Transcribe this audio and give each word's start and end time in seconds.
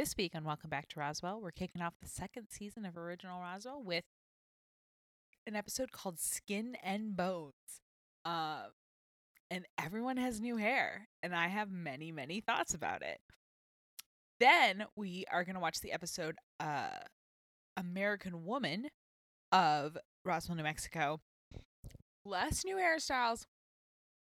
This 0.00 0.16
week 0.16 0.34
on 0.34 0.44
Welcome 0.44 0.70
Back 0.70 0.88
to 0.88 1.00
Roswell, 1.00 1.42
we're 1.42 1.50
kicking 1.50 1.82
off 1.82 1.92
the 2.00 2.08
second 2.08 2.46
season 2.48 2.86
of 2.86 2.96
Original 2.96 3.38
Roswell 3.38 3.82
with 3.82 4.04
an 5.46 5.54
episode 5.54 5.92
called 5.92 6.18
Skin 6.18 6.74
and 6.82 7.14
Bones. 7.14 7.52
Uh, 8.24 8.68
and 9.50 9.66
everyone 9.78 10.16
has 10.16 10.40
new 10.40 10.56
hair, 10.56 11.06
and 11.22 11.34
I 11.34 11.48
have 11.48 11.70
many, 11.70 12.12
many 12.12 12.40
thoughts 12.40 12.72
about 12.72 13.02
it. 13.02 13.18
Then 14.38 14.86
we 14.96 15.26
are 15.30 15.44
going 15.44 15.52
to 15.52 15.60
watch 15.60 15.80
the 15.82 15.92
episode 15.92 16.36
uh, 16.58 17.00
American 17.76 18.46
Woman 18.46 18.88
of 19.52 19.98
Roswell, 20.24 20.56
New 20.56 20.62
Mexico. 20.62 21.20
Less 22.24 22.64
new 22.64 22.76
hairstyles, 22.76 23.44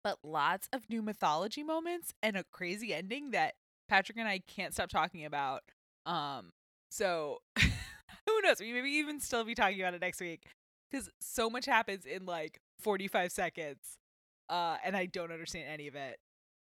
but 0.04 0.18
lots 0.22 0.68
of 0.72 0.88
new 0.88 1.02
mythology 1.02 1.64
moments 1.64 2.14
and 2.22 2.36
a 2.36 2.44
crazy 2.52 2.94
ending 2.94 3.32
that 3.32 3.54
Patrick 3.88 4.18
and 4.18 4.28
I 4.28 4.40
can't 4.46 4.72
stop 4.72 4.88
talking 4.88 5.24
about. 5.24 5.62
Um, 6.04 6.52
so 6.90 7.38
who 7.58 8.40
knows? 8.42 8.60
We 8.60 8.72
maybe 8.72 8.90
even 8.90 9.20
still 9.20 9.44
be 9.44 9.54
talking 9.54 9.80
about 9.80 9.94
it 9.94 10.00
next 10.00 10.20
week 10.20 10.46
because 10.90 11.08
so 11.20 11.50
much 11.50 11.66
happens 11.66 12.04
in 12.06 12.26
like 12.26 12.60
45 12.80 13.32
seconds, 13.32 13.98
uh, 14.48 14.76
and 14.84 14.96
I 14.96 15.06
don't 15.06 15.32
understand 15.32 15.66
any 15.68 15.88
of 15.88 15.94
it. 15.94 16.18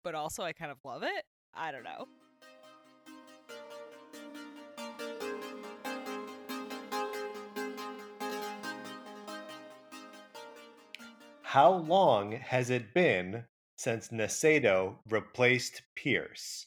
But 0.05 0.15
also, 0.15 0.43
I 0.43 0.53
kind 0.53 0.71
of 0.71 0.79
love 0.85 1.03
it. 1.03 1.25
I 1.55 1.71
don't 1.71 1.85
know. 1.85 2.09
How 11.43 11.71
long 11.71 12.33
has 12.33 12.71
it 12.71 12.95
been 12.95 13.45
since 13.77 14.09
Nasedo 14.09 14.97
replaced 15.11 15.83
Pierce? 15.95 16.67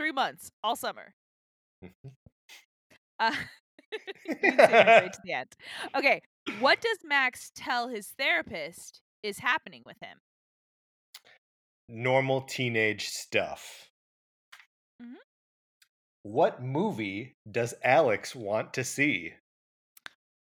Three 0.00 0.12
months, 0.12 0.50
all 0.64 0.76
summer. 0.76 1.12
Mhm. 1.84 2.12
Uh, 3.18 3.34
you 3.92 4.34
can 4.34 4.56
save 4.56 4.70
it 4.70 4.86
right 4.86 5.12
to 5.12 5.20
the 5.22 5.32
end. 5.34 5.48
Okay, 5.94 6.22
what 6.58 6.80
does 6.80 6.96
Max 7.04 7.52
tell 7.54 7.88
his 7.88 8.14
therapist 8.18 9.02
is 9.22 9.40
happening 9.40 9.82
with 9.84 9.98
him? 10.00 10.16
Normal 11.86 12.40
teenage 12.40 13.08
stuff. 13.08 13.90
Mm-hmm. 15.02 15.16
What 16.22 16.62
movie 16.62 17.34
does 17.50 17.74
Alex 17.84 18.34
want 18.34 18.72
to 18.72 18.84
see? 18.84 19.34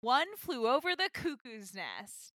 One 0.01 0.27
flew 0.37 0.67
over 0.67 0.95
the 0.95 1.09
cuckoo's 1.11 1.73
nest. 1.73 2.31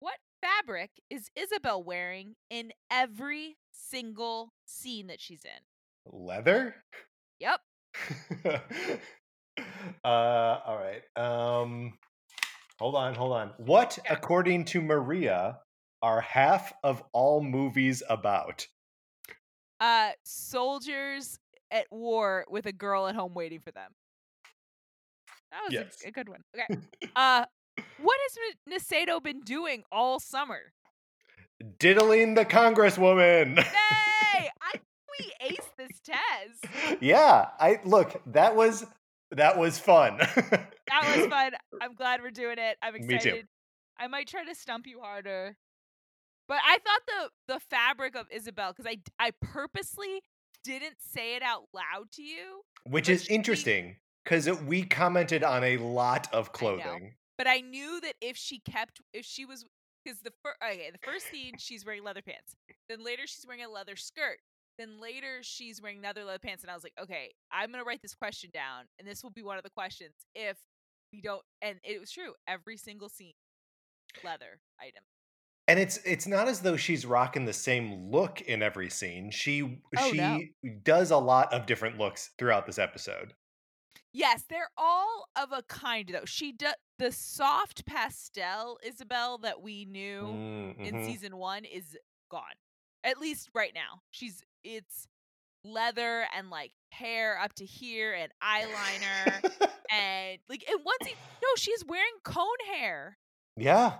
What 0.00 0.18
fabric 0.42 0.90
is 1.08 1.30
Isabel 1.36 1.80
wearing 1.80 2.34
in 2.50 2.72
every 2.90 3.56
single 3.78 4.52
scene 4.66 5.06
that 5.06 5.20
she's 5.20 5.44
in? 5.44 5.60
Leather? 6.12 6.74
Yep. 7.40 7.60
uh 10.04 10.08
all 10.08 10.78
right. 10.78 11.02
Um 11.16 11.94
hold 12.78 12.94
on, 12.94 13.14
hold 13.14 13.32
on. 13.32 13.52
What 13.58 13.98
Okay. 14.00 14.14
according 14.14 14.64
to 14.66 14.80
Maria 14.80 15.58
are 16.02 16.20
half 16.20 16.72
of 16.84 17.02
all 17.12 17.42
movies 17.42 18.02
about? 18.08 18.66
Uh, 19.80 20.10
soldiers 20.24 21.38
at 21.70 21.86
war 21.90 22.44
with 22.48 22.66
a 22.66 22.72
girl 22.72 23.06
at 23.06 23.14
home 23.14 23.34
waiting 23.34 23.60
for 23.60 23.70
them. 23.70 23.92
That 25.52 25.60
was 25.64 25.72
a- 25.72 25.74
Yes. 25.84 26.02
a, 26.04 26.10
good 26.10 26.28
one. 26.28 26.42
Okay. 26.54 26.80
Uh, 27.16 27.44
what 28.00 28.18
has 28.22 28.36
M- 28.36 28.68
been 29.20 29.40
doing 29.40 29.84
all 29.92 30.18
summer? 30.18 30.72
Diddling 31.78 32.34
the 32.34 32.44
congresswoman. 32.44 33.56
Yay! 33.56 34.48
I 34.62 34.70
think 34.72 34.82
we 35.18 35.32
aced 35.48 35.76
this 35.76 36.00
test. 36.04 37.00
yeah, 37.02 37.48
I 37.58 37.80
look, 37.84 38.20
that 38.26 38.54
was 38.54 38.86
that 39.32 39.58
was 39.58 39.78
fun. 39.78 40.18
That 40.18 41.16
was 41.16 41.26
fun. 41.30 41.52
I'm 41.82 41.94
glad 41.94 42.22
we're 42.22 42.30
doing 42.30 42.58
it. 42.58 42.76
I'm 42.80 42.94
excited. 42.94 43.34
Me 43.34 43.40
too. 43.40 43.46
I 43.98 44.06
might 44.06 44.28
try 44.28 44.44
to 44.44 44.54
stump 44.54 44.86
you 44.86 45.00
harder. 45.00 45.56
But 46.46 46.58
I 46.64 46.78
thought 46.78 47.00
the 47.46 47.54
the 47.54 47.60
fabric 47.60 48.14
of 48.16 48.26
Isabel 48.30 48.72
because 48.72 48.86
I 48.90 48.98
I 49.18 49.32
purposely 49.42 50.22
didn't 50.64 50.96
say 51.00 51.34
it 51.34 51.42
out 51.42 51.64
loud 51.74 52.10
to 52.12 52.22
you, 52.22 52.60
Which 52.84 53.08
is 53.08 53.26
interesting 53.28 53.96
because 54.24 54.48
we 54.62 54.84
commented 54.84 55.42
on 55.42 55.64
a 55.64 55.76
lot 55.78 56.28
of 56.32 56.46
I 56.46 56.48
know. 56.48 56.52
clothing. 56.52 57.14
but 57.36 57.46
I 57.48 57.60
knew 57.60 58.00
that 58.00 58.14
if 58.20 58.36
she 58.36 58.60
kept 58.60 59.00
if 59.12 59.24
she 59.24 59.44
was 59.44 59.64
because 60.08 60.22
the 60.22 60.32
first 60.42 60.56
okay 60.64 60.90
the 60.90 60.98
first 61.06 61.30
scene 61.30 61.54
she's 61.58 61.84
wearing 61.84 62.04
leather 62.04 62.22
pants, 62.22 62.56
then 62.88 63.04
later 63.04 63.26
she's 63.26 63.46
wearing 63.46 63.64
a 63.64 63.68
leather 63.68 63.96
skirt, 63.96 64.38
then 64.78 65.00
later 65.00 65.38
she's 65.42 65.82
wearing 65.82 65.98
another 65.98 66.24
leather 66.24 66.38
pants, 66.38 66.62
and 66.62 66.70
I 66.70 66.74
was 66.74 66.84
like, 66.84 66.94
okay, 67.00 67.32
I'm 67.52 67.70
gonna 67.70 67.84
write 67.84 68.02
this 68.02 68.14
question 68.14 68.50
down, 68.52 68.84
and 68.98 69.06
this 69.06 69.22
will 69.22 69.30
be 69.30 69.42
one 69.42 69.58
of 69.58 69.64
the 69.64 69.70
questions 69.70 70.14
if 70.34 70.56
we 71.12 71.20
don't. 71.20 71.42
And 71.62 71.78
it 71.84 72.00
was 72.00 72.10
true. 72.10 72.32
Every 72.46 72.76
single 72.76 73.08
scene, 73.08 73.34
leather 74.24 74.60
item. 74.80 75.02
And 75.66 75.78
it's 75.78 75.98
it's 76.04 76.26
not 76.26 76.48
as 76.48 76.60
though 76.60 76.76
she's 76.76 77.04
rocking 77.04 77.44
the 77.44 77.52
same 77.52 78.10
look 78.10 78.40
in 78.40 78.62
every 78.62 78.88
scene. 78.88 79.30
She 79.30 79.80
Oh, 79.98 80.10
she 80.10 80.16
no. 80.16 80.40
does 80.82 81.10
a 81.10 81.18
lot 81.18 81.52
of 81.52 81.66
different 81.66 81.98
looks 81.98 82.30
throughout 82.38 82.66
this 82.66 82.78
episode. 82.78 83.34
Yes, 84.14 84.44
they're 84.48 84.70
all 84.78 85.28
of 85.36 85.52
a 85.52 85.62
kind 85.68 86.08
though. 86.10 86.24
She 86.24 86.52
does 86.52 86.74
the 86.98 87.12
soft 87.12 87.86
pastel 87.86 88.78
Isabel 88.82 89.38
that 89.38 89.60
we 89.62 89.84
knew 89.84 90.22
Mm, 90.22 90.78
in 90.78 90.94
mhm. 90.96 91.06
season 91.06 91.36
one 91.36 91.64
is 91.64 91.96
gone. 92.30 92.42
At 93.04 93.18
least 93.18 93.50
right 93.54 93.72
now. 93.74 94.02
She's 94.10 94.42
it's 94.64 95.06
leather 95.64 96.26
and 96.36 96.50
like 96.50 96.72
hair 96.92 97.38
up 97.40 97.52
to 97.54 97.64
here 97.64 98.12
and 98.14 98.32
eyeliner 98.42 99.42
and 99.90 100.38
like 100.48 100.64
and 100.68 100.80
one 100.84 100.96
scene 101.04 101.14
no, 101.42 101.48
she's 101.56 101.84
wearing 101.84 102.12
cone 102.24 102.46
hair. 102.72 103.16
yeah. 103.56 103.98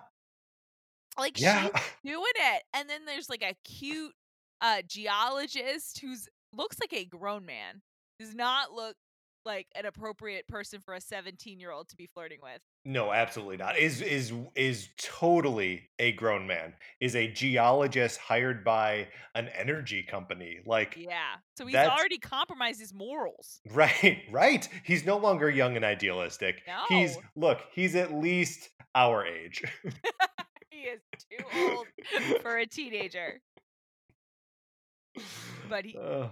Like 1.18 1.38
Yeah. 1.40 1.62
she's 1.62 1.72
doing 2.12 2.24
it. 2.36 2.62
And 2.74 2.88
then 2.88 3.04
there's 3.04 3.28
like 3.28 3.42
a 3.42 3.54
cute 3.64 4.12
uh 4.60 4.82
geologist 4.86 6.00
who's 6.00 6.28
looks 6.52 6.78
like 6.80 6.92
a 6.92 7.04
grown 7.04 7.44
man. 7.46 7.82
Does 8.18 8.34
not 8.34 8.72
look 8.72 8.96
like 9.44 9.66
an 9.76 9.86
appropriate 9.86 10.46
person 10.48 10.80
for 10.80 10.94
a 10.94 11.00
17 11.00 11.58
year 11.60 11.70
old 11.70 11.88
to 11.88 11.96
be 11.96 12.06
flirting 12.12 12.38
with. 12.42 12.60
No, 12.90 13.12
absolutely 13.12 13.58
not. 13.58 13.78
Is 13.78 14.00
is 14.00 14.32
is 14.54 14.88
totally 14.96 15.90
a 15.98 16.12
grown 16.12 16.46
man. 16.46 16.72
Is 17.02 17.14
a 17.14 17.28
geologist 17.28 18.18
hired 18.18 18.64
by 18.64 19.08
an 19.34 19.48
energy 19.48 20.02
company. 20.02 20.60
Like 20.64 20.96
Yeah. 20.96 21.34
So 21.58 21.66
he's 21.66 21.74
That's- 21.74 21.98
already 21.98 22.16
compromised 22.16 22.80
his 22.80 22.94
morals. 22.94 23.60
right, 23.70 24.22
right. 24.30 24.66
He's 24.84 25.04
no 25.04 25.18
longer 25.18 25.50
young 25.50 25.76
and 25.76 25.84
idealistic. 25.84 26.62
He's 26.88 27.18
look, 27.36 27.58
he's 27.74 27.94
at 27.94 28.14
least 28.14 28.70
our 28.94 29.26
age. 29.26 29.62
He 30.70 30.84
is 30.84 31.00
too 31.28 31.44
old 31.68 31.86
for 32.40 32.56
a 32.56 32.64
teenager. 32.66 33.40
But 35.68 35.84
he 35.84 35.96
Ugh. 36.00 36.30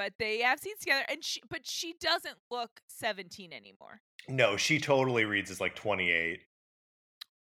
But 0.00 0.14
they 0.18 0.38
have 0.40 0.58
scenes 0.58 0.78
together 0.80 1.04
and 1.10 1.22
she 1.22 1.42
but 1.50 1.66
she 1.66 1.94
doesn't 2.00 2.36
look 2.50 2.70
17 2.88 3.52
anymore. 3.52 4.00
no, 4.28 4.56
she 4.56 4.80
totally 4.80 5.26
reads 5.26 5.50
as 5.50 5.60
like 5.60 5.74
28. 5.76 6.40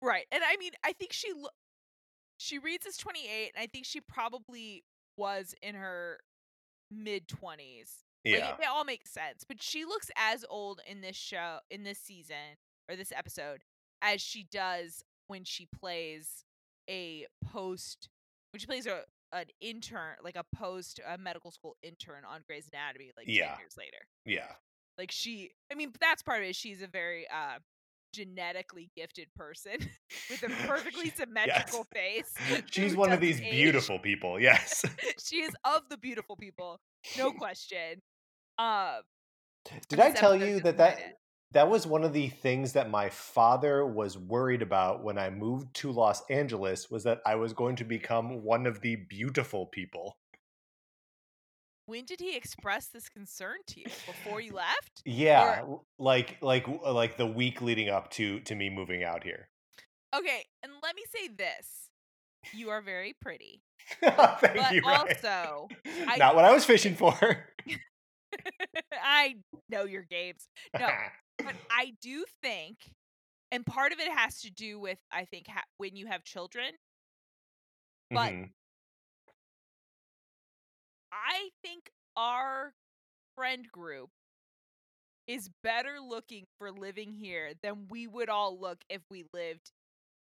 Right. 0.01 0.25
And 0.33 0.43
I 0.43 0.57
mean, 0.57 0.73
I 0.83 0.93
think 0.95 1.13
she 1.13 1.33
lo- 1.37 1.51
she 2.39 2.59
reads 2.59 2.87
as 2.87 2.97
28 2.97 3.53
and 3.55 3.63
I 3.63 3.67
think 3.67 3.85
she 3.85 4.01
probably 4.01 4.85
was 5.19 5.55
in 5.63 5.75
her 5.75 6.19
mid 6.91 7.29
20s. 7.29 7.59
Like, 8.25 8.35
Yeah. 8.39 8.55
it, 8.55 8.63
it 8.63 8.69
all 8.71 8.85
makes 8.85 9.11
sense. 9.11 9.45
But 9.47 9.63
she 9.63 9.85
looks 9.85 10.11
as 10.17 10.43
old 10.49 10.81
in 10.87 11.03
this 11.03 11.17
show, 11.17 11.59
in 11.71 11.83
this 11.83 11.99
season, 11.99 12.57
or 12.89 12.97
this 12.97 13.13
episode, 13.15 13.63
as 14.01 14.21
she 14.23 14.47
does 14.51 15.03
when 15.29 15.45
she 15.45 15.67
plays 15.79 16.45
a 16.89 17.27
post, 17.53 18.09
when 18.53 18.61
she 18.61 18.67
plays 18.67 18.87
a 18.87 19.03
an 19.33 19.47
intern, 19.61 20.15
like 20.23 20.37
a 20.37 20.45
post 20.57 21.01
a 21.07 21.19
medical 21.19 21.51
school 21.51 21.77
intern 21.83 22.23
on 22.29 22.41
Grey's 22.47 22.69
Anatomy, 22.73 23.13
like 23.17 23.27
Yeah. 23.29 23.51
10 23.51 23.59
years 23.61 23.75
later. 23.77 23.99
yeah. 24.25 24.53
Like 24.99 25.11
she, 25.13 25.51
I 25.71 25.75
mean, 25.75 25.93
that's 26.01 26.23
part 26.23 26.43
of 26.43 26.49
it. 26.49 26.57
She's 26.57 26.81
a 26.83 26.87
very 26.87 27.27
uh 27.29 27.59
genetically 28.15 28.91
gifted 28.97 29.29
person 29.37 29.77
with 30.31 30.43
a 30.43 30.49
perfectly 30.67 31.11
symmetrical 31.11 31.85
face. 31.93 32.33
She's 32.71 32.97
one 32.97 33.13
of 33.13 33.21
these 33.21 33.41
age. 33.41 33.51
beautiful 33.51 33.99
people. 33.99 34.41
Yes. 34.41 34.85
she 35.23 35.43
is 35.43 35.53
of 35.65 35.83
the 35.91 35.99
beautiful 35.99 36.35
people, 36.37 36.81
no 37.19 37.31
question. 37.33 38.01
Um, 38.59 39.01
Did 39.91 40.01
I 40.01 40.13
tell 40.13 40.35
you 40.35 40.61
that 40.61 40.79
that 40.79 40.99
that 41.53 41.71
was 41.71 41.87
one 41.87 42.05
of 42.05 42.13
the 42.13 42.29
things 42.29 42.73
that 42.73 42.91
my 42.91 43.09
father 43.09 43.87
was 43.87 44.19
worried 44.19 44.63
about 44.63 45.03
when 45.03 45.19
I 45.19 45.31
moved 45.31 45.75
to 45.77 45.91
Los 45.93 46.23
Angeles 46.29 46.91
was 46.91 47.05
that 47.05 47.21
I 47.25 47.37
was 47.37 47.53
going 47.53 47.77
to 47.77 47.85
become 47.85 48.43
one 48.43 48.67
of 48.67 48.81
the 48.81 48.97
beautiful 48.97 49.67
people. 49.67 50.17
when 51.87 52.05
did 52.05 52.21
he 52.21 52.37
express 52.37 52.89
this 52.89 53.09
concern 53.09 53.57
to 53.69 53.81
you 53.81 53.87
before 54.07 54.41
you 54.41 54.53
left? 54.53 55.03
Yeah, 55.05 55.61
l- 55.63 55.85
like 55.99 56.37
like 56.43 56.67
uh, 56.69 56.93
like 56.93 57.17
the 57.17 57.27
week 57.27 57.63
leading 57.63 57.89
up 57.89 58.11
to 58.13 58.41
to 58.41 58.55
me 58.57 58.69
moving 58.71 59.05
out 59.05 59.23
here. 59.23 59.49
Okay, 60.15 60.45
and 60.65 60.73
let 60.83 60.97
me 60.97 61.03
say 61.15 61.29
this. 61.29 61.91
you 62.53 62.71
are 62.71 62.81
very 62.83 63.15
pretty. 63.23 63.63
Thank 64.01 64.41
But 64.41 64.73
you. 64.73 64.83
Ryan. 64.83 65.09
also, 65.09 65.69
I 66.09 66.17
not 66.17 66.35
what 66.35 66.45
I 66.45 66.53
was 66.53 66.65
fishing 66.65 66.97
for. 66.97 67.15
I 68.93 69.37
know 69.71 69.85
your 69.85 70.03
games. 70.03 70.49
No, 70.79 70.89
but 71.39 71.55
I 71.71 71.95
do 72.01 72.25
think, 72.43 72.79
and 73.51 73.65
part 73.65 73.93
of 73.93 74.01
it 74.01 74.09
has 74.11 74.41
to 74.43 74.51
do 74.51 74.79
with 74.81 74.99
I 75.11 75.25
think 75.25 75.49
ha- 75.49 75.65
when 75.79 75.97
you 75.97 76.07
have 76.07 76.25
children. 76.25 76.73
But 78.11 78.33
Mhm. 78.33 78.53
I 81.13 81.51
think 81.63 81.91
our 82.17 82.75
friend 83.35 83.71
group 83.71 84.11
is 85.27 85.51
better 85.63 85.99
looking 86.01 86.47
for 86.59 86.71
living 86.71 87.13
here 87.13 87.53
than 87.63 87.89
we 87.89 88.07
would 88.07 88.29
all 88.29 88.59
look 88.59 88.79
if 88.89 89.03
we 89.11 89.25
lived 89.33 89.73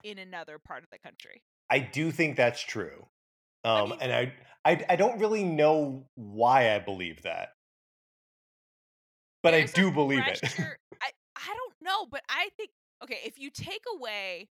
in 0.03 0.17
another 0.17 0.59
part 0.59 0.83
of 0.83 0.89
the 0.91 0.99
country. 0.99 1.41
I 1.69 1.79
do 1.79 2.11
think 2.11 2.35
that's 2.35 2.61
true. 2.61 3.07
Um, 3.63 3.89
mean- 3.91 3.99
and 4.01 4.11
I, 4.13 4.33
I, 4.65 4.85
I 4.89 4.95
don't 4.95 5.19
really 5.19 5.43
know 5.43 6.05
why 6.15 6.75
I 6.75 6.79
believe 6.79 7.21
that, 7.23 7.49
but 9.41 9.53
I 9.53 9.63
do 9.63 9.91
believe 9.91 10.27
it. 10.27 10.39
pressure- 10.41 10.77
I 10.88 10.88
I 10.88 10.88
know, 11.89 12.05
but 12.09 12.21
I 12.29 12.49
think 12.57 12.69
okay, 13.03 13.19
if 13.25 13.37
you 13.39 13.49
take 13.49 13.83
away 13.95 14.47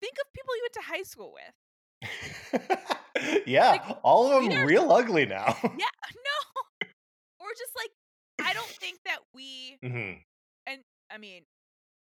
think 0.00 0.14
of 0.20 0.32
people 0.32 0.54
you 0.56 0.62
went 0.64 0.74
to 0.74 0.82
high 0.92 1.02
school 1.02 1.32
with. 1.32 1.54
yeah, 3.46 3.70
Like, 3.70 3.82
all 4.02 4.30
of 4.32 4.44
them 4.44 4.52
are- 4.58 4.66
real 4.66 4.90
ugly 4.92 5.24
now. 5.26 5.56
Yeah, 5.62 5.70
no. 6.28 6.88
or 7.40 7.48
just 7.58 7.72
like 7.76 7.90
I 8.48 8.52
don't 8.52 8.66
think 8.68 8.98
that 9.06 9.18
we 9.34 9.78
mm-hmm. 9.82 10.18
And 10.66 10.80
I 11.10 11.18
mean, 11.18 11.42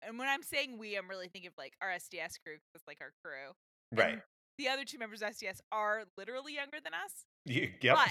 and 0.01 0.17
when 0.19 0.27
I'm 0.27 0.41
saying 0.43 0.77
we, 0.79 0.95
I'm 0.95 1.07
really 1.09 1.27
thinking 1.27 1.47
of 1.49 1.53
like 1.57 1.73
our 1.81 1.89
SDS 1.89 2.39
crew, 2.45 2.57
that's 2.73 2.85
like 2.87 2.99
our 3.01 3.11
crew. 3.23 3.53
Right. 3.91 4.13
And 4.13 4.21
the 4.57 4.69
other 4.69 4.85
two 4.85 4.97
members 4.99 5.21
of 5.21 5.29
SDS 5.29 5.59
are 5.71 6.03
literally 6.17 6.53
younger 6.55 6.77
than 6.83 6.93
us. 6.93 7.25
Y- 7.47 7.73
Yep. 7.81 7.95
But 7.97 8.09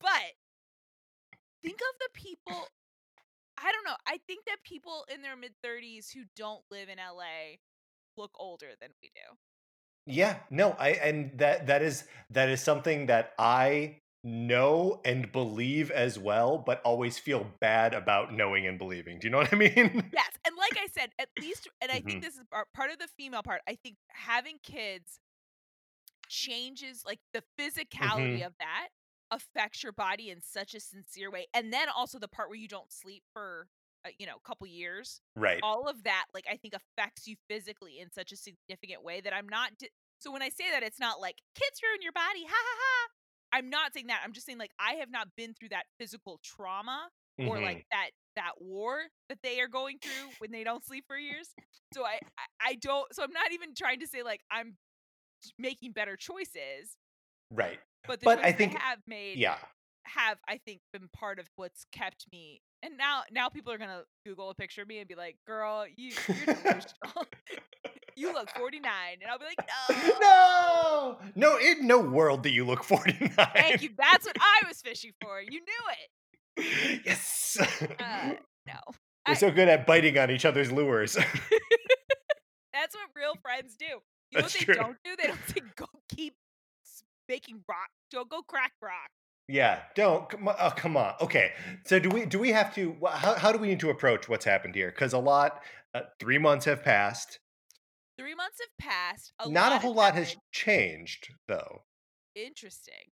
but 0.00 0.32
think 1.62 1.78
of 1.80 1.98
the 2.00 2.08
people 2.14 2.66
I 3.62 3.72
don't 3.72 3.84
know. 3.84 3.96
I 4.06 4.18
think 4.26 4.44
that 4.46 4.58
people 4.64 5.06
in 5.12 5.22
their 5.22 5.36
mid 5.36 5.54
30s 5.62 6.10
who 6.10 6.24
don't 6.36 6.64
live 6.70 6.88
in 6.88 6.98
LA 6.98 7.60
look 8.16 8.32
older 8.38 8.72
than 8.80 8.90
we 9.02 9.10
do. 9.14 9.36
Yeah, 10.06 10.40
no, 10.50 10.70
I 10.78 10.90
and 10.90 11.38
that 11.38 11.66
that 11.68 11.82
is 11.82 12.04
that 12.30 12.48
is 12.48 12.60
something 12.60 13.06
that 13.06 13.34
I 13.38 13.98
know 14.24 15.00
and 15.04 15.30
believe 15.30 15.90
as 15.92 16.18
well, 16.18 16.58
but 16.58 16.82
always 16.82 17.18
feel 17.18 17.46
bad 17.60 17.94
about 17.94 18.32
knowing 18.32 18.66
and 18.66 18.78
believing. 18.78 19.18
Do 19.20 19.26
you 19.26 19.30
know 19.30 19.38
what 19.38 19.52
I 19.52 19.56
mean? 19.56 20.12
Yes, 20.14 20.30
and 20.46 20.56
like 20.56 20.76
I 20.78 20.86
said, 20.88 21.10
at 21.18 21.28
least, 21.40 21.68
and 21.80 21.90
I 21.90 22.00
Mhm. 22.00 22.02
think 22.02 22.20
this 22.20 22.36
is 22.36 22.44
part 22.74 22.90
of 22.90 22.98
the 22.98 23.08
female 23.08 23.42
part. 23.42 23.62
I 23.66 23.74
think 23.76 23.96
having 24.10 24.58
kids 24.62 25.20
changes, 26.28 27.04
like 27.04 27.20
the 27.32 27.42
physicality 27.58 27.90
Mhm. 28.00 28.46
of 28.46 28.54
that 28.58 28.88
affects 29.32 29.82
your 29.82 29.92
body 29.92 30.30
in 30.30 30.40
such 30.42 30.74
a 30.74 30.80
sincere 30.80 31.30
way, 31.32 31.46
and 31.54 31.72
then 31.72 31.88
also 31.96 32.18
the 32.20 32.28
part 32.28 32.48
where 32.48 32.58
you 32.58 32.68
don't 32.68 32.92
sleep 32.92 33.24
for, 33.32 33.66
uh, 34.06 34.10
you 34.18 34.26
know, 34.26 34.36
a 34.36 34.46
couple 34.48 34.66
years. 34.68 35.20
Right. 35.36 35.60
All 35.62 35.88
of 35.88 36.04
that, 36.04 36.26
like 36.34 36.46
I 36.50 36.56
think, 36.56 36.74
affects 36.74 37.26
you 37.26 37.36
physically 37.48 37.98
in 38.00 38.12
such 38.12 38.32
a 38.32 38.36
significant 38.36 39.02
way 39.02 39.20
that 39.22 39.34
I'm 39.34 39.48
not. 39.48 39.70
Di- 39.78 39.90
so 40.20 40.30
when 40.30 40.42
I 40.42 40.50
say 40.50 40.70
that, 40.70 40.84
it's 40.84 41.00
not 41.00 41.20
like 41.20 41.36
kids 41.56 41.80
ruin 41.82 42.02
your 42.02 42.12
body, 42.12 42.44
ha 42.48 42.54
ha 42.54 42.76
ha. 42.78 43.08
I'm 43.58 43.70
not 43.70 43.92
saying 43.94 44.06
that. 44.08 44.22
I'm 44.24 44.32
just 44.32 44.46
saying 44.46 44.58
like 44.58 44.72
I 44.78 44.94
have 44.94 45.10
not 45.10 45.28
been 45.36 45.54
through 45.54 45.70
that 45.70 45.84
physical 45.98 46.38
trauma 46.44 47.08
or 47.38 47.56
Mhm. 47.58 47.62
like 47.62 47.86
that 47.90 48.10
that 48.36 48.52
war 48.60 49.08
that 49.28 49.38
they 49.42 49.60
are 49.60 49.68
going 49.68 49.98
through 49.98 50.30
when 50.38 50.50
they 50.52 50.64
don't 50.64 50.84
sleep 50.84 51.04
for 51.06 51.18
years. 51.18 51.54
So 51.94 52.04
I, 52.04 52.18
I 52.38 52.68
I 52.70 52.74
don't 52.76 53.12
so 53.14 53.22
I'm 53.22 53.32
not 53.32 53.52
even 53.52 53.74
trying 53.74 54.00
to 54.00 54.06
say 54.06 54.22
like 54.22 54.40
I'm 54.50 54.76
making 55.58 55.92
better 55.92 56.16
choices, 56.16 56.96
right. 57.50 57.78
But 58.06 58.20
But 58.22 58.38
I 58.44 58.52
think- 58.52 58.78
have 58.78 58.98
made 59.06 59.38
Yeah. 59.38 59.58
have 60.04 60.38
I 60.48 60.58
think 60.58 60.80
been 60.92 61.08
part 61.12 61.38
of 61.38 61.46
what's 61.56 61.84
kept 61.92 62.26
me. 62.32 62.60
And 62.82 62.96
now 62.96 63.22
now 63.30 63.48
people 63.48 63.72
are 63.72 63.78
gonna 63.78 64.02
Google 64.26 64.50
a 64.50 64.54
picture 64.54 64.82
of 64.82 64.88
me 64.88 64.98
and 64.98 65.06
be 65.08 65.14
like, 65.14 65.36
"Girl, 65.46 65.86
you 65.96 66.12
you're 66.28 66.36
delusional. 66.56 67.26
you 68.16 68.32
look 68.32 68.50
49," 68.50 69.18
and 69.22 69.30
I'll 69.30 69.38
be 69.38 69.44
like, 69.44 69.58
"No, 69.88 70.18
No. 70.20 71.18
No, 71.36 71.56
in 71.58 71.86
no 71.86 72.00
world 72.00 72.42
do 72.42 72.48
you 72.50 72.64
look 72.64 72.82
49. 72.84 73.30
thank 73.54 73.82
you. 73.82 73.90
That's 73.96 74.26
what 74.26 74.36
I 74.40 74.66
was 74.66 74.80
fishing 74.82 75.12
for. 75.22 75.40
You 75.40 75.60
knew 75.60 75.84
it. 76.56 77.02
yes. 77.06 77.56
Uh, 77.60 78.34
no, 78.66 78.74
We're 79.26 79.32
I- 79.32 79.34
so 79.34 79.50
good 79.52 79.68
at 79.68 79.86
biting 79.86 80.18
on 80.18 80.30
each 80.30 80.44
other's 80.44 80.72
lures. 80.72 81.14
That's 82.72 82.94
what 82.94 83.08
real 83.14 83.34
friends 83.42 83.76
do. 83.76 83.84
You 83.84 83.92
know 84.38 84.40
That's 84.42 84.54
what 84.54 84.60
they 84.60 84.64
true. 84.64 84.74
don't 84.82 84.96
do? 85.04 85.16
They 85.16 85.28
don't 85.28 85.38
say 85.46 85.60
go 85.76 85.86
keep 86.14 86.34
baking 87.28 87.62
rock. 87.68 87.88
Don't 88.10 88.28
go 88.28 88.42
crack 88.42 88.72
rock. 88.82 89.10
yeah, 89.48 89.80
don't 89.94 90.28
come 90.28 90.48
on, 90.48 90.54
oh, 90.58 90.70
come 90.76 90.96
on. 90.96 91.14
Okay. 91.20 91.52
So 91.84 91.98
do 91.98 92.08
we 92.10 92.26
do 92.26 92.38
we 92.38 92.50
have 92.52 92.74
to 92.74 92.96
how 93.10 93.34
how 93.34 93.52
do 93.52 93.58
we 93.58 93.68
need 93.68 93.80
to 93.80 93.90
approach 93.90 94.28
what's 94.28 94.44
happened 94.44 94.74
here? 94.74 94.90
Cuz 94.92 95.12
a 95.12 95.18
lot 95.18 95.62
uh, 95.94 96.02
3 96.20 96.38
months 96.38 96.64
have 96.66 96.82
passed. 96.82 97.38
Three 98.18 98.34
months 98.34 98.58
have 98.60 98.88
passed. 98.88 99.32
A 99.40 99.48
Not 99.50 99.72
a 99.72 99.78
whole 99.78 99.94
lot 99.94 100.14
has 100.14 100.36
changed 100.52 101.28
though. 101.48 101.84
Interesting. 102.34 103.10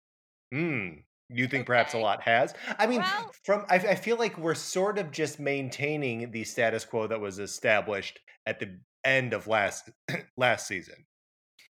Hmm. 0.53 0.89
You 1.29 1.47
think 1.47 1.65
perhaps 1.65 1.93
a 1.93 1.97
lot 1.97 2.21
has? 2.23 2.53
I 2.77 2.85
mean, 2.87 3.01
Well- 3.01 3.31
from 3.43 3.65
I, 3.69 3.75
I 3.75 3.95
feel 3.95 4.17
like 4.17 4.37
we're 4.37 4.53
sort 4.55 4.97
of 4.99 5.11
just 5.11 5.39
maintaining 5.39 6.31
the 6.31 6.43
status 6.43 6.85
quo 6.85 7.07
that 7.07 7.19
was 7.19 7.39
established 7.39 8.19
at 8.45 8.59
the 8.59 8.79
end 9.03 9.33
of 9.33 9.47
last 9.47 9.89
last 10.37 10.67
season. 10.67 11.05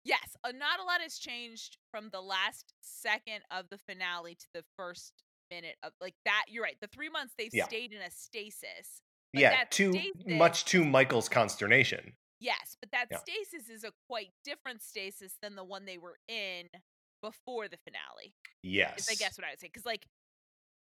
Yes, 0.08 0.38
uh, 0.46 0.52
not 0.54 0.80
a 0.80 0.84
lot 0.84 1.02
has 1.02 1.18
changed 1.18 1.78
from 1.92 2.10
the 2.14 2.22
last 2.22 2.74
second 2.82 3.42
of 3.52 3.68
the 3.70 3.78
finale 3.78 4.36
to 4.36 4.46
the 4.54 4.64
first 4.78 5.12
minute 5.52 5.76
of 5.84 5.92
like 6.00 6.16
that. 6.24 6.46
You're 6.48 6.64
right. 6.64 6.78
The 6.80 6.88
three 6.88 7.10
months 7.10 7.34
they've 7.38 7.54
Yeah. 7.54 7.66
stayed 7.66 7.92
in 7.92 8.02
a 8.02 8.10
stasis. 8.10 9.02
Yeah, 9.34 9.50
that 9.52 9.72
to 9.72 9.92
stasis- 9.92 10.14
much 10.26 10.64
to 10.66 10.86
Michael's 10.86 11.28
consternation. 11.28 12.16
Yes, 12.40 12.78
but 12.80 12.92
that 12.92 13.08
Yeah. 13.12 13.18
stasis 13.18 13.68
is 13.70 13.84
a 13.84 13.92
quite 14.08 14.32
different 14.46 14.82
stasis 14.82 15.36
than 15.42 15.56
the 15.56 15.64
one 15.66 15.84
they 15.86 15.98
were 15.98 16.20
in 16.30 16.70
before 17.22 17.68
the 17.68 17.78
finale. 17.78 18.34
Yes. 18.62 19.10
I 19.10 19.16
guess 19.16 19.38
what 19.38 19.46
I 19.46 19.50
would 19.52 19.60
say. 19.60 19.68
Because 19.68 19.86
like 19.86 20.08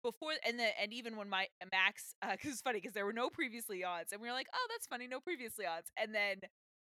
before, 0.03 0.35
and 0.45 0.61
the 0.61 0.79
and 0.81 0.93
even 0.93 1.17
when 1.17 1.29
my 1.29 1.49
Max, 1.73 2.15
because 2.31 2.53
it's 2.53 2.61
funny 2.63 2.79
because 2.81 2.95
there 2.95 3.07
were 3.07 3.13
no 3.13 3.29
previously 3.31 3.83
odds 3.83 4.13
and 4.13 4.21
we 4.23 4.29
were 4.29 4.35
like, 4.35 4.49
oh, 4.55 4.67
that's 4.71 4.87
funny, 4.87 5.09
no 5.09 5.19
previously 5.21 5.67
odds 5.67 5.91
and 5.97 6.15
then 6.15 6.43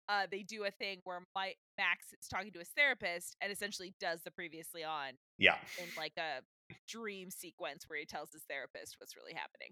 uh, 0.10 0.28
they 0.30 0.44
do 0.44 0.66
a 0.66 0.72
thing 0.72 1.00
where 1.04 1.20
my 1.36 1.54
Max 1.78 2.08
is 2.22 2.28
talking 2.28 2.52
to 2.52 2.60
his 2.60 2.70
therapist 2.78 3.36
and 3.42 3.52
essentially 3.52 3.94
does 4.00 4.22
the 4.24 4.32
previously 4.32 4.84
on 4.84 5.14
Yeah. 5.38 5.56
in 5.80 5.86
like 5.98 6.14
a 6.18 6.42
dream 6.88 7.30
sequence 7.32 7.86
where 7.88 7.98
he 8.00 8.06
tells 8.06 8.32
his 8.32 8.44
therapist 8.50 8.96
what's 9.00 9.16
really 9.16 9.34
happening. 9.34 9.70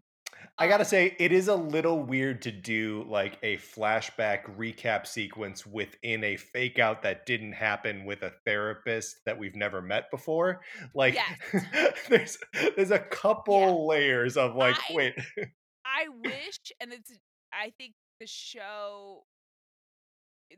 I 0.58 0.68
gotta 0.70 0.84
Um, 0.84 0.88
say, 0.90 1.16
it 1.20 1.34
is 1.34 1.50
a 1.50 1.56
little 1.56 2.02
weird 2.02 2.42
to 2.44 2.52
do 2.52 3.04
like 3.10 3.38
a 3.44 3.58
flashback 3.58 4.44
recap 4.58 5.06
sequence 5.06 5.66
within 5.66 6.24
a 6.24 6.38
fake 6.38 6.80
out 6.80 7.02
that 7.04 7.26
didn't 7.26 7.52
happen 7.54 8.06
with 8.06 8.24
a 8.24 8.32
therapist 8.46 9.18
that 9.26 9.38
we've 9.38 9.56
never 9.56 9.82
met 9.82 10.10
before. 10.10 10.64
Like, 10.96 11.18
there's 12.10 12.38
there's 12.78 12.92
a 12.92 13.00
couple 13.00 13.60
Yeah. 13.60 13.72
layers 13.96 14.38
of 14.38 14.56
like, 14.56 14.78
I- 14.90 14.94
wait, 14.94 15.14
I 15.86 16.08
wish, 16.24 16.60
and 16.80 16.94
it's 16.94 17.12
I 17.54 17.72
think 17.78 17.94
the 18.22 18.28
show 18.28 19.24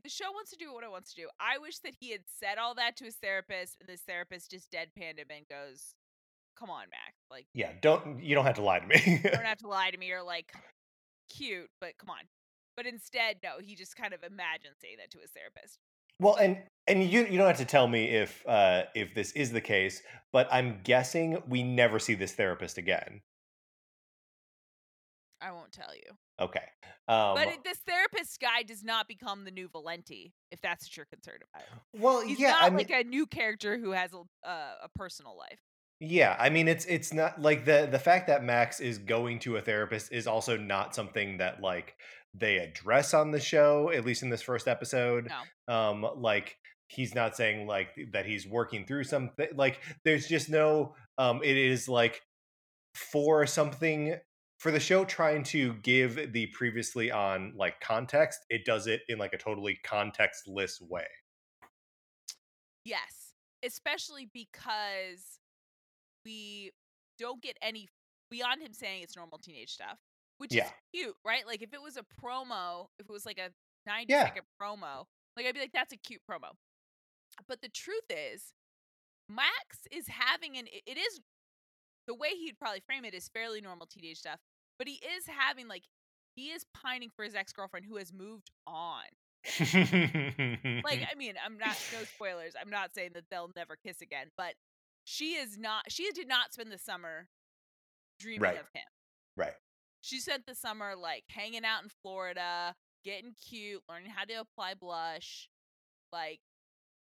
the 0.04 0.10
show 0.10 0.32
wants 0.32 0.52
to 0.52 0.58
do 0.58 0.74
what 0.74 0.84
it 0.84 0.92
wants 0.92 1.14
to 1.14 1.22
do. 1.22 1.28
I 1.40 1.58
wish 1.58 1.80
that 1.80 1.94
he 2.00 2.12
had 2.12 2.22
said 2.28 2.58
all 2.58 2.76
that 2.76 2.96
to 2.98 3.06
his 3.06 3.16
therapist, 3.16 3.78
and 3.80 3.88
this 3.88 4.02
therapist 4.02 4.52
just 4.52 4.72
deadpanned 4.72 5.20
him 5.20 5.28
and 5.30 5.48
goes, 5.48 5.96
"Come 6.58 6.70
on, 6.70 6.86
Mac, 6.92 7.14
like 7.30 7.46
yeah, 7.54 7.72
don't 7.82 8.24
you 8.24 8.36
don't 8.36 8.46
have 8.46 8.56
to 8.56 8.64
lie 8.64 8.80
to 8.80 8.88
me. 8.88 9.02
you 9.24 9.30
don't 9.30 9.46
have 9.46 9.60
to 9.60 9.68
lie 9.80 9.92
to 9.92 9.98
me 9.98 10.12
or 10.12 10.24
like 10.24 10.54
cute, 11.30 11.70
but 11.80 11.98
come 11.98 12.10
on." 12.10 12.26
But 12.76 12.88
instead, 12.88 13.38
no, 13.44 13.60
he 13.62 13.76
just 13.76 13.96
kind 13.96 14.14
of 14.14 14.24
imagined 14.24 14.76
saying 14.82 14.98
that 14.98 15.12
to 15.12 15.20
his 15.20 15.32
therapist. 15.32 15.78
Well, 16.20 16.36
and 16.36 16.58
and 16.88 17.04
you 17.04 17.26
you 17.26 17.38
don't 17.38 17.48
have 17.48 17.58
to 17.58 17.66
tell 17.66 17.88
me 17.88 18.06
if 18.06 18.44
uh 18.48 18.84
if 18.96 19.14
this 19.14 19.32
is 19.34 19.52
the 19.52 19.62
case, 19.62 20.02
but 20.32 20.48
I'm 20.52 20.80
guessing 20.84 21.42
we 21.48 21.64
never 21.64 22.00
see 22.00 22.14
this 22.14 22.34
therapist 22.34 22.78
again. 22.78 23.22
I 25.42 25.52
won't 25.52 25.74
tell 25.74 25.94
you. 25.94 26.16
Okay. 26.40 26.64
Um 27.08 27.36
But 27.36 27.50
this 27.64 27.80
therapist 27.88 28.40
guy 28.40 28.64
does 28.64 28.84
not 28.84 29.08
become 29.08 29.46
the 29.46 29.52
new 29.52 29.68
Valenti, 29.68 30.34
if 30.52 30.62
that's 30.62 30.86
what 30.86 30.98
you're 30.98 31.06
concerned 31.06 31.44
about. 31.54 31.68
well, 31.94 32.22
He's 32.22 32.40
yeah, 32.40 32.52
not 32.52 32.64
I 32.64 32.70
mean 32.70 32.78
like 32.78 32.92
a 32.92 33.04
new 33.04 33.26
character 33.26 33.78
who 33.78 33.92
has 33.92 34.14
a, 34.14 34.20
uh, 34.48 34.76
a 34.84 34.90
personal 34.96 35.38
life. 35.38 35.60
Yeah, 36.00 36.36
I 36.40 36.50
mean 36.50 36.68
it's 36.68 36.86
it's 36.86 37.14
not 37.14 37.42
like 37.42 37.66
the 37.66 37.88
the 37.90 38.00
fact 38.00 38.28
that 38.28 38.44
Max 38.44 38.80
is 38.80 38.98
going 38.98 39.40
to 39.40 39.58
a 39.58 39.62
therapist 39.62 40.12
is 40.12 40.28
also 40.28 40.58
not 40.58 40.96
something 40.96 41.38
that 41.38 41.62
like 41.62 41.96
they 42.34 42.58
address 42.58 43.14
on 43.14 43.32
the 43.32 43.40
show, 43.40 43.92
at 43.94 44.06
least 44.06 44.24
in 44.24 44.30
this 44.30 44.42
first 44.42 44.68
episode. 44.68 45.30
No. 45.68 45.74
Um 45.74 46.06
like 46.18 46.58
he's 46.88 47.16
not 47.16 47.36
saying 47.36 47.68
like 47.68 47.90
that 48.12 48.26
he's 48.26 48.48
working 48.48 48.86
through 48.86 49.04
something 49.04 49.48
like 49.56 49.80
there's 50.04 50.28
just 50.28 50.50
no 50.50 50.96
um 51.18 51.42
it 51.44 51.58
is 51.58 51.88
like 51.88 52.22
for 52.94 53.46
something 53.48 54.16
for 54.64 54.72
the 54.72 54.80
show 54.80 55.04
trying 55.04 55.44
to 55.44 55.74
give 55.84 56.32
the 56.32 56.46
previously 56.48 57.12
on 57.12 57.52
like 57.58 57.82
context, 57.82 58.40
it 58.50 58.64
does 58.64 58.88
it 58.88 59.02
in 59.10 59.18
like 59.18 59.34
a 59.34 59.38
totally 59.38 59.78
contextless 59.86 60.82
way. 60.82 61.04
Yes, 62.86 63.34
especially 63.62 64.30
because 64.34 65.40
we 66.26 66.72
don't 67.20 67.42
get 67.42 67.58
any 67.62 67.90
beyond 68.32 68.62
him 68.62 68.72
saying 68.74 69.04
it's 69.04 69.18
normal 69.18 69.38
teenage 69.38 69.70
stuff, 69.72 69.98
which 70.38 70.54
Yeah. 70.54 70.68
is 70.68 70.72
cute, 70.94 71.16
right? 71.26 71.46
Like 71.46 71.62
if 71.62 71.74
it 71.74 71.82
was 71.82 71.98
a 71.98 72.04
promo, 72.24 72.88
if 73.00 73.10
it 73.10 73.12
was 73.12 73.26
like 73.26 73.40
a 73.40 73.52
90 73.86 74.14
Yeah. 74.14 74.24
second 74.28 74.46
promo, 74.62 75.06
like 75.36 75.46
I'd 75.46 75.54
be 75.56 75.60
like, 75.60 75.74
that's 75.74 75.92
a 75.92 75.98
cute 75.98 76.22
promo. 76.30 76.52
But 77.50 77.62
the 77.62 77.68
truth 77.70 78.06
is, 78.10 78.54
Max 79.28 79.80
is 79.92 80.08
having 80.08 80.56
an 80.58 80.68
it- 80.68 80.84
it 80.86 80.98
is 80.98 81.20
the 82.08 82.14
way 82.16 82.30
he'd 82.36 82.58
probably 82.60 82.80
frame 82.82 83.04
it 83.04 83.14
is 83.14 83.28
fairly 83.28 83.60
normal 83.60 83.88
teenage 83.88 84.20
stuff, 84.20 84.40
but 84.78 84.88
he 84.88 84.94
is 85.16 85.26
having 85.28 85.68
like 85.68 85.84
he 86.36 86.48
is 86.50 86.66
pining 86.74 87.10
for 87.16 87.24
his 87.24 87.36
ex 87.36 87.52
girlfriend 87.54 87.86
who 87.86 87.98
has 87.98 88.12
moved 88.14 88.50
on. 88.66 89.04
Like, 90.84 91.02
I 91.12 91.16
mean, 91.18 91.36
I'm 91.44 91.58
not 91.58 91.78
no 91.94 92.04
spoilers. 92.16 92.54
I'm 92.60 92.70
not 92.70 92.94
saying 92.94 93.12
that 93.14 93.26
they'll 93.30 93.52
never 93.56 93.76
kiss 93.76 94.02
again, 94.02 94.28
but 94.38 94.54
she 95.06 95.34
is 95.34 95.58
not. 95.58 95.84
She 95.92 96.10
did 96.12 96.28
not 96.28 96.54
spend 96.54 96.72
the 96.72 96.78
summer 96.78 97.28
dreaming 98.20 98.42
Right. 98.42 98.60
of 98.60 98.68
him. 98.74 98.84
right. 99.38 99.54
She 100.02 100.20
spent 100.20 100.46
the 100.46 100.56
summer 100.56 100.96
like 100.96 101.24
hanging 101.30 101.64
out 101.66 101.84
in 101.84 101.90
Florida, 102.02 102.76
getting 103.06 103.34
cute, 103.50 103.82
learning 103.90 104.10
how 104.12 104.24
to 104.26 104.34
apply 104.36 104.74
blush. 104.74 105.50
Like 106.12 106.40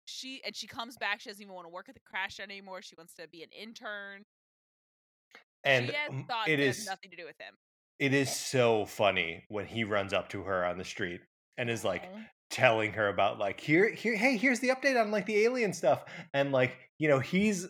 she 0.05 0.41
and 0.45 0.55
she 0.55 0.67
comes 0.67 0.97
back. 0.97 1.21
She 1.21 1.31
doesn't 1.31 1.43
even 1.43 1.55
want 1.55 1.67
to 1.67 1.73
work 1.73 1.89
at 1.89 1.95
the 1.95 2.01
crash 2.01 2.39
anymore. 2.41 2.83
She 2.83 2.95
wants 2.97 3.15
to 3.15 3.27
be 3.29 3.43
an 3.43 3.49
intern. 3.51 4.25
And 5.65 5.87
she 5.89 5.93
has 5.95 6.25
thoughts 6.27 6.49
it 6.49 6.61
is 6.61 6.87
nothing 6.87 7.11
to 7.11 7.17
do 7.17 7.25
with 7.25 7.39
him. 7.39 7.55
it 7.99 8.13
is 8.15 8.35
so 8.35 8.85
funny 8.87 9.45
when 9.49 9.67
he 9.67 9.85
runs 9.85 10.13
up 10.13 10.29
to 10.31 10.43
her 10.43 10.65
on 10.65 10.79
the 10.79 10.85
street 10.85 11.21
and 11.59 11.69
is 11.71 11.85
like 11.85 12.03
Aw. 12.05 12.19
telling 12.51 12.93
her 12.95 13.09
about 13.09 13.39
like 13.39 13.61
here 13.61 13.91
here 13.93 14.15
hey 14.17 14.37
here's 14.37 14.61
the 14.61 14.69
update 14.71 15.01
on 15.01 15.11
like 15.11 15.27
the 15.27 15.45
alien 15.45 15.73
stuff 15.73 16.05
and 16.35 16.51
like 16.53 16.77
you 16.99 17.09
know 17.09 17.19
he's 17.21 17.67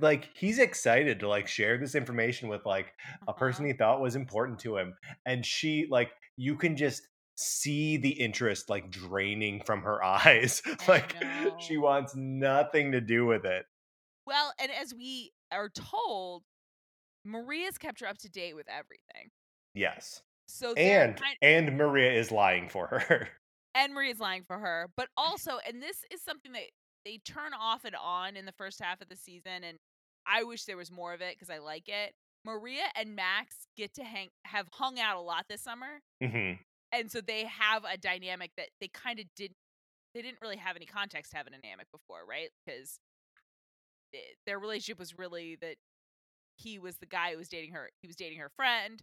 like 0.00 0.28
he's 0.34 0.58
excited 0.58 1.20
to 1.20 1.28
like 1.28 1.46
share 1.46 1.78
this 1.78 1.94
information 1.94 2.48
with 2.48 2.66
like 2.66 2.92
a 3.28 3.32
person 3.32 3.64
Uh-huh. 3.64 3.72
he 3.72 3.78
thought 3.78 4.00
was 4.00 4.16
important 4.16 4.58
to 4.60 4.76
him 4.76 4.94
and 5.26 5.44
she 5.46 5.86
like 5.90 6.10
you 6.36 6.56
can 6.56 6.76
just 6.76 7.02
see 7.36 7.96
the 7.98 8.10
interest 8.10 8.68
like 8.70 8.90
draining 8.90 9.60
from 9.64 9.82
her 9.82 10.02
eyes 10.04 10.62
like 10.88 11.14
she 11.60 11.76
wants 11.76 12.14
nothing 12.16 12.92
to 12.92 13.00
do 13.00 13.26
with 13.26 13.44
it 13.44 13.66
Well, 14.26 14.52
and 14.58 14.72
as 14.72 14.92
we 14.94 15.32
are 15.52 15.68
told, 15.68 16.42
Maria's 17.26 17.78
kept 17.78 18.00
her 18.00 18.06
up 18.06 18.18
to 18.18 18.28
date 18.30 18.54
with 18.54 18.68
everything. 18.68 19.30
yes 19.74 20.22
So 20.48 20.74
and 20.74 21.16
kind 21.16 21.36
and 21.42 21.76
maria 21.76 22.12
is 22.12 22.30
lying 22.30 22.68
for 22.68 22.86
her 22.86 23.28
and 23.76 23.92
Maria's 23.92 24.18
lying 24.20 24.42
for 24.42 24.58
her, 24.58 24.88
but 24.96 25.08
also, 25.16 25.58
and 25.66 25.82
this 25.82 25.98
is 26.10 26.22
something 26.22 26.52
that 26.52 26.70
they 27.04 27.18
turn 27.18 27.52
off 27.54 27.84
and 27.84 27.94
on 27.94 28.34
in 28.36 28.46
the 28.46 28.52
first 28.52 28.80
half 28.82 29.00
of 29.00 29.08
the 29.08 29.16
season, 29.16 29.62
and 29.64 29.78
I 30.26 30.42
wish 30.44 30.64
there 30.64 30.78
was 30.78 30.90
more 30.90 31.12
of 31.12 31.20
it 31.20 31.36
because 31.36 31.50
I 31.50 31.58
like 31.58 31.88
it. 31.88 32.14
Maria 32.44 32.84
and 32.96 33.14
Max 33.14 33.66
get 33.76 33.92
to 33.94 34.04
hang 34.04 34.28
have 34.44 34.66
hung 34.72 34.98
out 34.98 35.16
a 35.16 35.20
lot 35.20 35.44
this 35.48 35.62
summer, 35.62 36.00
hmm 36.22 36.52
and 36.92 37.10
so 37.10 37.20
they 37.20 37.44
have 37.44 37.84
a 37.84 37.98
dynamic 37.98 38.52
that 38.56 38.68
they 38.80 38.88
kind 38.88 39.18
of 39.20 39.26
didn't. 39.36 39.56
They 40.14 40.22
didn't 40.22 40.38
really 40.40 40.56
have 40.56 40.76
any 40.76 40.86
context 40.86 41.32
to 41.32 41.36
have 41.36 41.46
a 41.46 41.50
dynamic 41.50 41.88
before, 41.92 42.24
right? 42.26 42.48
Because 42.64 42.98
their 44.46 44.58
relationship 44.58 44.98
was 44.98 45.18
really 45.18 45.56
that 45.60 45.76
he 46.56 46.78
was 46.78 46.98
the 46.98 47.06
guy 47.06 47.32
who 47.32 47.38
was 47.38 47.48
dating 47.48 47.72
her. 47.74 47.90
He 48.02 48.06
was 48.08 48.16
dating 48.16 48.38
her 48.38 48.50
friend, 48.56 49.02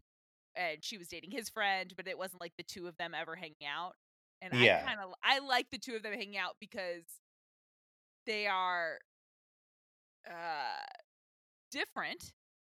and 0.56 0.84
she 0.84 0.98
was 0.98 1.08
dating 1.10 1.32
his 1.32 1.50
friend, 1.50 1.94
but 1.98 2.08
it 2.08 2.18
wasn't 2.18 2.42
like 2.42 2.54
the 2.58 2.64
two 2.64 2.88
of 2.88 2.98
them 2.98 3.14
ever 3.16 3.36
hanging 3.36 3.68
out. 3.68 3.96
And 4.42 4.54
Yeah. 4.54 4.88
I 4.88 4.88
kind 4.88 5.00
of 5.02 5.14
I 5.24 5.40
like 5.40 5.70
the 5.72 5.80
two 5.80 5.96
of 5.96 6.04
them 6.04 6.14
hanging 6.14 6.38
out 6.38 6.58
because 6.62 7.06
they 8.26 8.48
are 8.48 9.00
uh 10.30 10.86
different, 11.72 12.34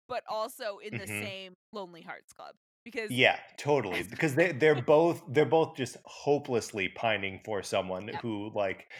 but 0.08 0.24
also 0.28 0.78
in 0.78 0.96
the 0.96 1.06
Mhm. 1.06 1.08
same 1.08 1.54
Lonely 1.72 2.02
Hearts 2.02 2.32
Club. 2.32 2.56
Because 2.84 3.10
Yeah, 3.10 3.40
totally. 3.56 4.02
Because 4.10 4.34
they 4.34 4.52
they're 4.52 4.74
both 4.74 5.22
they're 5.28 5.46
both 5.46 5.76
just 5.76 5.96
hopelessly 6.04 6.88
pining 6.90 7.40
for 7.44 7.62
someone 7.62 8.08
Yep. 8.12 8.22
who 8.22 8.50
like 8.54 8.90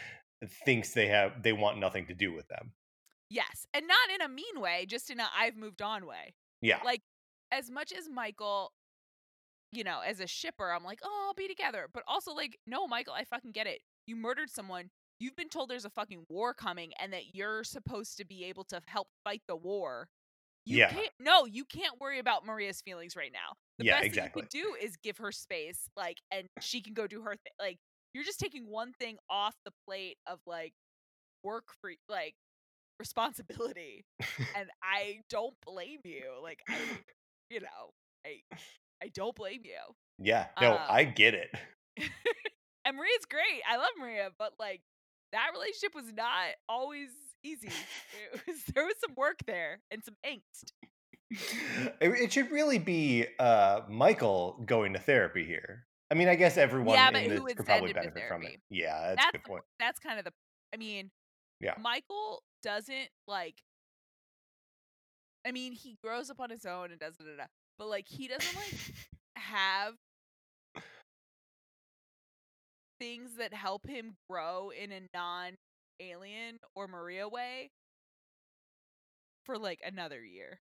thinks 0.65 0.93
they 0.93 1.07
have 1.07 1.43
they 1.43 1.53
want 1.53 1.77
nothing 1.79 2.07
to 2.07 2.15
do 2.15 2.33
with 2.33 2.47
them. 2.47 2.73
Yes, 3.29 3.65
and 3.73 3.87
not 3.87 4.09
in 4.13 4.21
a 4.21 4.29
mean 4.29 4.59
way, 4.59 4.85
just 4.87 5.09
in 5.09 5.19
a 5.19 5.27
I've 5.37 5.55
moved 5.55 5.81
on 5.81 6.05
way. 6.05 6.33
Yeah. 6.61 6.79
Like 6.83 7.01
as 7.51 7.69
much 7.71 7.91
as 7.91 8.09
Michael, 8.09 8.71
you 9.71 9.83
know, 9.83 10.01
as 10.05 10.19
a 10.19 10.27
shipper, 10.27 10.71
I'm 10.71 10.83
like, 10.83 10.99
oh, 11.03 11.25
I'll 11.27 11.33
be 11.33 11.47
together. 11.47 11.87
But 11.93 12.03
also, 12.07 12.31
like, 12.33 12.57
no, 12.67 12.87
Michael, 12.87 13.13
I 13.13 13.23
fucking 13.23 13.51
get 13.51 13.67
it. 13.67 13.81
You 14.07 14.15
murdered 14.15 14.49
someone. 14.49 14.89
You've 15.19 15.35
been 15.35 15.49
told 15.49 15.69
there's 15.69 15.85
a 15.85 15.89
fucking 15.89 16.25
war 16.29 16.53
coming 16.53 16.91
and 16.99 17.11
that 17.13 17.33
you're 17.35 17.63
supposed 17.63 18.17
to 18.17 18.25
be 18.25 18.45
able 18.45 18.63
to 18.65 18.81
help 18.87 19.07
fight 19.23 19.41
the 19.47 19.55
war. 19.55 20.07
You 20.65 20.77
Yeah. 20.79 20.89
can't 20.91 21.11
no, 21.19 21.45
you 21.45 21.65
can't 21.65 21.99
worry 21.99 22.19
about 22.19 22.45
Maria's 22.45 22.81
feelings 22.81 23.15
right 23.15 23.31
now. 23.31 23.55
The 23.79 23.85
Yeah, 23.85 23.95
best 23.97 24.05
exactly. 24.05 24.41
you 24.41 24.43
could 24.43 24.49
do 24.49 24.75
is 24.85 24.95
give 24.97 25.17
her 25.17 25.31
space, 25.31 25.89
like, 25.95 26.17
and 26.31 26.47
she 26.61 26.81
can 26.81 26.93
go 26.93 27.07
do 27.07 27.21
her 27.23 27.31
thing. 27.35 27.53
Like, 27.59 27.77
you're 28.13 28.23
just 28.23 28.39
taking 28.39 28.65
one 28.69 28.93
thing 28.93 29.17
off 29.29 29.55
the 29.65 29.71
plate 29.85 30.17
of 30.27 30.39
like 30.45 30.73
work 31.43 31.65
for 31.81 31.91
like 32.07 32.35
responsibility. 32.99 34.05
and 34.55 34.69
I 34.83 35.21
don't 35.29 35.53
blame 35.65 35.99
you. 36.03 36.23
Like 36.43 36.59
I 36.69 36.75
you 37.49 37.61
know, 37.61 37.91
I 38.25 38.41
I 39.03 39.07
don't 39.13 39.35
blame 39.35 39.61
you. 39.63 39.79
yeah. 40.19 40.47
No, 40.59 40.73
Uh, 40.73 40.85
I 40.89 41.03
get 41.05 41.33
it. 41.33 41.49
and 42.85 42.97
Maria's 42.97 43.25
great. 43.29 43.61
I 43.69 43.77
love 43.77 43.89
Maria, 43.99 44.29
but 44.37 44.53
like 44.59 44.81
that 45.31 45.49
relationship 45.53 45.93
was 45.95 46.11
not 46.13 46.47
always 46.67 47.09
easy. 47.43 47.69
It 48.33 48.41
was 48.47 48.57
there 48.75 48.85
was 48.85 48.95
some 48.99 49.13
work 49.15 49.39
there 49.47 49.79
and 49.91 50.03
some 50.03 50.15
angst. 50.25 50.73
It, 52.01 52.09
it 52.09 52.33
should 52.33 52.51
really 52.51 52.79
be 52.79 53.25
uh 53.39 53.81
Michael 53.87 54.61
going 54.65 54.93
to 54.93 54.99
therapy 54.99 55.45
here. 55.45 55.85
I 56.11 56.15
mean, 56.15 56.27
I 56.27 56.33
guess 56.35 56.57
everyone 56.57 56.95
Yeah, 56.95 57.11
but 57.11 57.21
who 57.21 57.45
could 57.45 57.65
probably 57.67 57.93
benefit 57.93 58.23
from 58.27 58.43
it. 58.43 58.59
Yeah, 58.71 58.99
that's, 58.99 59.13
a 59.13 59.15
That's 59.15 59.31
good 59.33 59.41
the, 59.43 59.47
point. 59.47 59.63
that's 59.79 59.99
kind 59.99 60.17
of 60.17 60.25
the 60.25 60.31
I 60.73 60.77
mean, 60.77 61.11
Yeah. 61.61 61.75
Michael 61.79 62.41
doesn't 62.63 63.09
like 63.27 63.55
I 65.47 65.51
mean, 65.51 65.71
he 65.71 65.97
grows 66.03 66.29
up 66.29 66.39
on 66.39 66.49
his 66.49 66.65
own 66.65 66.91
and 66.91 66.99
does 66.99 67.15
da, 67.15 67.23
da, 67.23 67.37
da, 67.37 67.45
but 67.77 67.87
like 67.87 68.07
he 68.07 68.27
doesn't 68.27 68.55
like 68.55 68.75
have 69.35 69.95
things 72.99 73.35
that 73.37 73.53
help 73.53 73.87
him 73.87 74.15
grow 74.29 74.71
in 74.71 74.91
a 74.91 75.01
non 75.13 75.53
alien 76.01 76.59
or 76.75 76.87
Maria 76.87 77.27
way 77.27 77.71
for 79.45 79.57
like 79.57 79.79
another 79.85 80.23
year. 80.23 80.59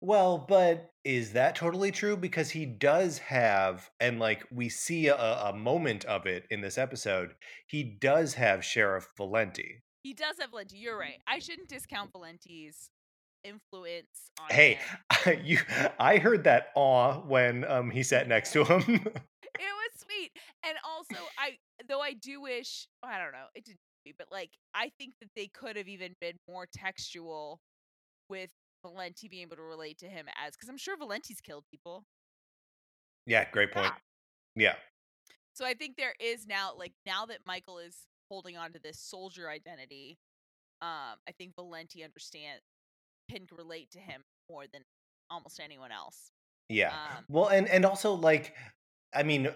Well, 0.00 0.38
but 0.48 0.92
is 1.04 1.32
that 1.32 1.56
totally 1.56 1.90
true? 1.90 2.16
Because 2.16 2.50
he 2.50 2.66
does 2.66 3.18
have, 3.18 3.90
and 3.98 4.20
like 4.20 4.44
we 4.50 4.68
see 4.68 5.08
a, 5.08 5.16
a 5.16 5.52
moment 5.52 6.04
of 6.04 6.24
it 6.26 6.46
in 6.50 6.60
this 6.60 6.78
episode, 6.78 7.34
he 7.66 7.82
does 7.82 8.34
have 8.34 8.64
Sheriff 8.64 9.08
Valenti. 9.16 9.82
He 10.02 10.14
does 10.14 10.36
have 10.40 10.50
Valenti. 10.50 10.76
You're 10.78 10.98
right. 10.98 11.20
I 11.26 11.38
shouldn't 11.38 11.68
discount 11.68 12.12
Valenti's 12.12 12.90
influence 13.44 14.30
on 14.40 14.48
Hey, 14.50 14.78
him. 15.24 15.40
you, 15.44 15.58
I 15.98 16.18
heard 16.18 16.44
that 16.44 16.68
awe 16.74 17.20
when 17.20 17.64
um 17.64 17.90
he 17.90 18.02
sat 18.02 18.28
next 18.28 18.52
to 18.52 18.64
him. 18.64 19.06
It 19.60 19.62
was 19.64 19.90
sweet. 20.00 20.32
And 20.64 20.76
also 20.84 21.16
I 21.36 21.58
though 21.88 22.00
I 22.00 22.12
do 22.12 22.40
wish 22.40 22.86
I 23.02 23.18
don't 23.18 23.32
know, 23.32 23.46
it 23.54 23.64
didn't 23.64 23.80
be, 24.04 24.14
but 24.16 24.28
like 24.30 24.50
I 24.74 24.90
think 24.98 25.14
that 25.20 25.30
they 25.34 25.48
could 25.48 25.76
have 25.76 25.88
even 25.88 26.14
been 26.20 26.38
more 26.48 26.66
textual 26.66 27.60
with 28.28 28.50
Valenti 28.84 29.28
being 29.28 29.42
able 29.42 29.56
to 29.56 29.62
relate 29.62 29.98
to 29.98 30.08
him 30.08 30.26
as 30.36 30.54
because 30.54 30.68
I'm 30.68 30.78
sure 30.78 30.96
Valenti's 30.96 31.40
killed 31.40 31.64
people. 31.70 32.04
yeah, 33.26 33.48
great 33.50 33.72
point. 33.72 33.92
Yeah, 34.56 34.74
So 35.54 35.64
I 35.64 35.74
think 35.74 35.96
there 35.96 36.14
is 36.20 36.46
now 36.46 36.72
like 36.76 36.92
now 37.06 37.26
that 37.26 37.38
Michael 37.46 37.78
is 37.78 38.06
holding 38.28 38.56
on 38.56 38.72
to 38.72 38.78
this 38.78 38.98
soldier 38.98 39.48
identity, 39.48 40.18
um, 40.80 41.18
I 41.28 41.32
think 41.36 41.54
Valenti 41.54 42.04
understand 42.04 42.60
can 43.30 43.46
relate 43.56 43.90
to 43.92 43.98
him 43.98 44.22
more 44.50 44.64
than 44.72 44.82
almost 45.30 45.60
anyone 45.60 45.92
else. 45.92 46.30
yeah. 46.68 46.90
Um, 46.92 47.24
Well, 47.28 47.48
and 47.48 47.68
and 47.68 47.84
also 47.84 48.14
like, 48.14 48.54
I 49.14 49.22
mean, 49.22 49.48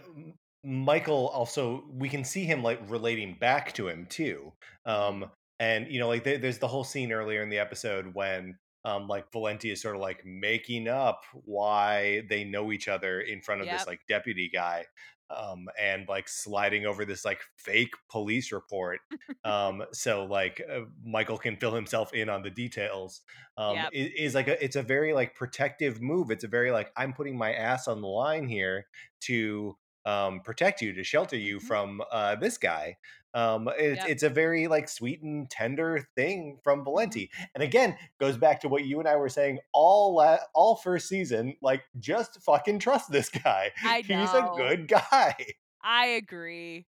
Michael 0.64 1.28
also 1.28 1.84
we 1.90 2.08
can 2.08 2.24
see 2.24 2.44
him 2.44 2.62
like 2.62 2.80
relating 2.88 3.34
back 3.38 3.72
to 3.74 3.88
him 3.88 4.06
too. 4.08 4.52
Um, 4.86 5.30
and 5.60 5.86
you 5.90 5.98
know, 6.00 6.08
like 6.08 6.24
there, 6.24 6.38
there's 6.38 6.58
the 6.58 6.68
whole 6.68 6.84
scene 6.84 7.12
earlier 7.12 7.42
in 7.42 7.50
the 7.50 7.58
episode 7.58 8.14
when 8.14 8.58
um 8.84 9.06
like 9.08 9.30
Valenti 9.32 9.70
is 9.70 9.80
sort 9.80 9.94
of 9.94 10.02
like 10.02 10.24
making 10.26 10.88
up 10.88 11.22
why 11.44 12.22
they 12.28 12.44
know 12.44 12.72
each 12.72 12.88
other 12.88 13.20
in 13.20 13.40
front 13.40 13.60
of 13.60 13.66
Yep. 13.68 13.78
this 13.78 13.86
like 13.86 14.00
deputy 14.08 14.50
guy. 14.52 14.84
Um, 15.30 15.68
and 15.80 16.06
like 16.08 16.28
sliding 16.28 16.84
over 16.84 17.04
this 17.06 17.24
like 17.24 17.40
fake 17.56 17.94
police 18.10 18.52
report 18.52 19.00
um 19.44 19.82
so 19.92 20.24
like 20.24 20.62
uh, 20.70 20.82
michael 21.02 21.36
can 21.38 21.56
fill 21.56 21.74
himself 21.74 22.12
in 22.14 22.28
on 22.28 22.42
the 22.42 22.50
details 22.50 23.22
um 23.56 23.84
Yep. 23.84 23.92
i- 23.92 24.12
is, 24.16 24.34
like 24.34 24.46
a 24.46 24.62
it's 24.62 24.76
a 24.76 24.82
very 24.82 25.12
like 25.12 25.34
protective 25.34 26.00
move 26.00 26.30
it's 26.30 26.44
a 26.44 26.48
very 26.48 26.70
like 26.70 26.92
i'm 26.96 27.12
putting 27.12 27.36
my 27.36 27.52
ass 27.52 27.88
on 27.88 28.00
the 28.00 28.06
line 28.06 28.46
here 28.46 28.86
to 29.20 29.76
um, 30.04 30.40
protect 30.40 30.82
you, 30.82 30.92
to 30.94 31.04
shelter 31.04 31.36
you 31.36 31.60
Mhm. 31.60 31.60
from 31.60 32.02
uh, 32.10 32.34
this 32.34 32.58
guy. 32.58 32.96
Um, 33.34 33.68
it's 33.78 34.00
Yep. 34.00 34.08
it's 34.10 34.22
a 34.22 34.28
very 34.28 34.66
like 34.66 34.88
sweet 34.88 35.22
and 35.22 35.48
tender 35.50 36.06
thing 36.16 36.58
from 36.62 36.80
Mhm. 36.80 36.84
Valenti, 36.84 37.30
and 37.54 37.62
again 37.62 37.96
goes 38.18 38.36
back 38.36 38.60
to 38.60 38.68
what 38.68 38.84
you 38.84 38.98
and 38.98 39.08
I 39.08 39.16
were 39.16 39.28
saying 39.30 39.58
all 39.72 40.14
la- 40.14 40.38
all 40.54 40.76
first 40.76 41.08
season. 41.08 41.56
Like, 41.62 41.82
just 41.98 42.42
fucking 42.42 42.78
trust 42.80 43.10
this 43.10 43.28
guy. 43.30 43.72
I 43.82 44.02
He's 44.02 44.32
a 44.32 44.52
good 44.56 44.88
guy. 44.88 45.34
I 45.82 46.06
agree. 46.06 46.86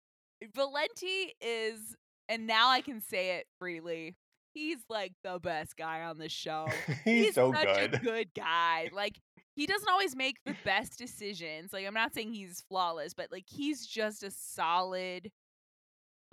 Valenti 0.54 1.32
is, 1.40 1.96
and 2.28 2.46
now 2.46 2.68
I 2.68 2.80
can 2.80 3.00
say 3.00 3.36
it 3.38 3.46
freely. 3.58 4.16
He's 4.52 4.78
like 4.88 5.12
the 5.24 5.38
best 5.40 5.76
guy 5.76 6.02
on 6.02 6.18
the 6.18 6.28
show. 6.28 6.68
He's, 7.04 7.34
so 7.34 7.52
such 7.52 7.64
good. 7.76 7.94
a 7.94 7.98
good 7.98 8.34
guy. 8.34 8.88
Like 8.92 9.18
he 9.56 9.66
doesn't 9.66 9.88
always 9.88 10.14
make 10.14 10.36
the 10.44 10.54
best 10.64 10.98
decisions. 10.98 11.72
Like 11.72 11.86
I'm 11.86 11.94
not 11.94 12.14
saying 12.14 12.32
he's 12.34 12.62
flawless, 12.68 13.14
but 13.14 13.32
like 13.32 13.46
he's 13.48 13.86
just 13.86 14.22
a 14.22 14.30
solid. 14.30 15.32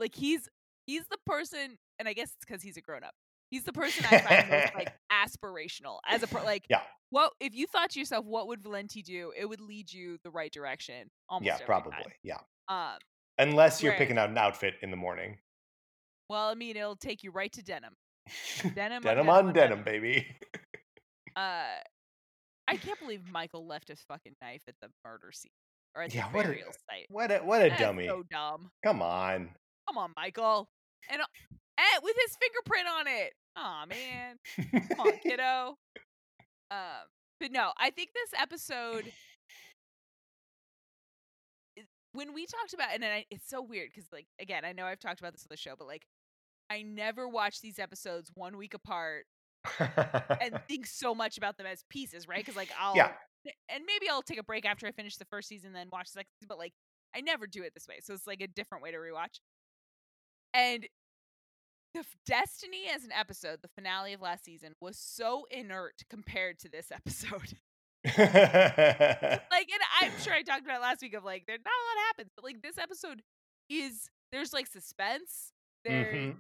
Like 0.02 0.14
he's 0.16 0.50
he's 0.88 1.04
the 1.10 1.18
person, 1.26 1.78
and 2.00 2.10
I 2.10 2.14
guess 2.14 2.32
it's 2.36 2.46
because 2.46 2.62
he's 2.62 2.76
a 2.76 2.82
grown 2.82 3.04
up. 3.06 3.14
He's 3.52 3.64
the 3.64 3.72
person 3.74 4.04
I 4.12 4.20
find 4.20 4.50
most 4.50 4.76
like 4.76 4.94
aspirational 5.12 6.00
as 6.10 6.24
a 6.24 6.28
per- 6.28 6.44
like. 6.44 6.66
Yeah. 6.70 6.82
What 7.12 7.32
if 7.40 7.54
you 7.56 7.68
thought 7.68 7.92
to 7.92 8.00
yourself, 8.00 8.26
what 8.26 8.48
would 8.48 8.62
Valenti 8.64 9.02
do? 9.02 9.32
It 9.38 9.46
would 9.48 9.62
lead 9.62 9.92
you 9.94 10.18
the 10.24 10.32
right 10.32 10.52
direction. 10.52 11.10
Almost 11.30 11.46
yeah, 11.48 11.66
probably. 11.66 11.92
time. 11.92 12.12
Yeah, 12.24 12.38
Um. 12.68 12.98
unless 13.38 13.84
you're 13.84 13.94
picking 13.94 14.18
out 14.18 14.30
an 14.30 14.38
outfit 14.38 14.76
in 14.82 14.92
the 14.92 14.98
morning. 14.98 15.38
Well, 16.30 16.48
I 16.48 16.56
mean, 16.56 16.78
it'll 16.78 16.96
take 16.96 17.24
you 17.24 17.32
right 17.32 17.52
to 17.52 17.62
denim. 17.62 17.94
Denim, 18.76 19.04
denim 19.04 19.30
on 19.30 19.54
denim, 19.54 19.84
baby. 19.84 20.26
Uh, 21.36 21.64
I 22.68 22.76
can't 22.76 23.00
believe 23.00 23.22
Michael 23.32 23.66
left 23.66 23.88
his 23.88 24.02
fucking 24.08 24.36
knife 24.42 24.64
at 24.68 24.76
the 24.82 24.90
murder 25.06 25.32
scene 25.32 25.52
or 25.96 26.02
at 26.04 26.14
Yeah, 26.14 26.28
the 26.30 26.36
what 26.36 26.46
a- 26.46 26.50
burial 26.50 26.72
site. 26.90 27.06
What 27.10 27.32
a 27.32 27.38
what 27.40 27.62
a 27.66 27.70
That's 27.70 27.82
dummy. 27.82 28.08
So 28.08 28.24
dumb. 28.30 28.70
Come 28.84 29.02
on. 29.02 29.50
Come 29.88 29.98
on, 29.98 30.12
Michael. 30.16 30.70
And, 31.10 31.22
and 31.22 32.04
with 32.04 32.16
his 32.26 32.38
fingerprint 32.38 32.88
on 32.88 33.08
it. 33.08 33.34
Aw, 33.58 33.86
man. 33.88 34.88
Come 34.90 35.00
on, 35.08 35.14
kiddo. 35.24 35.78
Um, 36.70 37.08
but 37.40 37.52
no, 37.52 37.72
I 37.78 37.90
think 37.90 38.10
this 38.14 38.40
episode. 38.40 39.12
When 42.14 42.34
we 42.34 42.46
talked 42.46 42.74
about, 42.74 42.90
and 42.94 43.02
then 43.02 43.12
I, 43.12 43.26
it's 43.32 43.48
so 43.50 43.62
weird 43.62 43.90
because, 43.94 44.10
like, 44.12 44.28
again, 44.40 44.66
I 44.66 44.74
know 44.74 44.86
I've 44.86 45.00
talked 45.00 45.22
about 45.22 45.32
this 45.32 45.44
on 45.44 45.48
the 45.50 45.56
show, 45.58 45.76
but 45.78 45.88
like, 45.88 46.04
I 46.70 46.82
never 46.82 47.28
watch 47.28 47.62
these 47.62 47.80
episodes 47.80 48.30
one 48.36 48.58
week 48.58 48.74
apart 48.74 49.26
and 49.80 50.60
think 50.68 50.88
so 50.88 51.16
much 51.16 51.38
about 51.38 51.58
them 51.58 51.68
as 51.68 51.84
pieces, 51.90 52.28
right? 52.28 52.40
Because 52.40 52.56
like 52.56 52.70
I'll 52.80 52.96
Yeah. 52.96 53.12
and 53.70 53.84
maybe 53.86 54.10
I'll 54.10 54.22
take 54.22 54.40
a 54.40 54.44
break 54.44 54.66
after 54.66 54.88
I 54.88 54.92
finish 54.92 55.16
the 55.18 55.26
first 55.26 55.48
season, 55.48 55.72
then 55.74 55.88
watch 55.92 56.08
the 56.08 56.20
second. 56.20 56.30
season, 56.40 56.48
But 56.50 56.58
like 56.58 56.74
I 57.16 57.22
never 57.22 57.46
do 57.48 57.62
it 57.64 57.74
this 57.74 57.88
way, 57.88 58.00
so 58.02 58.14
it's 58.14 58.26
like 58.28 58.42
a 58.42 58.48
different 58.48 58.84
way 58.84 58.92
to 58.92 58.98
rewatch. 58.98 59.40
And 60.54 60.88
the 61.94 62.06
Destiny 62.26 62.84
as 62.94 63.04
an 63.04 63.12
episode, 63.12 63.60
the 63.62 63.68
finale 63.68 64.14
of 64.14 64.22
last 64.22 64.46
season, 64.46 64.74
was 64.80 64.98
so 64.98 65.46
inert 65.52 66.04
compared 66.10 66.60
to 66.60 66.70
this 66.70 66.92
episode. 66.92 67.58
like, 68.06 68.18
and 69.70 69.82
I'm 70.02 70.12
sure 70.22 70.34
I 70.34 70.42
talked 70.42 70.64
about 70.64 70.78
it 70.78 70.82
last 70.82 71.02
week 71.02 71.14
of 71.14 71.24
like, 71.24 71.46
there's 71.48 71.60
not 71.64 71.72
a 71.72 71.86
lot 72.00 72.06
happens, 72.08 72.32
but 72.36 72.44
like 72.46 72.62
this 72.62 72.78
episode 72.78 73.22
is 73.70 74.10
there's 74.32 74.54
like 74.54 74.68
suspense, 74.68 75.52
there's 75.86 76.34
Mhm. 76.34 76.36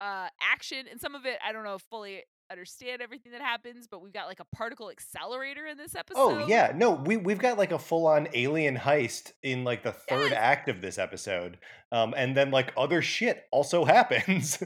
uh 0.00 0.28
action, 0.40 0.86
and 0.90 1.00
some 1.00 1.14
of 1.14 1.26
it 1.26 1.38
I 1.44 1.52
don't 1.52 1.64
know 1.64 1.78
fully 1.90 2.24
understand 2.50 3.02
everything 3.02 3.32
that 3.32 3.40
happens, 3.40 3.86
but 3.86 4.02
we've 4.02 4.12
got 4.12 4.26
like 4.26 4.40
a 4.40 4.44
particle 4.56 4.90
accelerator 4.90 5.66
in 5.66 5.76
this 5.76 5.94
episode. 5.94 6.18
Oh 6.20 6.46
yeah, 6.46 6.72
no, 6.74 6.92
we 6.92 7.16
we've 7.16 7.38
got 7.38 7.58
like 7.58 7.72
a 7.72 7.78
full 7.78 8.06
on 8.06 8.28
alien 8.34 8.76
heist 8.76 9.32
in 9.42 9.64
like 9.64 9.82
the 9.82 9.92
third 9.92 10.30
Yes. 10.30 10.34
act 10.36 10.68
of 10.68 10.80
this 10.80 10.98
episode, 10.98 11.58
um, 11.92 12.14
and 12.16 12.36
then 12.36 12.50
like 12.50 12.72
other 12.76 13.02
shit 13.02 13.46
also 13.50 13.84
happens. 13.84 14.62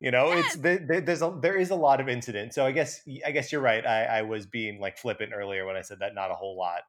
you 0.00 0.10
know, 0.10 0.32
it's 0.32 0.56
Yes. 0.56 0.56
the, 0.56 0.84
the, 0.86 1.00
there's 1.00 1.22
a 1.22 1.36
there 1.40 1.56
is 1.56 1.70
a 1.70 1.74
lot 1.76 2.00
of 2.00 2.08
incident. 2.08 2.54
So 2.54 2.64
I 2.64 2.72
guess 2.72 3.00
I 3.26 3.30
guess 3.30 3.52
you're 3.52 3.60
right. 3.60 3.86
I, 3.86 4.04
I 4.04 4.22
was 4.22 4.46
being 4.46 4.80
like 4.80 4.98
flippant 4.98 5.32
earlier 5.34 5.66
when 5.66 5.76
I 5.76 5.82
said 5.82 5.98
that 6.00 6.14
not 6.14 6.30
a 6.30 6.34
whole 6.34 6.56
lot. 6.56 6.80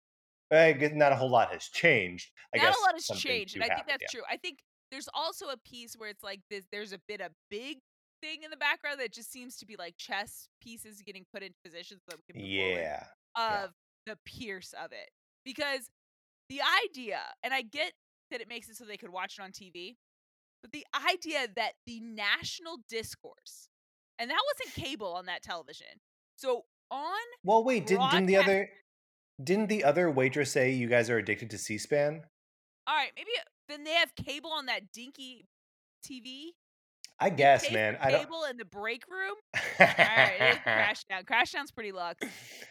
I 0.51 0.71
guess 0.73 0.91
not 0.95 1.11
a 1.11 1.15
whole 1.15 1.29
lot 1.29 1.51
has 1.53 1.65
changed. 1.65 2.31
I 2.55 2.57
Not 2.57 2.63
guess 2.67 2.77
a 2.77 2.81
lot 2.81 2.93
has 2.93 3.19
changed, 3.19 3.55
and 3.55 3.63
I 3.63 3.67
think 3.75 3.87
that's 3.87 4.11
true. 4.11 4.23
I 4.29 4.37
think 4.37 4.59
there's 4.91 5.07
also 5.13 5.49
a 5.49 5.57
piece 5.57 5.93
where 5.95 6.09
it's 6.09 6.23
like 6.23 6.39
this. 6.49 6.65
There's 6.71 6.91
a 6.93 6.97
bit 7.07 7.21
of 7.21 7.31
big 7.51 7.77
thing 8.21 8.43
in 8.43 8.51
the 8.51 8.57
background 8.57 8.99
that 8.99 9.11
just 9.11 9.31
seems 9.31 9.57
to 9.57 9.65
be 9.65 9.75
like 9.77 9.95
chess 9.97 10.47
pieces 10.61 11.01
getting 11.05 11.25
put 11.33 11.43
into 11.43 11.57
positions 11.63 12.01
so 12.03 12.15
that 12.15 12.17
we 12.17 12.33
can 12.33 12.41
forward. 12.41 12.73
Yeah. 12.73 13.03
yeah. 13.37 13.63
of 13.63 13.71
the 14.05 14.17
Pierce 14.25 14.73
of 14.73 14.91
it. 14.91 15.09
Because 15.45 15.89
the 16.49 16.61
idea, 16.85 17.19
and 17.43 17.53
I 17.53 17.61
get 17.61 17.93
that 18.31 18.41
it 18.41 18.49
makes 18.49 18.69
it 18.69 18.75
so 18.75 18.85
they 18.85 18.97
could 18.97 19.11
watch 19.11 19.37
it 19.39 19.41
on 19.41 19.51
TV, 19.51 19.95
but 20.61 20.71
the 20.71 20.85
idea 21.09 21.47
that 21.55 21.73
the 21.85 21.99
national 22.01 22.79
discourse, 22.89 23.69
and 24.17 24.29
that 24.29 24.39
wasn't 24.53 24.85
cable 24.85 25.13
on 25.13 25.25
that 25.27 25.41
television. 25.41 25.87
So 26.35 26.65
on, 26.91 27.17
Well, 27.43 27.63
wait, 27.63 27.87
did, 27.87 27.99
didn't 28.11 28.25
the 28.25 28.37
other 28.37 28.69
didn't 29.41 29.69
the 29.69 29.85
other 29.85 30.11
waitress 30.11 30.51
say 30.51 30.71
you 30.71 30.87
guys 30.87 31.09
are 31.09 31.17
addicted 31.17 31.49
to 31.51 31.57
C-SPAN? 31.57 32.23
all 32.89 32.95
right, 32.95 33.11
maybe 33.15 33.29
uh, 33.37 33.43
then 33.69 33.83
they 33.83 33.93
have 33.93 34.15
cable 34.15 34.51
on 34.51 34.65
that 34.65 34.91
dinky 34.91 35.45
TV. 36.03 36.53
I 37.21 37.29
guess, 37.29 37.63
Taste 37.63 37.73
man. 37.73 37.93
the 37.95 38.05
I 38.05 38.11
don't. 38.11 38.19
Cable 38.25 38.43
in 38.49 38.57
the 38.57 38.65
break 38.65 39.03
room. 39.09 39.35
All 39.55 39.61
right, 39.79 40.37
it 40.39 40.53
is 40.53 40.57
Crashdown. 40.65 41.25
Crashdown's 41.25 41.71
pretty 41.71 41.91
luxe. 41.91 42.25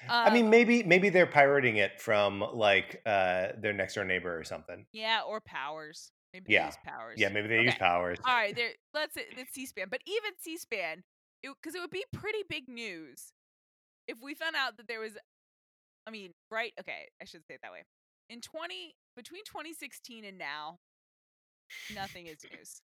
I 0.08 0.32
mean, 0.32 0.44
Um, 0.46 0.50
maybe 0.50 0.82
maybe 0.82 1.10
they're 1.10 1.26
pirating 1.26 1.76
it 1.76 2.00
from 2.00 2.40
like 2.54 3.02
uh 3.04 3.48
their 3.58 3.72
next 3.72 3.94
door 3.94 4.04
neighbor 4.04 4.38
or 4.38 4.44
something. 4.44 4.86
Yeah, 4.92 5.20
or 5.26 5.40
powers. 5.40 6.12
Maybe 6.32 6.44
they 6.48 6.54
Yeah. 6.54 6.66
use 6.66 6.76
powers. 6.84 7.14
Yeah, 7.18 7.28
maybe 7.30 7.48
they 7.48 7.60
use 7.62 7.74
powers. 7.74 8.18
All 8.24 8.34
right, 8.34 8.54
there. 8.54 8.70
Let's 8.94 9.16
it's 9.16 9.52
C-SPAN, 9.54 9.88
but 9.90 10.00
even 10.06 10.32
C-SPAN, 10.38 11.02
because 11.42 11.74
it, 11.74 11.80
would 11.80 11.90
be 11.90 12.04
pretty 12.12 12.42
big 12.48 12.68
news 12.68 13.32
if 14.06 14.18
we 14.22 14.34
found 14.34 14.54
out 14.56 14.76
that 14.78 14.88
there 14.88 15.00
was. 15.00 15.12
I 16.06 16.10
mean, 16.10 16.32
right? 16.50 16.72
Okay, 16.80 17.08
I 17.20 17.24
should 17.26 17.44
say 17.46 17.54
it 17.54 17.60
that 17.62 17.72
way. 17.72 17.84
In 18.30 18.40
twenty 18.40 18.94
between 19.16 19.42
2016 19.44 20.24
and 20.24 20.38
now, 20.38 20.78
nothing 21.94 22.26
is 22.26 22.38
news. 22.50 22.82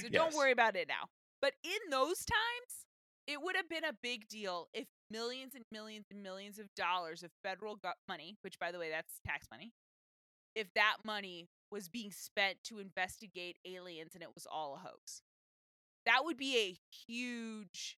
So 0.00 0.08
don't 0.08 0.34
worry 0.34 0.52
about 0.52 0.76
it 0.76 0.88
now. 0.88 1.08
But 1.40 1.54
in 1.64 1.90
those 1.90 2.18
times, 2.18 2.86
it 3.26 3.40
would 3.42 3.56
have 3.56 3.68
been 3.68 3.84
a 3.84 3.94
big 4.02 4.28
deal 4.28 4.68
if 4.74 4.86
millions 5.10 5.54
and 5.54 5.64
millions 5.72 6.06
and 6.10 6.22
millions 6.22 6.58
of 6.58 6.66
dollars 6.76 7.22
of 7.22 7.30
federal 7.42 7.76
go- 7.76 7.92
money, 8.08 8.36
which 8.42 8.58
by 8.58 8.72
the 8.72 8.78
way, 8.78 8.90
that's 8.90 9.20
tax 9.26 9.46
money, 9.50 9.72
if 10.54 10.72
that 10.74 10.96
money 11.04 11.48
was 11.70 11.88
being 11.88 12.10
spent 12.10 12.58
to 12.64 12.78
investigate 12.78 13.56
aliens 13.64 14.14
and 14.14 14.22
it 14.22 14.30
was 14.34 14.46
all 14.50 14.74
a 14.74 14.78
hoax. 14.78 15.22
That 16.06 16.24
would 16.24 16.36
be 16.36 16.56
a 16.56 16.76
huge 17.06 17.96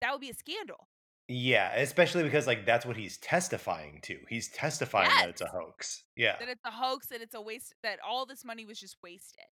that 0.00 0.12
would 0.12 0.20
be 0.20 0.30
a 0.30 0.34
scandal. 0.34 0.88
Yeah, 1.28 1.74
especially 1.76 2.24
because 2.24 2.46
like 2.46 2.66
that's 2.66 2.84
what 2.84 2.96
he's 2.96 3.16
testifying 3.18 4.00
to. 4.02 4.18
He's 4.28 4.48
testifying 4.48 5.08
that 5.08 5.30
it's 5.30 5.40
a 5.40 5.46
hoax. 5.46 6.04
Yeah. 6.16 6.36
That 6.38 6.48
it's 6.48 6.64
a 6.66 6.70
hoax, 6.70 7.06
that 7.08 7.22
it's 7.22 7.34
a 7.34 7.40
waste 7.40 7.74
that 7.82 7.98
all 8.06 8.26
this 8.26 8.44
money 8.44 8.66
was 8.66 8.78
just 8.78 8.96
wasted. 9.02 9.46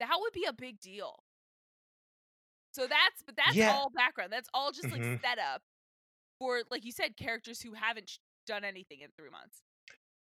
That 0.00 0.16
would 0.20 0.32
be 0.32 0.44
a 0.44 0.52
big 0.52 0.80
deal. 0.80 1.16
So 2.72 2.86
that's 2.86 3.22
but 3.24 3.36
that's 3.36 3.54
Yeah. 3.56 3.72
all 3.72 3.90
background. 3.90 4.32
That's 4.32 4.48
all 4.52 4.70
just 4.72 4.90
like 4.90 5.00
Mhm. 5.00 5.20
setup 5.22 5.62
for 6.38 6.62
like 6.70 6.84
you 6.84 6.92
said 6.92 7.16
characters 7.16 7.62
who 7.62 7.72
haven't 7.74 8.10
sh- 8.10 8.18
done 8.46 8.64
anything 8.64 9.00
in 9.00 9.10
3 9.12 9.30
months. 9.30 9.62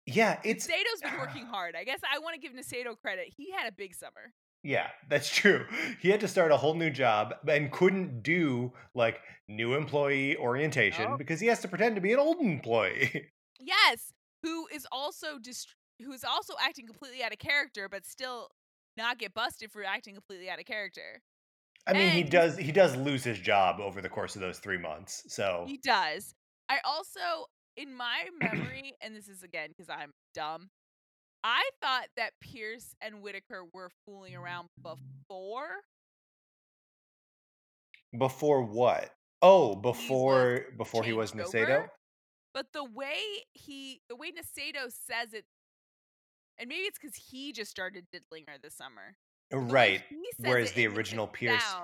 Yeah, 0.06 0.40
it's 0.44 0.68
Nasedo's 0.68 1.02
been 1.02 1.18
working 1.18 1.46
hard. 1.56 1.76
I 1.76 1.84
guess 1.84 2.00
I 2.10 2.20
want 2.20 2.36
to 2.36 2.40
give 2.40 2.54
Nasedo 2.54 2.98
credit. 3.00 3.34
He 3.36 3.52
had 3.52 3.68
a 3.68 3.72
big 3.72 3.94
summer. 3.94 4.34
Yeah, 4.64 4.90
that's 5.10 5.30
true. 5.30 5.68
He 6.02 6.10
had 6.10 6.22
to 6.22 6.28
start 6.28 6.52
a 6.52 6.58
whole 6.58 6.74
new 6.76 6.90
job 6.90 7.34
and 7.48 7.72
couldn't 7.72 8.24
do 8.24 8.74
like 8.94 9.22
new 9.48 9.76
employee 9.76 10.38
orientation 10.38 11.04
Nope. 11.10 11.18
because 11.20 11.40
he 11.40 11.48
has 11.48 11.60
to 11.62 11.68
pretend 11.68 11.96
to 11.96 12.02
be 12.02 12.14
an 12.14 12.20
old 12.20 12.40
employee. 12.40 13.32
Yes, 13.60 14.12
who 14.44 14.68
is 14.68 14.86
also 14.92 15.40
dist- 15.40 15.76
who 16.00 16.12
is 16.12 16.24
also 16.26 16.56
acting 16.60 16.86
completely 16.86 17.24
out 17.24 17.32
of 17.32 17.40
character, 17.40 17.88
but 17.90 18.06
still 18.06 18.52
not 18.98 19.20
get 19.20 19.34
busted 19.34 19.72
for 19.72 19.84
acting 19.84 20.14
completely 20.16 20.50
out 20.50 20.60
of 20.60 20.66
character. 20.66 21.22
I 21.88 21.94
mean, 21.94 22.10
he 22.10 22.24
does 22.24 22.58
he 22.58 22.72
does 22.72 22.96
lose 22.96 23.24
his 23.24 23.40
job 23.40 23.80
over 23.80 24.02
the 24.02 24.10
course 24.10 24.36
of 24.36 24.42
those 24.42 24.60
3 24.60 24.78
months. 24.78 25.24
So, 25.28 25.66
He 25.68 25.78
does. 25.78 26.34
I 26.68 26.80
also, 26.84 27.46
in 27.78 27.94
my 27.94 28.30
memory, 28.42 28.94
and 29.02 29.16
this 29.16 29.28
is 29.28 29.44
again 29.44 29.70
because 29.70 29.90
I'm 29.90 30.12
dumb, 30.34 30.70
I 31.44 31.70
thought 31.82 32.08
that 32.18 32.34
Pierce 32.42 32.96
and 33.02 33.22
Whitaker 33.22 33.64
were 33.74 33.92
fooling 34.06 34.36
around 34.36 34.70
before. 34.82 35.84
before 38.18 38.64
what? 38.64 39.12
Oh, 39.42 39.76
before 39.76 40.66
before 40.78 41.04
he 41.04 41.14
was 41.14 41.32
changed 41.32 41.90
But 42.54 42.72
the 42.74 42.84
way 42.84 43.44
he, 43.54 44.02
the 44.10 44.16
way 44.16 44.32
Nasedo 44.32 44.92
says 44.92 45.34
it, 45.34 45.46
and 46.58 46.70
maybe 46.70 46.82
it's 46.82 46.98
because 47.00 47.16
he 47.16 47.52
just 47.52 47.72
started 47.72 48.06
diddling 48.12 48.46
her 48.48 48.56
this 48.62 48.76
summer. 48.76 49.16
Right. 49.52 50.04
he 50.10 50.18
Whereas 50.40 50.72
the 50.74 50.88
original 50.88 51.28
Pierce 51.28 51.76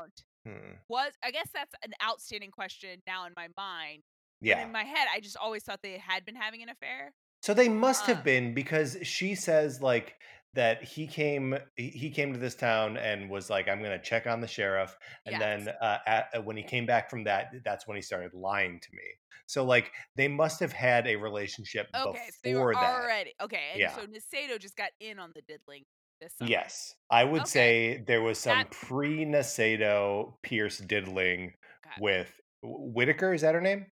Hmm. 0.46 0.74
was, 0.90 1.14
I 1.24 1.32
guess 1.32 1.48
that's 1.54 1.74
an 1.84 1.94
outstanding 2.04 2.52
question 2.52 3.02
now 3.06 3.26
in 3.26 3.34
my 3.36 3.48
mind. 3.56 4.04
But 4.42 4.50
Yeah. 4.50 4.66
in 4.66 4.72
my 4.72 4.84
head, 4.84 5.08
I 5.14 5.20
just 5.20 5.38
always 5.38 5.64
thought 5.64 5.82
they 5.84 5.98
had 5.98 6.26
been 6.26 6.36
having 6.36 6.64
an 6.64 6.70
affair. 6.70 7.14
So 7.44 7.54
they 7.54 7.70
must 7.70 8.06
Uh 8.06 8.16
have 8.16 8.24
been 8.24 8.54
because 8.54 8.98
she 9.04 9.36
says 9.36 9.82
like 9.82 10.16
that 10.54 10.84
he 10.84 11.08
came 11.08 11.58
he 11.76 12.10
came 12.10 12.34
to 12.34 12.40
this 12.40 12.56
town 12.56 12.98
and 12.98 13.30
was 13.30 13.50
like 13.50 13.68
I'm 13.70 13.80
going 13.80 13.98
to 13.98 14.04
check 14.04 14.28
on 14.28 14.42
the 14.42 14.48
sheriff 14.48 14.98
and 15.26 15.40
then 15.40 15.70
uh, 15.82 16.00
at, 16.06 16.30
uh, 16.36 16.42
when 16.42 16.58
he 16.58 16.64
came 16.64 16.86
back 16.86 17.10
from 17.10 17.24
that 17.24 17.52
that's 17.64 17.88
when 17.88 17.96
he 17.96 18.02
started 18.02 18.34
lying 18.34 18.80
to 18.80 18.88
me. 18.94 19.04
So 19.48 19.64
like 19.64 19.92
they 20.16 20.28
must 20.28 20.60
have 20.60 20.72
had 20.74 21.08
a 21.08 21.16
relationship 21.16 21.88
Okay, 21.96 22.28
so 22.30 22.38
they 22.44 22.54
were 22.56 22.74
that. 22.74 23.02
already 23.02 23.34
okay, 23.42 23.70
and 23.74 23.80
Yeah. 23.80 23.96
so 23.96 24.06
Nasedo 24.06 24.60
just 24.60 24.76
got 24.76 24.92
in 25.00 25.20
on 25.20 25.32
the 25.36 25.42
diddling 25.42 25.84
this 26.20 26.34
summer. 26.36 26.52
Yes. 26.52 26.96
I 27.10 27.24
would 27.24 27.42
Okay. 27.44 27.50
say 27.50 28.04
there 28.08 28.22
was 28.22 28.38
some 28.38 28.60
That's 28.60 28.78
pre-Nasedo 28.88 30.34
Pierce 30.44 30.78
diddling 30.80 31.54
okay. 31.86 31.96
with 32.00 32.34
Whitaker, 32.64 33.34
is 33.34 33.42
that 33.42 33.56
her 33.56 33.62
name? 33.62 33.88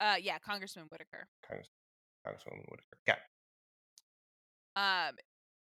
Uh 0.00 0.16
yeah, 0.20 0.38
Congressman 0.38 0.86
Whitaker. 0.90 1.26
Congress, 1.46 1.68
Congresswoman 2.26 2.64
Whitaker. 2.70 2.98
Got 3.06 3.18
Um 4.76 5.16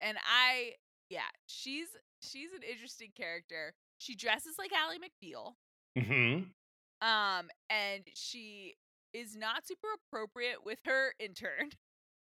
and 0.00 0.18
I 0.26 0.74
yeah, 1.09 1.28
she's 1.46 1.88
she's 2.20 2.52
an 2.52 2.62
interesting 2.68 3.11
character. 3.16 3.74
She 3.98 4.14
dresses 4.14 4.56
like 4.59 4.72
Ally 4.72 4.96
McBeal. 4.96 5.54
Mhm. 5.98 6.50
Um 7.00 7.48
and 7.70 8.04
she 8.14 8.74
is 9.12 9.37
not 9.37 9.66
super 9.66 9.88
appropriate 9.94 10.64
with 10.64 10.80
her 10.85 11.14
intern. 11.18 11.70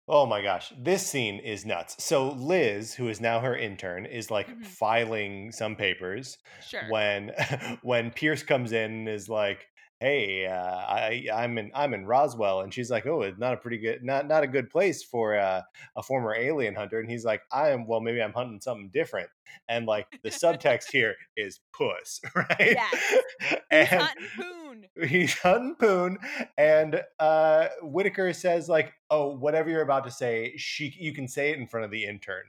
Oh 0.07 0.25
my 0.25 0.41
gosh, 0.41 0.73
this 0.77 1.05
scene 1.05 1.39
is 1.39 1.65
nuts. 1.65 2.03
So 2.03 2.31
Liz, 2.31 2.93
who 2.95 3.07
is 3.07 3.21
now 3.21 3.39
her 3.39 3.55
intern, 3.55 4.05
is 4.05 4.31
like 4.31 4.47
Mhm. 4.47 4.65
filing 4.65 5.51
some 5.51 5.75
papers 5.75 6.37
Sure. 6.67 6.89
when 6.89 7.29
when 7.83 8.11
Pierce 8.11 8.43
comes 8.43 8.71
in 8.71 8.91
and 8.91 9.09
is 9.09 9.29
like, 9.29 9.67
"Hey, 10.01 10.47
uh, 10.47 10.51
I 10.55 11.27
I'm 11.31 11.57
in 11.59 11.71
I'm 11.75 11.93
in 11.93 12.05
Roswell," 12.07 12.61
and 12.61 12.73
she's 12.73 12.89
like, 12.89 13.05
"Oh, 13.05 13.21
it's 13.21 13.39
not 13.39 13.53
a 13.53 13.57
pretty 13.57 13.77
good 13.77 14.03
not 14.03 14.27
not 14.27 14.43
a 14.43 14.47
good 14.47 14.69
place 14.71 15.03
for 15.03 15.37
uh, 15.37 15.61
a 15.95 16.01
former 16.03 16.33
alien 16.35 16.73
hunter." 16.75 16.99
And 16.99 17.09
he's 17.09 17.23
like, 17.23 17.41
"I 17.51 17.69
am 17.69 17.85
well, 17.87 18.01
maybe 18.01 18.21
I'm 18.21 18.33
hunting 18.33 18.59
something 18.59 18.89
different." 18.91 19.29
And 19.69 19.85
like 19.85 20.07
the 20.23 20.29
subtext 20.29 20.91
here 20.91 21.15
is 21.37 21.59
puss, 21.77 22.19
right? 22.35 22.47
Yes. 22.59 23.15
He's 23.41 23.59
and 23.71 23.87
hunting 24.01 24.27
Poon. 24.37 25.07
he's 25.07 25.37
hunting 25.39 25.75
Poon, 25.79 26.17
and 26.57 27.01
uh, 27.19 27.67
Whitaker 27.81 28.33
says 28.33 28.67
like, 28.67 28.93
"Oh, 29.09 29.35
whatever 29.37 29.69
you're 29.69 29.81
about 29.81 30.03
to 30.05 30.11
say, 30.11 30.53
she 30.57 30.93
you 30.99 31.13
can 31.13 31.27
say 31.27 31.51
it 31.51 31.59
in 31.59 31.67
front 31.67 31.85
of 31.85 31.91
the 31.91 32.03
intern." 32.05 32.43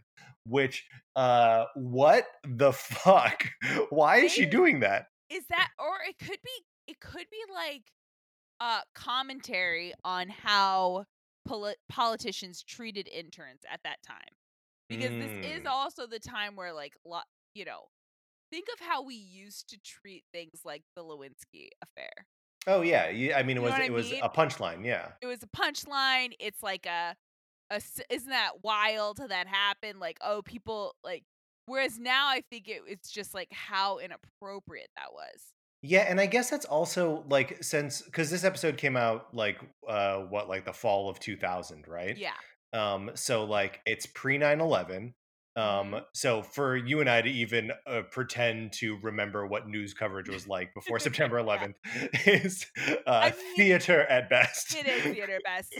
Which, 0.44 0.84
uh, 1.14 1.66
what 1.76 2.26
the 2.44 2.72
fuck? 2.72 3.44
Why 3.90 4.16
is 4.18 4.32
she 4.32 4.46
doing 4.46 4.80
that? 4.80 5.06
Is 5.30 5.44
that 5.50 5.68
or 5.78 5.94
it 6.08 6.18
could 6.18 6.38
be 6.44 6.64
it 6.86 7.00
could 7.00 7.26
be 7.30 7.42
like 7.52 7.82
uh 8.60 8.80
commentary 8.94 9.92
on 10.04 10.28
how 10.28 11.04
poli- 11.46 11.76
politicians 11.88 12.62
treated 12.62 13.08
interns 13.08 13.60
at 13.70 13.80
that 13.84 14.02
time. 14.02 14.18
Because 14.88 15.10
this 15.10 15.30
is 15.52 15.62
Mm. 15.62 15.66
also 15.70 16.06
the 16.06 16.18
time 16.20 16.54
where 16.56 16.72
like 16.72 16.94
lo- 17.04 17.20
you 17.54 17.64
know, 17.64 17.88
think 18.50 18.66
of 18.72 18.80
how 18.86 19.02
we 19.02 19.14
used 19.14 19.68
to 19.70 19.78
treat 19.80 20.24
things 20.32 20.60
like 20.64 20.82
the 20.96 21.02
Lewinsky 21.04 21.68
affair. 21.82 22.10
Oh 22.66 22.82
yeah, 22.82 23.08
yeah, 23.08 23.36
I 23.38 23.42
mean, 23.42 23.56
it 23.56 23.60
You 23.60 23.66
was 23.66 23.72
I 23.74 23.84
it 23.84 23.92
was 23.92 24.12
a 24.12 24.28
punchline. 24.28 24.84
Yeah, 24.84 25.12
It 25.20 25.26
was 25.26 25.42
a 25.42 25.48
punchline. 25.48 26.32
It's 26.38 26.62
like 26.62 26.86
a 26.86 27.16
a 27.70 27.80
isn't 28.10 28.30
that 28.30 28.62
wild 28.62 29.18
that 29.28 29.46
happened? 29.48 29.98
Like 30.00 30.18
oh 30.20 30.42
people 30.42 30.94
like 31.02 31.24
whereas 31.66 31.98
now 31.98 32.28
I 32.28 32.42
think 32.50 32.68
it, 32.68 32.82
it's 32.86 33.10
just 33.10 33.34
like 33.34 33.48
how 33.52 33.98
inappropriate 33.98 34.90
that 34.96 35.12
was. 35.12 35.52
Yeah, 35.82 36.06
and 36.08 36.20
I 36.20 36.26
guess 36.26 36.50
that's 36.50 36.64
also 36.64 37.24
like 37.28 37.62
since 37.62 38.02
because 38.02 38.30
this 38.30 38.44
episode 38.44 38.76
came 38.76 38.96
out 38.96 39.34
like 39.34 39.60
uh 39.88 40.18
what 40.20 40.48
like 40.48 40.64
the 40.64 40.72
fall 40.72 41.10
of 41.10 41.18
2000, 41.20 41.86
right? 41.88 42.16
Yeah. 42.16 42.32
Um, 42.72 43.10
so 43.14 43.44
like 43.44 43.80
it's 43.86 44.06
pre 44.06 44.38
9-11. 44.38 45.14
Um, 45.54 45.92
Mhm. 45.92 46.04
so 46.14 46.42
for 46.42 46.76
you 46.76 47.00
and 47.00 47.10
I 47.10 47.20
to 47.20 47.28
even 47.30 47.72
uh, 47.86 48.02
pretend 48.10 48.72
to 48.74 48.96
remember 49.02 49.46
what 49.46 49.68
news 49.68 49.92
coverage 49.92 50.28
was 50.30 50.46
like 50.48 50.72
before 50.74 50.98
September 50.98 51.38
Yeah. 51.44 51.44
11th 51.44 51.76
is 52.26 52.66
uh, 53.06 53.10
I 53.10 53.30
mean, 53.30 53.36
theater 53.56 54.00
at 54.02 54.30
best. 54.30 54.74
It 54.74 54.86
is 54.86 55.02
theater 55.12 55.38
best. 55.44 55.74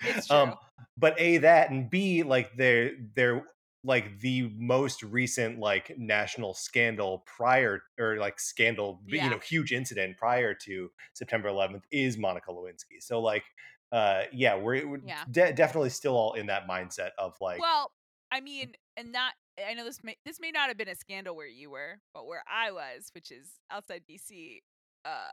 It's 0.00 0.26
true. 0.30 0.36
um, 0.36 0.54
but 0.96 1.18
a 1.20 1.38
that 1.38 1.70
and 1.70 1.90
b 1.90 2.22
like 2.22 2.56
they're 2.56 2.92
they're 3.16 3.42
like 3.86 4.18
the 4.20 4.50
most 4.56 5.02
recent 5.02 5.58
like 5.58 5.96
national 5.96 6.52
scandal 6.54 7.22
prior 7.26 7.82
or 7.98 8.16
like 8.18 8.40
scandal 8.40 9.00
you 9.06 9.30
know 9.30 9.38
huge 9.38 9.72
incident 9.72 10.16
prior 10.18 10.52
to 10.54 10.90
September 11.14 11.48
11th 11.48 11.82
is 11.92 12.18
Monica 12.18 12.50
Lewinsky. 12.50 13.00
So 13.00 13.20
like 13.20 13.44
uh 13.92 14.24
yeah 14.32 14.56
we're, 14.56 14.86
we're 14.86 15.00
Yeah. 15.06 15.24
de- 15.30 15.52
definitely 15.52 15.90
still 15.90 16.16
all 16.16 16.32
in 16.34 16.46
that 16.46 16.66
mindset 16.68 17.10
of 17.18 17.34
like 17.40 17.60
well, 17.60 17.92
I 18.32 18.40
mean, 18.40 18.72
and 18.96 19.12
not 19.12 19.34
I 19.66 19.74
know 19.74 19.84
this 19.84 20.02
may 20.02 20.16
this 20.26 20.40
may 20.40 20.50
not 20.50 20.68
have 20.68 20.76
been 20.76 20.88
a 20.88 20.94
scandal 20.96 21.36
where 21.36 21.46
you 21.46 21.70
were, 21.70 22.00
but 22.12 22.26
where 22.26 22.42
I 22.50 22.72
was, 22.72 23.10
which 23.14 23.30
is 23.30 23.60
outside 23.70 24.02
DC, 24.10 24.58
uh, 25.04 25.32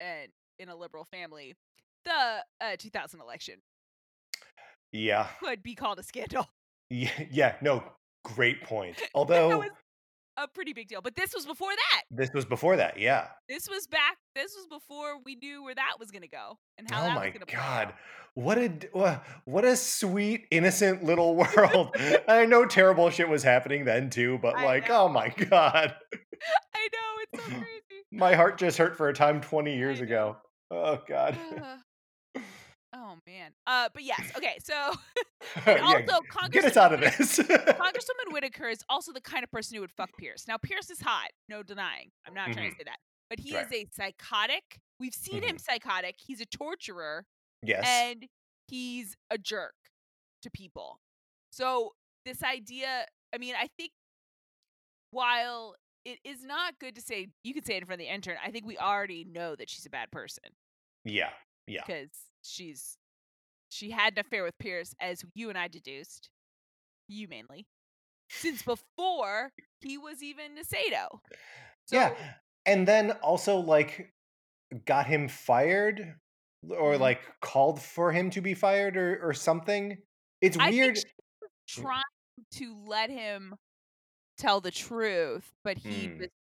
and 0.00 0.28
in 0.58 0.68
a 0.68 0.76
liberal 0.76 1.04
family, 1.04 1.54
the 2.04 2.44
uh, 2.60 2.76
2000 2.78 3.20
election 3.20 3.56
yeah 4.92 5.26
could 5.42 5.62
be 5.62 5.74
called 5.74 5.98
a 5.98 6.02
scandal. 6.04 6.46
Yeah 6.90 7.10
yeah 7.30 7.54
no 7.60 7.82
great 8.24 8.62
point 8.62 9.00
although 9.14 9.58
was 9.58 9.70
a 10.36 10.48
pretty 10.48 10.72
big 10.72 10.88
deal. 10.88 11.00
But 11.00 11.14
this 11.14 11.32
was 11.32 11.46
before 11.46 11.70
that. 11.70 12.02
this 12.10 12.32
was 12.32 12.44
before 12.44 12.76
that 12.76 12.98
yeah 12.98 13.28
This 13.48 13.68
was 13.68 13.86
back. 13.86 14.16
This 14.34 14.52
was 14.56 14.66
before 14.66 15.20
we 15.24 15.36
knew 15.36 15.62
where 15.62 15.76
that 15.76 15.92
was 16.00 16.10
gonna 16.10 16.26
go 16.26 16.58
and 16.76 16.90
how 16.90 17.06
oh 17.06 17.10
my 17.10 17.26
was 17.26 17.32
gonna 17.34 17.46
play 17.46 17.54
god 17.56 17.94
what 18.34 18.58
a 18.58 19.20
what 19.44 19.64
a 19.64 19.76
sweet 19.76 20.46
innocent 20.50 21.04
little 21.04 21.36
world 21.56 21.94
i 22.26 22.44
know 22.46 22.66
terrible 22.66 23.08
shit 23.10 23.28
was 23.28 23.44
happening 23.44 23.84
then 23.84 24.10
too 24.10 24.38
but 24.42 24.56
I 24.56 24.64
like 24.64 24.88
know. 24.88 25.02
oh 25.04 25.08
my 25.08 25.28
god 25.28 25.94
I 26.74 26.88
know 26.92 27.22
it's 27.22 27.44
so 27.44 27.50
crazy. 27.50 28.02
my 28.10 28.34
heart 28.34 28.58
just 28.58 28.76
hurt 28.76 28.96
for 28.96 29.08
a 29.08 29.14
time 29.14 29.40
20 29.40 29.76
years 29.76 30.00
ago 30.00 30.36
oh 30.72 30.98
god 31.08 31.38
oh 32.94 33.16
man. 33.26 33.52
Uh, 33.66 33.88
but 33.92 34.02
yes. 34.02 34.20
Okay. 34.36 34.56
So 34.62 34.74
yeah, 35.66 35.80
also, 35.82 36.20
get 36.50 36.64
us 36.64 36.76
out 36.76 36.92
of 36.94 37.00
Congresswoman- 37.00 37.18
this 37.18 37.38
Congresswoman 37.38 38.28
Whitaker 38.32 38.68
is 38.68 38.82
also 38.88 39.12
the 39.12 39.20
kind 39.20 39.44
of 39.44 39.50
person 39.50 39.74
who 39.74 39.80
would 39.82 39.92
fuck 39.92 40.10
Pierce. 40.18 40.46
Now, 40.48 40.56
Pierce 40.56 40.88
is 40.90 41.00
hot, 41.00 41.28
no 41.48 41.62
denying. 41.62 42.10
I'm 42.26 42.32
not 42.34 42.52
trying 42.52 42.70
to 42.70 42.76
say 42.76 42.84
that. 42.84 42.96
But 43.28 43.40
he 43.40 43.54
Right. 43.54 43.66
is 43.66 43.72
a 43.72 43.86
psychotic. 43.92 44.78
We've 45.00 45.14
seen 45.14 45.42
him 45.42 45.58
psychotic. 45.58 46.16
He's 46.18 46.40
a 46.40 46.46
torturer 46.46 47.26
yes 47.62 47.84
and 47.86 48.26
he's 48.68 49.16
a 49.30 49.38
jerk 49.38 49.74
to 50.42 50.50
people. 50.50 51.00
So, 51.50 51.92
this 52.24 52.42
idea, 52.42 53.06
I 53.34 53.38
mean, 53.38 53.54
I 53.58 53.68
think 53.76 53.92
while 55.10 55.74
it 56.04 56.18
is 56.24 56.42
not 56.44 56.78
good 56.78 56.94
to 56.96 57.00
say, 57.00 57.28
you 57.42 57.54
could 57.54 57.66
say 57.66 57.74
it 57.74 57.78
in 57.78 57.86
front 57.86 58.00
of 58.00 58.06
the 58.06 58.12
intern, 58.12 58.36
I 58.44 58.50
think 58.50 58.66
we 58.66 58.76
already 58.78 59.24
know 59.24 59.54
that 59.56 59.68
she's 59.70 59.86
a 59.86 59.90
bad 59.90 60.10
person 60.10 60.44
yeah 61.06 61.28
yeah 61.66 61.82
because 61.86 62.08
she's 62.44 62.98
she 63.70 63.90
had 63.90 64.14
an 64.14 64.20
affair 64.20 64.44
with 64.44 64.58
Pierce, 64.58 64.94
as 65.00 65.24
you 65.34 65.48
and 65.50 65.58
I 65.58 65.68
deduced, 65.68 66.30
you 67.08 67.28
mainly, 67.28 67.66
since 68.30 68.62
before 68.62 69.52
he 69.80 69.98
was 69.98 70.22
even 70.22 70.56
Nasedo. 70.56 71.20
So, 71.86 71.96
yeah 71.96 72.14
and 72.66 72.88
then 72.88 73.12
also 73.22 73.58
like 73.58 74.12
got 74.86 75.06
him 75.06 75.28
fired 75.28 76.16
or 76.68 76.96
Mhm. 76.96 76.98
like 76.98 77.22
called 77.40 77.80
for 77.82 78.12
him 78.12 78.30
to 78.30 78.40
be 78.40 78.54
fired 78.54 78.96
or 78.96 79.20
or 79.22 79.34
something 79.34 79.98
it's 80.40 80.58
weird 80.58 80.98
trying 81.68 82.02
to 82.52 82.76
let 82.86 83.10
him 83.10 83.56
tell 84.38 84.60
the 84.60 84.70
truth, 84.70 85.52
but 85.64 85.78
he 85.78 86.08
Mm. 86.08 86.18
just, 86.20 86.32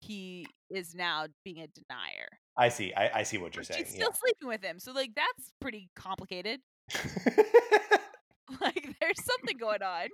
he 0.00 0.54
is 0.70 0.94
now 0.94 1.26
being 1.44 1.60
a 1.60 1.68
denier. 1.68 2.28
I 2.56 2.68
see 2.68 2.92
i, 2.94 3.20
I 3.20 3.22
see 3.22 3.38
what 3.38 3.54
you're 3.54 3.64
But 3.64 3.74
saying 3.74 3.84
she's 3.86 3.94
still 3.94 4.12
sleeping 4.12 4.48
with 4.48 4.62
him, 4.62 4.78
so 4.78 4.92
like 4.92 5.10
that's 5.14 5.52
pretty 5.60 5.90
complicated. 5.96 6.60
like 8.60 8.94
there's 9.00 9.24
something 9.24 9.56
going 9.56 9.82
on. 9.82 10.08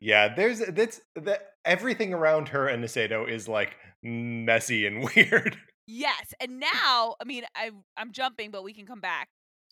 yeah 0.00 0.34
there's 0.34 0.60
that's 0.60 1.00
that 1.16 1.54
everything 1.64 2.14
around 2.14 2.48
her 2.48 2.68
and 2.68 2.82
Nasedo 2.84 3.28
is 3.28 3.48
like 3.48 3.76
messy 4.02 4.86
and 4.86 5.02
weird 5.16 5.56
Yes, 5.92 6.32
and 6.40 6.60
now 6.60 7.16
I 7.20 7.24
mean 7.24 7.42
I 7.56 7.70
I'm 7.96 8.12
jumping, 8.12 8.52
but 8.52 8.62
we 8.62 8.72
can 8.72 8.86
come 8.86 9.00
back. 9.00 9.28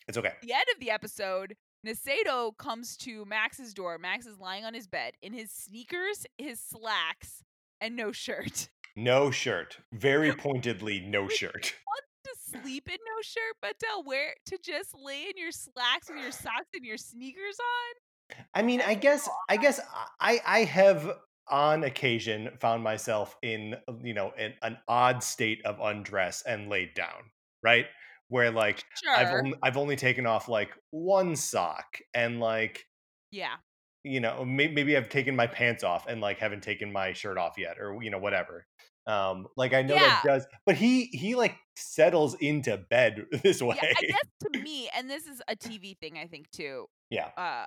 it's 0.09 0.19
okay 0.19 0.33
the 0.43 0.53
end 0.53 0.65
of 0.75 0.81
the 0.81 0.91
episode, 0.91 1.55
Nasedo 1.87 2.57
comes 2.59 2.97
to 2.99 3.25
Max's 3.25 3.73
door. 3.73 3.99
Max 3.99 4.27
is 4.27 4.39
lying 4.41 4.65
on 4.65 4.75
his 4.75 4.89
bed 4.89 5.15
in 5.23 5.33
his 5.33 5.53
sneakers, 5.53 6.27
his 6.37 6.59
slacks, 6.59 7.45
and 7.81 7.95
no 7.95 8.11
shirt. 8.11 8.69
No 9.03 9.31
shirt 9.31 9.79
very 9.93 10.33
pointedly 10.45 11.01
no 11.01 11.29
shirt 11.29 11.75
to 12.25 12.61
sleep 12.61 12.89
in 12.89 12.97
no 12.97 13.23
shirt, 13.23 13.57
but 13.63 13.79
to 13.79 13.87
wear 14.05 14.35
to 14.47 14.59
just 14.63 14.95
lay 14.95 15.23
in 15.23 15.37
your 15.37 15.53
slacks 15.53 16.09
with 16.09 16.21
your 16.21 16.33
socks 16.33 16.69
and 16.75 16.85
your 16.85 16.97
sneakers 16.97 17.57
on. 17.61 18.45
I 18.55 18.63
mean, 18.63 18.83
I 18.85 18.95
guess 18.95 19.29
I 19.49 19.57
guess 19.57 19.81
I 20.21 20.41
I 20.45 20.65
have 20.65 21.19
on 21.49 21.85
occasion 21.85 22.51
found 22.61 22.83
myself 22.83 23.37
in 23.43 23.77
you 24.03 24.15
know 24.15 24.33
an, 24.37 24.55
an 24.63 24.79
odd 24.89 25.23
state 25.23 25.65
of 25.65 25.79
undress 25.81 26.43
and 26.43 26.69
laid 26.69 26.95
down, 26.95 27.31
right? 27.63 27.87
where 28.29 28.51
like 28.51 28.85
sure. 29.03 29.15
I've 29.15 29.35
only 29.35 29.55
I've 29.63 29.77
only 29.77 29.97
taken 29.97 30.27
off 30.27 30.49
like 30.49 30.71
one 30.91 31.37
sock 31.37 31.99
and 32.15 32.41
like 32.41 32.85
yeah. 33.31 33.57
You 34.05 34.21
know, 34.21 34.45
maybe, 34.45 34.73
maybe 34.73 34.97
I've 34.97 35.09
taken 35.09 35.35
my 35.35 35.49
pants 35.49 35.83
off 35.83 36.07
and 36.07 36.21
like 36.21 36.39
haven't 36.39 36.63
taken 36.63 36.93
my 36.93 37.13
shirt 37.13 37.37
off 37.37 37.59
yet, 37.59 37.79
or 37.81 38.01
you 38.01 38.11
know, 38.11 38.19
whatever. 38.19 38.65
Um, 39.09 39.49
like 39.57 39.73
I 39.75 39.83
know 39.83 39.95
Yeah. 39.95 40.21
that 40.23 40.25
does, 40.25 40.47
but 40.67 40.77
he 40.77 41.07
he 41.07 41.35
like 41.35 41.57
settles 41.77 42.35
into 42.35 42.77
bed 42.77 43.25
this 43.43 43.63
way. 43.63 43.77
Yeah, 43.83 43.89
I 43.97 44.03
guess 44.03 44.21
to 44.53 44.61
me, 44.61 44.91
and 44.95 45.09
this 45.11 45.27
is 45.27 45.41
a 45.49 45.57
TV 45.57 45.99
thing, 45.99 46.19
I 46.19 46.27
think 46.27 46.51
too. 46.51 46.87
Yeah. 47.11 47.31
Uh, 47.37 47.65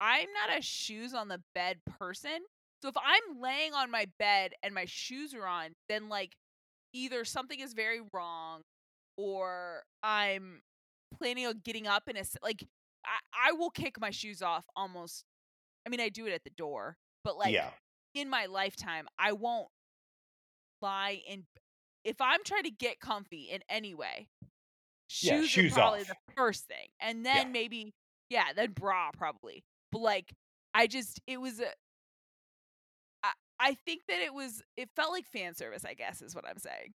I'm 0.00 0.28
not 0.32 0.58
a 0.58 0.62
shoes 0.62 1.12
on 1.14 1.28
the 1.28 1.42
bed 1.54 1.78
person. 1.98 2.38
So 2.82 2.88
if 2.88 2.96
I'm 2.96 3.40
laying 3.40 3.74
on 3.74 3.90
my 3.90 4.06
bed 4.18 4.52
and 4.62 4.72
my 4.72 4.84
shoes 4.86 5.34
are 5.34 5.46
on, 5.46 5.70
then 5.88 6.08
like 6.08 6.36
either 6.94 7.24
something 7.24 7.60
is 7.60 7.74
very 7.74 8.00
wrong, 8.12 8.62
or 9.16 9.82
I'm 10.02 10.62
planning 11.18 11.46
on 11.46 11.60
getting 11.64 11.86
up 11.86 12.04
in 12.08 12.16
a 12.16 12.20
s- 12.20 12.36
like 12.42 12.64
I 13.04 13.50
I 13.50 13.52
will 13.52 13.70
kick 13.70 14.00
my 14.00 14.10
shoes 14.10 14.40
off 14.42 14.64
almost. 14.76 15.24
I 15.86 15.90
mean, 15.90 16.00
I 16.00 16.08
do 16.08 16.26
it 16.26 16.32
at 16.32 16.44
the 16.44 16.50
door, 16.50 16.96
but 17.24 17.36
like 17.36 17.52
yeah. 17.52 17.70
in 18.14 18.30
my 18.30 18.46
lifetime, 18.46 19.06
I 19.18 19.32
won't 19.32 19.68
lie 20.80 21.20
in. 21.26 21.44
If 22.04 22.20
I'm 22.20 22.42
trying 22.44 22.64
to 22.64 22.70
get 22.70 23.00
comfy 23.00 23.48
in 23.50 23.62
any 23.68 23.94
way, 23.94 24.28
Yeah, 25.20 25.40
shoes, 25.40 25.50
shoes 25.50 25.72
are 25.72 25.76
probably 25.76 26.00
off. 26.02 26.08
the 26.08 26.16
first 26.36 26.66
thing, 26.66 26.88
and 27.00 27.24
then 27.26 27.36
Yeah. 27.36 27.44
maybe 27.52 27.94
yeah, 28.30 28.52
then 28.54 28.72
bra 28.72 29.10
probably. 29.16 29.64
But 29.92 30.00
like, 30.00 30.32
I 30.74 30.86
just 30.86 31.20
it 31.26 31.40
was 31.40 31.60
a. 31.60 31.68
I 33.22 33.32
I 33.58 33.74
think 33.86 34.02
that 34.08 34.20
it 34.20 34.32
was 34.34 34.62
it 34.76 34.88
felt 34.96 35.12
like 35.12 35.26
fan 35.26 35.54
service. 35.54 35.84
I 35.84 35.94
guess 35.94 36.22
is 36.22 36.34
what 36.34 36.46
I'm 36.48 36.58
saying. 36.58 36.92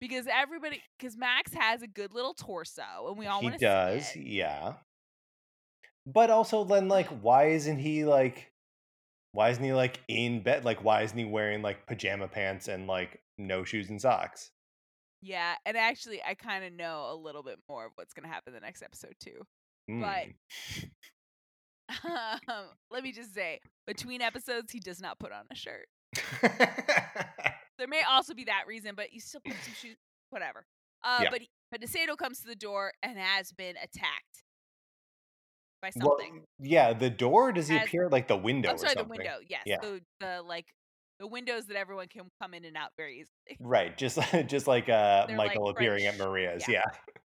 Because 0.00 0.26
everybody, 0.30 0.82
because 0.98 1.16
Max 1.16 1.54
has 1.54 1.80
a 1.80 1.86
good 1.86 2.12
little 2.12 2.34
torso, 2.34 2.82
and 3.08 3.16
we 3.16 3.26
all 3.26 3.40
he 3.40 3.46
want 3.46 3.58
to 3.58 3.64
does, 3.64 4.08
see 4.08 4.20
it. 4.20 4.26
yeah. 4.26 4.74
But 6.06 6.28
also 6.30 6.64
then 6.64 6.88
like 6.88 7.06
why 7.08 7.46
isn't 7.50 7.78
he 7.78 8.04
like 8.04 8.50
why 9.34 9.50
isn't 9.50 9.62
he 9.64 9.72
like 9.72 10.00
in 10.08 10.40
bed? 10.42 10.64
Like 10.64 10.82
why 10.84 11.02
isn't 11.02 11.18
he 11.18 11.24
wearing 11.24 11.60
like 11.60 11.86
pajama 11.86 12.28
pants 12.28 12.68
and 12.68 12.86
like 12.86 13.20
no 13.36 13.64
shoes 13.64 13.90
and 13.90 14.00
socks? 14.00 14.50
Yeah, 15.20 15.54
and 15.66 15.76
actually, 15.76 16.22
I 16.22 16.34
kind 16.34 16.64
of 16.64 16.72
know 16.72 17.08
a 17.10 17.16
little 17.16 17.42
bit 17.42 17.58
more 17.68 17.84
of 17.86 17.92
what's 17.96 18.14
gonna 18.14 18.28
happen 18.28 18.54
in 18.54 18.60
the 18.60 18.64
next 18.64 18.82
episode 18.82 19.14
too. 19.20 19.42
But 19.88 20.26
Mm. 20.28 20.90
um, 22.48 22.66
let 22.90 23.02
me 23.02 23.12
just 23.12 23.34
say, 23.34 23.60
between 23.86 24.22
episodes, 24.22 24.72
he 24.72 24.80
does 24.80 25.00
not 25.00 25.18
put 25.18 25.32
on 25.32 25.44
a 25.50 25.54
shirt. 25.54 25.86
There 27.76 27.88
may 27.88 28.02
also 28.08 28.34
be 28.34 28.44
that 28.44 28.68
reason, 28.68 28.92
but 28.94 29.12
you 29.12 29.18
still 29.20 29.40
put 29.44 29.56
some 29.64 29.74
shoes, 29.74 29.96
whatever. 30.30 30.64
Uh, 31.02 31.20
Yeah. 31.24 31.30
but 31.30 31.40
he, 31.40 31.50
but 31.72 31.80
Nasedo 31.80 32.16
comes 32.16 32.38
to 32.40 32.46
the 32.46 32.54
door 32.54 32.92
and 33.02 33.18
has 33.18 33.50
been 33.50 33.74
attacked 33.76 34.44
by 35.92 36.04
well, 36.04 36.18
yeah, 36.58 36.92
the 36.92 37.10
door 37.10 37.52
does 37.52 37.68
he 37.68 37.76
As- 37.76 37.86
appear 37.86 38.08
like 38.08 38.28
the 38.28 38.36
window 38.36 38.70
I'm 38.70 38.74
or 38.76 38.78
sorry, 38.78 38.94
the 38.94 39.04
window. 39.04 39.38
Yes, 39.48 39.62
Yeah. 39.66 39.80
the 39.80 40.00
the 40.20 40.42
like 40.42 40.66
the 41.20 41.26
windows 41.26 41.66
that 41.66 41.76
everyone 41.76 42.08
can 42.08 42.22
come 42.40 42.54
in 42.54 42.64
and 42.64 42.76
out 42.76 42.90
very 42.96 43.20
easily. 43.20 43.56
Right, 43.60 43.96
just 43.96 44.18
just 44.46 44.66
like 44.66 44.88
uh 44.88 45.26
They're, 45.26 45.36
like, 45.36 45.50
Michael 45.50 45.68
appearing 45.68 46.06
at 46.06 46.18
Maria's. 46.18 46.64
Yeah. 46.68 46.82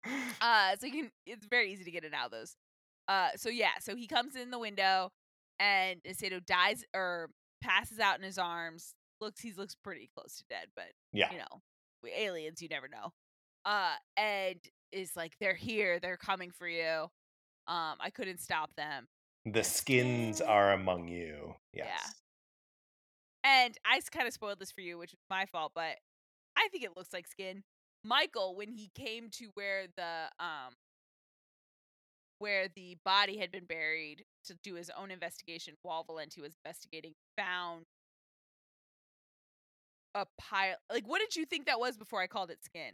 Yeah. 0.07 0.11
Uh, 0.43 0.77
so 0.79 0.87
you 0.87 0.93
can 0.93 1.11
it's 1.25 1.47
very 1.47 1.73
easy 1.73 1.83
to 1.85 1.90
get 1.90 2.05
in 2.05 2.12
out 2.12 2.27
of 2.27 2.31
those. 2.31 2.57
Uh, 3.09 3.31
so 3.37 3.49
yeah, 3.49 3.71
so 3.81 3.97
he 3.97 4.07
comes 4.07 4.37
in 4.37 4.51
the 4.51 4.59
window 4.59 5.11
and 5.59 6.03
Nasedo 6.03 6.45
dies 6.45 6.85
or 6.95 7.31
passes 7.62 7.99
out 7.99 8.19
in 8.19 8.23
his 8.23 8.37
arms. 8.37 8.95
Looks 9.23 9.40
he 9.40 9.53
looks 9.53 9.75
pretty 9.83 10.11
close 10.14 10.37
to 10.37 10.45
dead, 10.51 10.67
but 10.77 10.90
yeah. 11.12 11.33
you 11.33 11.38
know, 11.38 11.62
we 12.03 12.11
aliens, 12.14 12.61
you 12.61 12.69
never 12.69 12.88
know. 12.88 13.12
Uh, 13.64 13.95
and 14.19 14.59
is 14.93 15.17
like, 15.17 15.33
they're 15.40 15.55
here, 15.55 15.99
they're 15.99 16.17
coming 16.17 16.51
for 16.51 16.69
you. 16.69 17.07
Um, 17.66 17.96
I 18.00 18.11
couldn't 18.11 18.40
stop 18.40 18.74
them. 18.77 19.09
The 19.46 19.64
skins 19.64 20.40
are 20.40 20.72
among 20.72 21.09
you. 21.09 21.55
Yes. 21.72 22.14
And 23.42 23.77
I 23.85 24.00
kind 24.11 24.27
of 24.27 24.33
spoiled 24.33 24.59
this 24.59 24.72
for 24.72 24.81
you, 24.81 24.96
which 24.96 25.12
is 25.12 25.18
my 25.29 25.44
fault, 25.46 25.72
but 25.74 25.96
I 26.57 26.68
think 26.68 26.83
it 26.83 26.96
looks 26.96 27.12
like 27.12 27.27
skin. 27.27 27.62
Michael, 28.03 28.57
when 28.57 28.70
he 28.70 28.90
came 28.94 29.29
to 29.33 29.50
where 29.55 29.87
the 29.96 30.29
um 30.38 30.74
where 32.38 32.68
the 32.74 32.96
body 33.05 33.38
had 33.38 33.50
been 33.50 33.64
buried 33.64 34.24
to 34.44 34.55
do 34.62 34.74
his 34.74 34.90
own 34.98 35.11
investigation 35.11 35.74
while 35.83 36.05
Valenti 36.05 36.40
was 36.40 36.55
investigating, 36.64 37.14
found 37.37 37.85
a 40.14 40.27
pile. 40.38 40.77
Like, 40.90 41.07
what 41.07 41.20
did 41.20 41.37
you 41.37 41.44
think 41.44 41.66
that 41.66 41.79
was 41.79 41.96
before 41.96 42.20
I 42.20 42.27
called 42.27 42.50
it 42.50 42.64
skin? 42.64 42.92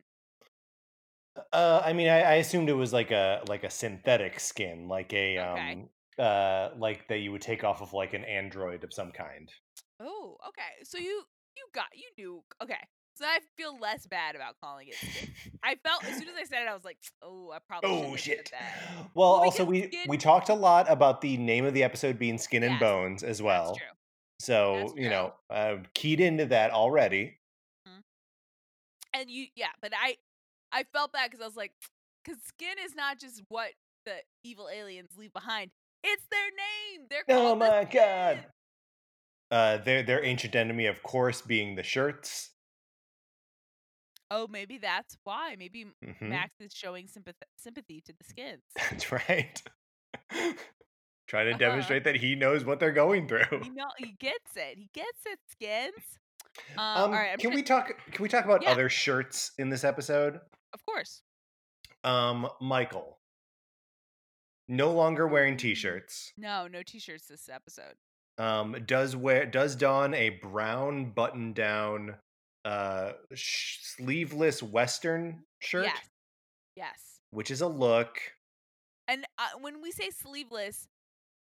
Uh, 1.53 1.83
I 1.85 1.93
mean, 1.93 2.09
I, 2.09 2.23
I 2.23 2.35
assumed 2.35 2.69
it 2.69 2.75
was 2.75 2.93
like 2.93 3.11
a 3.11 3.43
like 3.49 3.65
a 3.65 3.71
synthetic 3.71 4.41
skin, 4.41 4.89
like 4.89 5.13
a 5.13 5.39
Okay. 5.39 5.73
um 5.73 5.89
uh 6.19 6.71
like 6.77 7.09
that 7.09 7.19
you 7.19 7.33
would 7.33 7.41
take 7.41 7.65
off 7.65 7.81
of 7.83 7.93
like 7.93 8.15
an 8.15 8.25
android 8.25 8.85
of 8.85 8.93
some 8.93 9.13
kind. 9.13 9.51
Oh, 10.01 10.37
okay. 10.49 10.85
So 10.85 10.99
you 10.99 11.23
you 11.57 11.65
got 11.75 11.87
you 11.95 12.09
knew. 12.19 12.43
Okay. 12.63 12.79
So 13.15 13.27
I 13.27 13.41
feel 13.57 13.79
less 13.79 14.07
bad 14.07 14.35
about 14.35 14.57
calling 14.61 14.89
it 14.89 14.95
skin. 14.95 15.29
I 15.63 15.75
felt 15.77 16.05
as 16.09 16.17
soon 16.17 16.29
as 16.29 16.35
I 16.41 16.45
said 16.45 16.63
it, 16.63 16.69
I 16.69 16.75
was 16.75 16.85
like, 16.85 16.97
oh, 17.23 17.51
I 17.53 17.59
probably 17.59 17.91
Oh 17.91 18.17
shit. 18.17 18.51
Well, 19.15 19.33
Well, 19.33 19.41
also 19.41 19.65
we 19.65 19.89
skin- 19.89 20.09
we 20.09 20.17
talked 20.17 20.49
a 20.49 20.55
lot 20.55 20.91
about 20.91 21.21
the 21.21 21.37
name 21.37 21.65
of 21.65 21.75
the 21.75 21.83
episode 21.83 22.19
being 22.19 22.39
Skin 22.39 22.63
and 22.63 22.73
Yes, 22.73 22.81
Bones 22.81 23.23
as 23.23 23.43
well. 23.43 23.67
That's 23.67 23.79
true. 23.79 23.87
So, 24.41 24.95
you 24.97 25.11
know, 25.11 25.35
uh, 25.51 25.77
keyed 25.95 26.21
into 26.21 26.47
that 26.47 26.71
already. 26.71 27.37
And 29.13 29.29
you, 29.31 29.47
yeah, 29.57 29.71
but 29.83 29.93
I, 29.95 30.17
I 30.73 30.85
felt 30.93 31.13
bad 31.13 31.31
because 31.31 31.43
I 31.43 31.47
was 31.47 31.57
like, 31.57 31.73
because 32.25 32.41
skin 32.43 32.77
is 32.85 32.95
not 32.95 33.19
just 33.19 33.43
what 33.49 33.71
the 34.05 34.17
evil 34.45 34.69
aliens 34.73 35.11
leave 35.17 35.33
behind; 35.33 35.71
it's 36.05 36.25
their 36.31 36.51
name. 36.51 37.07
They're 37.11 37.25
Oh 37.29 37.43
called 37.57 37.61
the 37.61 37.67
my 37.67 37.85
god. 37.85 38.47
Uh 39.51 39.79
their 39.79 40.03
their 40.03 40.25
ancient 40.25 40.55
enemy 40.55 40.87
of 40.87 41.03
course 41.03 41.43
being 41.43 41.75
the 41.75 41.83
shirts. 41.83 42.51
Oh, 44.31 44.47
maybe 44.49 44.79
that's 44.79 45.17
why. 45.25 45.57
Maybe 45.59 45.87
Mhm. 46.05 46.23
Max 46.23 46.55
is 46.61 46.73
showing 46.73 47.09
sympath- 47.09 47.43
sympathy 47.57 48.01
to 48.03 48.13
the 48.13 48.25
skins. 48.29 48.63
That's 48.77 49.11
right. 49.11 49.61
Trying 51.27 51.47
to 51.47 51.51
Uh-huh. 51.51 51.59
demonstrate 51.59 52.05
that 52.05 52.17
he 52.17 52.35
knows 52.37 52.65
what 52.65 52.79
they're 52.81 52.93
going 52.93 53.27
through. 53.29 53.65
You 53.65 53.75
know, 53.75 53.89
he 53.99 54.13
gets 54.13 54.57
it. 54.57 54.79
He 54.79 54.89
gets 54.95 55.27
it. 55.27 55.39
Skins. 55.49 56.19
Um, 56.77 56.79
Um, 56.79 57.03
all 57.03 57.11
right, 57.13 57.39
can 57.39 57.51
try- 57.51 57.57
we 57.57 57.63
talk? 57.63 57.89
Can 58.13 58.23
we 58.23 58.29
talk 58.29 58.45
about 58.45 58.63
Yeah. 58.63 58.71
other 58.71 58.89
shirts 58.89 59.53
in 59.59 59.69
this 59.71 59.83
episode? 59.85 60.41
Of 60.73 60.85
course. 60.85 61.23
Um, 62.05 62.49
Michael, 62.61 63.19
no 64.69 64.93
longer 64.93 65.27
wearing 65.27 65.57
t-shirts. 65.57 66.33
No, 66.37 66.67
no 66.67 66.83
t-shirts 66.83 67.27
this 67.27 67.49
episode. 67.49 67.95
Um, 68.39 68.77
does 68.87 69.15
wear 69.17 69.45
does 69.45 69.77
don 69.77 70.15
a 70.15 70.31
brown 70.31 71.11
button-down, 71.11 72.15
uh, 72.65 73.13
sh- 73.35 73.79
sleeveless 73.83 74.63
Western 74.63 75.41
shirt, 75.59 75.85
Yes. 75.87 76.09
Yes. 76.77 77.21
which 77.31 77.51
is 77.51 77.61
a 77.61 77.69
look. 77.69 78.19
And 79.09 79.27
uh, 79.39 79.59
when 79.61 79.83
we 79.83 79.91
say 79.91 80.09
sleeveless, 80.11 80.87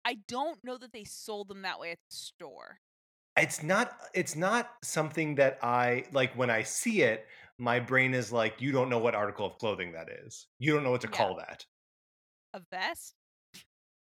I 0.06 0.20
don't 0.28 0.64
know 0.64 0.78
that 0.78 0.94
they 0.94 1.04
sold 1.04 1.48
them 1.50 1.64
that 1.64 1.80
way 1.80 1.92
at 1.92 1.98
the 2.10 2.16
store. 2.16 2.80
It's 3.38 3.62
not. 3.64 3.98
It's 4.14 4.36
not 4.38 4.70
something 4.82 5.36
that 5.36 5.58
I 5.62 6.06
like. 6.14 6.38
When 6.38 6.50
I 6.50 6.64
see 6.64 7.02
it, 7.02 7.28
my 7.58 7.80
brain 7.80 8.14
is 8.14 8.32
like, 8.32 8.62
"You 8.62 8.72
don't 8.72 8.90
know 8.90 9.00
what 9.00 9.16
article 9.16 9.46
of 9.46 9.58
clothing 9.58 9.92
that 9.94 10.10
is. 10.10 10.48
You 10.60 10.74
don't 10.74 10.84
know 10.84 10.92
what 10.92 11.02
to 11.02 11.08
Yeah. 11.12 11.18
call 11.18 11.36
that." 11.38 11.66
A 12.54 12.62
vest? 12.72 13.16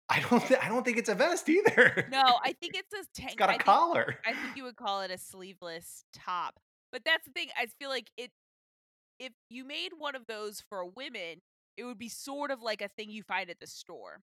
I 0.09 0.21
don't. 0.29 0.41
Th- 0.47 0.59
I 0.61 0.69
don't 0.69 0.85
think 0.85 0.97
it's 0.99 1.09
a 1.09 1.15
vest 1.15 1.49
either. 1.49 2.09
No, 2.11 2.23
I 2.45 2.53
think 2.55 2.75
it's 2.77 2.93
a 2.93 3.05
tank. 3.15 3.33
it's 3.33 3.39
got 3.39 3.49
I 3.49 3.53
a 3.55 3.57
think- 3.57 3.65
collar. 3.65 4.19
I 4.27 4.33
think 4.35 4.57
you 4.57 4.65
would 4.65 4.77
call 4.77 5.03
it 5.03 5.11
a 5.11 5.19
sleeveless 5.19 6.05
top. 6.13 6.59
But 6.93 7.03
that's 7.05 7.25
the 7.27 7.33
thing. 7.33 7.49
I 7.57 7.67
feel 7.79 7.89
like 7.91 8.11
it. 8.17 8.31
If 9.21 9.33
you 9.51 9.65
made 9.65 9.91
one 9.99 10.15
of 10.17 10.27
those 10.27 10.63
for 10.69 10.85
women, 10.85 11.43
it 11.77 11.85
would 11.85 11.99
be 11.99 12.09
sort 12.09 12.51
of 12.51 12.63
like 12.63 12.81
a 12.83 12.89
thing 12.89 13.11
you 13.11 13.23
find 13.23 13.51
at 13.51 13.61
the 13.61 13.67
store. 13.67 14.21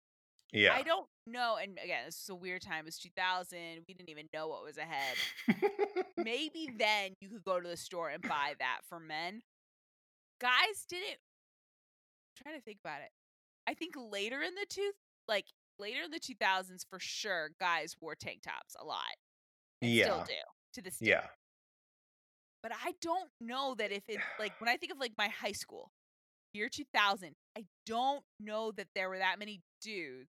Yeah. 0.51 0.73
I 0.73 0.83
don't 0.83 1.07
know. 1.25 1.57
And 1.61 1.77
again, 1.83 2.03
this 2.05 2.21
is 2.21 2.29
a 2.29 2.35
weird 2.35 2.61
time. 2.61 2.79
It 2.79 2.85
was 2.85 2.97
2000. 2.97 3.57
We 3.87 3.93
didn't 3.93 4.09
even 4.09 4.27
know 4.33 4.47
what 4.47 4.63
was 4.63 4.77
ahead. 4.77 5.15
Maybe 6.17 6.69
then 6.77 7.13
you 7.21 7.29
could 7.29 7.43
go 7.43 7.59
to 7.59 7.67
the 7.67 7.77
store 7.77 8.09
and 8.09 8.21
buy 8.21 8.53
that 8.59 8.79
for 8.87 8.99
men. 8.99 9.41
Guys 10.39 10.85
didn't. 10.87 11.19
I'm 12.37 12.43
trying 12.43 12.55
to 12.55 12.61
think 12.61 12.77
about 12.83 13.01
it. 13.01 13.09
I 13.67 13.73
think 13.73 13.95
later 13.97 14.41
in 14.41 14.55
the 14.55 14.65
two, 14.69 14.91
like 15.27 15.45
later 15.79 16.03
in 16.03 16.11
the 16.11 16.19
2000s, 16.19 16.85
for 16.89 16.99
sure, 16.99 17.51
guys 17.59 17.95
wore 17.99 18.15
tank 18.15 18.41
tops 18.43 18.75
a 18.79 18.85
lot. 18.85 18.99
Yeah. 19.81 20.05
Still 20.05 20.23
do 20.27 20.33
to 20.75 20.81
this 20.81 20.97
day. 20.97 21.09
Yeah. 21.09 21.23
But 22.63 22.71
I 22.71 22.93
don't 23.01 23.29
know 23.39 23.75
that 23.77 23.91
if 23.91 24.03
it's 24.07 24.23
like 24.39 24.53
when 24.59 24.69
I 24.69 24.77
think 24.77 24.91
of 24.91 24.99
like 24.99 25.13
my 25.17 25.27
high 25.27 25.51
school, 25.51 25.91
year 26.53 26.69
2000, 26.69 27.33
I 27.57 27.65
don't 27.85 28.23
know 28.39 28.71
that 28.71 28.87
there 28.95 29.09
were 29.09 29.19
that 29.19 29.39
many 29.39 29.61
dudes, 29.81 30.29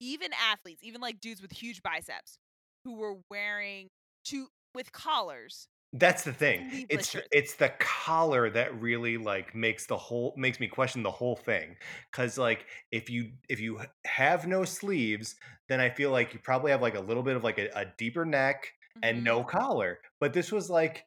even 0.00 0.32
athletes, 0.34 0.82
even 0.84 1.00
like 1.00 1.20
dudes 1.20 1.42
with 1.42 1.52
huge 1.52 1.82
biceps, 1.82 2.38
who 2.84 2.94
were 2.96 3.18
wearing 3.30 3.88
two 4.24 4.48
with 4.74 4.92
collars 4.92 5.68
That's 5.92 6.22
the 6.22 6.32
thing. 6.32 6.66
It's 6.88 7.10
shirts. 7.10 7.28
it's 7.32 7.56
the 7.56 7.70
collar 7.80 8.48
that 8.50 8.80
really, 8.80 9.16
like, 9.18 9.56
makes 9.56 9.86
the 9.86 9.96
whole 9.96 10.32
makes 10.36 10.60
me 10.60 10.68
question 10.68 11.02
the 11.02 11.10
whole 11.10 11.34
thing 11.34 11.76
cuz 12.12 12.38
like, 12.38 12.66
if 12.92 13.10
you 13.10 13.32
if 13.48 13.58
you 13.58 13.80
have 14.06 14.46
no 14.46 14.64
sleeves, 14.64 15.34
then 15.68 15.80
I 15.80 15.90
feel 15.90 16.12
like 16.12 16.32
you 16.32 16.38
probably 16.40 16.70
have, 16.70 16.80
like, 16.82 16.94
a 16.94 17.00
little 17.00 17.24
bit 17.24 17.34
of, 17.36 17.42
like, 17.42 17.58
a 17.58 17.68
a 17.74 17.86
deeper 17.98 18.24
neck 18.24 18.72
and 19.02 19.24
Mhm. 19.24 19.24
no 19.24 19.42
collar. 19.42 20.00
But 20.20 20.32
this 20.32 20.52
was, 20.52 20.70
like 20.70 21.06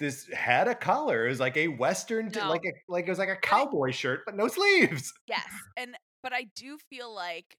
this 0.00 0.28
had 0.34 0.68
a 0.68 0.74
collar. 0.76 1.26
It 1.26 1.30
was 1.30 1.40
like 1.40 1.56
a 1.58 1.68
western 1.68 2.32
No. 2.32 2.44
like 2.44 2.62
a 2.66 2.72
like, 2.88 3.06
it 3.06 3.10
was 3.10 3.18
like 3.20 3.28
a 3.30 3.36
cowboy 3.36 3.92
shirt, 3.92 4.22
but 4.26 4.36
no 4.36 4.48
sleeves. 4.48 5.12
Yes, 5.26 5.68
and 5.76 5.96
but 6.22 6.32
I 6.32 6.44
do 6.54 6.78
feel 6.78 7.12
like 7.12 7.56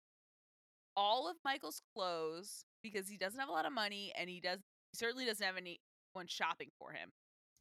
all 0.95 1.29
of 1.29 1.37
Michael's 1.43 1.81
clothes 1.95 2.65
because 2.83 3.07
he 3.07 3.17
doesn't 3.17 3.39
have 3.39 3.49
a 3.49 3.53
lot 3.53 3.65
of 3.65 3.73
money, 3.73 4.11
and 4.17 4.29
he 4.29 4.39
does 4.39 4.59
he 4.91 4.97
certainly 4.97 5.25
doesn't 5.25 5.45
have 5.45 5.57
anyone 5.57 6.27
shopping 6.27 6.69
for 6.77 6.91
him. 6.91 7.11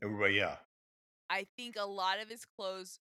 Uh, 0.03 0.27
yeah. 0.27 0.57
I 1.29 1.47
think 1.57 1.77
a 1.79 1.87
lot 1.87 2.21
of 2.21 2.29
his 2.29 2.45
clothes 2.59 2.99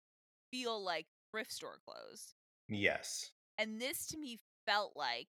feel 0.50 0.82
like 0.82 1.06
thrift 1.30 1.52
store 1.52 1.78
clothes. 1.86 2.34
Yes. 2.68 3.30
And 3.58 3.80
this 3.80 4.06
to 4.08 4.18
me 4.18 4.38
felt 4.66 4.92
like 4.96 5.28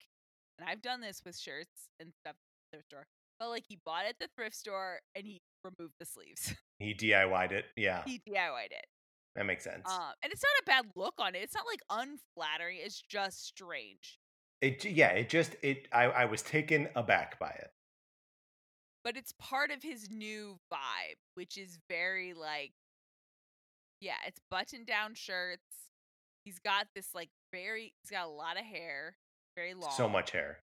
and 0.62 0.70
I've 0.70 0.82
done 0.82 1.02
this 1.02 1.22
with 1.26 1.38
shirts 1.38 1.90
and 2.00 2.14
stuff 2.14 2.36
at 2.36 2.72
the 2.72 2.78
thrift 2.78 2.88
store, 2.90 3.08
felt 3.40 3.52
like 3.52 3.66
he 3.68 3.80
bought 3.84 4.06
at 4.06 4.20
the 4.20 4.28
thrift 4.36 4.56
store 4.56 5.00
and 5.16 5.26
he 5.26 5.42
removed 5.64 5.96
the 6.00 6.06
sleeves. 6.06 6.54
He 6.82 6.96
DIY'd 6.96 7.52
it, 7.52 7.66
yeah. 7.78 8.02
He 8.08 8.20
DIY'd 8.28 8.72
it. 8.72 8.86
That 9.36 9.46
makes 9.46 9.64
sense. 9.64 9.84
Um, 9.86 10.14
and 10.24 10.34
it's 10.34 10.42
not 10.42 10.64
a 10.64 10.66
bad 10.66 10.92
look 10.96 11.14
on 11.20 11.36
it, 11.36 11.44
it's 11.44 11.54
not, 11.54 11.66
like, 11.68 11.82
unflattering, 11.92 12.80
it's 12.82 13.00
just 13.00 13.46
strange. 13.46 14.18
It 14.62 14.86
yeah, 14.86 15.10
it 15.10 15.28
just 15.30 15.56
it 15.64 15.88
I 15.92 16.04
I 16.06 16.26
was 16.26 16.44
taken 16.44 16.88
aback 16.96 17.40
by 17.40 17.50
it. 17.50 17.72
But 19.04 19.18
it's 19.18 19.32
part 19.40 19.72
of 19.72 19.82
his 19.82 20.10
new 20.12 20.60
vibe, 20.72 21.18
which 21.34 21.58
is 21.58 21.80
very, 21.90 22.34
like 22.34 22.74
Yeah, 24.02 24.18
it's 24.26 24.40
button-down 24.50 25.14
shirts. 25.14 25.92
He's 26.44 26.58
got 26.60 26.88
this, 26.96 27.14
like, 27.14 27.30
very 27.52 27.94
he's 28.02 28.10
got 28.10 28.26
a 28.26 28.30
lot 28.30 28.58
of 28.60 28.66
hair, 28.66 29.16
very 29.56 29.76
long. 29.76 29.92
So 29.92 30.10
much 30.10 30.32
hair. 30.32 30.64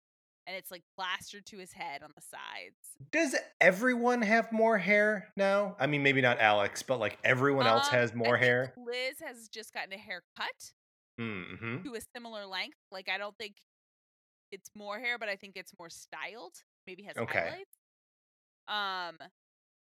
And 0.46 0.56
it's, 0.58 0.70
like, 0.70 0.84
plastered 0.98 1.46
to 1.48 1.58
his 1.60 1.72
head 1.72 2.04
on 2.04 2.12
the 2.16 2.22
sides. 2.22 2.98
Does 3.12 3.36
everyone 3.62 4.22
have 4.22 4.52
more 4.52 4.78
hair 4.78 5.32
now? 5.38 5.76
I 5.80 5.88
mean, 5.88 6.04
maybe 6.04 6.22
not 6.22 6.40
Alex, 6.40 6.84
but, 6.84 7.00
like, 7.00 7.20
everyone 7.24 7.68
else 7.68 7.88
Um, 7.88 7.94
has 7.94 8.12
I 8.12 8.16
more 8.16 8.38
hair? 8.38 8.74
Liz 8.76 9.20
has 9.20 9.48
just 9.50 9.74
gotten 9.74 9.94
a 9.94 9.98
haircut 9.98 10.74
Mm, 11.20 11.58
mhm. 11.60 11.84
to 11.84 11.96
a 11.96 12.02
similar 12.16 12.46
length. 12.46 12.78
Like, 12.92 13.10
I 13.10 13.18
don't 13.18 13.38
think 13.38 13.56
it's 14.52 14.70
more 14.76 15.00
hair, 15.00 15.18
but 15.18 15.30
I 15.30 15.36
think 15.36 15.58
it's 15.58 15.74
more 15.80 15.90
styled, 15.90 16.64
maybe 16.88 17.04
has 17.04 17.18
Okay. 17.18 17.52
highlights. 17.52 17.78
Um, 18.68 19.18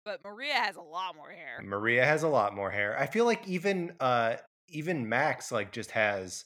but 0.04 0.22
Maria 0.24 0.54
has 0.54 0.76
a 0.76 0.82
lot 0.82 1.16
more 1.16 1.32
hair. 1.32 1.64
Maria 1.64 2.04
has 2.04 2.22
a 2.22 2.28
lot 2.28 2.54
more 2.54 2.70
hair. 2.70 2.96
I 2.98 3.06
feel 3.06 3.24
like 3.24 3.46
even, 3.48 3.96
uh 4.00 4.36
even 4.70 5.08
Max, 5.08 5.50
like, 5.50 5.72
just 5.72 5.90
has, 5.92 6.44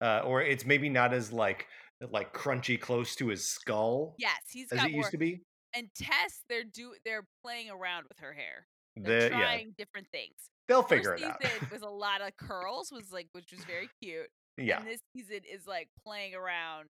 uh 0.00 0.22
or 0.24 0.42
it's 0.42 0.64
maybe 0.64 0.88
not 0.88 1.12
as, 1.12 1.32
like 1.32 1.66
like, 2.10 2.32
crunchy 2.34 2.80
close 2.80 3.14
to 3.16 3.28
his 3.28 3.46
skull 3.50 4.18
Yes, 4.18 4.42
he's 4.50 4.72
as 4.72 4.82
got 4.82 4.84
it 4.84 4.92
used 4.92 5.10
to 5.12 5.18
be. 5.18 5.44
and 5.74 5.90
Tess, 5.94 6.44
they're 6.48 6.64
do 6.64 6.96
they're 7.04 7.28
playing 7.42 7.70
around 7.70 8.06
with 8.08 8.18
her 8.20 8.32
hair. 8.34 8.68
They're 9.02 9.14
The 9.14 9.32
yeah. 9.34 9.58
trying 9.58 9.74
different 9.78 10.08
things. 10.12 10.50
They'll 10.68 10.82
1st 10.90 11.08
figure 11.08 11.14
it 11.14 11.22
season 11.22 11.24
out. 11.24 11.40
was 11.70 11.82
a 11.82 11.88
lot 11.90 12.20
of 12.22 12.36
curls, 12.36 12.92
was, 12.92 13.12
like 13.12 13.28
which 13.32 13.52
was 13.52 13.64
very 13.64 13.90
cute, 14.02 14.30
Yeah. 14.56 14.80
and 14.80 14.86
this 14.86 15.00
season 15.16 15.40
is, 15.44 15.66
like, 15.66 15.88
playing 16.04 16.34
around 16.34 16.88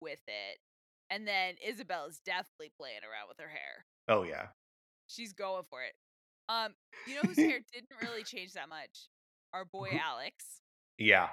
with 0.00 0.20
it. 0.26 0.58
And 1.10 1.26
then 1.26 1.54
Isabel 1.66 2.06
is 2.06 2.20
definitely 2.24 2.70
playing 2.76 3.00
around 3.02 3.28
with 3.28 3.38
her 3.38 3.48
hair. 3.48 3.86
Oh, 4.08 4.22
yeah. 4.22 4.48
She's 5.06 5.32
going 5.32 5.64
for 5.70 5.82
it. 5.82 5.94
Um, 6.48 6.74
you 7.06 7.14
know 7.14 7.22
whose 7.22 7.36
hair 7.36 7.60
didn't 7.72 7.90
really 8.02 8.24
change 8.24 8.52
that 8.54 8.68
much? 8.68 9.08
Our 9.52 9.64
boy 9.64 9.98
Alex. 10.02 10.60
Yeah. 10.98 11.28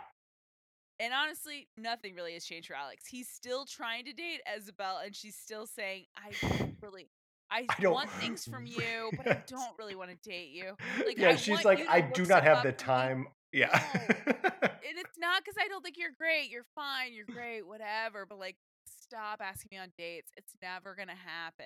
And 1.00 1.14
honestly, 1.14 1.68
nothing 1.78 2.16
really 2.16 2.34
has 2.34 2.46
changed 2.46 2.68
for 2.68 2.76
Alex. 2.76 3.06
He's 3.08 3.28
still 3.28 3.66
trying 3.66 4.06
to 4.06 4.14
date 4.14 4.42
Isabel, 4.56 5.00
and 5.04 5.14
she's 5.14 5.36
still 5.36 5.68
saying, 5.68 6.06
"I 6.16 6.32
don't 6.42 6.76
really 6.82 7.10
I 7.52 7.66
I 7.70 7.88
want 7.88 8.10
things 8.12 8.46
from 8.46 8.66
you, 8.66 9.12
but 9.18 9.28
I 9.28 9.44
don't 9.48 9.78
really 9.78 9.96
wanna 9.96 10.16
date 10.24 10.52
you. 10.52 10.76
Like, 11.06 11.18
Yeah, 11.18 11.30
I 11.30 11.36
she's 11.36 11.66
like, 11.66 11.86
"I 11.90 12.02
do 12.02 12.26
not 12.26 12.44
have 12.44 12.64
the 12.64 12.70
up 12.70 12.82
for 12.82 12.92
me." 12.92 12.94
time" 12.94 13.28
Yeah. 13.56 13.82
And 14.88 15.00
it's 15.00 15.18
not 15.18 15.44
because 15.44 15.56
I 15.60 15.68
don't 15.68 15.82
think 15.84 15.98
you're 15.98 16.12
great, 16.18 16.50
you're 16.52 16.68
fine, 16.76 17.14
you're 17.14 17.26
great, 17.26 17.66
whatever, 17.68 18.26
but, 18.28 18.38
like, 18.40 18.58
stop 18.86 19.42
asking 19.42 19.70
me 19.72 19.78
on 19.78 19.92
dates, 19.98 20.32
it's 20.38 20.54
never 20.62 20.96
gonna 20.96 21.16
happen. 21.16 21.66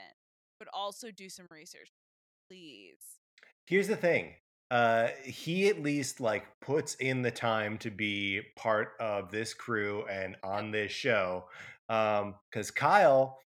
But 0.58 0.70
also 0.74 1.12
do 1.12 1.30
some 1.30 1.46
research, 1.52 1.90
please. 2.50 3.20
Here's 3.66 3.88
the 3.88 3.98
thing, 3.98 4.36
uh, 4.72 5.10
he 5.26 5.68
at 5.70 5.82
least, 5.82 6.20
like, 6.22 6.46
puts 6.62 6.96
in 6.96 7.22
the 7.24 7.32
time 7.32 7.78
to 7.80 7.92
be 7.92 8.42
part 8.56 8.94
of 9.00 9.32
this 9.32 9.54
crew 9.54 10.06
and 10.08 10.38
on 10.44 10.72
this 10.72 10.92
show, 10.92 11.50
Um, 11.90 12.36
because 12.50 12.72
Kyle 12.72 13.40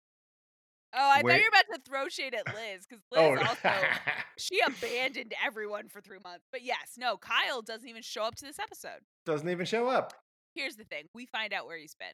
Oh, 0.95 1.09
I 1.11 1.23
thought 1.23 1.37
you 1.37 1.43
were 1.43 1.49
about 1.49 1.65
to 1.75 1.81
throw 1.89 2.07
shade 2.09 2.33
at 2.35 2.47
Liz 2.53 2.85
because 2.87 3.03
Liz 3.11 3.35
also 3.35 3.89
she 4.37 4.59
abandoned 4.59 5.33
everyone 5.43 5.89
for 5.89 6.01
3 6.01 6.19
months. 6.23 6.45
But, 6.51 6.61
yes, 6.61 6.93
no, 6.97 7.17
Kyle 7.17 7.61
doesn't 7.61 7.87
even 7.87 8.01
show 8.03 8.23
up 8.23 8.35
to 8.35 8.45
this 8.45 8.59
episode. 8.59 9.01
Doesn't 9.25 9.49
even 9.49 9.65
show 9.65 9.87
up. 9.87 10.13
Here's 10.55 10.75
the 10.75 10.83
thing, 10.85 11.05
we 11.13 11.25
find 11.25 11.51
out 11.53 11.65
where 11.65 11.77
he's 11.77 11.95
been. 11.95 12.13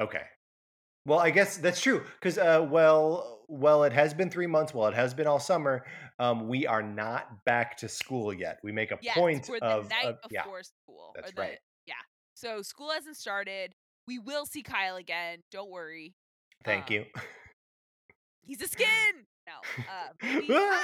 Okay. 0.00 0.22
Well, 1.06 1.20
I 1.20 1.30
guess 1.30 1.58
that's 1.58 1.80
true 1.80 2.04
'cause, 2.20 2.38
uh, 2.38 2.66
well 2.70 3.36
well, 3.48 3.84
it 3.84 3.92
has 3.94 4.14
been 4.14 4.30
3 4.30 4.46
months, 4.46 4.74
well, 4.74 4.88
it 4.88 4.94
has 4.94 5.14
been 5.14 5.26
all 5.26 5.40
summer, 5.40 5.86
um, 6.18 6.48
we 6.48 6.66
are 6.66 6.82
not 6.82 7.44
back 7.46 7.76
to 7.78 7.88
school 7.88 8.32
yet. 8.34 8.58
We 8.62 8.72
make 8.72 8.90
a 8.92 8.98
Yes, 9.00 9.14
point 9.14 9.46
the 9.60 9.60
of 9.62 9.88
night 9.88 10.16
of 10.22 10.30
yeah. 10.30 10.42
before 10.42 10.62
school, 10.62 11.16
or 11.22 11.22
That's 11.22 11.32
the 11.32 11.42
right. 11.42 11.58
yeah. 11.86 11.94
So, 12.34 12.62
school 12.62 12.90
hasn't 12.90 13.16
started. 13.16 13.74
We 14.06 14.18
will 14.18 14.46
see 14.46 14.62
Kyle 14.62 14.96
again, 14.96 15.42
don't 15.50 15.70
worry. 15.70 16.14
Thank 16.64 16.90
Um 16.90 16.90
you. 16.90 17.06
He's 18.48 18.60
a 18.62 18.66
skin! 18.66 18.88
No, 19.46 19.52
uh, 19.78 20.08
maybe 20.22 20.48
ah! 20.52 20.80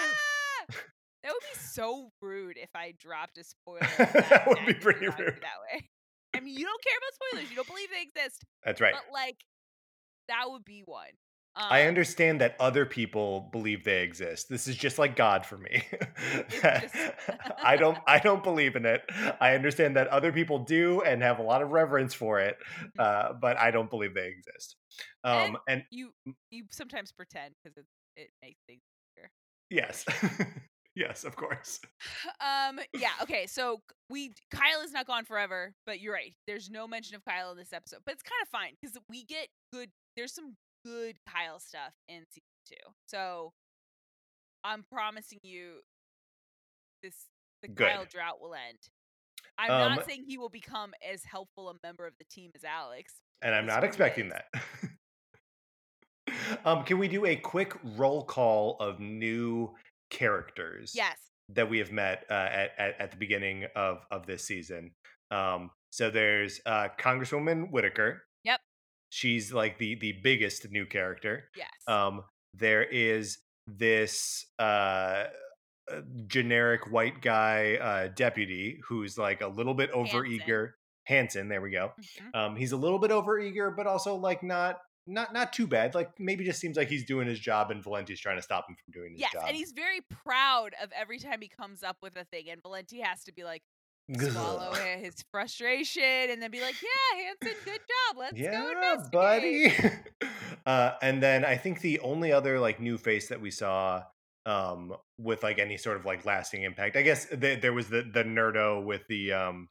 That 1.22 1.32
would 1.32 1.40
be 1.52 1.58
so 1.58 2.10
rude 2.20 2.58
if 2.58 2.68
I 2.76 2.92
dropped 3.00 3.38
a 3.38 3.44
spoiler 3.44 3.80
that 3.98 4.12
That 4.28 4.46
would 4.46 4.66
be 4.66 4.74
pretty 4.74 5.06
rude. 5.06 5.16
that 5.16 5.58
way. 5.72 5.88
I 6.36 6.40
mean, 6.40 6.54
you 6.58 6.66
don't 6.66 6.82
care 6.84 6.94
about 6.98 7.14
spoilers, 7.14 7.50
you 7.50 7.56
don't 7.56 7.66
believe 7.68 7.88
they 7.90 8.02
exist, 8.02 8.44
That's 8.64 8.80
right. 8.80 8.92
but, 8.92 9.04
like, 9.12 9.36
that 10.28 10.44
would 10.50 10.64
be 10.66 10.82
one. 10.84 11.08
I 11.70 11.84
Um 11.84 11.86
understand 11.86 12.40
that 12.40 12.56
other 12.60 12.84
people 12.84 13.48
believe 13.52 13.84
they 13.84 14.02
exist. 14.02 14.48
This 14.50 14.68
is 14.68 14.76
just 14.76 14.98
like 14.98 15.16
God 15.16 15.46
for 15.46 15.56
me. 15.56 15.82
Just 16.80 17.10
I 17.62 17.76
don't 17.78 17.98
I 18.06 18.18
don't 18.18 18.42
believe 18.42 18.76
in 18.76 18.84
it. 18.84 19.02
I 19.40 19.54
understand 19.54 19.96
that 19.96 20.08
other 20.08 20.30
people 20.32 20.58
do 20.64 21.00
and 21.02 21.22
have 21.22 21.38
a 21.38 21.42
lot 21.42 21.62
of 21.62 21.70
reverence 21.70 22.12
for 22.12 22.38
it, 22.40 22.56
Mhm. 22.96 22.98
uh, 22.98 23.32
but 23.34 23.56
I 23.56 23.70
don't 23.70 23.88
believe 23.88 24.14
they 24.14 24.28
exist. 24.28 24.76
And 25.32 25.50
Um, 25.50 25.56
and 25.68 25.84
you 25.90 26.12
you 26.50 26.66
sometimes 26.70 27.12
pretend 27.12 27.54
'cause 27.64 27.76
it 27.76 27.86
it 28.16 28.30
makes 28.42 28.60
things 28.66 28.82
easier. 29.16 29.30
Yes. 29.70 30.04
Yes, 30.96 31.24
of 31.24 31.34
course. 31.34 31.80
Um, 32.40 32.80
yeah, 32.92 33.12
okay, 33.22 33.46
so 33.46 33.82
we 34.08 34.32
Kyle 34.50 34.80
is 34.82 34.92
not 34.92 35.06
gone 35.06 35.24
forever, 35.24 35.74
but 35.86 36.00
you're 36.00 36.12
right, 36.14 36.34
there's 36.46 36.70
no 36.70 36.86
mention 36.86 37.16
of 37.16 37.24
Kyle 37.24 37.50
in 37.52 37.56
this 37.56 37.72
episode, 37.72 38.02
but 38.04 38.12
it's 38.14 38.22
kinda 38.22 38.46
fine 38.50 38.76
cuz 38.82 38.96
we 39.08 39.24
get 39.24 39.48
good 39.72 39.92
there's 40.16 40.32
some 40.34 40.56
good 40.84 41.16
Kyle 41.28 41.58
stuff 41.58 41.92
in 42.08 42.24
season 42.30 42.42
2. 42.68 42.74
So 43.06 43.52
I'm 44.62 44.84
promising 44.90 45.38
you 45.42 45.80
this 47.02 47.14
the 47.62 47.68
Kyle 47.68 48.04
drought 48.04 48.40
will 48.40 48.54
end. 48.54 48.78
I'm 49.58 49.70
Um 49.70 49.96
not 49.96 50.06
saying 50.06 50.24
he 50.26 50.38
will 50.38 50.48
become 50.48 50.92
as 51.08 51.24
helpful 51.24 51.70
a 51.70 51.74
member 51.82 52.06
of 52.06 52.14
the 52.18 52.24
team 52.24 52.50
as 52.54 52.64
Alex. 52.64 53.14
And 53.42 53.54
I'm 53.54 53.66
not 53.66 53.84
expecting 53.84 54.30
that. 54.30 54.46
Um, 56.64 56.84
can 56.84 56.98
we 56.98 57.08
do 57.08 57.26
a 57.26 57.36
quick 57.36 57.74
roll 57.96 58.24
call 58.24 58.76
of 58.80 59.00
new 59.00 59.74
characters 60.10 60.92
Yes. 60.94 61.16
that 61.50 61.68
we 61.68 61.78
have 61.78 61.92
met, 61.92 62.24
uh, 62.30 62.34
at 62.34 62.70
at 62.78 63.00
at 63.00 63.10
the 63.10 63.16
beginning 63.16 63.66
of 63.76 64.04
of 64.10 64.26
this 64.26 64.44
season? 64.44 64.92
Um, 65.30 65.70
so 65.90 66.10
there's, 66.10 66.60
uh, 66.66 66.88
Congresswoman 66.98 67.70
Whitaker. 67.70 68.24
She's, 69.14 69.52
like, 69.52 69.78
the 69.78 69.94
the 69.94 70.12
biggest 70.24 70.68
new 70.72 70.86
character. 70.86 71.48
Yes. 71.56 71.70
Um, 71.86 72.24
there 72.52 72.82
is 72.82 73.38
this, 73.68 74.44
uh, 74.58 75.26
uh, 75.90 76.00
generic 76.26 76.90
white 76.90 77.20
guy, 77.22 77.76
uh, 77.76 78.08
deputy 78.08 78.80
who's, 78.88 79.16
like, 79.16 79.40
a 79.40 79.46
little 79.46 79.74
bit 79.74 79.90
Hanson. 79.94 80.20
overeager 80.20 80.72
Hanson, 81.06 81.48
there 81.48 81.60
we 81.60 81.70
go. 81.70 81.92
Mhm. 82.00 82.34
Um, 82.34 82.56
he's 82.56 82.72
a 82.72 82.76
little 82.76 82.98
bit 82.98 83.12
overeager, 83.12 83.76
but 83.76 83.86
also, 83.86 84.16
like, 84.16 84.42
not 84.42 84.80
not 85.06 85.32
not 85.34 85.52
too 85.52 85.66
bad, 85.66 85.94
like, 85.94 86.10
maybe 86.18 86.44
just 86.44 86.58
seems 86.60 86.76
like 86.78 86.88
he's 86.88 87.04
doing 87.04 87.28
his 87.28 87.38
job 87.38 87.70
and 87.70 87.84
Valenti's 87.84 88.18
trying 88.20 88.36
to 88.38 88.42
stop 88.42 88.64
him 88.68 88.74
from 88.82 88.92
doing 88.92 89.12
his 89.12 89.20
Yes, 89.20 89.32
job. 89.34 89.44
and 89.46 89.54
he's 89.56 89.72
very 89.72 90.00
proud 90.00 90.74
of 90.82 90.90
every 90.92 91.18
time 91.18 91.40
he 91.42 91.48
comes 91.48 91.82
up 91.84 91.98
with 92.02 92.16
a 92.16 92.24
thing, 92.24 92.48
and 92.50 92.62
Valenti 92.62 93.00
has 93.00 93.22
to 93.24 93.32
be 93.32 93.44
like, 93.44 93.62
swallow 94.12 94.72
his 95.00 95.14
frustration 95.30 96.02
and 96.30 96.40
then 96.42 96.50
be 96.50 96.60
like, 96.60 96.76
"Yeah, 96.82 97.24
Hanson, 97.24 97.60
good 97.64 97.80
job, 97.80 98.16
let's 98.18 98.42
go 98.48 98.48
Yeah, 98.50 98.70
investigate." 98.70 99.10
buddy. 99.12 99.72
Uh, 100.66 100.94
and 101.02 101.22
then 101.22 101.44
I 101.44 101.56
think 101.58 101.82
the 101.82 102.00
only 102.00 102.32
other, 102.32 102.58
like, 102.58 102.80
new 102.80 102.96
face 102.96 103.28
that 103.28 103.40
we 103.40 103.50
saw 103.50 104.04
um 104.46 104.94
with 105.18 105.42
like 105.42 105.58
any 105.58 105.76
sort 105.78 105.96
of 105.96 106.04
like 106.04 106.24
lasting 106.26 106.62
impact. 106.64 106.96
I 106.96 107.02
guess 107.02 107.26
th- 107.28 107.60
there 107.62 107.72
was 107.72 107.88
the 107.88 108.02
the 108.02 108.24
nerdo 108.24 108.84
with 108.84 109.06
the 109.08 109.32
um 109.32 109.68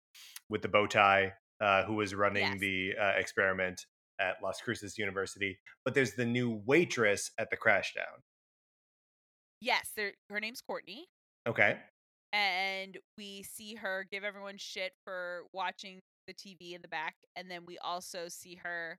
with 0.50 0.62
the 0.64 0.68
bow 0.68 0.88
tie 0.88 1.34
uh 1.62 1.84
who 1.86 1.96
was 1.96 2.14
running 2.16 2.44
Yes. 2.44 2.60
the 2.60 2.94
uh, 3.00 3.12
experiment 3.18 3.86
at 4.20 4.36
Las 4.44 4.62
Cruces 4.62 4.98
University, 4.98 5.60
but 5.86 5.94
there's 5.96 6.14
the 6.14 6.26
new 6.26 6.62
waitress 6.66 7.32
at 7.40 7.50
the 7.50 7.58
Crashdown. 7.58 8.22
Yes, 9.62 9.92
her 10.30 10.40
name's 10.40 10.62
Courtney, 10.62 11.08
Okay. 11.48 11.78
And 12.34 12.98
we 13.18 13.44
see 13.44 13.76
her 13.76 14.06
give 14.12 14.24
everyone 14.24 14.58
shit 14.58 14.94
for 15.06 15.44
watching 15.54 16.00
the 16.28 16.34
TV 16.34 16.74
in 16.74 16.82
the 16.82 16.88
back, 16.88 17.16
and 17.36 17.50
then 17.50 17.62
we 17.66 17.78
also 17.78 18.28
see 18.28 18.56
her 18.64 18.98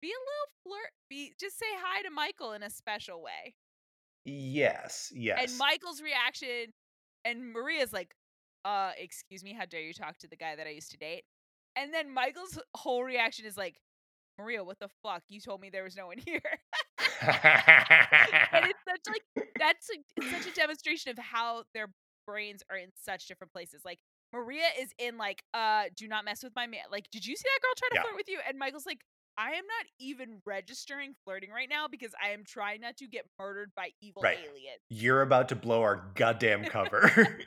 be 0.00 0.08
a 0.08 0.10
little 0.10 0.52
flirt, 0.64 0.92
be 1.10 1.34
just 1.38 1.58
say 1.58 1.66
hi 1.82 2.02
to 2.02 2.10
Michael 2.10 2.52
in 2.52 2.62
a 2.62 2.70
special 2.70 3.22
way. 3.22 3.54
Yes, 4.24 5.12
yes. 5.14 5.38
And 5.42 5.58
Michael's 5.58 6.02
reaction, 6.02 6.72
and 7.24 7.52
Maria's 7.52 7.92
like, 7.92 8.14
"Uh, 8.64 8.92
excuse 8.96 9.44
me, 9.44 9.52
how 9.52 9.66
dare 9.66 9.82
you 9.82 9.92
talk 9.92 10.18
to 10.18 10.28
the 10.28 10.36
guy 10.36 10.56
that 10.56 10.66
I 10.66 10.70
used 10.70 10.90
to 10.92 10.96
date?" 10.96 11.24
And 11.76 11.92
then 11.92 12.10
Michael's 12.12 12.58
whole 12.74 13.04
reaction 13.04 13.44
is 13.44 13.56
like, 13.56 13.76
"Maria, 14.38 14.64
what 14.64 14.78
the 14.78 14.88
fuck? 15.02 15.22
You 15.28 15.40
told 15.40 15.60
me 15.60 15.70
there 15.70 15.84
was 15.84 15.96
no 15.96 16.06
one 16.06 16.18
here." 16.24 16.40
and 17.22 18.66
it's 18.66 18.80
such 18.86 19.06
like 19.08 19.48
that's 19.58 19.88
a, 19.90 20.30
such 20.30 20.52
a 20.52 20.54
demonstration 20.54 21.10
of 21.10 21.18
how 21.18 21.64
their 21.72 21.88
brains 22.26 22.62
are 22.70 22.76
in 22.76 22.90
such 23.00 23.26
different 23.26 23.52
places. 23.52 23.82
Like 23.84 24.00
Maria 24.32 24.66
is 24.78 24.90
in 24.98 25.16
like, 25.16 25.42
uh, 25.54 25.84
do 25.96 26.08
not 26.08 26.24
mess 26.24 26.42
with 26.42 26.52
my 26.56 26.66
man. 26.66 26.82
Like, 26.90 27.08
did 27.10 27.24
you 27.26 27.36
see 27.36 27.44
that 27.44 27.62
girl 27.62 27.72
try 27.76 27.88
to 27.90 27.94
Yeah. 27.94 28.02
flirt 28.02 28.16
with 28.16 28.28
you? 28.28 28.40
And 28.46 28.58
Michael's 28.58 28.86
like, 28.86 29.00
I 29.38 29.50
am 29.50 29.64
not 29.66 29.86
even 30.00 30.40
registering 30.46 31.14
flirting 31.24 31.50
right 31.50 31.68
now 31.68 31.88
because 31.88 32.12
I 32.22 32.30
am 32.30 32.42
trying 32.46 32.80
not 32.80 32.96
to 32.98 33.06
get 33.06 33.26
murdered 33.38 33.70
by 33.76 33.90
evil 34.00 34.22
Right. 34.22 34.38
aliens. 34.38 34.80
You're 34.88 35.22
about 35.22 35.48
to 35.50 35.56
blow 35.56 35.82
our 35.82 36.10
goddamn 36.14 36.64
cover. 36.64 37.00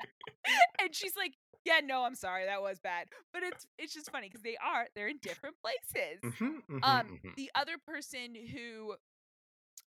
and 0.82 0.94
she's 0.96 1.16
like, 1.18 1.34
yeah, 1.66 1.80
no, 1.84 2.04
I'm 2.04 2.16
sorry, 2.16 2.46
that 2.46 2.62
was 2.62 2.80
bad. 2.80 3.08
But 3.34 3.44
it's 3.44 3.68
it's 3.78 3.94
just 3.94 4.12
funny 4.12 4.28
because 4.28 4.44
they 4.44 4.58
are 4.64 4.88
they're 4.96 5.08
in 5.08 5.18
different 5.22 5.56
places. 5.62 6.22
Mhm, 6.24 6.62
mhm, 6.70 6.84
Um, 6.84 7.06
mhm. 7.24 7.36
the 7.36 7.50
other 7.56 7.74
person 7.86 8.36
who 8.36 8.96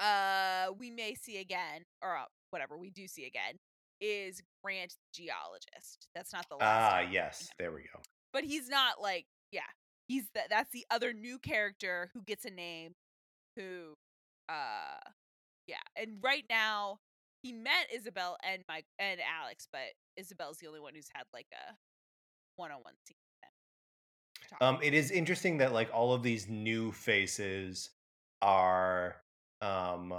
uh 0.00 0.72
we 0.78 0.90
may 0.90 1.14
see 1.14 1.38
again, 1.38 1.82
or 2.02 2.16
uh, 2.16 2.24
whatever 2.50 2.76
we 2.76 2.90
do 2.90 3.06
see 3.06 3.26
again, 3.26 3.58
is 4.02 4.42
Grant 4.62 4.96
geologist. 5.14 6.08
That's 6.14 6.32
not 6.32 6.46
the 6.50 6.56
last. 6.56 6.92
Ah, 6.92 7.10
yes. 7.10 7.48
There 7.58 7.72
we 7.72 7.82
go. 7.82 8.00
But 8.32 8.44
he's 8.44 8.68
not 8.68 9.00
like, 9.00 9.26
yeah, 9.52 9.60
he's 10.08 10.24
the, 10.34 10.40
that's 10.50 10.72
the 10.72 10.84
other 10.90 11.12
new 11.12 11.38
character 11.38 12.10
who 12.12 12.22
gets 12.22 12.44
a 12.44 12.50
name. 12.50 12.94
Who, 13.56 13.94
uh, 14.48 15.10
yeah, 15.66 15.76
and 15.96 16.18
right 16.22 16.44
now 16.50 16.98
he 17.42 17.52
met 17.52 17.88
Isabel 17.94 18.36
and 18.42 18.62
Mike 18.68 18.86
and 18.98 19.20
Alex, 19.20 19.68
but 19.70 19.80
Isabel's 20.16 20.58
the 20.58 20.66
only 20.66 20.80
one 20.80 20.94
who's 20.94 21.08
had 21.14 21.24
like 21.32 21.46
a 21.52 21.74
one-on-one 22.56 22.94
scene. 23.06 23.16
with 23.18 24.50
them. 24.50 24.58
Talk. 24.58 24.62
Um, 24.62 24.78
it 24.82 24.94
is 24.94 25.10
interesting 25.10 25.58
that 25.58 25.72
like 25.72 25.90
all 25.92 26.12
of 26.12 26.22
these 26.22 26.48
new 26.48 26.92
faces 26.92 27.90
are 28.40 29.16
um 29.60 30.12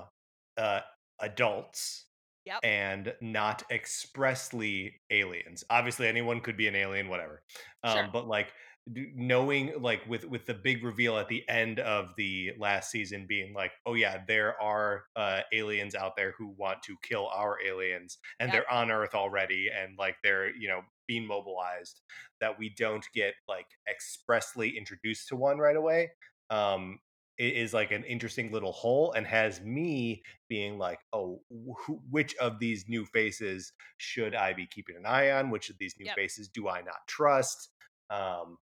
uh 0.58 0.80
adults 1.20 2.06
Yep. 2.46 2.60
and 2.64 3.14
not 3.22 3.64
expressly 3.72 5.00
aliens. 5.10 5.64
Obviously, 5.70 6.08
anyone 6.08 6.42
could 6.42 6.58
be 6.58 6.68
an 6.68 6.76
alien, 6.76 7.08
whatever. 7.08 7.44
Um, 7.84 7.96
Sure. 7.98 8.10
But 8.12 8.28
like 8.28 8.54
knowing, 8.86 9.72
like 9.82 10.02
with 10.08 10.26
with 10.26 10.46
the 10.46 10.54
big 10.54 10.84
reveal 10.84 11.18
at 11.18 11.30
the 11.30 11.48
end 11.48 11.80
of 11.80 12.10
the 12.18 12.52
last 12.60 12.92
season, 12.92 13.26
being 13.28 13.54
like, 13.54 13.72
oh 13.86 13.94
yeah, 13.94 14.24
there 14.28 14.62
are 14.62 15.06
uh, 15.16 15.42
aliens 15.54 15.96
out 15.96 16.16
there 16.18 16.34
who 16.38 16.50
want 16.58 16.84
to 16.84 16.98
kill 17.02 17.28
our 17.34 17.58
aliens, 17.66 18.18
and 18.40 18.52
Yep. 18.52 18.64
they're 18.64 18.72
on 18.74 18.92
Earth 18.92 19.16
already, 19.16 19.70
and 19.70 19.98
like 19.98 20.18
they're 20.24 20.54
you 20.56 20.68
know 20.68 20.82
being 21.08 21.26
mobilized. 21.26 22.02
That 22.42 22.60
we 22.60 22.70
don't 22.78 23.06
get 23.14 23.36
like 23.48 23.68
expressly 23.90 24.78
introduced 24.78 25.30
to 25.30 25.36
one 25.38 25.60
right 25.60 25.78
away. 25.78 26.12
Um, 26.50 27.00
is 27.38 27.74
like 27.74 27.92
an 27.92 28.04
interesting 28.04 28.52
little 28.52 28.72
hole 28.72 29.12
and 29.14 29.26
has 29.26 29.60
me 29.62 30.22
being 30.50 30.78
like, 30.78 31.00
oh, 31.14 31.42
wh- 31.50 32.12
which 32.12 32.36
of 32.36 32.60
these 32.60 32.86
new 32.88 33.06
faces 33.06 33.74
should 33.98 34.36
I 34.36 34.54
be 34.54 34.68
keeping 34.68 34.96
an 34.96 35.06
eye 35.06 35.32
on? 35.32 35.50
Which 35.50 35.70
of 35.70 35.78
these 35.80 35.96
new 35.98 36.06
Yep. 36.06 36.16
faces 36.16 36.48
do 36.48 36.68
I 36.70 36.82
not 36.82 37.08
trust? 37.08 37.70
Um, 38.10 38.58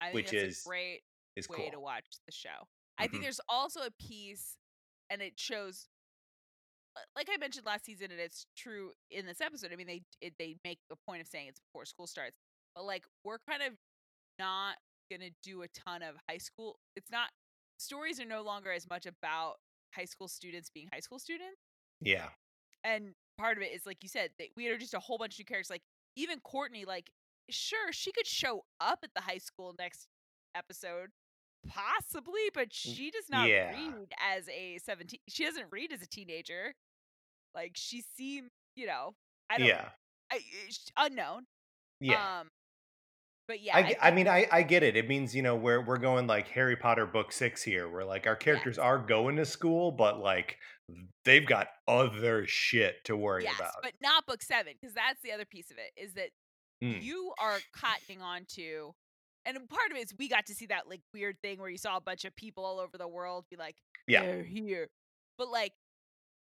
I 0.00 0.12
which 0.12 0.32
is- 0.32 0.62
great 0.64 1.02
is 1.36 1.48
way 1.48 1.56
cool. 1.58 1.70
to 1.72 1.80
watch 1.80 2.06
the 2.26 2.32
show. 2.32 2.68
I 2.98 3.06
think 3.08 3.20
Mhm. 3.20 3.22
there's 3.26 3.40
also 3.48 3.80
a 3.82 3.90
piece, 3.90 4.56
and 5.10 5.20
it 5.22 5.38
shows, 5.40 5.88
uh, 6.96 7.00
like 7.16 7.28
I 7.32 7.36
mentioned 7.38 7.66
last 7.66 7.84
season, 7.86 8.10
and 8.12 8.20
it's 8.20 8.46
true 8.56 8.92
in 9.10 9.26
this 9.26 9.40
episode. 9.40 9.72
I 9.72 9.76
mean, 9.76 9.86
they 9.86 10.02
it, 10.20 10.34
they 10.38 10.56
make 10.64 10.78
a 10.90 10.96
point 10.96 11.20
of 11.22 11.26
saying 11.26 11.48
it's 11.48 11.60
before 11.60 11.86
school 11.86 12.06
starts, 12.06 12.38
but 12.74 12.84
like 12.84 13.04
we're 13.24 13.38
kind 13.48 13.62
of 13.62 13.76
not 14.38 14.76
gonna 15.10 15.30
do 15.42 15.62
a 15.62 15.68
ton 15.68 16.02
of 16.02 16.16
high 16.28 16.38
school. 16.38 16.78
It's 16.96 17.10
not 17.10 17.30
stories 17.82 18.20
are 18.20 18.24
no 18.24 18.42
longer 18.42 18.70
as 18.72 18.88
much 18.88 19.06
about 19.06 19.54
high 19.94 20.04
school 20.04 20.28
students 20.28 20.70
being 20.70 20.88
high 20.92 21.00
school 21.00 21.18
students, 21.18 21.60
Yeah. 22.00 22.28
and 22.84 23.14
part 23.38 23.56
of 23.56 23.62
it 23.62 23.72
is 23.72 23.84
like 23.86 23.98
you 24.02 24.08
said, 24.08 24.30
they, 24.38 24.50
we 24.56 24.68
just 24.78 24.94
a 24.94 25.00
whole 25.00 25.18
bunch 25.18 25.34
of 25.34 25.38
new 25.40 25.44
characters. 25.44 25.70
Like 25.70 25.82
even 26.16 26.40
Courtney, 26.40 26.84
like 26.84 27.10
sure 27.50 27.92
she 27.92 28.12
could 28.12 28.26
show 28.26 28.64
up 28.80 29.00
at 29.02 29.10
the 29.14 29.20
high 29.20 29.38
school 29.38 29.74
next 29.78 30.06
episode 30.54 31.10
possibly 31.66 32.50
but 32.54 32.72
she 32.72 33.10
does 33.10 33.24
not 33.30 33.48
yeah. 33.48 33.70
read 33.70 34.08
as 34.20 34.48
a 34.48 34.78
17 34.84 35.18
she 35.28 35.44
doesn't 35.44 35.66
read 35.70 35.92
as 35.92 36.02
a 36.02 36.06
teenager 36.06 36.74
like 37.54 37.72
she 37.74 38.02
seems, 38.16 38.50
you 38.74 38.86
know 38.86 39.14
i 39.50 39.58
don't 39.58 39.68
Yeah. 39.68 39.88
I, 40.30 40.40
unknown 40.96 41.46
Yeah. 42.00 42.40
um 42.40 42.48
but 43.48 43.60
yeah 43.62 43.76
I, 43.76 43.80
I, 43.80 43.96
I 44.08 44.10
mean, 44.12 44.28
I, 44.28 44.46
I 44.50 44.62
get 44.62 44.82
it. 44.82 44.96
It 44.96 45.08
means, 45.08 45.34
you 45.34 45.42
know, 45.42 45.56
we're, 45.56 45.80
we're 45.80 45.98
going 45.98 46.26
like 46.26 46.48
Harry 46.48 46.76
Potter 46.76 47.06
book 47.06 47.32
six 47.32 47.62
here, 47.62 47.88
where 47.88 48.04
like 48.04 48.26
our 48.26 48.36
characters 48.36 48.78
are 48.78 48.98
going 48.98 49.36
to 49.36 49.44
school, 49.46 49.90
but 49.92 50.20
like 50.20 50.56
they've 51.24 51.46
got 51.46 51.68
other 51.88 52.44
shit 52.46 53.04
to 53.04 53.16
worry 53.16 53.44
yes 53.44 53.56
about. 53.58 53.72
but 53.82 53.92
not 54.02 54.26
book 54.26 54.42
seven 54.42 54.74
because 54.80 54.94
that's 54.94 55.20
the 55.22 55.32
other 55.32 55.44
piece 55.44 55.70
of 55.70 55.76
it 55.78 56.00
is 56.00 56.14
that 56.14 56.28
Mm. 56.82 57.00
you 57.00 57.32
are 57.38 57.60
cottoning 57.78 58.20
on 58.20 58.44
to 58.56 58.92
and 59.46 59.56
part 59.68 59.92
of 59.92 59.96
it 59.96 60.00
is 60.00 60.12
we 60.18 60.28
got 60.28 60.46
to 60.46 60.52
see 60.54 60.66
that 60.66 60.88
like 60.88 61.00
weird 61.14 61.36
thing 61.40 61.60
where 61.60 61.68
you 61.70 61.78
saw 61.78 61.96
a 61.96 62.00
bunch 62.00 62.24
of 62.24 62.34
people 62.34 62.64
all 62.64 62.80
over 62.80 62.98
the 62.98 63.06
world 63.06 63.44
be 63.48 63.56
like 63.56 63.76
Yeah. 64.08 64.22
they're 64.22 64.42
here 64.42 64.88
but 65.38 65.48
like 65.48 65.74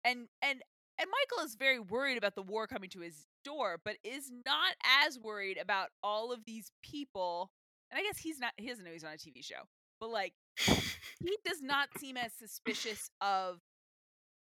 and 0.05 0.27
and 0.43 0.61
and 0.99 1.07
michael 1.09 1.45
is 1.45 1.55
very 1.55 1.79
worried 1.79 2.17
about 2.17 2.35
the 2.35 2.41
war 2.43 2.67
coming 2.67 2.89
to 2.89 2.99
his 2.99 3.25
door 3.45 3.77
but 3.83 3.95
is 4.03 4.31
not 4.45 4.75
as 5.05 5.17
worried 5.19 5.57
about 5.57 5.89
all 6.03 6.31
of 6.31 6.43
these 6.45 6.71
people 6.83 7.49
and 7.91 7.99
i 7.99 8.03
guess 8.03 8.17
he's 8.19 8.39
not 8.39 8.51
he 8.57 8.67
doesn't 8.67 8.83
know 8.85 8.91
he's 8.91 9.03
on 9.03 9.13
a 9.13 9.17
tv 9.17 9.43
show 9.43 9.61
but 9.99 10.09
like 10.09 10.33
he 10.57 11.37
does 11.45 11.61
not 11.61 11.87
seem 11.97 12.17
as 12.17 12.31
suspicious 12.33 13.09
of 13.21 13.59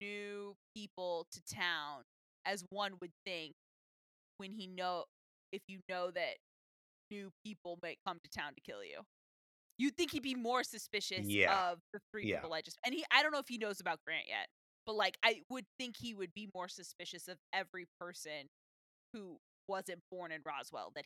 new 0.01 0.55
people 0.75 1.27
to 1.31 1.41
town 1.53 2.01
as 2.45 2.63
one 2.69 2.93
would 3.01 3.11
think 3.25 3.53
when 4.37 4.51
he 4.51 4.67
know 4.67 5.03
if 5.51 5.61
you 5.67 5.79
know 5.89 6.09
that 6.11 6.37
new 7.11 7.29
people 7.45 7.77
might 7.83 7.97
come 8.07 8.17
to 8.23 8.29
town 8.29 8.53
to 8.55 8.61
kill 8.61 8.83
you. 8.83 8.99
You'd 9.77 9.95
think 9.97 10.11
he'd 10.11 10.23
be 10.23 10.33
more 10.35 10.63
suspicious 10.63 11.25
Yeah. 11.27 11.71
of 11.71 11.79
the 11.93 11.99
three 12.11 12.27
Yeah. 12.29 12.37
people 12.37 12.53
I 12.53 12.61
just 12.61 12.79
and 12.85 12.95
he 12.95 13.03
I 13.11 13.21
don't 13.21 13.31
know 13.31 13.39
if 13.39 13.47
he 13.47 13.57
knows 13.57 13.79
about 13.79 13.99
Grant 14.05 14.27
yet, 14.27 14.47
but 14.91 14.97
like 14.97 15.17
I 15.23 15.41
would 15.49 15.65
think 15.79 15.95
he 15.97 16.13
would 16.13 16.33
be 16.33 16.49
more 16.53 16.67
suspicious 16.67 17.27
of 17.29 17.37
every 17.53 17.85
person 17.99 18.49
who 19.13 19.37
wasn't 19.67 19.99
born 20.11 20.31
in 20.33 20.41
Roswell 20.45 20.91
that 20.95 21.05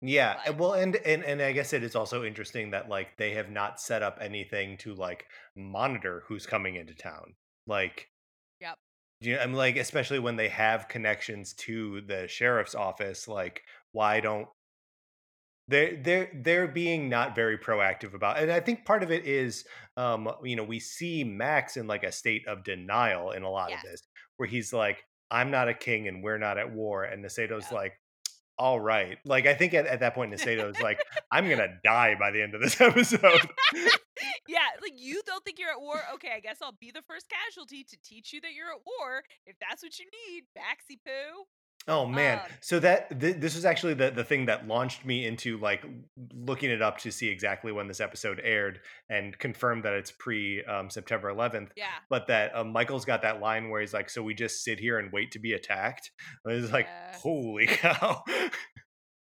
he, 0.00 0.14
Yeah, 0.14 0.34
Like- 0.34 0.48
and 0.48 0.58
well, 0.58 0.72
and 0.74 0.96
and 0.96 1.24
and 1.24 1.40
I 1.40 1.52
guess 1.52 1.72
it 1.72 1.84
is 1.84 1.94
also 1.94 2.24
interesting 2.24 2.70
that 2.72 2.88
like 2.88 3.16
they 3.18 3.34
have 3.34 3.50
not 3.50 3.80
set 3.80 4.02
up 4.02 4.18
anything 4.20 4.76
to 4.78 4.94
like 4.94 5.26
monitor 5.54 6.24
who's 6.26 6.44
coming 6.46 6.74
into 6.74 6.94
town. 6.94 7.34
Like, 7.68 8.08
Yep. 8.60 8.78
do 9.20 9.30
you, 9.30 9.38
I'm 9.38 9.54
like, 9.54 9.76
especially 9.76 10.18
when 10.18 10.34
they 10.36 10.48
have 10.48 10.88
connections 10.88 11.54
to 11.54 12.00
the 12.02 12.26
sheriff's 12.26 12.74
office. 12.74 13.28
Like, 13.28 13.62
why 13.92 14.18
don't 14.20 14.48
they? 15.68 15.96
They're 16.02 16.30
they're 16.34 16.68
being 16.68 17.08
not 17.08 17.34
very 17.34 17.58
proactive 17.58 18.14
about, 18.14 18.38
and 18.38 18.50
I 18.50 18.60
think 18.60 18.84
part 18.84 19.02
of 19.02 19.10
it 19.10 19.24
is, 19.26 19.64
um, 19.96 20.30
you 20.42 20.56
know, 20.56 20.64
we 20.64 20.80
see 20.80 21.24
Max 21.24 21.76
in 21.76 21.86
like 21.86 22.04
a 22.04 22.12
state 22.12 22.46
of 22.48 22.64
denial 22.64 23.30
in 23.32 23.42
a 23.42 23.50
lot 23.50 23.70
Yes. 23.70 23.84
of 23.84 23.90
this, 23.90 24.02
where 24.36 24.48
he's 24.48 24.72
like, 24.72 25.04
"I'm 25.30 25.50
not 25.50 25.68
a 25.68 25.74
king, 25.74 26.08
and 26.08 26.22
we're 26.22 26.38
not 26.38 26.58
at 26.58 26.72
war," 26.72 27.04
and 27.04 27.24
Nasedo's 27.24 27.66
Yeah. 27.70 27.76
like 27.78 27.92
all 28.58 28.78
right. 28.78 29.18
Like 29.24 29.46
I 29.46 29.54
think 29.54 29.72
at, 29.74 29.86
at 29.86 30.00
that 30.00 30.14
point 30.14 30.30
Nasedo's 30.32 30.78
like, 30.80 31.00
I'm 31.32 31.48
gonna 31.48 31.78
die 31.82 32.14
by 32.18 32.30
the 32.30 32.42
end 32.42 32.54
of 32.54 32.60
this 32.60 32.80
episode. 32.80 33.40
Yeah, 34.46 34.68
like 34.80 34.92
you 34.96 35.22
don't 35.26 35.42
think 35.44 35.58
you're 35.58 35.70
at 35.70 35.80
war? 35.80 35.98
Okay, 36.14 36.30
I 36.36 36.40
guess 36.40 36.58
I'll 36.62 36.76
be 36.78 36.90
the 36.92 37.02
first 37.08 37.26
casualty 37.28 37.82
to 37.84 37.96
teach 38.04 38.32
you 38.32 38.40
that 38.42 38.52
you're 38.54 38.70
at 38.70 38.82
war 38.86 39.22
if 39.46 39.56
that's 39.58 39.82
what 39.82 39.98
you 39.98 40.04
need, 40.28 40.44
Maxie 40.54 41.00
Poo. 41.04 41.44
Oh 41.88 42.06
man. 42.06 42.38
Um, 42.38 42.44
so 42.60 42.78
that 42.78 43.18
th- 43.20 43.36
this 43.38 43.54
was 43.56 43.64
actually 43.64 43.94
the 43.94 44.10
the 44.10 44.22
thing 44.22 44.46
that 44.46 44.68
launched 44.68 45.04
me 45.04 45.26
into 45.26 45.58
like 45.58 45.84
looking 46.32 46.70
it 46.70 46.80
up 46.80 46.98
to 46.98 47.10
see 47.10 47.28
exactly 47.28 47.72
when 47.72 47.88
this 47.88 48.00
episode 48.00 48.40
aired 48.44 48.80
and 49.10 49.36
confirmed 49.38 49.84
that 49.84 49.92
it's 49.94 50.12
pre 50.12 50.64
um, 50.64 50.90
September 50.90 51.32
11th. 51.32 51.70
Yeah. 51.76 51.86
But 52.08 52.28
that 52.28 52.54
um, 52.54 52.72
Michael's 52.72 53.04
got 53.04 53.22
that 53.22 53.40
line 53.40 53.68
where 53.68 53.80
he's 53.80 53.92
like, 53.92 54.10
"So 54.10 54.22
we 54.22 54.32
just 54.34 54.62
sit 54.62 54.78
here 54.78 54.98
and 54.98 55.12
wait 55.12 55.32
to 55.32 55.38
be 55.40 55.54
attacked." 55.54 56.10
And 56.44 56.54
it's 56.62 56.72
like, 56.72 56.86
Yeah. 56.86 57.16
holy 57.18 57.66
cow. 57.68 58.22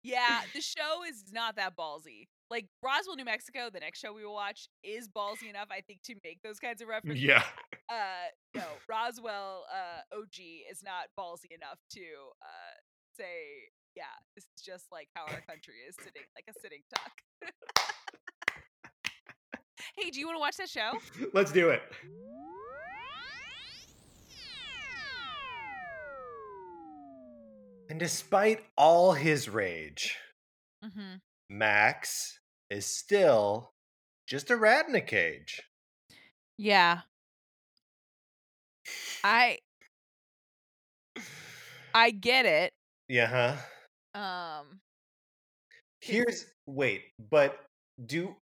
Yeah, 0.03 0.41
the 0.53 0.61
show 0.61 1.03
is 1.09 1.33
not 1.33 1.57
that 1.57 1.77
ballsy. 1.77 2.29
Like 2.51 2.67
Roswell, 2.83 3.17
New 3.17 3.25
Mexico, 3.25 3.71
the 3.73 3.81
next 3.81 4.01
show 4.01 4.13
we 4.13 4.23
will 4.25 4.35
watch 4.35 4.69
is 4.83 5.09
ballsy 5.09 5.49
enough, 5.49 5.69
I 5.71 5.81
think, 5.81 6.03
to 6.05 6.15
make 6.23 6.41
those 6.43 6.59
kinds 6.61 6.83
of 6.83 6.89
references. 6.89 7.23
yeah. 7.25 7.43
Uh, 7.89 8.24
Roswell, 9.05 9.65
uh, 9.71 10.17
OG 10.17 10.41
is 10.71 10.83
not 10.83 11.09
ballsy 11.19 11.51
enough 11.51 11.79
to 11.93 12.01
uh 12.01 12.75
say, 13.17 13.25
yeah, 13.95 14.05
this 14.35 14.45
is 14.57 14.63
just 14.63 14.87
like 14.91 15.09
how 15.15 15.23
our 15.23 15.41
country 15.49 15.75
is 15.89 15.95
sitting, 15.97 16.23
like 16.35 16.45
a 16.49 16.61
sitting 16.61 16.83
duck. 16.91 17.53
hey, 19.97 20.11
do 20.11 20.19
you 20.19 20.27
want 20.27 20.37
to 20.37 20.41
watch 20.41 20.57
that 20.57 20.69
show? 20.69 20.93
Let's 21.33 21.53
do 21.53 21.71
it. 21.71 21.83
And 27.91 28.01
despite 28.01 28.61
all 28.77 29.13
his 29.13 29.49
rage, 29.49 30.17
Mm-hmm. 30.85 31.15
Max 31.49 32.41
is 32.69 32.85
still 32.85 33.73
just 34.27 34.51
a 34.51 34.57
rat 34.57 34.87
in 34.89 34.95
a 34.95 35.01
cage. 35.01 35.63
Yeah. 36.59 37.01
I 39.23 39.59
I 41.95 42.11
get 42.11 42.47
it. 42.47 42.73
Yeah, 43.09 43.57
huh? 44.15 44.21
Um 44.21 44.81
Here's 46.01 46.47
wait, 46.67 47.03
but 47.31 47.59
do 48.05 48.37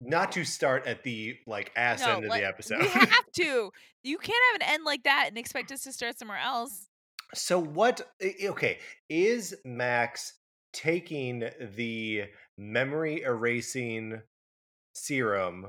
not 0.00 0.32
to 0.32 0.44
start 0.44 0.86
at 0.86 1.02
the 1.04 1.36
like 1.46 1.72
ass 1.76 2.00
no, 2.02 2.16
end 2.16 2.24
of 2.24 2.30
let- 2.30 2.40
the 2.40 2.46
episode. 2.46 2.80
we 2.80 2.88
have 2.88 3.32
to. 3.36 3.70
You 4.02 4.18
can't 4.18 4.38
have 4.52 4.60
an 4.62 4.74
end 4.74 4.84
like 4.84 5.04
that 5.04 5.26
and 5.28 5.38
expect 5.38 5.72
us 5.72 5.82
to 5.84 5.92
start 5.92 6.18
somewhere 6.18 6.38
else. 6.38 6.88
so 7.34 7.58
what 7.58 8.02
okay, 8.44 8.78
is 9.08 9.54
Max 9.64 10.34
taking 10.72 11.48
the 11.76 12.24
memory 12.58 13.22
erasing 13.22 14.20
serum 14.94 15.68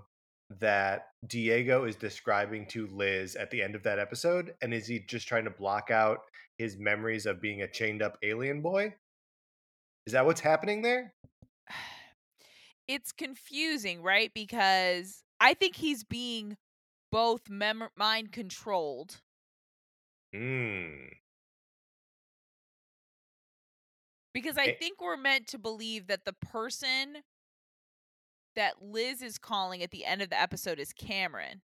that 0.59 1.07
Diego 1.27 1.85
is 1.85 1.95
describing 1.95 2.65
to 2.67 2.87
Liz 2.87 3.35
at 3.35 3.51
the 3.51 3.61
end 3.61 3.75
of 3.75 3.83
that 3.83 3.99
episode 3.99 4.53
and 4.61 4.73
is 4.73 4.87
he 4.87 4.99
just 4.99 5.27
trying 5.27 5.43
to 5.43 5.49
block 5.49 5.91
out 5.91 6.19
his 6.57 6.77
memories 6.77 7.25
of 7.25 7.41
being 7.41 7.61
a 7.61 7.67
chained 7.67 8.01
up 8.01 8.17
alien 8.23 8.61
boy? 8.61 8.93
Is 10.05 10.13
that 10.13 10.25
what's 10.25 10.41
happening 10.41 10.81
there? 10.81 11.13
It's 12.87 13.11
confusing, 13.11 14.01
right? 14.01 14.31
Because 14.33 15.21
I 15.41 15.53
think 15.55 15.75
he's 15.75 16.05
being 16.05 16.55
both 17.11 17.49
mem- 17.49 17.89
mind 17.97 18.31
controlled 18.31 19.17
Hmm. 20.33 21.07
because 24.33 24.57
I 24.57 24.73
think 24.73 25.01
we're 25.01 25.17
meant 25.17 25.47
to 25.47 25.57
believe 25.57 26.07
that 26.07 26.25
the 26.25 26.33
person 26.33 27.17
that 28.57 28.81
Liz 28.81 29.21
is 29.21 29.37
calling 29.37 29.83
at 29.83 29.91
the 29.91 30.03
end 30.03 30.21
of 30.21 30.29
the 30.29 30.41
episode 30.41 30.79
is 30.79 30.91
Cameron. 30.91 31.61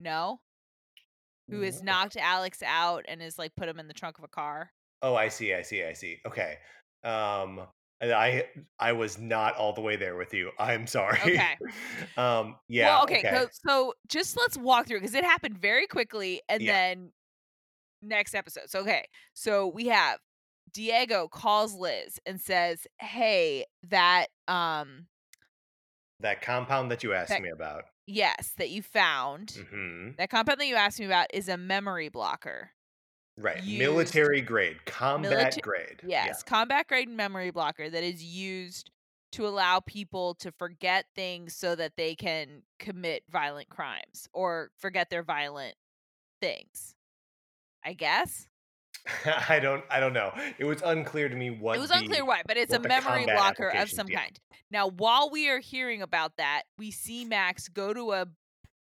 No? 0.00 0.40
Who 1.50 1.60
has 1.62 1.82
knocked 1.82 2.16
Alex 2.16 2.62
out 2.64 3.04
and 3.08 3.20
is 3.20 3.38
like 3.38 3.54
put 3.56 3.68
him 3.68 3.78
in 3.80 3.88
the 3.88 3.94
trunk 3.94 4.18
of 4.18 4.24
a 4.24 4.28
car. 4.28 4.70
Oh, 5.02 5.14
I 5.14 5.28
see, 5.28 5.52
I 5.52 5.62
see, 5.62 5.84
I 5.84 5.92
see. 5.92 6.18
Okay. 6.26 6.56
Um 7.04 7.60
and 8.00 8.12
I 8.12 8.46
I 8.78 8.92
was 8.92 9.18
not 9.18 9.56
all 9.56 9.72
the 9.74 9.80
way 9.80 9.96
there 9.96 10.16
with 10.16 10.32
you. 10.32 10.50
I'm 10.58 10.86
sorry. 10.86 11.18
Okay. 11.20 11.56
um 12.16 12.56
yeah. 12.68 12.86
well, 12.94 13.02
okay, 13.02 13.22
So, 13.22 13.48
so 13.52 13.94
just 14.08 14.36
let's 14.36 14.56
walk 14.56 14.86
through 14.86 15.00
because 15.00 15.14
it 15.14 15.24
happened 15.24 15.58
very 15.58 15.86
quickly 15.86 16.40
and 16.48 16.62
Yeah. 16.62 16.72
then 16.72 17.12
next 18.00 18.34
episode. 18.34 18.70
So 18.70 18.80
okay. 18.80 19.06
So 19.34 19.66
we 19.66 19.88
have 19.88 20.18
Diego 20.72 21.28
calls 21.28 21.74
Liz 21.74 22.18
and 22.26 22.40
says, 22.40 22.86
"Hey, 22.98 23.64
that 23.88 24.26
um 24.48 25.06
that 26.20 26.42
compound 26.42 26.90
that 26.90 27.02
you 27.02 27.14
asked 27.14 27.30
that- 27.30 27.42
me 27.42 27.48
about. 27.50 27.84
yes, 28.06 28.52
that 28.58 28.70
you 28.70 28.82
found. 28.82 29.52
hmm 29.70 30.10
That 30.18 30.28
compound 30.30 30.60
that 30.60 30.66
you 30.66 30.76
asked 30.76 31.00
me 31.00 31.06
about 31.06 31.28
is 31.32 31.48
a 31.48 31.56
memory 31.56 32.08
blocker. 32.10 32.72
Right. 33.38 33.62
used- 33.62 33.78
Military 33.78 34.42
grade, 34.42 34.84
combat 34.84 35.30
Milita- 35.54 35.60
grade. 35.62 36.00
Yes, 36.04 36.42
combat 36.42 36.88
grade 36.88 37.08
memory 37.08 37.50
blocker 37.50 37.88
that 37.88 38.02
is 38.04 38.22
used 38.22 38.90
to 39.32 39.46
allow 39.46 39.80
people 39.80 40.34
to 40.34 40.50
forget 40.52 41.06
things 41.14 41.54
so 41.56 41.74
that 41.76 41.96
they 41.96 42.14
can 42.16 42.62
commit 42.80 43.22
violent 43.30 43.68
crimes 43.70 44.28
or 44.34 44.72
forget 44.76 45.08
their 45.08 45.22
violent 45.22 45.76
things. 46.42 46.96
I 47.82 47.94
guess. 47.94 48.46
I 49.48 49.58
don't 49.60 49.84
I 49.90 50.00
don't 50.00 50.12
know. 50.12 50.32
It 50.58 50.64
was 50.64 50.82
unclear 50.82 51.28
to 51.28 51.34
me 51.36 51.50
what 51.50 51.76
it 51.76 51.80
was 51.80 51.90
the- 51.90 51.96
unclear 51.98 52.24
why, 52.24 52.42
but 52.46 52.56
it's 52.56 52.72
a 52.72 52.78
memory 52.80 53.24
blocker 53.24 53.68
of 53.68 53.88
some 53.90 54.08
yeah. 54.08 54.20
kind. 54.20 54.38
Now, 54.70 54.88
while 54.88 55.30
we 55.30 55.48
are 55.48 55.58
hearing 55.58 56.00
about 56.02 56.36
that, 56.38 56.62
we 56.78 56.90
see 56.90 57.24
Max 57.24 57.68
go 57.68 57.92
to 57.94 58.12
a 58.12 58.26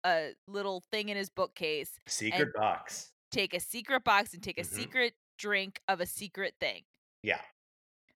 a 0.03 0.33
little 0.47 0.83
thing 0.91 1.09
in 1.09 1.17
his 1.17 1.29
bookcase, 1.29 1.91
secret 2.07 2.49
box. 2.55 3.11
take 3.31 3.53
a 3.53 3.59
secret 3.59 4.03
box 4.03 4.33
and 4.33 4.41
take 4.41 4.57
a 4.57 4.61
Mhm. 4.63 4.65
secret 4.75 5.13
drink 5.37 5.79
of 5.87 5.99
a 6.01 6.05
secret 6.05 6.55
thing. 6.59 6.83
Yeah. 7.23 7.41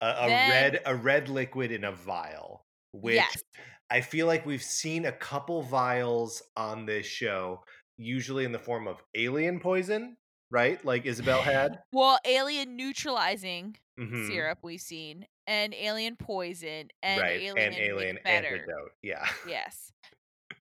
A, 0.02 0.06
a 0.26 0.28
Then- 0.28 0.50
red 0.52 0.82
a 0.86 0.96
red 0.96 1.30
liquid 1.30 1.72
in 1.72 1.84
a 1.84 1.92
vial. 1.92 2.66
Which 2.94 3.16
yes. 3.16 3.42
I 3.90 4.02
feel 4.02 4.26
like 4.28 4.46
we've 4.46 4.64
seen 4.64 5.06
a 5.06 5.12
couple 5.12 5.62
vials 5.62 6.42
on 6.58 6.86
this 6.86 7.06
show, 7.06 7.64
usually 7.98 8.44
in 8.46 8.52
the 8.52 8.60
form 8.60 8.88
of 8.88 9.02
alien 9.16 9.60
poison, 9.60 10.18
right? 10.52 10.84
Like 10.86 11.06
Isabel 11.06 11.42
had. 11.42 11.80
Well, 11.92 12.20
alien 12.26 12.76
neutralizing 12.76 13.78
Mhm. 14.00 14.28
syrup 14.28 14.60
we've 14.64 14.82
seen, 14.82 15.26
and 15.48 15.74
alien 15.74 16.16
poison, 16.16 16.90
and 17.04 17.22
right. 17.22 17.42
alien, 17.42 17.58
and 17.58 17.76
alien 17.76 18.18
antidote. 18.26 18.92
Yeah. 19.04 19.28
Yes. 19.48 19.92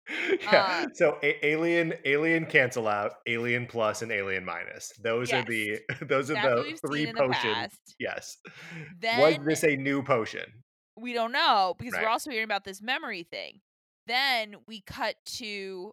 yeah. 0.43 0.85
Uh, 0.85 0.87
so 0.95 1.19
a- 1.23 1.47
alien 1.47 1.95
alien 2.05 2.45
cancel 2.47 2.89
out, 2.89 3.13
alien 3.27 3.67
plus 3.67 4.03
and 4.03 4.11
alien 4.11 4.45
minus. 4.45 4.93
Those 5.01 5.33
are 5.33 5.45
the 5.45 5.79
those 6.03 6.31
are 6.31 6.35
That's 6.35 6.81
the 6.81 6.89
three 6.89 7.07
in 7.09 7.15
the 7.15 7.21
potions. 7.21 7.79
Yes. 7.99 8.37
Then 9.01 9.21
Was 9.21 9.39
this 9.47 9.65
a 9.65 9.77
new 9.77 10.03
potion? 10.03 10.45
we 10.97 11.13
don't 11.15 11.33
know 11.33 11.75
because 11.79 11.95
Right. 11.95 12.03
we're 12.03 12.09
also 12.11 12.31
hearing 12.31 12.45
about 12.45 12.65
this 12.65 12.83
memory 12.83 13.23
thing. 13.23 13.61
Then 14.07 14.57
we 14.67 14.81
cut 14.83 15.15
to 15.37 15.93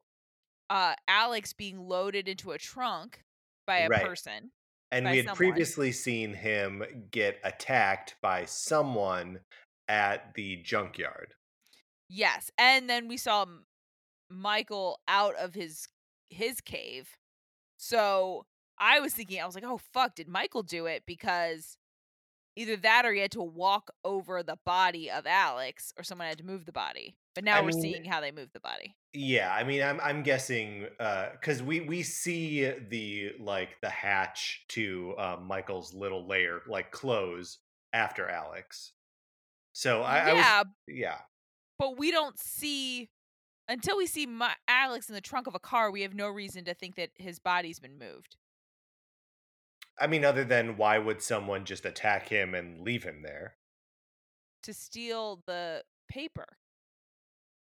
uh 0.69 0.95
Alex 1.07 1.53
being 1.53 1.77
loaded 1.79 2.27
into 2.27 2.51
a 2.51 2.57
trunk 2.57 3.21
by 3.67 3.79
a 3.79 3.89
Right. 3.89 4.03
person. 4.03 4.51
And 4.91 5.05
we 5.05 5.17
had 5.17 5.25
someone. 5.25 5.35
previously 5.37 5.91
seen 5.91 6.33
him 6.33 7.07
get 7.11 7.39
attacked 7.43 8.15
by 8.21 8.45
someone 8.45 9.41
at 9.87 10.33
the 10.33 10.55
junkyard. 10.57 11.35
Yes. 12.09 12.49
And 12.57 12.89
then 12.89 13.07
we 13.07 13.17
saw 13.17 13.45
Michael 14.29 14.99
out 15.07 15.35
of 15.35 15.53
his 15.53 15.87
his 16.29 16.59
cave. 16.61 17.17
So 17.77 18.45
I 18.77 18.99
was 18.99 19.13
thinking, 19.13 19.41
I 19.41 19.45
was 19.45 19.55
like, 19.55 19.63
oh 19.65 19.77
fuck, 19.93 20.15
did 20.15 20.27
Michael 20.27 20.63
do 20.63 20.85
it? 20.85 21.03
Because 21.05 21.77
either 22.55 22.75
that 22.77 23.05
or 23.05 23.13
he 23.13 23.19
had 23.21 23.31
to 23.31 23.41
walk 23.41 23.91
over 24.03 24.41
the 24.43 24.57
body 24.65 25.09
of 25.11 25.25
Alex 25.27 25.93
or 25.97 26.03
someone 26.03 26.27
had 26.27 26.37
to 26.39 26.43
move 26.45 26.65
the 26.65 26.71
body. 26.71 27.15
But 27.35 27.43
now 27.43 27.57
I 27.57 27.61
we're 27.61 27.67
mean, 27.67 27.81
seeing 27.81 28.05
how 28.05 28.19
they 28.19 28.31
move 28.31 28.51
the 28.53 28.59
body. 28.59 28.95
Yeah, 29.17 29.53
I 29.53 29.63
mean, 29.63 29.81
I'm 29.81 29.99
I'm 30.01 30.23
guessing 30.23 30.87
because 30.97 31.63
we 31.63 31.81
we 31.81 32.03
see 32.03 32.71
the 32.89 33.33
like 33.39 33.77
the 33.81 33.89
hatch 33.89 34.65
to 34.69 35.15
uh, 35.17 35.37
Michael's 35.41 35.93
little 35.93 36.27
lair 36.27 36.61
like 36.67 36.91
close 36.91 37.59
after 37.93 38.29
Alex. 38.29 38.93
So 39.73 40.01
I, 40.01 40.19
I 40.19 40.33
was 40.33 40.43
yeah, 40.43 40.63
yeah 40.87 41.17
but 41.79 41.97
we 41.97 42.11
don't 42.11 42.39
see 42.39 43.09
until 43.67 43.97
we 43.97 44.07
see 44.07 44.25
my, 44.25 44.53
Alex 44.67 45.09
in 45.09 45.15
the 45.15 45.21
trunk 45.21 45.45
of 45.45 45.53
a 45.53 45.59
car. 45.59 45.91
We 45.91 46.01
have 46.01 46.15
no 46.15 46.27
reason 46.27 46.65
to 46.65 46.73
think 46.73 46.95
that 46.95 47.09
his 47.15 47.37
body's 47.37 47.79
been 47.79 47.99
moved. 47.99 48.35
I 49.99 50.07
mean, 50.07 50.25
other 50.25 50.43
than 50.43 50.77
why 50.77 50.97
would 50.97 51.21
someone 51.21 51.65
just 51.65 51.85
attack 51.85 52.29
him 52.29 52.55
and 52.55 52.81
leave 52.81 53.03
him 53.03 53.21
there? 53.23 53.55
to 54.63 54.73
steal 54.73 55.41
the 55.45 55.81
paper 56.09 56.57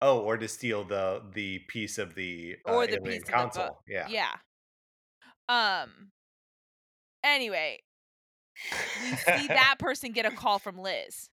Oh, 0.03 0.19
or 0.21 0.37
to 0.37 0.47
steal 0.49 0.85
the 0.85 1.23
the 1.33 1.61
piece 1.69 1.99
of 1.99 2.15
the 2.15 2.57
uh, 2.69 2.73
or 2.73 2.87
the 2.87 3.01
piece 3.01 3.21
of 3.21 3.27
the 3.27 3.33
console. 3.33 3.67
book. 3.67 3.79
yeah. 3.89 4.07
Yeah. 4.09 4.35
Um. 5.49 6.11
Anyway, 7.25 7.81
we 9.03 9.17
see 9.17 9.47
that 9.49 9.77
person 9.79 10.13
get 10.13 10.27
a 10.27 10.31
call 10.31 10.59
from 10.59 10.79
Liz. 10.79 11.29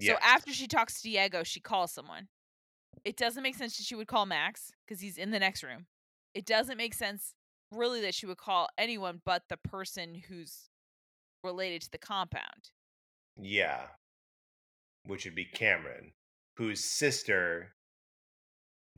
So 0.00 0.14
after 0.20 0.52
she 0.52 0.66
talks 0.66 1.00
to 1.00 1.02
Diego, 1.08 1.44
she 1.44 1.60
calls 1.60 1.92
someone. 1.92 2.28
It 3.04 3.16
doesn't 3.16 3.42
make 3.42 3.54
sense 3.54 3.76
that 3.76 3.84
she 3.84 3.94
would 3.94 4.08
call 4.08 4.26
Max 4.26 4.72
because 4.86 5.00
he's 5.00 5.18
in 5.18 5.30
the 5.30 5.38
next 5.38 5.62
room. 5.62 5.86
It 6.34 6.46
doesn't 6.46 6.76
make 6.76 6.94
sense. 6.94 7.34
really 7.70 8.00
that 8.02 8.14
she 8.14 8.26
would 8.26 8.38
call 8.38 8.68
anyone 8.78 9.20
but 9.24 9.42
the 9.48 9.56
person 9.56 10.22
who's 10.28 10.68
related 11.42 11.82
to 11.82 11.90
the 11.90 11.98
compound. 11.98 12.70
Yeah. 13.40 13.82
Which 15.06 15.24
would 15.24 15.34
be 15.34 15.44
Cameron, 15.44 16.12
whose 16.56 16.84
sister 16.84 17.74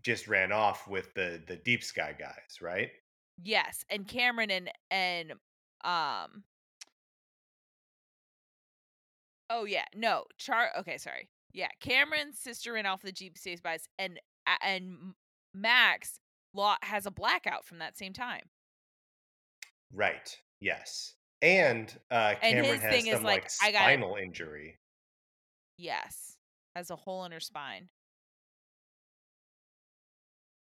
just 0.07 0.29
ran 0.29 0.53
off 0.53 0.87
with 0.87 1.13
the 1.15 1.43
the 1.49 1.57
deep 1.57 1.83
sky 1.83 2.15
guys, 2.17 2.63
right? 2.63 2.93
Yes, 3.43 3.85
and 3.91 4.07
Cameron 4.07 4.51
and 4.53 4.71
and 4.91 5.33
um 5.85 6.45
Oh 9.51 9.65
yeah, 9.65 9.85
no. 9.95 10.25
Char 10.39 10.71
Okay, 10.79 10.97
sorry. 10.97 11.29
Yeah, 11.53 11.69
Cameron's 11.81 12.39
sister 12.39 12.73
ran 12.73 12.87
off 12.87 13.03
the 13.03 13.13
Deep 13.13 13.37
Sky 13.37 13.57
Spies 13.57 13.89
and 13.99 14.21
and 14.63 15.15
Max 15.55 16.21
law 16.55 16.77
has 16.83 17.07
a 17.07 17.11
blackout 17.11 17.65
from 17.65 17.79
that 17.79 17.99
same 17.99 18.13
time. 18.13 18.43
Right. 19.93 20.37
Yes. 20.61 21.15
And 21.43 21.93
uh 22.13 22.35
And 22.43 22.55
Cameron 22.57 22.65
his 22.75 22.81
has 22.83 22.93
thing 22.93 23.07
is 23.09 23.15
some 23.17 23.25
like, 23.25 23.43
like 23.43 23.51
I 23.61 23.73
got 23.73 23.81
spinal 23.83 24.17
injury. 24.17 24.79
Yes. 25.79 26.37
Has 26.77 26.91
a 26.91 26.97
hole 26.97 27.25
in 27.25 27.33
her 27.33 27.41
spine. 27.41 27.89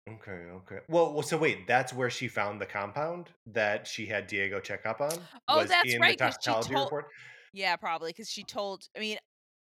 Okay, 0.08 0.32
okay. 0.32 0.80
Well, 0.88 1.14
well, 1.14 1.24
so 1.24 1.38
wait, 1.38 1.66
that's 1.66 1.92
where 1.92 2.12
she 2.12 2.28
found 2.28 2.62
the 2.62 2.68
compound 2.68 3.32
that 3.48 3.88
she 3.88 4.06
had 4.06 4.28
Diego 4.28 4.60
check 4.60 4.86
up 4.86 5.02
on? 5.02 5.28
Oh, 5.48 5.64
Was 5.64 5.68
that's 5.68 5.96
in 5.96 6.00
right, 6.00 6.20
the 6.22 6.32
toxicology 6.32 6.76
told 6.76 6.76
report? 6.76 7.06
Yeah, 7.54 7.76
probably 7.78 8.12
because 8.12 8.30
she 8.32 8.44
told. 8.46 8.90
I 8.98 9.00
mean, 9.02 9.18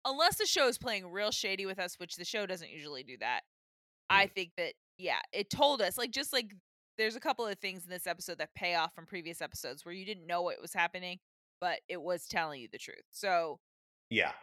unless 0.06 0.38
the 0.38 0.46
show 0.48 0.68
is 0.68 0.78
playing 0.80 1.08
real 1.08 1.32
shady 1.32 1.66
with 1.68 1.80
us, 1.80 2.00
which 2.00 2.16
the 2.18 2.26
show 2.26 2.46
doesn't 2.48 2.70
usually 2.72 3.04
do 3.04 3.18
that. 3.20 3.44
I 4.10 4.28
Hmm. 4.28 4.30
think 4.30 4.54
that 4.58 4.76
yeah, 4.98 5.22
it 5.34 5.50
told 5.52 5.82
us 5.84 5.98
like 5.98 6.12
just 6.12 6.34
like 6.34 6.56
there's 6.98 7.16
a 7.18 7.22
couple 7.22 7.48
of 7.48 7.60
things 7.60 7.86
in 7.86 7.92
this 7.92 8.08
episode 8.08 8.40
that 8.40 8.56
pay 8.56 8.76
off 8.76 8.96
from 8.96 9.06
previous 9.08 9.42
episodes 9.42 9.86
where 9.86 9.94
you 9.96 10.06
didn't 10.06 10.28
know 10.28 10.44
what 10.44 10.62
was 10.62 10.74
happening, 10.74 11.20
but 11.62 11.82
it 11.90 12.02
was 12.02 12.28
telling 12.28 12.62
you 12.62 12.70
the 12.72 12.80
truth. 12.80 13.06
So 13.12 13.60
Yeah. 14.10 14.34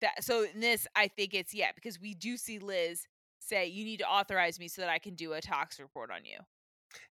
that 0.00 0.24
so 0.24 0.44
in 0.44 0.60
this, 0.60 0.86
I 0.96 1.08
think 1.08 1.34
it's 1.34 1.54
yeah 1.54 1.72
because 1.74 2.00
we 2.00 2.14
do 2.14 2.36
see 2.36 2.58
Liz 2.58 3.06
say 3.50 3.66
you 3.66 3.84
need 3.84 3.98
to 3.98 4.08
authorize 4.08 4.58
me 4.58 4.68
so 4.68 4.82
that 4.82 4.90
I 4.90 4.98
can 4.98 5.14
do 5.14 5.32
a 5.34 5.40
tox 5.40 5.78
report 5.78 6.10
on 6.10 6.24
you. 6.24 6.38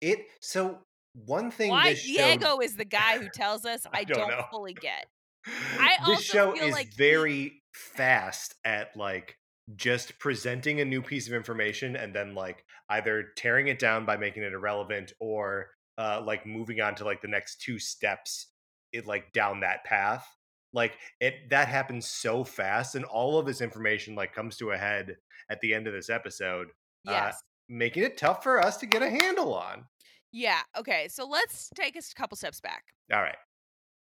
It 0.01 0.26
so 0.41 0.78
one 1.14 1.51
thing 1.51 1.70
Why 1.70 1.95
Diego 1.95 2.59
is 2.59 2.76
the 2.76 2.85
guy 2.85 3.18
who 3.18 3.28
tells 3.28 3.64
us, 3.64 3.87
I, 3.93 4.05
don't 4.05 4.28
don't, 4.28 4.49
fully 4.51 4.74
get. 4.74 5.07
I 5.78 5.97
this 6.01 6.09
also 6.09 6.22
show 6.22 6.53
feel 6.55 6.64
is 6.64 6.72
like 6.72 6.89
he- 6.89 6.97
very 6.97 7.62
fast 7.74 8.55
at 8.64 8.97
like 8.97 9.37
just 9.76 10.18
presenting 10.18 10.80
a 10.80 10.85
new 10.85 11.01
piece 11.01 11.28
of 11.28 11.35
information 11.35 11.97
and 11.97 12.14
then 12.14 12.35
like 12.35 12.64
either 12.91 13.26
tearing 13.37 13.68
it 13.68 13.78
down 13.78 14.05
by 14.05 14.16
making 14.16 14.43
it 14.43 14.53
irrelevant 14.53 15.12
or 15.20 15.68
uh 15.99 16.20
like 16.24 16.45
moving 16.45 16.80
on 16.80 16.95
to 16.95 17.05
like 17.05 17.22
the 17.22 17.28
next 17.28 17.61
two 17.62 17.78
steps 17.78 18.49
it 18.93 19.07
like 19.07 19.33
down 19.33 19.61
that 19.61 19.85
path 19.85 20.26
like 20.73 20.99
it 21.20 21.51
that 21.51 21.68
happens 21.68 22.07
so 22.07 22.45
fast 22.45 22.95
and 22.95 23.05
all 23.05 23.39
of 23.39 23.47
this 23.47 23.61
information 23.61 24.14
like 24.14 24.35
comes 24.35 24.57
to 24.57 24.70
a 24.70 24.77
head 24.79 25.16
at 25.51 25.61
the 25.61 25.75
end 25.75 25.87
of 25.87 25.93
this 25.93 26.09
episode 26.11 26.68
uh, 27.09 27.12
Yes. 27.12 27.43
making 27.68 28.03
it 28.05 28.16
tough 28.16 28.43
for 28.43 28.61
us 28.64 28.77
to 28.79 28.87
get 28.87 29.03
a 29.03 29.11
handle 29.11 29.55
on 29.55 29.85
Yeah. 30.33 30.61
Okay. 30.79 31.09
So 31.09 31.27
let's 31.27 31.68
take 31.75 31.97
a 31.97 32.03
couple 32.16 32.37
steps 32.37 32.61
back. 32.61 32.85
all 33.12 33.20
right 33.23 33.37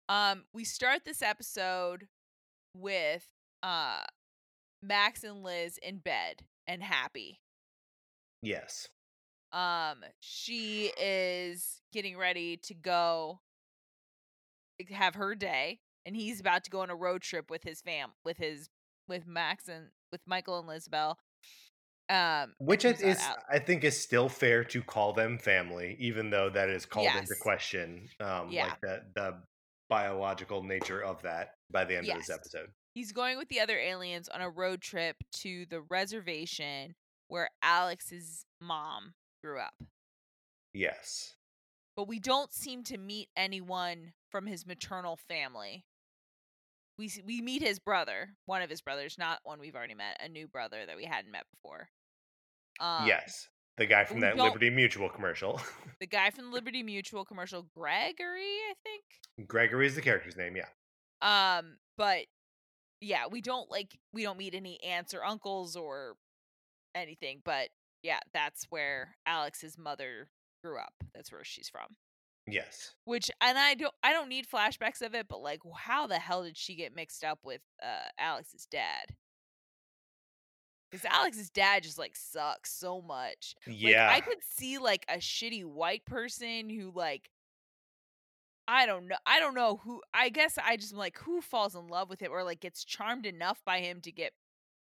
Um, 0.09 0.45
we 0.53 0.65
start 0.65 1.05
this 1.05 1.23
episode 1.23 2.09
with 2.75 3.27
uh 3.62 4.05
Max 4.83 5.25
and 5.25 5.43
Liz 5.43 5.79
in 5.83 5.99
bed 5.99 6.43
and 6.67 6.83
happy. 6.83 7.41
yes 8.43 8.89
Um, 9.53 10.05
she 10.21 10.91
is 11.01 11.81
getting 11.93 12.17
ready 12.19 12.57
to 12.59 12.75
go 12.75 13.41
have 14.91 15.15
her 15.15 15.35
day, 15.35 15.79
and 16.07 16.16
he's 16.16 16.40
about 16.40 16.64
to 16.64 16.70
go 16.70 16.80
on 16.80 16.90
a 16.90 16.96
road 16.96 17.22
trip 17.22 17.50
with 17.50 17.62
his 17.62 17.80
fam 17.80 18.11
with 18.24 18.36
his 18.38 18.68
with 19.09 19.26
Max 19.26 19.68
and 19.68 19.86
with 20.12 20.22
Michael 20.26 20.59
and 20.59 20.68
Lizbel. 20.68 21.16
Um, 22.11 22.52
Which 22.59 22.84
is, 22.84 22.98
that 23.00 23.07
is 23.07 23.20
out. 23.20 23.38
I 23.50 23.59
think 23.59 23.82
is 23.82 23.98
still 23.98 24.28
fair 24.28 24.62
to 24.64 24.82
call 24.82 25.14
them 25.14 25.38
family, 25.38 25.96
even 25.98 26.28
though 26.30 26.50
that 26.50 26.68
is 26.68 26.84
called 26.84 27.09
into 27.18 27.34
question, 27.40 28.09
um, 28.20 28.50
Yeah. 28.50 28.66
like 28.66 28.80
the 28.82 29.02
the 29.14 29.42
biological 29.88 30.62
nature 30.62 31.00
of 31.02 31.22
that 31.22 31.55
by 31.70 31.84
the 31.84 31.96
end 31.96 32.09
of 32.09 32.16
this 32.16 32.30
episode. 32.30 32.68
He's 32.94 33.12
going 33.12 33.38
with 33.38 33.48
the 33.48 33.61
other 33.61 33.78
aliens 33.78 34.28
on 34.28 34.40
a 34.40 34.48
road 34.50 34.80
trip 34.80 35.16
to 35.42 35.66
the 35.68 35.80
reservation 35.82 36.94
where 37.28 37.48
Alex's 37.62 38.44
mom 38.61 39.14
grew 39.42 39.59
up. 39.59 39.74
Yes, 40.72 41.36
But 41.96 42.09
we 42.09 42.18
don't 42.18 42.52
seem 42.52 42.82
to 42.84 42.98
meet 42.98 43.28
anyone 43.36 44.12
from 44.30 44.46
his 44.46 44.66
maternal 44.66 45.16
family. 45.16 45.84
We 46.99 47.11
we 47.26 47.40
meet 47.40 47.62
his 47.62 47.78
brother, 47.78 48.30
one 48.47 48.62
of 48.62 48.70
his 48.70 48.80
brothers, 48.80 49.16
not 49.18 49.40
one 49.45 49.59
we've 49.61 49.74
already 49.74 49.95
met, 49.95 50.20
a 50.24 50.28
new 50.28 50.47
brother 50.47 50.86
that 50.86 50.97
we 50.97 51.05
hadn't 51.05 51.32
met 51.32 51.45
before. 51.53 51.88
Um, 52.80 53.07
yes, 53.07 53.49
the 53.76 53.86
guy 53.86 54.05
from 54.05 54.20
that 54.20 54.36
Liberty 54.36 54.70
Mutual 54.70 55.09
commercial. 55.09 55.61
the 56.01 56.07
guy 56.07 56.30
from 56.30 56.47
the 56.47 56.51
Liberty 56.51 56.82
Mutual 56.82 57.24
commercial, 57.24 57.66
Gregory, 57.76 58.59
I 58.70 58.74
think. 58.84 59.49
Gregory 59.49 59.86
is 59.86 59.95
the 59.95 60.03
character's 60.03 60.36
name. 60.36 60.57
Yeah, 60.57 61.59
Um, 61.59 61.76
but 61.99 62.26
yeah, 63.01 63.26
we 63.30 63.40
don't 63.40 63.70
like 63.70 63.99
we 64.12 64.22
don't 64.22 64.38
meet 64.38 64.55
any 64.55 64.82
aunts 64.82 65.14
or 65.14 65.24
uncles 65.24 65.76
or 65.76 66.14
anything, 66.95 67.40
but 67.45 67.68
yeah, 68.03 68.20
that's 68.32 68.66
where 68.70 69.16
Alex's 69.26 69.76
mother 69.76 70.28
grew 70.62 70.78
up. 70.78 70.92
That's 71.14 71.32
where 71.32 71.45
she's 71.45 71.68
from. 71.68 71.97
Yes, 72.47 72.95
Which 73.05 73.30
and 73.40 73.59
I 73.59 73.74
don't 73.74 73.95
I 74.03 74.12
don't 74.12 74.28
need 74.28 74.47
flashbacks 74.49 75.03
of 75.03 75.14
it, 75.14 75.26
but 75.28 75.42
like 75.42 75.61
how 75.76 76.07
the 76.07 76.18
hell 76.18 76.45
did 76.45 76.57
she 76.57 76.74
get 76.74 76.95
mixed 76.95 77.24
up 77.24 77.40
with 77.42 77.61
uh 77.82 78.09
Alex's 78.18 78.66
dad? 78.70 79.14
Because 80.90 81.05
Alex's 81.07 81.51
dad 81.51 81.82
just 81.82 81.99
like 81.99 82.14
sucks 82.14 82.72
so 82.72 83.03
much. 83.03 83.55
Like 83.66 83.76
yeah. 83.80 84.11
I 84.12 84.20
could 84.20 84.38
see 84.57 84.78
like 84.78 85.05
a 85.09 85.16
shitty 85.16 85.64
white 85.64 86.05
person 86.07 86.70
who 86.70 86.92
like 86.95 87.30
I 88.66 88.86
don't 88.86 89.09
know. 89.09 89.16
I 89.26 89.40
don't 89.40 89.55
know 89.55 89.80
who. 89.84 90.01
I 90.12 90.28
guess 90.28 90.59
I 90.64 90.76
just 90.76 90.95
like 90.95 91.18
who 91.18 91.40
falls 91.40 91.74
in 91.74 91.88
love 91.88 92.09
with 92.09 92.20
him 92.20 92.32
or 92.32 92.45
like 92.45 92.61
gets 92.61 92.84
charmed 92.84 93.26
enough 93.26 93.61
by 93.64 93.80
him 93.80 94.01
to 94.03 94.12
get 94.12 94.32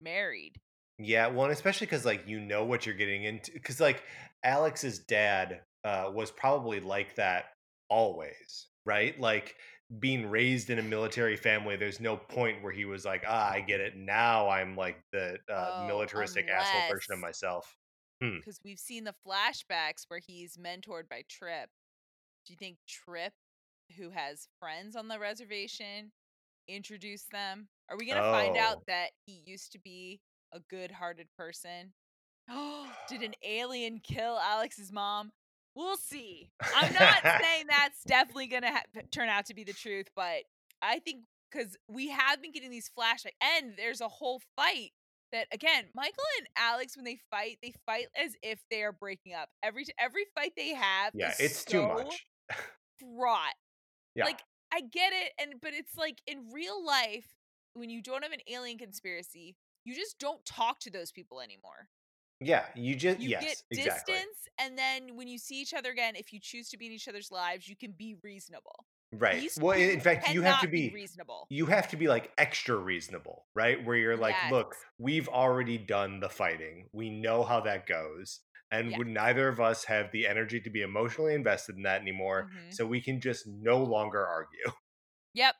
married. 0.01 0.59
Yeah, 0.97 1.27
well, 1.27 1.45
and 1.45 1.53
especially 1.53 1.87
because 1.87 2.05
like 2.05 2.23
you 2.27 2.39
know 2.39 2.65
what 2.65 2.85
you're 2.85 2.95
getting 2.95 3.23
into. 3.23 3.51
Because 3.53 3.79
like 3.79 4.03
Alex's 4.43 4.99
dad 4.99 5.61
uh, 5.83 6.11
was 6.13 6.31
probably 6.31 6.79
like 6.79 7.15
that 7.15 7.45
always, 7.89 8.69
right? 8.85 9.19
Like 9.19 9.57
being 9.99 10.27
raised 10.29 10.69
in 10.69 10.79
a 10.79 10.83
military 10.83 11.35
family, 11.37 11.75
there's 11.75 11.99
no 11.99 12.17
point 12.17 12.63
where 12.63 12.71
he 12.73 12.85
was 12.85 13.05
like, 13.05 13.23
ah, 13.27 13.49
I 13.51 13.61
get 13.61 13.81
it. 13.81 13.95
Now 13.97 14.49
I'm 14.49 14.75
like 14.77 15.03
the 15.11 15.39
uh, 15.49 15.71
Oh, 15.73 15.77
militaristic 15.77 16.47
asshole 16.49 16.85
version 16.89 17.13
of 17.13 17.19
myself. 17.19 17.75
Because 18.39 18.59
we've 18.63 18.79
seen 18.79 19.03
the 19.03 19.15
flashbacks 19.25 20.05
where 20.07 20.19
he's 20.19 20.57
mentored 20.57 21.07
by 21.07 21.23
Tripp. 21.27 21.69
Do 22.45 22.53
you 22.53 22.57
think 22.57 22.79
Tripp, 22.87 23.33
who 23.97 24.11
has 24.11 24.49
friends 24.59 24.95
on 24.95 25.07
the 25.09 25.19
reservation, 25.19 26.13
introduced 26.67 27.31
them? 27.31 27.69
Are 27.89 27.97
we 27.97 28.07
gonna 28.07 28.23
find 28.23 28.57
Oh. 28.57 28.57
out 28.57 28.85
that 28.87 29.13
he 29.25 29.33
used 29.45 29.73
to 29.73 29.79
be 29.79 30.21
a 30.51 30.61
good-hearted 30.61 31.31
person? 31.37 31.93
Oh, 32.49 32.95
Did 33.07 33.23
an 33.23 33.35
alien 33.43 33.99
kill 34.01 34.39
Alex's 34.39 34.91
mom? 34.91 35.33
We'll 35.75 35.97
see. 35.97 36.49
I'm 36.75 36.93
not 36.93 37.21
saying 37.41 37.65
that's 37.69 38.03
definitely 38.05 38.47
gonna 38.47 38.71
ha- 38.71 39.01
turn 39.11 39.29
out 39.29 39.45
to 39.47 39.53
be 39.53 39.63
the 39.63 39.73
truth, 39.73 40.07
but 40.15 40.43
I 40.81 40.99
think 40.99 41.23
because 41.51 41.77
we 41.87 42.09
have 42.09 42.41
been 42.41 42.51
getting 42.51 42.71
these 42.71 42.89
flashbacks, 42.97 43.31
and 43.41 43.73
there's 43.77 44.01
a 44.01 44.07
whole 44.07 44.41
fight 44.55 44.91
that 45.31 45.47
again, 45.53 45.85
Michael 45.95 46.23
and 46.39 46.47
Alex 46.57 46.95
when 46.97 47.05
they 47.05 47.19
fight, 47.29 47.57
they 47.61 47.73
fight 47.85 48.07
as 48.21 48.35
if 48.43 48.59
they 48.69 48.83
are 48.83 48.91
breaking 48.91 49.33
up. 49.33 49.49
Every 49.63 49.85
every 49.99 50.25
fight 50.35 50.53
they 50.57 50.73
have, 50.73 51.13
Yeah, 51.13 51.31
is 51.31 51.39
it's 51.39 51.65
too 51.65 51.87
much. 51.87 52.25
fraught. 52.99 53.53
Yeah. 54.13 54.25
Like 54.25 54.41
I 54.73 54.81
get 54.81 55.13
it, 55.13 55.31
and 55.39 55.53
but 55.61 55.73
it's 55.73 55.95
like 55.97 56.19
in 56.27 56.49
real 56.53 56.85
life 56.85 57.27
when 57.75 57.89
you 57.89 58.01
don't 58.01 58.23
have 58.23 58.33
an 58.33 58.41
alien 58.49 58.77
conspiracy, 58.77 59.55
you 59.85 59.95
just 59.95 60.19
don't 60.19 60.43
talk 60.45 60.79
to 60.81 60.91
those 60.91 61.13
people 61.13 61.39
anymore. 61.39 61.87
Yeah, 62.41 62.65
you 62.75 62.95
just 62.95 63.19
You 63.19 63.29
yes, 63.29 63.43
get 63.43 63.63
exactly. 63.71 64.15
distance, 64.15 64.47
and 64.59 64.77
then 64.77 65.15
when 65.15 65.27
you 65.27 65.37
see 65.37 65.61
each 65.61 65.73
other 65.73 65.91
again, 65.91 66.15
if 66.15 66.33
you 66.33 66.39
choose 66.41 66.69
to 66.69 66.77
be 66.77 66.87
in 66.87 66.91
each 66.91 67.07
other's 67.07 67.31
lives, 67.31 67.67
you 67.67 67.75
can 67.75 67.91
be 67.91 68.15
reasonable. 68.23 68.85
Right. 69.13 69.41
These 69.41 69.57
Well, 69.61 69.77
in 69.77 69.99
fact, 69.99 70.29
you 70.29 70.41
have 70.41 70.61
to 70.61 70.67
cannot 70.67 70.71
be 70.71 70.89
reasonable. 70.93 71.45
you 71.49 71.65
have 71.67 71.89
to 71.89 71.97
be 71.97 72.07
like 72.07 72.31
extra 72.37 72.75
reasonable, 72.77 73.45
right? 73.55 73.83
Where 73.85 73.95
you're 73.97 74.15
like, 74.17 74.35
look, 74.49 74.75
we've 74.97 75.27
already 75.27 75.77
done 75.77 76.19
the 76.21 76.29
fighting. 76.29 76.87
We 76.93 77.09
know 77.09 77.43
how 77.43 77.59
that 77.61 77.87
goes. 77.87 78.39
And 78.71 78.95
would 78.97 79.07
neither 79.07 79.49
of 79.49 79.59
us 79.59 79.83
have 79.85 80.11
the 80.13 80.25
energy 80.27 80.61
to 80.61 80.69
be 80.69 80.81
emotionally 80.81 81.33
invested 81.35 81.75
in 81.75 81.83
that 81.83 81.99
anymore. 82.01 82.49
Mhm. 82.55 82.73
So 82.73 82.85
we 82.85 83.01
can 83.01 83.19
just 83.19 83.45
no 83.45 83.83
longer 83.83 84.25
argue. 84.25 84.71
Yep. 85.33 85.55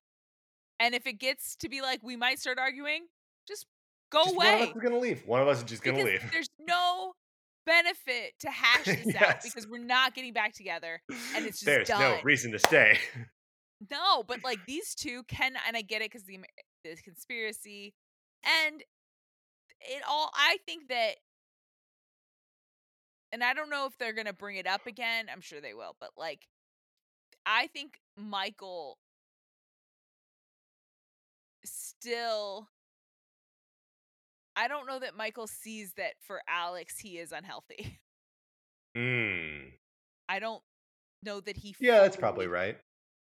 And 0.79 0.95
if 0.95 1.05
it 1.05 1.13
gets 1.19 1.55
to 1.57 1.69
be 1.69 1.81
like 1.81 2.01
we 2.03 2.15
might 2.15 2.39
start 2.39 2.57
arguing, 2.57 3.07
just 3.47 3.67
go 4.11 4.23
Just 4.23 4.35
one 4.37 4.47
of 4.47 4.61
us 4.61 4.69
is 4.75 4.81
gonna 4.81 4.97
leave. 4.99 5.25
One 5.27 5.41
of 5.41 5.47
us 5.49 5.57
is 5.59 5.63
just 5.65 5.83
gonna 5.83 6.03
leave. 6.03 6.23
there's 6.31 6.49
no 6.67 7.13
benefit 7.65 8.33
to 8.39 8.49
hash 8.49 8.85
this 8.85 9.05
yes. 9.05 9.21
out 9.21 9.43
because 9.43 9.67
we're 9.67 9.83
not 9.83 10.15
getting 10.15 10.33
back 10.33 10.53
together 10.53 11.01
and 11.35 11.45
it's 11.45 11.59
just 11.59 11.65
There's 11.65 11.87
done. 11.87 11.99
no 11.99 12.17
reason 12.23 12.51
to 12.51 12.59
stay. 12.59 12.97
No, 13.89 14.21
but 14.21 14.43
like 14.43 14.59
these 14.67 14.93
two 14.93 15.23
can 15.23 15.53
and 15.67 15.75
I 15.75 15.81
get 15.81 16.03
it 16.03 16.11
cuz 16.11 16.21
the 16.25 16.37
the 16.83 16.95
conspiracy 16.97 17.95
and 18.43 18.83
it 19.79 20.03
all 20.07 20.29
I 20.35 20.59
think 20.67 20.87
that 20.89 21.15
and 23.31 23.43
I 23.43 23.55
don't 23.55 23.71
know 23.71 23.87
if 23.87 23.97
they're 23.97 24.13
going 24.13 24.27
to 24.27 24.33
bring 24.33 24.57
it 24.57 24.67
up 24.67 24.85
again. 24.85 25.29
I'm 25.31 25.41
sure 25.41 25.61
they 25.61 25.73
will, 25.73 25.95
but 25.99 26.11
like 26.15 26.47
I 27.43 27.67
think 27.67 27.99
Michael 28.15 28.99
still 31.65 32.69
I 34.61 34.67
don't 34.67 34.85
know 34.85 34.99
that 34.99 35.17
Michael 35.17 35.47
sees 35.47 35.93
that 35.97 36.13
for 36.21 36.39
Alex 36.47 36.99
he 36.99 37.17
is 37.17 37.31
unhealthy. 37.31 37.99
Mm. 38.97 39.71
I 40.27 40.39
don't 40.39 40.61
know 41.23 41.39
that 41.39 41.55
he 41.55 41.73
Yeah, 41.79 41.99
that's 41.99 42.17
probably 42.17 42.47
right. 42.47 42.77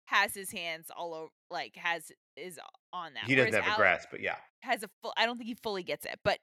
Has 0.07 0.34
his 0.34 0.51
hands 0.51 0.86
all 0.97 1.14
over 1.14 1.28
like 1.49 1.76
has 1.76 2.11
is 2.36 2.59
on 2.93 3.14
that. 3.14 3.26
He 3.26 3.36
doesn't 3.36 3.53
Whereas 3.53 3.64
have 3.64 3.74
a 3.74 3.76
grasp, 3.76 4.09
but 4.11 4.20
yeah. 4.20 4.34
Has 4.62 4.82
a 4.82 4.88
full 5.01 5.12
I 5.16 5.26
don't 5.26 5.36
think 5.36 5.47
he 5.47 5.55
fully 5.55 5.84
gets 5.84 6.05
it. 6.05 6.18
But 6.24 6.41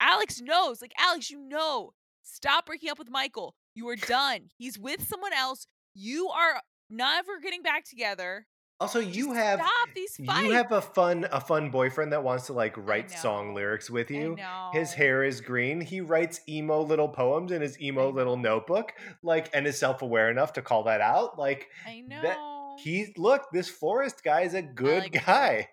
Alex 0.00 0.40
knows. 0.40 0.82
Like 0.82 0.90
Alex, 0.98 1.30
you 1.30 1.38
know. 1.38 1.92
Stop 2.24 2.66
breaking 2.66 2.90
up 2.90 2.98
with 2.98 3.08
Michael. 3.08 3.54
You 3.76 3.88
are 3.88 3.94
done. 3.94 4.48
He's 4.58 4.80
with 4.80 5.06
someone 5.06 5.32
else. 5.32 5.68
You 5.94 6.28
are 6.30 6.60
never 6.90 7.38
getting 7.40 7.62
back 7.62 7.84
together. 7.84 8.48
Also, 8.78 8.98
you 8.98 9.32
have 9.32 9.62
you 10.18 10.50
have 10.50 10.70
a 10.70 10.82
fun 10.82 11.26
a 11.32 11.40
fun 11.40 11.70
boyfriend 11.70 12.12
that 12.12 12.22
wants 12.22 12.46
to 12.46 12.52
like 12.52 12.74
write 12.76 13.10
song 13.10 13.54
lyrics 13.54 13.88
with 13.88 14.10
you. 14.10 14.36
His 14.74 14.92
hair 14.92 15.24
is 15.24 15.40
green. 15.40 15.80
He 15.80 16.02
writes 16.02 16.40
emo 16.46 16.82
little 16.82 17.08
poems 17.08 17.52
in 17.52 17.62
his 17.62 17.80
emo 17.80 18.10
little 18.10 18.36
notebook, 18.36 18.92
like, 19.22 19.48
and 19.54 19.66
is 19.66 19.78
self 19.78 20.02
aware 20.02 20.30
enough 20.30 20.52
to 20.54 20.62
call 20.62 20.82
that 20.84 21.00
out. 21.00 21.38
Like, 21.38 21.68
I 21.86 22.00
know 22.00 22.20
that 22.20 22.36
he's 22.82 23.16
look. 23.16 23.46
This 23.50 23.68
Forrest 23.68 24.22
guy 24.22 24.42
is 24.42 24.52
a 24.52 24.62
good 24.62 25.04
like 25.04 25.24
guy. 25.24 25.68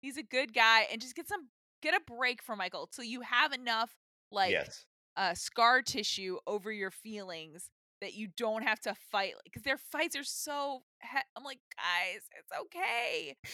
He's 0.00 0.16
a 0.16 0.22
good 0.22 0.54
guy, 0.54 0.86
and 0.90 1.02
just 1.02 1.14
get 1.14 1.28
some 1.28 1.48
get 1.82 1.92
a 1.92 2.00
break 2.16 2.42
from 2.42 2.58
Michael 2.58 2.86
till 2.86 3.04
you 3.04 3.20
have 3.20 3.52
enough 3.52 3.94
like 4.32 4.52
yes. 4.52 4.86
uh, 5.16 5.34
scar 5.34 5.82
tissue 5.82 6.38
over 6.46 6.72
your 6.72 6.90
feelings 6.90 7.70
that 8.00 8.14
you 8.14 8.28
don't 8.36 8.62
have 8.62 8.80
to 8.80 8.94
fight 9.10 9.34
because 9.44 9.62
their 9.62 9.78
fights 9.78 10.16
are 10.16 10.24
so 10.24 10.82
he- 11.02 11.18
i'm 11.36 11.44
like 11.44 11.60
guys 11.76 12.22
it's 12.38 12.52
okay. 12.62 13.36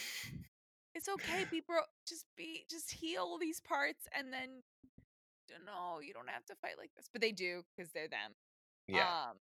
It's 0.95 1.09
okay 1.09 1.45
be 1.51 1.59
bro 1.59 1.79
just 2.07 2.25
be 2.37 2.65
just 2.69 2.89
heal 2.89 3.37
these 3.37 3.59
parts 3.59 4.07
and 4.17 4.31
then 4.31 4.63
no 5.65 5.99
you 5.99 6.13
don't 6.13 6.29
have 6.29 6.45
to 6.45 6.55
fight 6.55 6.75
like 6.77 6.91
this. 6.95 7.09
But 7.11 7.21
they 7.21 7.31
do 7.31 7.63
because 7.75 7.91
they're 7.91 8.07
them. 8.07 8.33
Yeah. 8.87 9.01
Um 9.31 9.37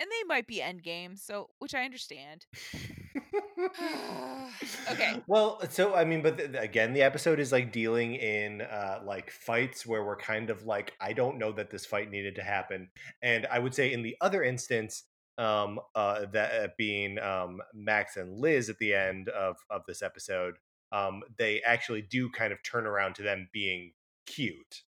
and 0.00 0.08
they 0.10 0.26
might 0.26 0.46
be 0.46 0.60
end 0.62 0.82
game 0.82 1.16
so 1.16 1.50
which 1.58 1.74
i 1.74 1.84
understand 1.84 2.46
okay. 4.90 5.22
Well, 5.26 5.60
so 5.70 5.94
I 5.94 6.04
mean, 6.04 6.22
but 6.22 6.38
th- 6.38 6.50
again, 6.54 6.92
the 6.92 7.02
episode 7.02 7.40
is 7.40 7.52
like 7.52 7.72
dealing 7.72 8.14
in 8.14 8.62
uh 8.62 9.00
like 9.04 9.30
fights 9.30 9.86
where 9.86 10.04
we're 10.04 10.16
kind 10.16 10.50
of 10.50 10.64
like, 10.64 10.92
I 11.00 11.12
don't 11.12 11.38
know 11.38 11.52
that 11.52 11.70
this 11.70 11.86
fight 11.86 12.10
needed 12.10 12.34
to 12.36 12.42
happen, 12.42 12.90
and 13.22 13.46
I 13.50 13.58
would 13.58 13.74
say 13.74 13.92
in 13.92 14.02
the 14.02 14.16
other 14.20 14.42
instance, 14.42 15.04
um, 15.38 15.80
uh, 15.94 16.26
that 16.32 16.52
uh, 16.62 16.68
being 16.78 17.18
um 17.18 17.60
Max 17.72 18.16
and 18.16 18.38
Liz 18.38 18.68
at 18.68 18.78
the 18.78 18.94
end 18.94 19.28
of 19.28 19.56
of 19.70 19.82
this 19.86 20.02
episode, 20.02 20.54
um, 20.92 21.22
they 21.38 21.60
actually 21.62 22.02
do 22.02 22.30
kind 22.30 22.52
of 22.52 22.62
turn 22.62 22.86
around 22.86 23.14
to 23.16 23.22
them 23.22 23.48
being 23.52 23.92
cute. 24.26 24.82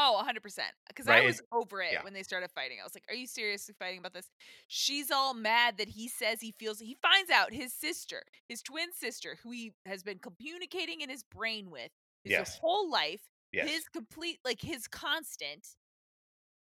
Oh, 0.00 0.22
100%. 0.24 0.40
Because 0.86 1.06
right? 1.06 1.24
I 1.24 1.26
was 1.26 1.42
over 1.52 1.82
it 1.82 1.90
yeah. 1.92 2.04
when 2.04 2.12
they 2.12 2.22
started 2.22 2.50
fighting. 2.54 2.78
I 2.80 2.84
was 2.84 2.94
like, 2.94 3.02
are 3.08 3.16
you 3.16 3.26
seriously 3.26 3.74
fighting 3.76 3.98
about 3.98 4.14
this? 4.14 4.30
She's 4.68 5.10
all 5.10 5.34
mad 5.34 5.76
that 5.78 5.88
he 5.88 6.06
says 6.06 6.40
he 6.40 6.54
feels, 6.56 6.78
he 6.78 6.96
finds 7.02 7.30
out 7.30 7.52
his 7.52 7.72
sister, 7.72 8.22
his 8.48 8.62
twin 8.62 8.92
sister, 8.94 9.38
who 9.42 9.50
he 9.50 9.72
has 9.86 10.04
been 10.04 10.20
communicating 10.20 11.00
in 11.00 11.10
his 11.10 11.24
brain 11.24 11.68
with 11.68 11.90
his 12.22 12.30
yes. 12.30 12.58
whole 12.62 12.88
life, 12.88 13.22
yes. 13.52 13.68
his 13.68 13.88
complete, 13.88 14.38
like 14.44 14.60
his 14.62 14.86
constant 14.86 15.66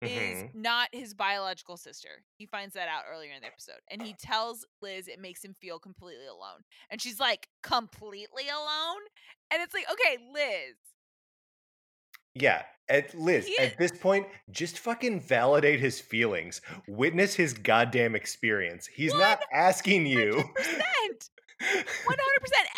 mm-hmm. 0.01 0.45
is 0.45 0.49
not 0.53 0.87
his 0.93 1.13
biological 1.13 1.75
sister. 1.75 2.23
He 2.37 2.45
finds 2.45 2.73
that 2.75 2.87
out 2.87 3.03
earlier 3.11 3.33
in 3.33 3.41
the 3.41 3.47
episode. 3.47 3.81
And 3.91 4.01
he 4.01 4.13
tells 4.13 4.65
Liz 4.81 5.09
it 5.09 5.19
makes 5.19 5.43
him 5.43 5.53
feel 5.59 5.77
completely 5.77 6.27
alone. 6.27 6.63
And 6.89 7.01
she's 7.01 7.19
like, 7.19 7.49
completely 7.63 8.47
alone? 8.47 9.01
And 9.51 9.61
it's 9.61 9.73
like, 9.73 9.87
okay, 9.91 10.17
Liz, 10.33 10.75
yeah, 12.39 12.63
at 12.89 13.13
Liz, 13.13 13.49
at 13.59 13.77
this 13.77 13.91
point, 13.91 14.27
just 14.49 14.79
fucking 14.79 15.19
validate 15.19 15.79
his 15.79 15.99
feelings. 15.99 16.61
Witness 16.87 17.35
his 17.35 17.53
goddamn 17.53 18.15
experience. 18.15 18.87
He's 18.87 19.13
not 19.13 19.41
asking 19.53 20.07
you. 20.07 20.43
100%. 20.57 21.29
100%. 21.61 21.89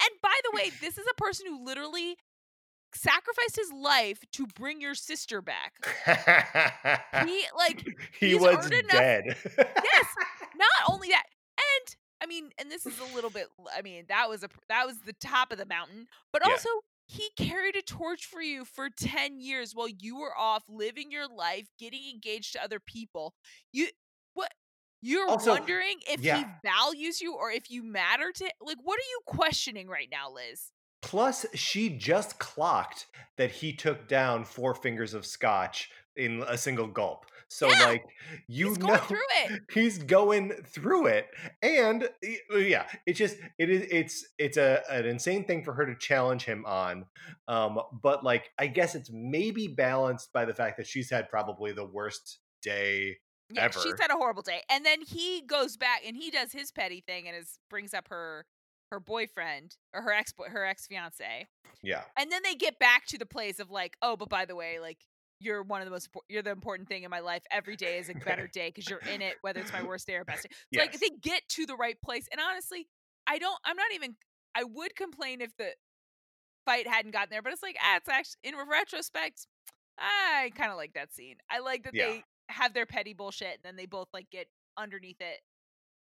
And 0.03 0.21
by 0.21 0.33
the 0.43 0.51
way, 0.55 0.71
this 0.81 0.97
is 0.97 1.05
a 1.09 1.13
person 1.15 1.45
who 1.47 1.63
literally 1.63 2.17
sacrificed 2.93 3.55
his 3.55 3.71
life 3.71 4.23
to 4.33 4.47
bring 4.47 4.81
your 4.81 4.95
sister 4.95 5.41
back. 5.41 5.73
he 7.25 7.45
like 7.55 7.85
he 8.19 8.35
was 8.35 8.69
dead. 8.89 9.23
yes. 9.57 10.05
Not 10.57 10.89
only 10.89 11.09
that. 11.09 11.23
And 11.57 11.95
I 12.21 12.25
mean, 12.25 12.49
and 12.57 12.69
this 12.69 12.85
is 12.85 12.99
a 12.99 13.15
little 13.15 13.29
bit 13.29 13.47
I 13.75 13.81
mean, 13.81 14.05
that 14.09 14.29
was 14.29 14.43
a 14.43 14.49
that 14.67 14.85
was 14.85 14.97
the 15.05 15.13
top 15.13 15.51
of 15.51 15.57
the 15.57 15.65
mountain, 15.65 16.07
but 16.33 16.43
also 16.43 16.69
yeah 16.69 16.90
he 17.11 17.29
carried 17.35 17.75
a 17.75 17.81
torch 17.81 18.25
for 18.25 18.41
you 18.41 18.63
for 18.63 18.89
10 18.89 19.37
years 19.37 19.73
while 19.73 19.89
you 19.89 20.17
were 20.17 20.37
off 20.37 20.63
living 20.69 21.11
your 21.11 21.27
life, 21.27 21.67
getting 21.77 22.09
engaged 22.09 22.53
to 22.53 22.63
other 22.63 22.79
people. 22.79 23.33
You 23.73 23.87
what 24.33 24.53
you're 25.01 25.27
also, 25.27 25.51
wondering 25.51 25.95
if 26.07 26.21
yeah. 26.21 26.37
he 26.37 26.45
values 26.63 27.19
you 27.19 27.35
or 27.35 27.51
if 27.51 27.69
you 27.69 27.83
matter 27.83 28.31
to 28.33 28.45
like 28.61 28.77
what 28.83 28.97
are 28.97 29.09
you 29.09 29.19
questioning 29.25 29.89
right 29.89 30.07
now, 30.09 30.31
Liz? 30.31 30.71
Plus, 31.01 31.45
she 31.53 31.89
just 31.89 32.39
clocked 32.39 33.07
that 33.35 33.51
he 33.51 33.73
took 33.73 34.07
down 34.07 34.45
four 34.45 34.73
fingers 34.73 35.13
of 35.13 35.25
scotch 35.25 35.89
in 36.15 36.43
a 36.47 36.57
single 36.57 36.87
gulp. 36.87 37.25
So 37.51 37.67
yeah, 37.67 37.83
like 37.83 38.05
you 38.47 38.69
he's 38.69 38.79
know 38.79 38.95
through 38.95 39.17
it. 39.43 39.61
He's 39.73 39.97
going 39.97 40.53
through 40.67 41.07
it. 41.07 41.27
And 41.61 42.05
uh, 42.53 42.57
yeah, 42.57 42.85
it's 43.05 43.19
just 43.19 43.35
it 43.59 43.69
is 43.69 43.87
it's 43.91 44.25
it's 44.37 44.55
a 44.55 44.81
an 44.89 45.05
insane 45.05 45.43
thing 45.43 45.61
for 45.61 45.73
her 45.73 45.85
to 45.85 45.93
challenge 45.97 46.45
him 46.45 46.65
on. 46.65 47.07
Um 47.49 47.77
but 48.01 48.23
like 48.23 48.51
I 48.57 48.67
guess 48.67 48.95
it's 48.95 49.09
maybe 49.11 49.67
balanced 49.67 50.31
by 50.31 50.45
the 50.45 50.53
fact 50.53 50.77
that 50.77 50.87
she's 50.87 51.09
had 51.09 51.29
probably 51.29 51.73
the 51.73 51.85
worst 51.85 52.39
day 52.61 53.17
yeah, 53.53 53.63
ever. 53.63 53.79
She's 53.81 53.99
had 53.99 54.11
a 54.11 54.15
horrible 54.15 54.43
day. 54.43 54.61
And 54.69 54.85
then 54.85 55.01
he 55.01 55.43
goes 55.45 55.75
back 55.75 56.03
and 56.07 56.15
he 56.15 56.31
does 56.31 56.53
his 56.53 56.71
petty 56.71 57.03
thing 57.05 57.27
and 57.27 57.35
is 57.35 57.59
brings 57.69 57.93
up 57.93 58.07
her 58.07 58.45
her 58.91 59.01
boyfriend 59.01 59.75
or 59.93 60.03
her 60.03 60.13
ex 60.13 60.33
her 60.47 60.65
ex 60.65 60.87
fiance. 60.87 61.47
Yeah. 61.83 62.03
And 62.17 62.31
then 62.31 62.43
they 62.45 62.55
get 62.55 62.79
back 62.79 63.07
to 63.07 63.17
the 63.17 63.25
place 63.25 63.59
of 63.59 63.69
like, 63.69 63.97
oh, 64.01 64.15
but 64.15 64.29
by 64.29 64.45
the 64.45 64.55
way, 64.55 64.79
like 64.79 64.99
you're 65.41 65.63
one 65.63 65.81
of 65.81 65.85
the 65.85 65.91
most 65.91 66.09
you're 66.29 66.41
the 66.41 66.51
important 66.51 66.87
thing 66.87 67.03
in 67.03 67.09
my 67.09 67.19
life 67.19 67.41
every 67.51 67.75
day 67.75 67.97
is 67.97 68.09
a 68.09 68.13
better 68.25 68.47
day 68.47 68.69
because 68.69 68.89
you're 68.89 69.01
in 69.13 69.21
it 69.21 69.35
whether 69.41 69.59
it's 69.59 69.73
my 69.73 69.83
worst 69.87 70.07
day 70.07 70.15
or 70.15 70.23
best 70.23 70.43
day. 70.43 70.49
So 70.51 70.57
yes. 70.71 70.87
like 70.87 70.99
they 70.99 71.09
get 71.21 71.41
to 71.49 71.65
the 71.65 71.75
right 71.75 71.99
place 72.01 72.27
and 72.31 72.39
honestly 72.39 72.87
i 73.27 73.37
don't 73.37 73.57
i'm 73.65 73.75
not 73.75 73.93
even 73.93 74.15
i 74.55 74.63
would 74.63 74.95
complain 74.95 75.41
if 75.41 75.51
the 75.57 75.69
fight 76.65 76.87
hadn't 76.87 77.11
gotten 77.11 77.29
there 77.31 77.41
but 77.41 77.53
it's 77.53 77.63
like 77.63 77.77
ah 77.81 77.97
it's 77.97 78.09
actually 78.09 78.39
in 78.43 78.55
retrospect 78.69 79.47
i 79.97 80.51
kind 80.55 80.71
of 80.71 80.77
like 80.77 80.93
that 80.93 81.13
scene. 81.13 81.35
I 81.49 81.59
like 81.59 81.83
that 81.83 81.93
yeah. 81.93 82.05
they 82.07 82.23
have 82.49 82.73
their 82.73 82.85
petty 82.85 83.13
bullshit 83.13 83.55
and 83.55 83.63
then 83.63 83.75
they 83.75 83.85
both 83.85 84.07
like 84.13 84.29
get 84.31 84.47
underneath 84.77 85.19
it 85.19 85.39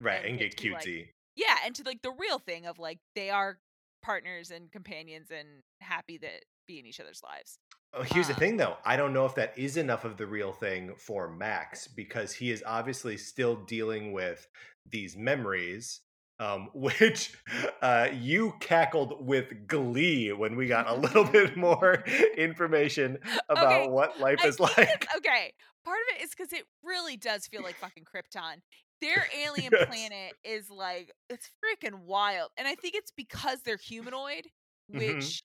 right 0.01 0.21
and, 0.21 0.31
and 0.31 0.39
get, 0.39 0.57
get 0.57 0.73
cutesy 0.73 0.99
like, 0.99 1.15
yeah 1.35 1.57
and 1.65 1.75
to 1.75 1.83
like 1.85 2.03
the 2.03 2.13
real 2.19 2.39
thing 2.39 2.67
of 2.67 2.79
like 2.79 2.99
they 3.15 3.31
are 3.31 3.59
partners 4.03 4.51
and 4.51 4.71
companions 4.71 5.29
and 5.31 5.49
happy 5.81 6.19
that 6.19 6.45
be 6.67 6.79
in 6.79 6.87
each 6.87 7.01
other's 7.01 7.23
lives 7.23 7.59
Oh, 7.95 8.03
here's 8.03 8.29
the 8.29 8.35
um 8.35 8.39
thing, 8.39 8.57
though. 8.57 8.77
I 8.85 8.97
don't 8.97 9.13
know 9.13 9.25
if 9.25 9.35
that 9.37 9.57
is 9.57 9.77
enough 9.77 10.05
of 10.05 10.17
the 10.17 10.27
real 10.27 10.53
thing 10.53 10.93
for 10.99 11.31
Max 11.31 11.89
because 11.89 12.33
he 12.33 12.51
is 12.51 12.63
obviously 12.67 13.17
still 13.17 13.57
dealing 13.57 14.13
with 14.13 14.47
these 14.91 15.17
memories, 15.17 16.01
um, 16.39 16.69
which 16.75 17.35
uh, 17.83 18.09
you 18.13 18.55
cackled 18.61 19.27
with 19.27 19.67
glee 19.67 20.33
when 20.33 20.57
we 20.57 20.67
got 20.67 20.89
a 20.89 20.95
little 20.95 21.25
bit 21.33 21.57
more 21.57 22.05
information 22.37 23.19
about 23.49 23.83
okay, 23.83 23.89
what 23.89 24.21
life 24.21 24.45
is 24.45 24.61
like. 24.61 25.07
Okay, 25.17 25.53
part 25.85 25.99
of 25.99 26.19
it 26.19 26.25
is 26.25 26.31
because 26.31 26.53
it 26.53 26.65
really 26.83 27.17
does 27.17 27.47
feel 27.47 27.63
like 27.63 27.77
fucking 27.77 28.05
Krypton. 28.05 28.61
Their 29.01 29.27
alien 29.43 29.73
yes. 29.73 29.87
planet 29.87 30.33
is 30.43 30.71
like 30.71 31.13
it's 31.29 31.51
freaking 31.63 32.05
wild, 32.07 32.51
and 32.57 32.67
I 32.67 32.75
think 32.75 32.95
it's 32.95 33.13
because 33.15 33.61
they're 33.63 33.77
humanoid, 33.77 34.49
mm-hmm. 34.91 34.99
which 34.99 35.43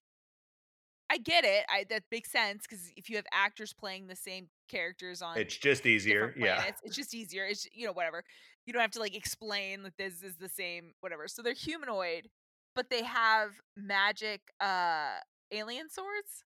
I 1.12 1.18
get 1.18 1.44
it. 1.44 1.66
I 1.70 1.84
that 1.90 2.04
makes 2.12 2.32
sense 2.32 2.64
because 2.64 2.92
if 2.96 3.10
you 3.10 3.18
have 3.18 3.26
actors 3.34 3.74
playing 3.74 4.08
the 4.08 4.16
same 4.16 4.50
characters 4.70 5.22
on, 5.22 5.38
it's 5.38 5.58
just 5.58 5.86
easier. 5.86 6.34
yeah, 6.38 6.72
it's 6.84 6.96
just 6.96 7.14
easier. 7.14 7.46
It's 7.46 7.68
you 7.74 7.86
know 7.86 7.92
whatever. 7.94 8.24
You 8.66 8.74
don't 8.74 8.82
have 8.82 8.92
to 8.92 9.00
like 9.00 9.16
explain 9.16 9.84
that 9.84 9.98
this 9.98 10.24
is 10.24 10.38
the 10.38 10.50
same 10.50 10.94
whatever. 11.02 11.28
So 11.28 11.42
they're 11.42 11.54
humanoid, 11.54 12.30
but 12.76 12.90
they 12.90 13.04
have 13.04 13.52
magic 13.76 14.42
uh 14.62 15.18
alien 15.52 15.90
swords. 15.90 16.46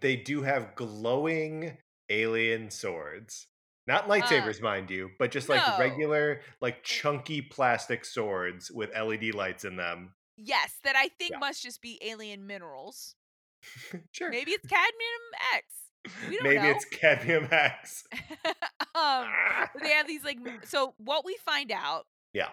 They 0.00 0.16
do 0.16 0.42
have 0.42 0.74
glowing 0.76 1.78
alien 2.08 2.70
swords. 2.70 3.48
Not 3.86 4.08
Uh 4.20 4.50
lightsabers, 4.50 4.60
mind 4.60 4.90
you, 4.90 5.10
but 5.18 5.30
just 5.32 5.48
like 5.48 5.66
No. 5.66 5.76
regular, 5.76 6.42
like 6.60 6.82
chunky 6.84 7.40
plastic 7.42 8.04
swords 8.04 8.70
with 8.70 8.94
LED 8.94 9.32
lights 9.32 9.64
in 9.64 9.76
them. 9.76 10.14
Yes, 10.36 10.78
that 10.84 10.96
I 10.96 11.08
think 11.08 11.32
Yeah. 11.32 11.38
must 11.38 11.62
just 11.62 11.80
be 11.80 11.98
alien 12.02 12.46
minerals. 12.46 13.16
Sure. 14.12 14.30
Maybe 14.30 14.52
it's 14.52 14.66
cadmium 14.66 15.24
X. 15.54 15.66
We 16.28 16.36
don't 16.36 16.44
Maybe 16.44 16.62
know. 16.62 16.70
it's 16.70 16.84
cadmium 16.84 17.48
X. 17.50 18.04
um, 18.94 19.26
but 19.74 19.82
they 19.82 19.90
have 19.90 20.06
these 20.06 20.24
like 20.24 20.38
so 20.64 20.94
what 20.98 21.24
we 21.24 21.36
find 21.44 21.72
out 21.72 22.06
yeah. 22.32 22.48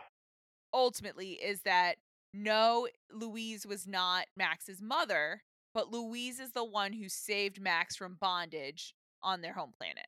ultimately 0.73 1.31
is 1.33 1.61
that 1.61 1.97
no, 2.33 2.87
Louise 3.11 3.65
was 3.67 3.85
not 3.85 4.25
Max's 4.35 4.81
mother, 4.81 5.43
but 5.73 5.91
Louise 5.91 6.39
is 6.39 6.51
the 6.51 6.63
one 6.65 6.93
who 6.93 7.07
saved 7.07 7.61
Max 7.61 7.95
from 7.95 8.17
bondage 8.19 8.95
on 9.21 9.41
their 9.41 9.53
home 9.53 9.73
planet. 9.77 10.07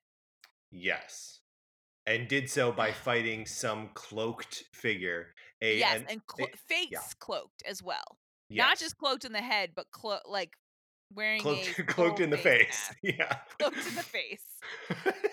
Yes. 0.72 1.40
And 2.08 2.28
did 2.28 2.50
so 2.50 2.72
by 2.72 2.92
fighting 3.04 3.46
some 3.46 3.90
cloaked 3.94 4.64
figure. 4.74 5.34
A 5.62 5.78
yes, 5.80 5.98
an- 6.02 6.06
and 6.10 6.26
clo- 6.26 6.48
a- 6.52 6.58
face 6.58 6.90
yeah. 6.92 7.00
cloaked 7.20 7.64
as 7.68 7.82
well. 7.84 8.18
yes. 8.50 8.66
Not 8.66 8.80
just 8.80 8.98
cloaked 8.98 9.24
in 9.26 9.32
the 9.32 9.42
head, 9.42 9.72
but 9.76 9.86
clo- 9.92 10.20
like 10.28 10.54
wearing 11.16 11.40
cloaked, 11.42 11.80
a 11.80 11.84
cloaked 11.94 12.20
in 12.20 12.30
the 12.30 12.38
face. 12.38 12.92
Yeah. 13.02 13.38
Cloaked 13.60 13.78
in 13.78 13.96
the 13.96 14.04
face. 14.04 14.44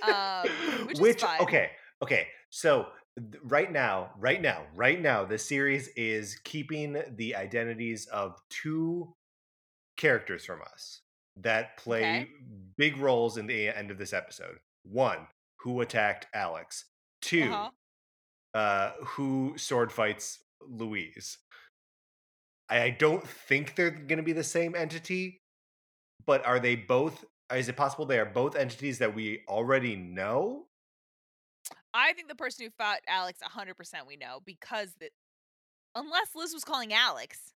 Um, 0.02 0.48
which 0.86 0.94
is 0.96 1.00
which 1.00 1.24
okay 1.40 1.70
okay 2.02 2.26
so 2.50 2.86
th- 3.18 3.42
right 3.44 3.70
now 3.72 4.10
right 4.18 4.40
now 4.42 4.62
right 4.74 5.00
now 5.00 5.24
the 5.24 5.38
series 5.38 5.88
is 5.96 6.36
keeping 6.44 7.02
the 7.16 7.34
identities 7.36 8.06
of 8.06 8.40
two 8.50 9.14
characters 9.96 10.44
from 10.44 10.60
us 10.72 11.00
that 11.36 11.76
play 11.76 12.02
Okay. 12.22 12.28
big 12.76 12.96
roles 12.98 13.36
in 13.38 13.46
the 13.46 13.68
end 13.68 13.90
of 13.90 13.98
this 13.98 14.12
episode 14.12 14.58
one 14.84 15.26
who 15.60 15.80
attacked 15.80 16.26
alex 16.34 16.84
2 17.22 17.44
Uh-huh. 17.44 17.70
uh 18.58 18.92
who 19.04 19.54
sword 19.56 19.92
fights 19.92 20.42
louise 20.68 21.38
I 22.68 22.82
I 22.82 22.90
don't 22.90 23.26
think 23.26 23.74
they're 23.76 23.90
going 23.90 24.16
to 24.18 24.22
be 24.22 24.32
the 24.32 24.44
same 24.44 24.74
entity, 24.74 25.41
but 26.26 26.44
are 26.46 26.60
they 26.60 26.76
both? 26.76 27.24
Is 27.54 27.68
it 27.68 27.76
possible 27.76 28.04
they 28.06 28.18
are 28.18 28.24
both 28.24 28.56
entities 28.56 28.98
that 28.98 29.14
we 29.14 29.42
already 29.48 29.96
know? 29.96 30.66
I 31.94 32.12
think 32.14 32.28
the 32.28 32.34
person 32.34 32.64
who 32.64 32.70
fought 32.70 33.00
Alex 33.06 33.40
100% 33.42 34.06
we 34.06 34.16
know 34.16 34.40
because 34.44 34.94
that 35.00 35.10
unless 35.94 36.28
Liz 36.34 36.54
was 36.54 36.64
calling 36.64 36.92
Alex, 36.94 37.52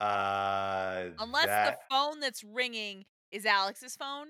Uh, 0.00 1.10
unless 1.18 1.46
that, 1.46 1.80
the 1.88 1.94
phone 1.94 2.20
that's 2.20 2.42
ringing 2.44 3.04
is 3.32 3.44
Alex's 3.46 3.96
phone, 3.96 4.28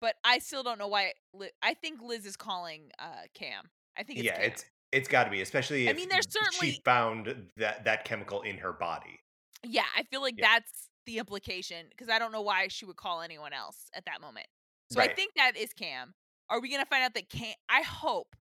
but 0.00 0.14
I 0.24 0.38
still 0.38 0.62
don't 0.62 0.78
know 0.78 0.86
why 0.88 1.14
Li- 1.34 1.50
I 1.62 1.74
think 1.74 2.00
Liz 2.02 2.24
is 2.26 2.36
calling 2.36 2.90
uh 2.98 3.22
Cam. 3.34 3.68
I 3.96 4.02
think 4.04 4.20
it's 4.20 4.26
yeah, 4.26 4.36
Cam. 4.36 4.44
it's 4.50 4.64
it's 4.92 5.08
got 5.08 5.24
to 5.24 5.30
be, 5.30 5.40
especially 5.42 5.88
I 5.88 5.92
mean, 5.92 6.08
there's 6.08 6.30
certainly- 6.30 6.72
she 6.74 6.80
found 6.84 7.50
that 7.56 7.84
that 7.84 8.04
chemical 8.04 8.42
in 8.42 8.58
her 8.58 8.72
body. 8.72 9.18
Yeah, 9.64 9.84
I 9.96 10.04
feel 10.04 10.22
like 10.22 10.34
Yeah. 10.38 10.46
that's 10.58 10.88
the 11.08 11.18
implication 11.18 11.86
because 11.90 12.08
I 12.08 12.18
don't 12.18 12.30
know 12.32 12.42
why 12.42 12.68
she 12.68 12.84
would 12.84 12.96
call 12.96 13.22
anyone 13.22 13.52
else 13.52 13.86
at 13.94 14.04
that 14.04 14.20
moment. 14.20 14.46
So 14.92 15.00
I 15.00 15.08
think 15.12 15.32
that 15.36 15.56
is 15.56 15.72
Cam. 15.72 16.14
Are 16.50 16.60
we 16.60 16.70
gonna 16.70 16.86
find 16.86 17.02
out 17.02 17.14
that 17.14 17.28
Cam? 17.28 17.54
I 17.68 17.80
hope, 17.82 18.36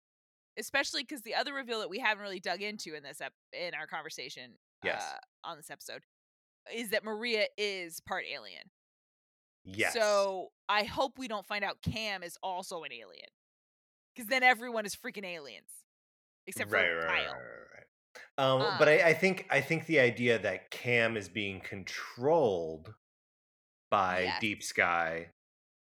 especially 0.57 1.03
because 1.03 1.21
the 1.21 1.35
other 1.35 1.53
reveal 1.53 1.79
that 1.79 1.89
we 1.89 1.99
haven't 1.99 2.23
really 2.23 2.39
dug 2.39 2.61
into 2.61 2.95
in 2.95 3.03
this 3.03 3.21
ep- 3.21 3.33
in 3.53 3.73
our 3.73 3.85
conversation, 3.87 4.53
Yes. 4.83 5.03
uh, 5.03 5.47
on 5.49 5.57
this 5.57 5.69
episode, 5.69 6.03
is 6.73 6.89
that 6.89 7.03
Maria 7.03 7.45
is 7.57 7.99
part 8.01 8.23
alien. 8.33 8.63
Yes. 9.65 9.93
So 9.93 10.51
I 10.67 10.83
hope 10.83 11.17
we 11.17 11.27
don't 11.27 11.45
find 11.45 11.63
out 11.63 11.81
Cam 11.81 12.23
is 12.23 12.37
also 12.43 12.83
an 12.83 12.91
alien, 12.91 13.29
because 14.13 14.27
then 14.29 14.43
everyone 14.43 14.85
is 14.85 14.95
freaking 14.95 15.25
aliens, 15.25 15.69
except 16.47 16.71
right, 16.71 16.85
for 16.87 16.97
right, 16.97 17.07
Kyle. 17.25 17.33
right, 17.33 17.72
Um, 18.37 18.77
but 18.77 18.87
Um, 18.87 18.89
I, 18.89 19.09
I 19.09 19.13
think 19.13 19.47
I 19.49 19.61
think 19.61 19.85
the 19.85 19.99
idea 19.99 20.39
that 20.39 20.71
Cam 20.71 21.17
is 21.17 21.29
being 21.29 21.59
controlled 21.61 22.95
by 23.91 24.31
Yes. 24.31 24.39
Deep 24.39 24.63
Sky 24.63 25.31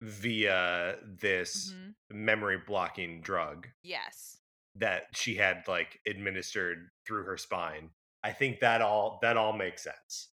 via 0.02 1.00
this 1.04 1.76
Mhm. 1.76 1.96
memory 2.10 2.60
blocking 2.60 3.22
drug 3.22 3.70
Yes. 3.84 4.42
that 4.76 5.16
she 5.16 5.36
had 5.36 5.68
like 5.68 6.00
administered 6.08 6.90
through 7.06 7.24
her 7.26 7.38
spine. 7.38 7.92
I 8.24 8.34
think 8.34 8.60
that 8.60 8.82
all 8.82 9.20
that 9.22 9.38
all 9.38 9.54
makes 9.54 9.84
sense. 9.84 10.30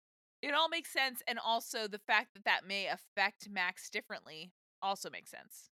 It 0.42 0.55
all 0.55 0.68
makes 0.68 0.90
sense, 0.92 1.22
and 1.26 1.38
also 1.40 1.88
the 1.88 1.99
fact 1.99 2.34
that 2.34 2.45
that 2.45 2.64
may 2.64 2.86
affect 2.86 3.49
Max 3.49 3.88
differently 3.90 4.53
also 4.82 5.11
makes 5.11 5.30
sense. 5.30 5.70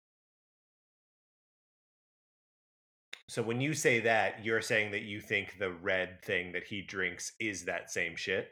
So 3.29 3.43
when 3.43 3.61
you 3.61 3.75
say 3.75 4.01
that, 4.01 4.45
you're 4.45 4.61
saying 4.61 4.93
that 4.93 5.03
you 5.03 5.21
think 5.21 5.59
the 5.59 5.73
red 5.73 6.23
thing 6.23 6.53
that 6.53 6.65
he 6.65 6.83
drinks 6.83 7.33
is 7.41 7.65
that 7.65 7.91
same 7.91 8.17
shit. 8.17 8.49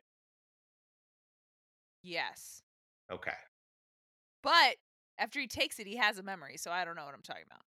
Yes. 2.03 2.63
Okay. 3.13 3.33
But 4.43 4.77
after 5.19 5.39
he 5.39 5.47
takes 5.47 5.79
it, 5.79 5.87
he 5.87 5.97
has 5.97 6.19
a 6.19 6.23
memory, 6.23 6.57
so 6.57 6.71
I 6.71 6.85
don't 6.85 6.97
know 6.97 7.05
what 7.05 7.15
I'm 7.15 7.23
talking 7.23 7.45
about. 7.47 7.61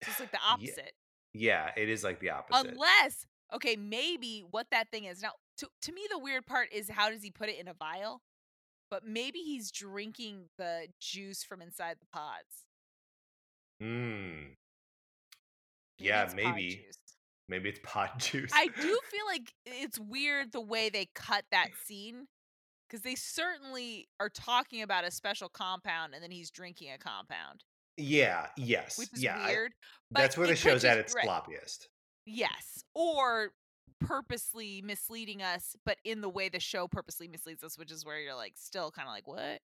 It's 0.00 0.18
like 0.18 0.32
the 0.32 0.38
opposite. 0.44 0.92
Yeah, 1.32 1.70
it 1.76 1.88
is 1.88 2.02
like 2.02 2.18
the 2.20 2.30
opposite. 2.30 2.70
Unless, 2.70 3.26
okay, 3.54 3.76
maybe 3.76 4.42
what 4.50 4.66
that 4.70 4.90
thing 4.90 5.04
is. 5.04 5.22
Now, 5.22 5.32
to, 5.58 5.68
to 5.82 5.92
me, 5.92 6.02
the 6.10 6.18
weird 6.18 6.46
part 6.46 6.72
is 6.72 6.90
how 6.90 7.10
does 7.10 7.22
he 7.22 7.30
put 7.30 7.48
it 7.48 7.58
in 7.60 7.68
a 7.68 7.74
vial? 7.74 8.22
But 8.90 9.06
maybe 9.06 9.38
he's 9.38 9.70
drinking 9.70 10.48
the 10.58 10.88
juice 11.00 11.44
from 11.44 11.62
inside 11.62 11.96
the 12.00 12.06
pods. 12.12 12.66
Mm, 13.82 14.54
Yeah, 16.02 16.24
it's 16.24 16.34
maybe. 16.34 16.84
maybe 17.48 17.68
it's 17.68 17.80
pot 17.82 18.18
juice. 18.18 18.50
I 18.54 18.66
do 18.66 18.72
feel 19.10 19.26
like 19.26 19.52
it's 19.66 19.98
weird 19.98 20.52
the 20.52 20.60
way 20.60 20.88
they 20.88 21.08
cut 21.14 21.44
that 21.50 21.68
scene 21.86 22.26
because 22.88 23.02
they 23.02 23.14
certainly 23.14 24.08
are 24.20 24.28
talking 24.28 24.82
about 24.82 25.04
a 25.04 25.10
special 25.10 25.48
compound 25.48 26.14
and 26.14 26.22
then 26.22 26.30
he's 26.30 26.50
drinking 26.50 26.92
a 26.92 26.98
compound, 26.98 27.64
yeah. 27.96 28.48
Yes. 28.56 28.98
which 28.98 29.12
is 29.14 29.22
yeah. 29.22 29.46
Weird. 29.46 29.72
but 30.10 30.20
that's 30.20 30.36
where 30.36 30.46
the 30.46 30.56
show's 30.56 30.84
at 30.84 30.98
its 30.98 31.14
right. 31.14 31.26
floppiest. 31.26 31.86
Yes, 32.26 32.84
or 32.94 33.50
purposely 34.00 34.82
misleading 34.84 35.42
us, 35.42 35.76
but 35.84 35.98
in 36.04 36.20
the 36.20 36.28
way 36.28 36.48
the 36.48 36.60
show 36.60 36.86
purposely 36.86 37.28
misleads 37.28 37.62
us, 37.62 37.78
which 37.78 37.90
is 37.90 38.04
where 38.04 38.20
you're 38.20 38.34
like 38.34 38.54
still 38.56 38.90
kind 38.90 39.08
of 39.08 39.14
like, 39.14 39.26
what? 39.26 39.60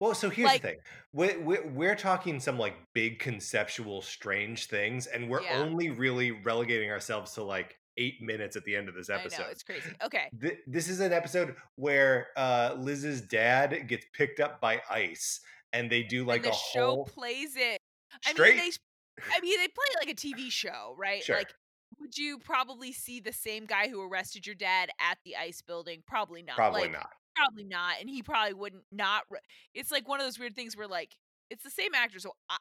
Well, 0.00 0.14
so 0.14 0.28
here's 0.28 0.46
Like- 0.46 0.62
the 0.62 0.68
thing: 0.68 0.78
we're, 1.12 1.40
we're 1.40 1.66
we're 1.68 1.94
talking 1.96 2.38
some 2.40 2.58
like 2.58 2.74
big 2.94 3.18
conceptual, 3.18 4.02
strange 4.02 4.66
things, 4.66 5.06
and 5.06 5.28
we're 5.30 5.42
Yeah. 5.42 5.58
only 5.60 5.90
really 5.90 6.30
relegating 6.32 6.90
ourselves 6.90 7.32
to 7.32 7.42
like 7.42 7.78
eight 7.98 8.20
minutes 8.20 8.56
at 8.56 8.64
the 8.64 8.76
end 8.76 8.90
of 8.90 8.94
this 8.94 9.08
I 9.08 9.14
episode. 9.14 9.42
know 9.42 9.48
it's 9.48 9.62
crazy. 9.62 9.90
Okay, 10.04 10.28
Th- 10.38 10.58
this 10.66 10.88
is 10.90 11.00
an 11.00 11.14
episode 11.14 11.56
where 11.76 12.28
uh, 12.36 12.74
Liz's 12.78 13.22
dad 13.22 13.88
gets 13.88 14.04
picked 14.12 14.38
up 14.38 14.60
by 14.60 14.82
ice, 14.90 15.40
and 15.72 15.90
they 15.90 16.02
do 16.02 16.24
like 16.24 16.44
and 16.44 16.52
the 16.52 16.56
a 16.56 16.60
show 16.74 16.86
whole 16.90 17.04
plays 17.06 17.56
it. 17.56 17.78
I 18.26 18.32
straight. 18.32 18.56
mean, 18.56 18.70
they. 19.18 19.24
I 19.34 19.40
mean, 19.40 19.58
they 19.58 19.68
play 19.68 19.84
it 19.94 20.06
like 20.06 20.10
a 20.10 20.14
TV 20.14 20.50
show, 20.50 20.94
right? 20.98 21.24
Sure. 21.24 21.36
Like, 21.36 21.54
would 21.98 22.18
you 22.18 22.38
probably 22.38 22.92
see 22.92 23.18
the 23.18 23.32
same 23.32 23.64
guy 23.64 23.88
who 23.88 24.02
arrested 24.02 24.46
your 24.46 24.54
dad 24.56 24.90
at 25.00 25.16
the 25.24 25.36
ice 25.36 25.62
building? 25.62 26.02
Probably 26.06 26.42
not. 26.42 26.56
Probably 26.56 26.82
Like, 26.82 26.92
not. 26.92 27.08
Probably 27.36 27.64
not, 27.64 27.96
and 28.00 28.08
he 28.08 28.22
probably 28.22 28.54
wouldn't 28.54 28.84
not. 28.90 29.24
Re- 29.30 29.40
it's 29.74 29.90
like 29.90 30.08
one 30.08 30.20
of 30.20 30.26
those 30.26 30.38
weird 30.38 30.54
things 30.56 30.76
where 30.76 30.88
like 30.88 31.16
it's 31.50 31.62
the 31.64 31.70
same 31.70 31.94
actor, 31.94 32.18
so 32.18 32.32
I, 32.48 32.56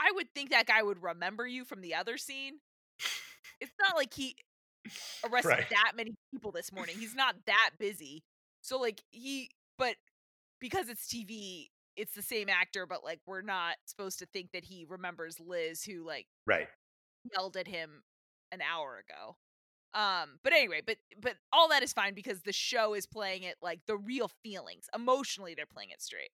I 0.00 0.12
would 0.12 0.28
think 0.34 0.50
that 0.50 0.66
guy 0.66 0.82
would 0.82 1.02
remember 1.02 1.46
you 1.46 1.64
from 1.64 1.80
the 1.80 1.94
other 1.94 2.16
scene. 2.16 2.54
It's 3.60 3.72
not 3.80 3.96
like 3.96 4.12
he 4.14 4.36
arrested 5.24 5.50
Right. 5.50 5.70
that 5.70 5.92
many 5.96 6.14
people 6.32 6.52
this 6.52 6.72
morning. 6.72 6.96
He's 6.98 7.14
not 7.14 7.34
that 7.46 7.70
busy, 7.78 8.22
so 8.62 8.78
like 8.78 9.02
he, 9.10 9.50
but 9.78 9.96
because 10.60 10.88
it's 10.88 11.06
TV, 11.08 11.70
it's 11.96 12.14
the 12.14 12.22
same 12.22 12.48
actor, 12.48 12.86
but 12.86 13.04
like 13.04 13.20
we're 13.26 13.42
not 13.42 13.76
supposed 13.86 14.18
to 14.20 14.26
think 14.26 14.52
that 14.52 14.64
he 14.64 14.86
remembers 14.88 15.40
Liz, 15.40 15.82
who 15.82 16.04
like 16.06 16.26
Right. 16.46 16.68
yelled 17.32 17.56
at 17.56 17.68
him 17.68 18.02
an 18.52 18.60
hour 18.62 18.98
ago. 19.08 19.36
Um, 19.96 20.40
but 20.44 20.52
anyway, 20.52 20.82
but 20.86 20.98
but 21.20 21.38
all 21.52 21.68
that 21.70 21.82
is 21.82 21.92
fine 21.94 22.14
because 22.14 22.42
the 22.42 22.52
show 22.52 22.94
is 22.94 23.06
playing 23.06 23.44
it 23.44 23.56
like 23.62 23.80
the 23.86 23.96
real 23.96 24.28
feelings. 24.28 24.88
Emotionally, 24.94 25.54
they're 25.54 25.66
playing 25.66 25.90
it 25.90 26.02
straight. 26.02 26.30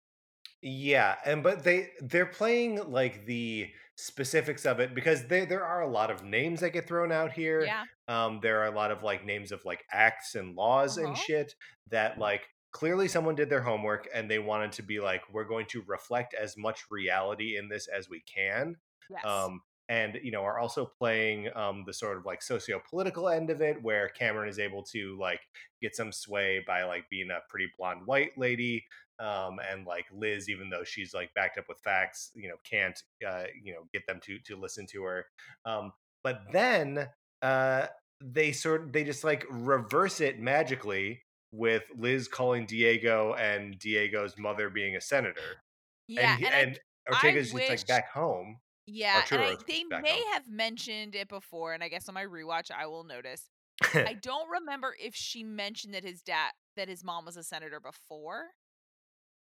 Yeah, 0.62 1.18
and 1.26 1.42
but 1.44 1.64
they 1.64 1.92
they're 2.02 2.26
playing 2.26 2.92
like 2.92 3.26
the 3.26 3.72
specifics 3.96 4.66
of 4.66 4.80
it 4.80 4.94
because 4.94 5.28
there 5.28 5.46
there 5.46 5.66
are 5.66 5.82
a 5.82 5.88
lot 5.90 6.12
of 6.12 6.24
names 6.24 6.60
that 6.62 6.72
get 6.72 6.88
thrown 6.88 7.12
out 7.12 7.32
here. 7.32 7.72
Yeah, 7.72 7.86
Um, 8.08 8.40
there 8.42 8.60
are 8.62 8.66
a 8.66 8.72
lot 8.76 8.92
of 8.92 9.04
like 9.04 9.24
names 9.26 9.52
of 9.52 9.64
like 9.66 9.86
acts 9.92 10.36
and 10.36 10.56
laws 10.56 10.98
and 10.98 11.16
Uh-huh. 11.16 11.18
shit 11.18 11.54
that 11.88 12.18
like 12.18 12.50
clearly 12.72 13.08
someone 13.08 13.36
did 13.36 13.50
their 13.50 13.62
homework 13.62 14.08
and 14.14 14.30
they 14.30 14.40
wanted 14.40 14.72
to 14.74 14.82
be 14.84 15.00
like, 15.00 15.22
we're 15.32 15.46
going 15.46 15.66
to 15.68 15.84
reflect 15.84 16.34
as 16.34 16.58
much 16.58 16.86
reality 16.90 17.56
in 17.58 17.70
this 17.70 17.88
as 17.88 18.10
we 18.10 18.22
can. 18.22 18.76
yes, 19.10 19.52
Um, 19.52 19.62
and 19.90 20.20
you 20.24 20.32
know 20.32 20.44
are 20.44 20.60
also 20.60 20.86
playing 20.86 21.50
um, 21.56 21.84
the 21.86 21.94
sort 21.94 22.18
of 22.18 22.26
like 22.26 22.42
socio-political 22.42 23.28
end 23.28 23.50
of 23.50 23.62
it 23.62 23.82
where 23.82 24.08
cameron 24.10 24.48
is 24.48 24.60
able 24.60 24.84
to 24.84 25.18
like 25.20 25.42
get 25.82 25.96
some 25.96 26.12
sway 26.12 26.64
by 26.66 26.84
like 26.84 27.04
being 27.10 27.30
a 27.32 27.40
pretty 27.50 27.68
blonde 27.78 28.02
white 28.06 28.32
lady 28.38 28.86
um, 29.20 29.60
and 29.70 29.86
like 29.86 30.06
liz 30.14 30.48
even 30.48 30.70
though 30.70 30.84
she's 30.84 31.14
like 31.14 31.34
backed 31.34 31.58
up 31.58 31.66
with 31.68 31.80
facts 31.80 32.32
you 32.36 32.48
know 32.48 32.56
can't 32.64 33.02
uh, 33.28 33.44
you 33.62 33.74
know 33.74 33.82
get 33.92 34.06
them 34.08 34.20
to 34.24 34.40
to 34.46 34.56
listen 34.56 34.86
to 34.86 35.04
her 35.04 35.26
um, 35.66 35.92
but 36.24 36.42
then 36.54 37.08
uh, 37.42 37.88
they 38.22 38.52
sort 38.52 38.84
of 38.84 38.94
they 38.94 39.04
just 39.04 39.24
like 39.24 39.46
reverse 39.50 40.22
it 40.22 40.40
magically 40.40 41.22
with 41.52 41.84
liz 41.98 42.28
calling 42.28 42.66
diego 42.68 43.34
and 43.34 43.80
diego's 43.80 44.38
mother 44.38 44.70
being 44.70 44.96
a 44.96 45.02
senator 45.02 45.64
Yeah, 46.08 46.36
and 46.36 46.46
and 46.46 46.54
I 46.54 46.60
and 46.60 46.80
I 47.08 47.16
ortega's 47.16 47.46
just 47.46 47.56
wish 47.56 47.70
like 47.70 47.88
back 47.88 48.12
home 48.12 48.60
yeah, 48.92 49.24
and 49.32 49.42
I 49.42 49.56
they 49.68 49.84
may 49.84 50.10
home 50.10 50.34
have 50.34 50.50
mentioned 50.50 51.16
it 51.16 51.28
before, 51.28 51.74
and 51.74 51.84
I 51.84 51.90
guess 51.90 52.08
on 52.10 52.16
my 52.16 52.26
rewatch 52.26 52.72
I 52.72 52.88
will 52.88 53.04
notice. 53.04 53.50
I 53.94 54.14
don't 54.22 54.50
remember 54.50 54.96
if 55.00 55.16
she 55.16 55.44
mentioned 55.44 55.94
that 55.94 56.04
his 56.04 56.22
dad 56.22 56.52
that 56.76 56.90
his 56.90 57.04
mom 57.04 57.26
was 57.26 57.38
a 57.38 57.44
senator 57.44 57.80
before. 57.80 58.48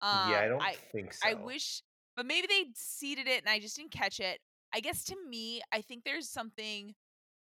Yeah, 0.01 0.09
I 0.09 0.43
Um, 0.43 0.49
don't 0.49 0.61
I 0.61 0.75
think 0.91 1.15
I 1.23 1.33
wish 1.33 1.81
but 2.15 2.25
maybe 2.25 2.47
they 2.47 2.65
seeded 2.75 3.27
it 3.27 3.41
and 3.41 3.49
I 3.49 3.59
just 3.59 3.75
didn't 3.75 3.91
catch 3.91 4.19
it. 4.19 4.39
I 4.73 4.79
guess 4.79 5.03
to 5.05 5.15
me, 5.27 5.61
I 5.71 5.81
think 5.81 6.03
there's 6.03 6.29
something 6.29 6.95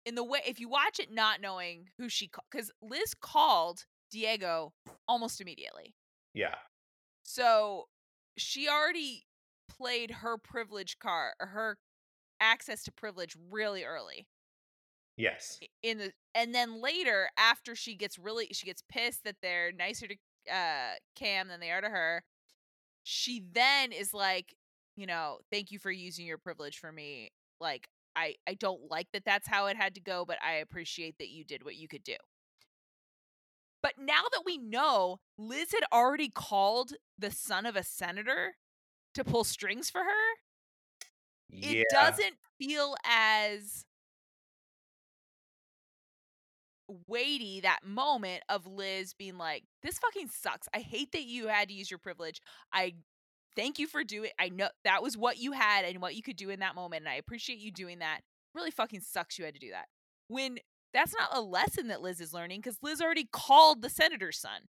in 0.05 0.15
the 0.15 0.25
way 0.25 0.41
if 0.47 0.61
you 0.61 0.69
watch 0.69 0.99
it 0.99 1.13
not 1.13 1.41
knowing 1.41 1.89
who 1.99 2.09
she 2.09 2.31
cuz 2.51 2.71
Liz 2.83 3.15
called 3.15 3.85
Diego 4.11 4.73
almost 5.09 5.41
immediately. 5.41 5.95
Yeah. 6.35 6.57
So 7.23 7.89
she 8.37 8.69
already 8.69 9.27
played 9.69 10.11
her 10.11 10.37
privilege 10.37 10.99
card 10.99 11.35
her 11.39 11.79
access 12.45 12.85
to 12.85 12.93
privilege 12.93 13.37
really 13.51 13.83
early. 13.85 14.29
Yes. 15.17 15.61
in 15.83 15.99
the 15.99 16.13
and 16.35 16.53
then 16.53 16.83
later 16.83 17.29
after 17.39 17.77
she 17.77 17.95
gets 17.95 18.19
really 18.19 18.49
she 18.53 18.67
gets 18.67 18.83
pissed 18.89 19.23
that 19.25 19.37
they're 19.41 19.71
nicer 19.71 20.09
to 20.09 20.17
uh 20.53 20.95
Cam 21.15 21.47
than 21.49 21.61
they 21.61 21.71
are 21.71 21.81
to 21.81 21.89
her 21.89 22.25
she 23.05 23.45
then 23.53 23.93
is 23.93 24.13
like 24.13 24.57
you 24.97 25.07
know 25.07 25.39
thank 25.53 25.71
you 25.71 25.79
for 25.79 25.93
using 25.93 26.27
your 26.27 26.39
privilege 26.39 26.79
for 26.79 26.91
me. 26.91 27.31
Like 27.61 27.89
I 28.17 28.35
I 28.49 28.55
don't 28.55 28.91
like 28.91 29.07
that 29.13 29.25
that's 29.25 29.47
how 29.49 29.67
it 29.67 29.77
had 29.77 29.95
to 29.95 30.01
go 30.01 30.25
but 30.25 30.39
I 30.45 30.55
appreciate 30.55 31.17
that 31.19 31.29
you 31.29 31.45
did 31.45 31.65
what 31.65 31.77
you 31.77 31.87
could 31.87 32.03
do. 32.03 32.17
But 33.83 33.95
now 33.99 34.23
that 34.33 34.43
we 34.45 34.59
know 34.59 35.19
Liz 35.39 35.73
had 35.73 35.85
already 35.93 36.31
called 36.31 36.95
the 37.19 37.31
son 37.31 37.67
of 37.67 37.77
a 37.77 37.85
senator 37.85 38.57
to 39.15 39.23
pull 39.23 39.45
strings 39.45 39.91
for 39.91 40.01
her 40.03 40.39
Yeah. 41.51 41.83
it 41.83 41.87
doesn't 41.91 42.35
feel 42.59 42.97
as 43.05 43.85
weighty 47.07 47.61
that 47.61 47.81
moment 47.85 48.43
of 48.49 48.67
Liz 48.67 49.15
being 49.15 49.39
like, 49.39 49.65
"This 49.83 49.99
fucking 49.99 50.29
sucks. 50.29 50.69
I 50.75 50.81
hate 50.81 51.13
that 51.13 51.25
you 51.25 51.49
had 51.49 51.69
to 51.69 51.75
use 51.75 51.91
your 51.91 51.99
privilege. 51.99 52.41
I 52.73 52.95
thank 53.57 53.79
you 53.79 53.87
for 53.87 54.05
doing. 54.05 54.31
I 54.39 54.49
know 54.51 54.69
that 54.85 55.03
was 55.03 55.17
what 55.17 55.39
you 55.39 55.53
had 55.53 55.85
and 55.85 56.01
what 56.03 56.15
you 56.15 56.23
could 56.23 56.37
do 56.37 56.51
in 56.51 56.61
that 56.61 56.75
moment, 56.75 57.03
and 57.03 57.09
I 57.09 57.15
appreciate 57.17 57.59
you 57.59 57.71
doing 57.73 58.01
that. 58.01 58.23
Really 58.55 58.71
fucking 58.71 59.01
sucks 59.01 59.39
you 59.39 59.45
had 59.45 59.55
to 59.55 59.61
do 59.61 59.71
that. 59.71 59.89
When 60.29 60.59
that's 60.93 61.15
not 61.15 61.31
a 61.37 61.41
lesson 61.41 61.89
that 61.89 62.03
Liz 62.03 62.21
is 62.21 62.35
learning 62.35 62.61
because 62.61 62.79
Liz 62.83 63.01
already 63.01 63.29
called 63.33 63.83
the 63.83 63.91
senator's 63.91 64.39
son. 64.39 64.69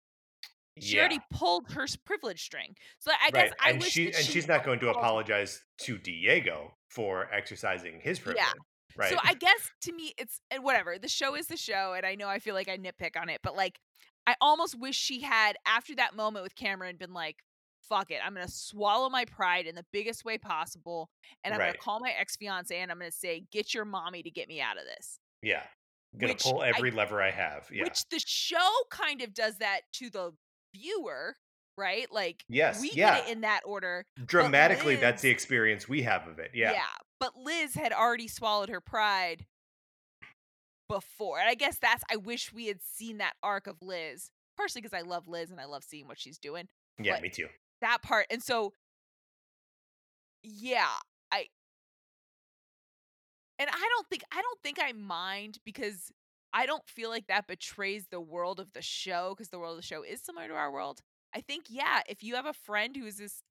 She 0.79 0.95
Yeah. 0.95 1.01
already 1.01 1.19
pulled 1.31 1.71
her 1.71 1.85
privilege 2.05 2.41
string. 2.43 2.75
So 2.99 3.11
I 3.11 3.15
Right. 3.25 3.33
guess 3.33 3.53
I 3.59 3.69
And 3.71 3.79
wish 3.81 3.91
she 3.91 4.07
and 4.07 4.15
she 4.15 4.31
she's 4.31 4.47
not 4.47 4.63
going 4.63 4.79
to 4.79 4.89
apologize 4.89 5.63
to 5.79 5.97
Diego 5.97 6.77
for 6.89 7.31
exercising 7.33 7.99
his 8.01 8.19
privilege. 8.19 8.43
Yeah. 8.45 8.53
Right. 8.95 9.09
So 9.13 9.17
I 9.23 9.33
guess 9.33 9.69
to 9.83 9.91
me 9.93 10.13
it's 10.17 10.41
and 10.49 10.63
whatever. 10.63 10.97
The 10.97 11.07
show 11.09 11.35
is 11.35 11.47
the 11.47 11.57
show 11.57 11.93
and 11.93 12.05
I 12.05 12.15
know 12.15 12.27
I 12.29 12.39
feel 12.39 12.55
like 12.55 12.67
I 12.69 12.77
nitpick 12.77 13.19
on 13.19 13.29
it, 13.29 13.41
but 13.43 13.55
like 13.55 13.79
I 14.27 14.35
almost 14.41 14.77
wish 14.79 14.95
she 14.95 15.21
had 15.21 15.57
after 15.65 15.95
that 15.95 16.15
moment 16.15 16.43
with 16.43 16.55
Cameron 16.55 16.97
been 16.97 17.13
like 17.13 17.37
fuck 17.89 18.11
it. 18.11 18.21
I'm 18.23 18.35
going 18.35 18.45
to 18.45 18.51
swallow 18.51 19.09
my 19.09 19.25
pride 19.25 19.65
in 19.65 19.75
the 19.75 19.85
biggest 19.91 20.23
way 20.23 20.37
possible 20.37 21.09
and 21.43 21.53
I'm 21.53 21.59
going 21.59 21.73
to 21.73 21.77
call 21.79 21.99
my 21.99 22.11
ex-fiance 22.11 22.77
and 22.77 22.91
I'm 22.91 22.99
going 22.99 23.09
to 23.11 23.17
say 23.17 23.45
get 23.51 23.73
your 23.73 23.85
mommy 23.85 24.21
to 24.23 24.29
get 24.31 24.47
me 24.47 24.61
out 24.61 24.77
of 24.77 24.83
this. 24.85 25.19
yeah. 25.41 25.63
Gonna 26.17 26.33
which 26.33 26.43
pull 26.43 26.61
I- 26.61 26.67
every 26.67 26.91
lever 26.91 27.21
I 27.21 27.31
have. 27.31 27.69
Yeah. 27.71 27.83
Which 27.85 28.03
the 28.09 28.19
show 28.19 28.69
kind 28.89 29.21
of 29.21 29.33
does 29.33 29.57
that 29.59 29.81
to 29.93 30.09
the 30.09 30.33
viewer, 30.73 31.35
right? 31.77 32.07
Like 32.11 32.43
Yes, 32.47 32.81
we 32.81 32.91
get 32.91 33.27
it 33.27 33.31
in 33.31 33.41
that 33.41 33.61
order. 33.65 34.05
Dramatically, 34.25 34.95
that's 34.95 35.21
the 35.21 35.29
experience 35.29 35.87
we 35.87 36.03
have 36.03 36.27
of 36.27 36.39
it. 36.39 36.51
Yeah. 36.53 36.73
Yeah. 36.73 36.83
But 37.19 37.35
Liz 37.35 37.75
had 37.75 37.91
already 37.91 38.27
swallowed 38.27 38.69
her 38.69 38.81
pride 38.81 39.45
before. 40.89 41.39
And 41.39 41.47
I 41.47 41.55
guess 41.55 41.77
that's 41.81 42.03
I 42.11 42.17
wish 42.17 42.51
we 42.53 42.67
had 42.67 42.81
seen 42.81 43.17
that 43.19 43.33
arc 43.41 43.67
of 43.67 43.77
Liz. 43.81 44.29
Partially 44.57 44.81
because 44.81 44.97
I 44.97 45.01
love 45.01 45.27
Liz 45.27 45.49
and 45.49 45.59
I 45.59 45.65
love 45.65 45.83
seeing 45.83 46.07
what 46.07 46.19
she's 46.19 46.37
doing. 46.37 46.67
Yeah, 46.99 47.19
me 47.19 47.29
too. 47.29 47.47
That 47.81 48.01
part. 48.03 48.27
And 48.29 48.43
so 48.43 48.73
yeah, 50.43 50.87
I 51.31 51.45
and 53.59 53.69
I 53.71 53.89
don't 53.95 54.07
think 54.09 54.23
I 54.31 54.41
don't 54.41 54.59
think 54.63 54.77
I 54.81 54.91
mind 54.91 55.59
because 55.63 56.11
I 56.53 56.65
don't 56.65 56.87
feel 56.89 57.09
like 57.09 57.27
that 57.27 57.47
betrays 57.47 58.07
the 58.07 58.21
world 58.21 58.59
of 58.59 58.73
the 58.73 58.81
show 58.81 59.33
because 59.35 59.49
the 59.49 59.59
world 59.59 59.73
of 59.73 59.77
the 59.83 59.87
show 59.87 60.03
is 60.03 60.21
similar 60.21 60.47
to 60.47 60.55
our 60.55 60.71
world. 60.71 61.01
I 61.33 61.41
think 61.41 61.65
yeah, 61.69 62.01
if 62.07 62.23
you 62.23 62.35
have 62.35 62.45
a 62.45 62.53
friend 62.53 62.95
who 62.95 63.05
is 63.05 63.17
this 63.17 63.43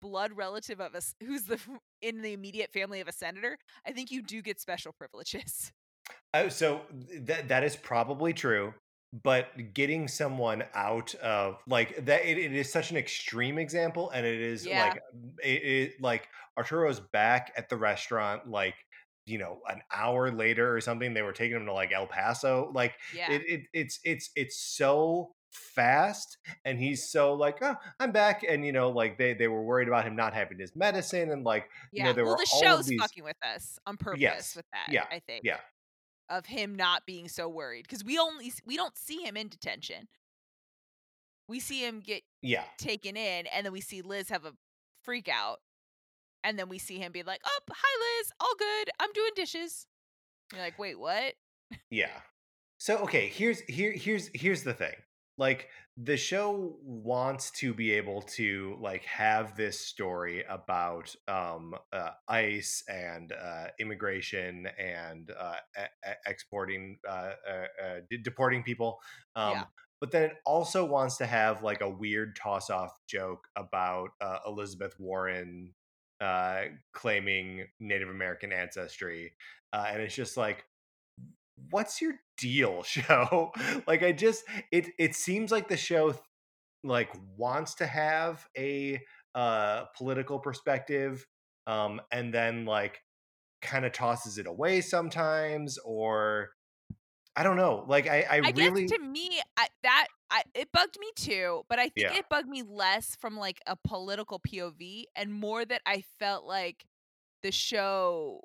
blood 0.00 0.32
relative 0.34 0.80
of 0.80 0.94
us 0.94 1.14
who's 1.22 1.44
the 1.44 1.60
in 2.02 2.22
the 2.22 2.32
immediate 2.34 2.72
family 2.72 3.00
of 3.00 3.08
a 3.08 3.12
senator, 3.12 3.58
I 3.86 3.92
think 3.92 4.10
you 4.10 4.22
do 4.22 4.42
get 4.42 4.60
special 4.60 4.92
privileges. 4.92 5.72
Oh, 6.34 6.48
so 6.48 6.86
that 7.20 7.48
that 7.48 7.64
is 7.64 7.76
probably 7.76 8.32
true, 8.32 8.74
but 9.12 9.74
getting 9.74 10.06
someone 10.08 10.64
out 10.74 11.14
of 11.16 11.60
like 11.66 12.04
that 12.06 12.24
it, 12.24 12.38
it 12.38 12.52
is 12.52 12.70
such 12.70 12.90
an 12.90 12.96
extreme 12.96 13.58
example, 13.58 14.10
and 14.10 14.24
it 14.26 14.40
is 14.40 14.68
Yeah. 14.68 14.70
like 14.70 14.96
it, 15.42 15.48
it 15.64 16.00
like 16.00 16.28
Arturo's 16.56 17.00
back 17.00 17.52
at 17.56 17.68
the 17.68 17.76
restaurant, 17.76 18.48
like 18.48 18.76
you 19.26 19.38
know, 19.38 19.60
an 19.68 19.80
hour 19.92 20.30
later 20.30 20.74
or 20.74 20.80
something. 20.80 21.14
They 21.14 21.22
were 21.22 21.32
taking 21.32 21.56
him 21.56 21.66
to 21.66 21.72
like 21.72 21.92
El 21.92 22.06
Paso, 22.06 22.70
like 22.74 22.94
Yeah. 23.14 23.30
it, 23.32 23.42
it 23.46 23.60
it's 23.72 24.00
it's 24.04 24.30
it's 24.36 24.56
so 24.60 25.34
fast 25.52 26.38
and 26.64 26.78
he's 26.78 27.10
so 27.10 27.34
like 27.34 27.58
oh 27.60 27.74
i'm 27.98 28.12
back 28.12 28.44
and 28.48 28.64
you 28.64 28.70
know 28.70 28.88
like 28.88 29.18
they 29.18 29.34
they 29.34 29.48
were 29.48 29.64
worried 29.64 29.88
about 29.88 30.04
him 30.04 30.14
not 30.14 30.32
having 30.32 30.56
his 30.60 30.76
medicine 30.76 31.32
and 31.32 31.42
like 31.42 31.64
you 31.90 31.98
yeah. 31.98 32.04
know 32.04 32.12
there 32.12 32.24
well, 32.24 32.34
were 32.34 32.38
the 32.38 32.48
all 32.54 32.62
show's 32.62 32.86
these 32.86 33.00
fucking 33.00 33.24
with 33.24 33.34
us 33.44 33.76
on 33.84 33.96
purpose 33.96 34.20
Yes. 34.20 34.54
with 34.54 34.64
that. 34.72 34.92
Yeah. 34.92 35.06
I 35.10 35.18
think. 35.18 35.42
yeah 35.44 35.56
Of 36.28 36.46
him 36.46 36.76
not 36.76 37.04
being 37.04 37.26
so 37.26 37.48
worried 37.48 37.82
because 37.82 38.04
we 38.04 38.16
only 38.16 38.52
we 38.64 38.76
don't 38.76 38.96
see 38.96 39.24
him 39.24 39.36
in 39.36 39.48
detention. 39.48 40.06
We 41.48 41.58
see 41.58 41.84
him 41.84 41.98
get 41.98 42.22
yeah 42.42 42.62
taken 42.78 43.16
in, 43.16 43.46
and 43.48 43.66
then 43.66 43.72
we 43.72 43.80
see 43.80 44.02
Liz 44.02 44.28
have 44.28 44.44
a 44.44 44.52
freak 45.02 45.28
out, 45.28 45.58
and 46.44 46.58
then 46.58 46.68
we 46.68 46.78
see 46.78 46.98
him 46.98 47.12
be 47.12 47.22
like, 47.22 47.40
"Oh, 47.44 47.58
hi, 47.70 48.18
Liz. 48.20 48.32
All 48.40 48.54
good. 48.58 48.90
I'm 49.00 49.12
doing 49.12 49.30
dishes." 49.36 49.86
You're 50.52 50.62
like, 50.62 50.78
"Wait, 50.78 50.98
what?" 50.98 51.34
Yeah. 51.90 52.20
So 52.78 52.98
okay, 52.98 53.28
here's 53.28 53.60
here 53.62 53.92
here's 53.92 54.30
here's 54.34 54.62
the 54.62 54.74
thing. 54.74 54.94
Like 55.38 55.68
the 55.96 56.16
show 56.16 56.76
wants 56.82 57.50
to 57.50 57.74
be 57.74 57.92
able 57.92 58.22
to 58.22 58.76
like 58.80 59.04
have 59.04 59.54
this 59.56 59.78
story 59.78 60.44
about 60.48 61.14
um 61.28 61.74
uh, 61.92 62.10
ICE 62.28 62.84
and 62.88 63.32
uh, 63.32 63.66
immigration 63.78 64.66
and 64.78 65.30
uh, 65.38 65.56
e- 65.78 66.10
exporting 66.26 66.98
uh, 67.08 67.32
uh, 67.48 67.84
uh, 67.84 68.00
deporting 68.24 68.62
people. 68.62 68.98
Um, 69.36 69.52
Yeah. 69.52 69.64
But 70.00 70.12
then 70.12 70.22
it 70.22 70.32
also 70.46 70.86
wants 70.86 71.18
to 71.18 71.26
have 71.26 71.62
like 71.62 71.82
a 71.82 71.90
weird 71.90 72.34
toss 72.34 72.70
off 72.70 72.90
joke 73.06 73.46
about 73.54 74.08
uh, 74.22 74.38
Elizabeth 74.46 74.94
Warren 74.98 75.74
uh, 76.20 76.62
claiming 76.92 77.66
Native 77.78 78.08
American 78.08 78.52
ancestry, 78.52 79.32
uh, 79.72 79.86
and 79.88 80.02
it's 80.02 80.14
just 80.14 80.36
like 80.36 80.64
what's 81.70 82.00
your 82.00 82.14
deal 82.38 82.82
show? 82.84 83.52
Like 83.86 84.02
i 84.02 84.12
just 84.12 84.44
it 84.72 84.88
it 84.98 85.14
seems 85.14 85.52
like 85.52 85.68
the 85.68 85.76
show 85.76 86.14
like 86.82 87.10
wants 87.36 87.74
to 87.76 87.86
have 87.86 88.46
a 88.56 89.00
uh 89.34 89.84
political 89.96 90.38
perspective 90.38 91.26
um 91.66 92.00
and 92.10 92.32
then 92.32 92.64
like 92.64 93.00
kind 93.62 93.84
of 93.84 93.92
tosses 93.92 94.38
it 94.38 94.46
away 94.46 94.80
sometimes 94.80 95.78
or 95.84 96.48
i 97.36 97.42
don't 97.42 97.56
know 97.56 97.84
like 97.86 98.08
i 98.08 98.24
i, 98.28 98.40
I 98.42 98.52
really 98.56 98.86
to 98.86 98.98
me, 98.98 99.40
I, 99.56 99.68
that 99.82 100.06
I, 100.30 100.44
it 100.54 100.70
bugged 100.72 100.98
me 101.00 101.10
too, 101.16 101.64
but 101.68 101.78
I 101.78 101.88
think 101.88 102.12
Yeah. 102.12 102.16
it 102.16 102.28
bugged 102.28 102.48
me 102.48 102.62
less 102.62 103.16
from 103.16 103.36
like 103.36 103.60
a 103.66 103.76
political 103.76 104.38
POV 104.38 105.06
and 105.16 105.32
more 105.32 105.64
that 105.64 105.82
I 105.86 106.02
felt 106.18 106.44
like 106.44 106.84
the 107.42 107.52
show 107.52 108.42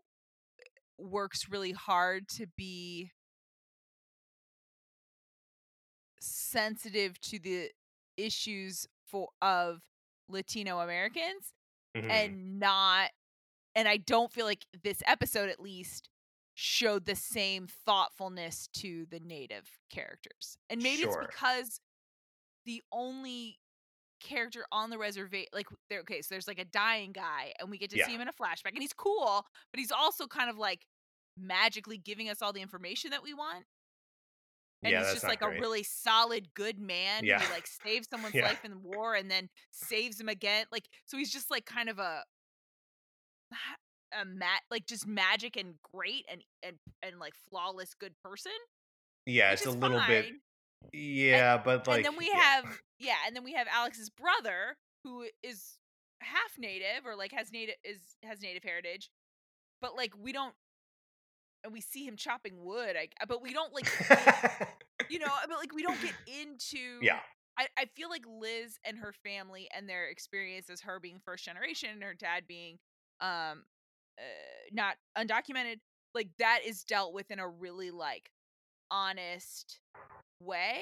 works 0.98 1.50
really 1.50 1.72
hard 1.74 2.28
to 2.30 2.48
be 2.58 3.12
sensitive 6.20 7.20
to 7.22 7.40
the 7.40 7.70
issues 8.18 8.88
for 9.06 9.30
of 9.42 9.82
Latino 10.30 10.80
Americans 10.80 11.54
Mhm. 11.96 12.10
and 12.12 12.60
not 12.60 13.12
and 13.76 13.88
I 13.88 13.98
don't 13.98 14.32
feel 14.32 14.46
like 14.46 14.66
this 14.84 15.02
episode 15.06 15.50
at 15.50 15.60
least 15.62 16.10
showed 16.56 17.06
the 17.06 17.16
same 17.16 17.68
thoughtfulness 17.68 18.68
to 18.74 19.06
the 19.12 19.20
native 19.20 19.70
characters. 19.90 20.58
And 20.70 20.82
maybe 20.82 21.04
Sure. 21.04 21.22
it's 21.22 21.28
because 21.28 21.80
the 22.66 22.82
only 22.92 23.60
character 24.22 24.66
on 24.72 24.90
the 24.90 24.98
reservation 24.98 25.50
like 25.54 25.68
there 25.90 26.00
okay, 26.00 26.22
so 26.22 26.28
there's 26.34 26.48
like 26.48 26.58
a 26.58 26.66
dying 26.66 27.12
guy 27.12 27.54
and 27.60 27.70
we 27.70 27.78
get 27.78 27.90
to 27.92 27.98
Yeah. 27.98 28.06
see 28.08 28.16
him 28.16 28.22
in 28.22 28.30
a 28.30 28.34
flashback 28.34 28.72
and 28.74 28.82
he's 28.82 28.94
cool, 28.94 29.46
but 29.72 29.80
he's 29.80 29.92
also 29.92 30.26
kind 30.28 30.50
of 30.50 30.58
like 30.58 30.88
magically 31.38 31.98
giving 31.98 32.30
us 32.30 32.42
all 32.42 32.54
the 32.54 32.62
information 32.62 33.12
that 33.12 33.22
we 33.22 33.34
want. 33.34 33.66
And 34.82 34.92
Yeah, 34.92 35.04
he's 35.04 35.14
just 35.14 35.26
like 35.26 35.42
a 35.42 35.50
really 35.50 35.84
solid 35.84 36.54
good 36.54 36.80
man 36.80 37.26
Yeah. 37.26 37.40
who 37.40 37.54
like 37.54 37.68
saves 37.68 38.08
someone's 38.12 38.34
Yeah. 38.36 38.46
life 38.46 38.64
in 38.64 38.72
the 38.72 38.78
war 38.80 39.16
and 39.16 39.30
then 39.30 39.50
saves 39.72 40.20
him 40.20 40.30
again. 40.30 40.66
Like 40.72 40.88
so 41.06 41.18
he's 41.18 41.32
just 41.34 41.52
like 41.52 41.66
kind 41.66 41.90
of 41.90 42.00
a 42.00 42.24
a 44.14 44.26
mat 44.26 44.62
like 44.72 44.86
just 44.86 45.08
magic 45.08 45.56
and 45.56 45.76
great 45.94 46.26
and 46.32 46.42
and 46.64 46.78
and 47.04 47.20
like 47.20 47.34
flawless 47.50 47.94
good 47.94 48.14
person. 48.24 48.52
Yeah, 49.26 49.52
it's 49.52 49.66
a 49.66 49.72
little 49.72 50.02
bit. 50.08 50.28
Yeah, 50.94 51.58
but 51.58 51.88
like 51.88 51.98
and 51.98 52.06
then 52.06 52.18
we 52.18 52.32
yeah. 52.34 52.42
have 52.42 52.66
yeah, 53.00 53.16
and 53.26 53.36
then 53.36 53.44
we 53.44 53.54
have 53.54 53.68
Alex's 53.72 54.10
brother 54.10 54.78
who 55.04 55.26
is 55.44 55.78
half 56.22 56.58
native 56.58 57.06
or 57.06 57.16
like 57.16 57.32
has 57.32 57.52
native 57.52 57.76
is 57.84 58.18
has 58.24 58.42
native 58.42 58.64
heritage, 58.64 59.10
but 59.82 59.96
like 59.96 60.14
we 60.18 60.32
don't 60.32 60.54
and 61.64 61.74
we 61.74 61.82
see 61.82 62.06
him 62.06 62.16
chopping 62.16 62.64
wood. 62.64 62.96
I 62.96 63.08
but 63.28 63.42
we 63.42 63.54
don't 63.54 63.74
like 63.74 63.88
you 65.10 65.20
know, 65.20 65.32
but 65.48 65.58
like 65.58 65.74
we 65.74 65.84
don't 65.84 66.02
get 66.02 66.14
into 66.42 67.00
yeah. 67.02 67.20
I, 67.58 67.68
I 67.78 67.86
feel 67.96 68.10
like 68.10 68.24
Liz 68.28 68.80
and 68.84 68.98
her 68.98 69.14
family 69.24 69.70
and 69.76 69.88
their 69.88 70.08
experience 70.08 70.70
as 70.70 70.82
her 70.82 71.00
being 71.00 71.20
first 71.24 71.46
generation 71.46 71.90
and 71.94 72.04
her 72.04 72.14
dad 72.14 72.44
being 72.48 72.78
um 73.22 73.64
uh, 74.20 74.22
not 74.72 74.96
undocumented 75.18 75.80
like 76.14 76.30
that 76.40 76.60
is 76.66 76.84
dealt 76.84 77.14
with 77.14 77.30
in 77.32 77.40
a 77.40 77.48
really 77.48 77.92
like 77.92 78.32
honest 78.92 79.80
way 80.42 80.82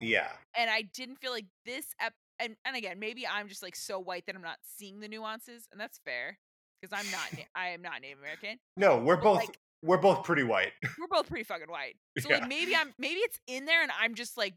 Yeah. 0.00 0.28
and 0.56 0.70
I 0.70 0.82
didn't 0.94 1.16
feel 1.16 1.30
like 1.32 1.46
this 1.64 1.86
ep- 2.00 2.14
and 2.40 2.56
and 2.64 2.76
again 2.76 2.98
maybe 2.98 3.26
I'm 3.26 3.48
just 3.48 3.62
like 3.62 3.76
so 3.76 3.98
white 3.98 4.24
that 4.26 4.34
I'm 4.36 4.42
not 4.42 4.58
seeing 4.76 5.00
the 5.00 5.08
nuances 5.08 5.66
and 5.72 5.80
that's 5.80 5.98
fair 6.04 6.38
because 6.80 6.96
I'm 6.98 7.10
not 7.12 7.32
Na- 7.36 7.44
I 7.54 7.68
am 7.68 7.82
not 7.82 8.00
Native 8.02 8.18
American 8.18 8.58
No, 8.76 8.98
we're 8.98 9.16
But, 9.16 9.22
both 9.24 9.36
like- 9.36 9.58
we're 9.82 9.96
both 9.98 10.24
pretty 10.24 10.42
white. 10.42 10.72
we're 10.98 11.06
both 11.08 11.28
pretty 11.28 11.44
fucking 11.44 11.68
white 11.68 11.96
so 12.18 12.28
Yeah. 12.28 12.38
like 12.38 12.48
maybe 12.48 12.74
I'm 12.74 12.92
maybe 12.98 13.20
it's 13.20 13.38
in 13.46 13.64
there 13.64 13.82
and 13.82 13.92
I'm 14.00 14.14
just 14.14 14.36
like 14.36 14.54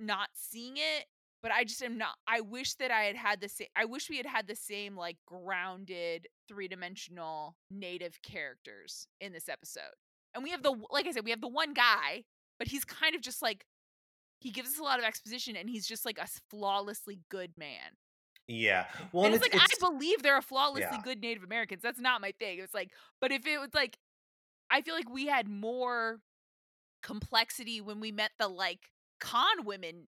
not 0.00 0.28
seeing 0.34 0.76
it 0.78 1.04
but 1.42 1.52
I 1.52 1.64
just 1.64 1.82
am 1.82 1.98
not 1.98 2.14
I 2.26 2.40
wish 2.40 2.74
that 2.74 2.90
I 2.90 3.02
had 3.02 3.16
had 3.16 3.40
the 3.40 3.48
same 3.48 3.68
I 3.76 3.84
wish 3.84 4.08
we 4.08 4.16
had 4.16 4.26
had 4.26 4.46
the 4.46 4.56
same 4.56 4.96
like 4.96 5.16
grounded 5.26 6.28
three-dimensional 6.48 7.56
native 7.70 8.20
characters 8.22 9.06
in 9.20 9.32
this 9.32 9.48
episode 9.48 9.94
and 10.34 10.42
we 10.42 10.50
have 10.50 10.62
the 10.62 10.74
like 10.90 11.06
I 11.06 11.12
said 11.12 11.24
we 11.24 11.30
have 11.30 11.40
the 11.40 11.48
one 11.48 11.74
guy 11.74 12.24
but 12.58 12.68
he's 12.68 12.84
kind 12.84 13.14
of 13.14 13.20
just 13.20 13.42
like 13.42 13.64
he 14.40 14.50
gives 14.50 14.70
us 14.70 14.78
a 14.78 14.82
lot 14.82 14.98
of 14.98 15.04
exposition 15.04 15.56
and 15.56 15.68
he's 15.68 15.86
just 15.86 16.04
like 16.04 16.18
a 16.18 16.26
flawlessly 16.50 17.20
good 17.30 17.52
man 17.56 17.96
Yeah. 18.48 18.86
Well, 19.12 19.24
and 19.24 19.34
and 19.34 19.42
it's, 19.42 19.54
like 19.54 19.62
I 19.62 19.74
believe 19.78 20.22
there 20.22 20.34
are 20.34 20.42
flawlessly 20.42 20.88
Yeah. 20.90 21.02
good 21.02 21.20
Native 21.20 21.44
Americans. 21.44 21.80
That's 21.82 22.00
not 22.00 22.20
my 22.20 22.32
thing. 22.38 22.58
It's 22.58 22.74
like, 22.74 22.90
but 23.20 23.30
if 23.32 23.46
it 23.46 23.58
was 23.58 23.70
like, 23.72 23.96
I 24.70 24.80
feel 24.82 24.94
like 24.94 25.08
we 25.08 25.26
had 25.26 25.48
more 25.48 26.20
complexity 27.02 27.80
when 27.80 28.00
we 28.00 28.10
met 28.12 28.32
the 28.38 28.48
like 28.48 28.90
con 29.20 29.64
women, 29.64 30.08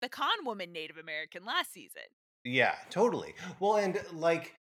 the 0.00 0.08
con 0.08 0.44
woman 0.44 0.72
Native 0.72 0.96
American 0.98 1.44
last 1.44 1.72
season. 1.72 2.04
Yeah, 2.44 2.76
totally. 2.90 3.34
Well, 3.60 3.76
and 3.76 4.00
like 4.12 4.58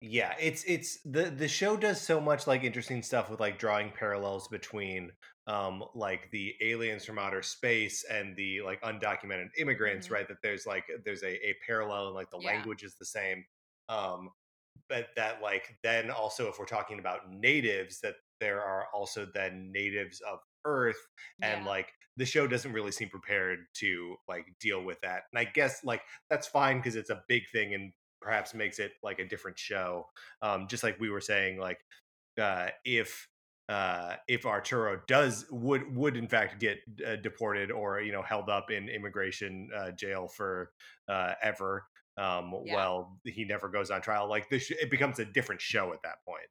yeah, 0.00 0.34
it's 0.40 0.64
it's 0.64 1.00
the 1.04 1.30
the 1.30 1.46
show 1.48 1.76
does 1.76 2.00
so 2.00 2.20
much 2.20 2.46
like 2.46 2.64
interesting 2.64 3.02
stuff 3.02 3.30
with 3.30 3.38
like 3.40 3.58
drawing 3.58 3.92
parallels 3.92 4.48
between 4.48 5.12
um 5.46 5.84
like 5.94 6.30
the 6.32 6.54
aliens 6.60 7.04
from 7.04 7.18
outer 7.18 7.42
space 7.42 8.04
and 8.04 8.36
the 8.36 8.62
like 8.62 8.80
undocumented 8.82 9.50
immigrants, 9.58 10.10
Mhm. 10.10 10.12
right? 10.12 10.26
That 10.28 10.38
there's 10.42 10.66
like 10.66 10.84
there's 11.04 11.22
a, 11.22 11.46
a 11.48 11.54
parallel 11.66 12.06
and 12.08 12.14
like 12.16 12.30
the 12.30 12.38
Yeah. 12.38 12.66
language 12.66 12.82
is 12.82 12.96
the 12.96 13.04
same. 13.06 13.44
Um 13.88 14.30
but 14.88 15.08
that 15.16 15.42
like 15.42 15.78
then 15.82 16.10
also 16.10 16.48
if 16.48 16.58
we're 16.58 16.66
talking 16.66 16.98
about 16.98 17.30
natives 17.30 18.00
that 18.00 18.16
there 18.40 18.62
are 18.62 18.88
also 18.94 19.26
then 19.26 19.70
natives 19.72 20.20
of 20.22 20.40
earth 20.64 21.00
and 21.42 21.64
Yeah. 21.64 21.66
like 21.66 21.92
the 22.16 22.26
show 22.26 22.46
doesn't 22.46 22.72
really 22.72 22.92
seem 22.92 23.08
prepared 23.08 23.60
to 23.74 24.16
like 24.28 24.46
deal 24.60 24.82
with 24.82 25.00
that 25.00 25.24
and 25.32 25.38
i 25.38 25.44
guess 25.44 25.84
like 25.84 26.02
that's 26.30 26.46
fine 26.46 26.76
because 26.78 26.96
it's 26.96 27.10
a 27.10 27.22
big 27.28 27.42
thing 27.50 27.74
and 27.74 27.92
perhaps 28.20 28.54
makes 28.54 28.78
it 28.78 28.92
like 29.02 29.18
a 29.18 29.26
different 29.28 29.58
show 29.58 30.06
um 30.42 30.66
just 30.68 30.82
like 30.82 30.98
we 31.00 31.10
were 31.10 31.20
saying 31.20 31.58
like 31.58 31.78
uh 32.40 32.68
if 32.84 33.28
uh 33.68 34.16
if 34.28 34.44
arturo 34.46 35.00
does 35.06 35.46
would 35.50 35.94
would 35.94 36.16
in 36.16 36.28
fact 36.28 36.60
get 36.60 36.78
uh, 37.06 37.16
deported 37.16 37.70
or 37.70 38.00
you 38.00 38.12
know 38.12 38.22
held 38.22 38.48
up 38.48 38.70
in 38.70 38.88
immigration 38.88 39.68
uh, 39.74 39.90
jail 39.92 40.28
for 40.28 40.72
uh 41.08 41.34
ever 41.42 41.86
um 42.16 42.52
Yeah. 42.64 42.74
well 42.74 43.18
he 43.24 43.44
never 43.44 43.68
goes 43.68 43.90
on 43.90 44.00
trial 44.02 44.28
like 44.28 44.48
this 44.50 44.64
sh- 44.64 44.72
it 44.80 44.90
becomes 44.90 45.18
a 45.18 45.24
different 45.24 45.60
show 45.60 45.92
at 45.92 46.02
that 46.02 46.16
point 46.26 46.46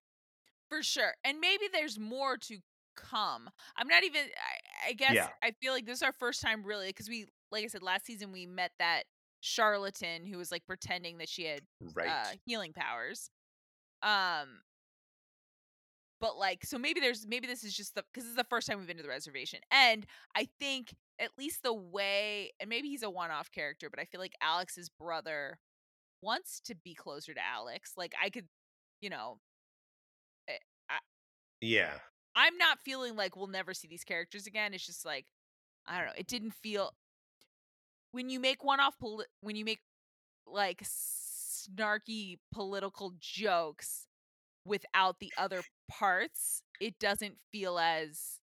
for 0.70 0.82
sure. 0.82 1.14
And 1.24 1.40
maybe 1.40 1.66
there's 1.72 2.00
more 2.00 2.38
to 2.38 2.60
come. 2.96 3.50
I'm 3.78 3.88
not 3.88 4.04
even. 4.04 4.22
I, 4.22 4.90
I 4.90 4.94
guess 4.94 5.14
Yeah. 5.14 5.28
I 5.44 5.52
feel 5.62 5.74
like 5.74 5.86
this 5.86 5.98
is 5.98 6.04
our 6.04 6.14
first 6.14 6.42
time 6.42 6.64
really 6.64 6.88
because 6.88 7.10
we, 7.10 7.26
like 7.52 7.64
I 7.64 7.68
said, 7.68 7.84
last 7.84 8.06
season 8.06 8.32
we 8.32 8.46
met 8.46 8.72
that 8.80 9.04
charlatan 9.42 10.26
who 10.26 10.38
was 10.38 10.52
like 10.52 10.66
pretending 10.68 11.18
that 11.18 11.28
she 11.28 11.46
had 11.46 11.62
right 11.96 12.10
uh, 12.10 12.36
healing 12.46 12.74
powers. 12.74 13.30
Um, 14.04 14.62
but 16.20 16.38
like, 16.38 16.64
so 16.64 16.78
maybe 16.78 17.00
there's 17.00 17.26
maybe 17.28 17.48
this 17.48 17.64
is 17.64 17.76
just 17.76 17.96
the 17.96 18.04
because 18.14 18.24
this 18.24 18.32
is 18.32 18.38
the 18.38 18.44
first 18.44 18.68
time 18.68 18.78
we've 18.78 18.88
been 18.88 18.98
to 18.98 19.04
the 19.04 19.10
reservation, 19.10 19.60
and 19.72 20.06
I 20.36 20.48
think 20.60 20.94
at 21.20 21.32
least 21.38 21.64
the 21.64 21.74
way, 21.74 22.52
and 22.60 22.70
maybe 22.70 22.90
he's 22.90 23.04
a 23.04 23.10
one-off 23.10 23.52
character, 23.52 23.90
but 23.90 24.00
I 24.00 24.06
feel 24.06 24.22
like 24.22 24.36
Alex's 24.42 24.90
brother 24.90 25.60
wants 26.22 26.62
to 26.62 26.76
be 26.76 26.94
closer 26.94 27.34
to 27.34 27.42
Alex. 27.44 27.94
Like 27.98 28.14
I 28.24 28.30
could, 28.30 28.46
you 29.02 29.10
know, 29.10 29.40
eh, 30.48 30.54
yeah 31.62 31.94
I'm 32.36 32.58
not 32.58 32.80
feeling 32.84 33.16
like 33.16 33.36
we'll 33.36 33.48
never 33.48 33.74
see 33.74 33.88
these 33.88 34.04
characters 34.04 34.48
again. 34.48 34.74
It's 34.74 34.86
just 34.86 35.06
like 35.06 35.26
I 35.88 35.98
don't 35.98 36.08
know. 36.08 36.14
It 36.18 36.28
didn't 36.28 36.54
feel 36.54 36.94
when 38.12 38.30
you 38.30 38.40
make 38.40 38.64
one-off 38.64 38.98
poli- 39.00 39.26
when 39.42 39.56
you 39.56 39.66
make 39.66 39.80
like 40.46 40.84
snarky 40.84 42.40
political 42.54 43.14
jokes 43.20 44.08
without 44.66 45.20
the 45.20 45.32
other 45.38 45.62
parts, 45.90 46.62
it 46.80 47.00
doesn't 47.00 47.36
feel 47.52 47.80
as 47.80 48.40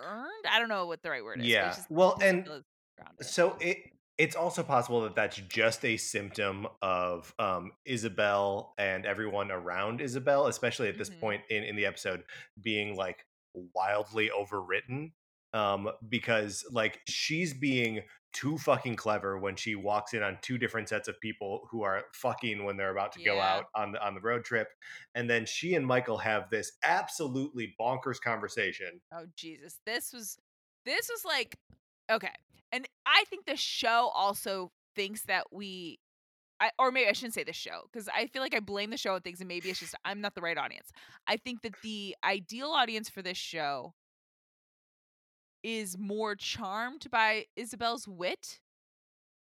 earned. 0.00 0.46
I 0.50 0.58
don't 0.58 0.68
know 0.68 0.86
what 0.86 1.02
the 1.02 1.10
right 1.10 1.24
word 1.24 1.40
is. 1.40 1.46
Yeah. 1.46 1.68
just 1.68 1.90
Well, 1.90 2.18
and 2.20 2.44
feel 2.44 2.54
as 2.54 2.64
grounded. 2.96 3.26
So 3.26 3.56
it 3.60 3.78
it's 4.20 4.36
also 4.36 4.62
possible 4.62 5.00
that 5.02 5.14
that's 5.14 5.36
just 5.48 5.82
a 5.84 5.96
symptom 5.96 6.66
of 6.82 7.34
um, 7.38 7.72
Isabel 7.86 8.74
and 8.76 9.06
everyone 9.06 9.50
around 9.50 10.02
Isabel, 10.02 10.46
especially 10.46 10.88
at 10.88 10.98
this 10.98 11.08
Mhm. 11.08 11.20
point 11.20 11.42
in 11.48 11.64
in 11.64 11.74
the 11.74 11.86
episode, 11.86 12.24
being 12.60 12.96
like 12.96 13.24
wildly 13.54 14.30
overwritten. 14.30 15.12
Um, 15.52 15.90
because 16.08 16.64
like 16.70 17.00
she's 17.08 17.52
being 17.52 18.02
too 18.32 18.56
fucking 18.58 18.94
clever 18.94 19.36
when 19.38 19.56
she 19.56 19.74
walks 19.74 20.14
in 20.14 20.22
on 20.22 20.38
two 20.42 20.58
different 20.58 20.88
sets 20.88 21.08
of 21.08 21.18
people 21.20 21.66
who 21.70 21.82
are 21.82 22.04
fucking 22.14 22.62
when 22.64 22.76
they're 22.76 22.92
about 22.92 23.10
to 23.14 23.24
go 23.24 23.40
out 23.40 23.64
on 23.74 23.90
the 23.92 24.06
on 24.06 24.14
the 24.14 24.20
road 24.20 24.44
trip, 24.44 24.68
and 25.16 25.28
then 25.28 25.44
she 25.46 25.74
and 25.74 25.84
Michael 25.84 26.18
have 26.18 26.48
this 26.50 26.70
absolutely 26.84 27.74
bonkers 27.80 28.20
conversation. 28.20 29.00
Oh 29.12 29.26
Jesus. 29.34 29.80
This 29.84 30.12
was 30.12 30.38
this 30.84 31.08
was 31.08 31.24
like 31.24 31.56
okay. 32.10 32.32
And 32.72 32.86
I 33.06 33.24
think 33.28 33.46
the 33.46 33.56
show 33.56 34.10
also 34.14 34.70
thinks 34.94 35.22
that 35.24 35.44
we 35.52 35.98
I, 36.60 36.70
or 36.78 36.90
maybe 36.92 37.08
I 37.08 37.12
shouldn't 37.12 37.34
say 37.34 37.44
the 37.44 37.52
show 37.52 37.82
because 37.92 38.08
I 38.14 38.26
feel 38.26 38.42
like 38.42 38.54
I 38.54 38.60
blame 38.60 38.90
the 38.90 38.96
show 38.96 39.14
on 39.14 39.20
things 39.22 39.40
and 39.40 39.48
maybe 39.48 39.70
it's 39.70 39.80
just 39.80 39.94
I'm 40.04 40.20
not 40.20 40.34
the 40.34 40.40
right 40.42 40.58
audience. 40.58 40.90
I 41.26 41.36
think 41.36 41.62
that 41.62 41.74
the 41.82 42.16
ideal 42.24 42.68
audience 42.70 43.08
for 43.10 43.22
this 43.22 43.36
show 43.38 43.94
is 45.62 45.98
more 45.98 46.34
charmed 46.34 47.06
by 47.10 47.46
Isabel's 47.56 48.08
wit 48.08 48.60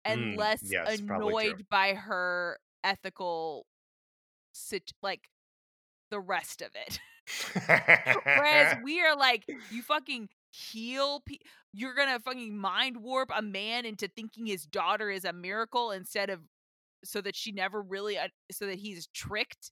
and 0.04 0.26
Mm, 0.26 0.34
less 0.34 0.72
yes, 0.72 1.02
annoyed 1.10 1.66
by 1.70 1.94
her 1.94 2.58
ethical 2.84 3.66
sit 4.52 4.92
like 5.02 5.28
the 6.10 6.20
rest 6.20 6.62
of 6.62 6.70
it. 6.74 7.00
Whereas 8.32 8.74
we 8.74 9.00
are 9.00 9.16
like, 9.16 9.46
you 9.68 9.82
fucking 9.82 10.28
heal. 10.50 11.20
Pe- 11.26 11.38
you're 11.72 11.94
gonna 11.94 12.18
fucking 12.20 12.56
mind 12.56 12.98
warp 12.98 13.30
a 13.36 13.42
man 13.42 13.84
into 13.84 14.08
thinking 14.08 14.46
his 14.46 14.64
daughter 14.64 15.10
is 15.10 15.24
a 15.24 15.32
miracle 15.32 15.90
instead 15.90 16.30
of 16.30 16.40
so 17.04 17.20
that 17.20 17.36
she 17.36 17.52
never 17.52 17.80
really, 17.80 18.18
uh, 18.18 18.28
so 18.50 18.66
that 18.66 18.78
he's 18.78 19.06
tricked. 19.08 19.70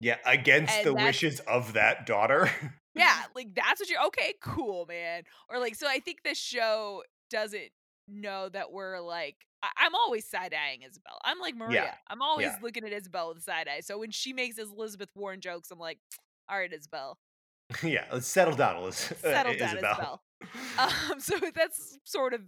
Yeah, 0.00 0.16
against 0.26 0.74
And 0.74 0.86
the 0.86 0.94
wishes 0.94 1.40
of 1.40 1.74
that 1.74 2.06
daughter. 2.06 2.50
Yeah, 2.96 3.22
like 3.34 3.48
that's 3.56 3.80
what 3.80 3.88
you're 3.88 4.04
okay, 4.06 4.34
cool, 4.40 4.86
man. 4.86 5.24
Or 5.48 5.58
like, 5.58 5.74
so 5.74 5.88
I 5.88 5.98
think 5.98 6.22
this 6.22 6.38
show 6.38 7.02
doesn't 7.28 7.70
know 8.06 8.48
that 8.50 8.70
we're 8.70 9.00
like 9.00 9.34
I- 9.64 9.86
am 9.86 9.96
always 9.96 10.28
side 10.30 10.54
eyeing 10.54 10.82
Isabel. 10.82 11.18
I'm 11.24 11.40
like 11.40 11.56
Maria. 11.56 11.82
Yeah. 11.82 11.94
I'm 12.08 12.22
always 12.22 12.46
Yeah. 12.46 12.58
looking 12.62 12.84
at 12.84 12.92
Isabel 12.92 13.34
with 13.34 13.42
side 13.42 13.66
eye. 13.66 13.80
So 13.80 13.98
when 13.98 14.12
she 14.12 14.32
makes 14.32 14.58
Elizabeth 14.58 15.08
Warren 15.16 15.40
jokes, 15.40 15.72
I'm 15.72 15.78
like, 15.80 15.98
all 16.48 16.56
right, 16.56 16.72
Isabel. 16.72 17.18
yeah, 17.82 18.04
let's 18.12 18.26
settle 18.26 18.54
down, 18.54 18.82
Liz. 18.82 19.12
uh, 19.24 19.28
Settle 19.30 19.54
down, 19.54 19.76
Isabel. 19.76 19.90
Isabel. 19.92 20.22
Um, 20.78 21.20
so 21.20 21.38
that's 21.54 21.98
sort 22.04 22.34
of 22.34 22.42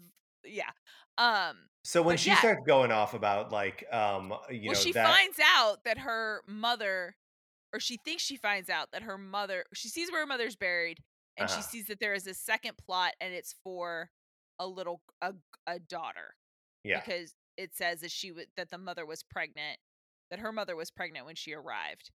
yeah. 0.45 0.71
Um, 1.19 1.57
So 1.85 2.03
when 2.03 2.17
she 2.17 2.31
yeah. 2.31 2.37
starts 2.37 2.61
going 2.67 2.93
off 2.93 3.15
about 3.15 3.51
like 3.53 3.85
um 3.93 4.35
you 4.51 4.71
well, 4.71 4.75
know 4.75 4.75
she 4.75 4.93
that 4.93 5.07
finds 5.07 5.39
out 5.57 5.85
that 5.85 5.99
her 5.99 6.43
mother, 6.47 7.17
or 7.73 7.81
she 7.81 7.97
thinks 7.97 8.23
she 8.23 8.37
finds 8.37 8.69
out 8.69 8.91
that 8.93 9.03
her 9.03 9.17
mother, 9.19 9.65
she 9.75 9.89
sees 9.89 10.11
where 10.11 10.21
her 10.21 10.27
mother's 10.27 10.57
buried, 10.57 11.03
and 11.37 11.49
Uh-huh. 11.49 11.57
she 11.57 11.63
sees 11.63 11.87
that 11.87 12.01
there 12.01 12.15
is 12.15 12.27
a 12.27 12.35
second 12.35 12.77
plot, 12.77 13.15
and 13.21 13.33
it's 13.33 13.55
for 13.65 14.11
a 14.59 14.67
little 14.67 15.01
a 15.23 15.35
a 15.67 15.79
daughter 15.79 16.35
yeah 16.85 17.01
because 17.01 17.35
it 17.57 17.75
says 17.75 18.01
that 18.01 18.11
she 18.11 18.33
was 18.33 18.47
that 18.57 18.71
the 18.71 18.79
mother 18.79 19.07
was 19.07 19.23
pregnant, 19.23 19.79
that 20.31 20.39
her 20.41 20.53
mother 20.53 20.77
was 20.77 20.91
pregnant 20.91 21.27
when 21.27 21.35
she 21.37 21.53
arrived. 21.55 22.11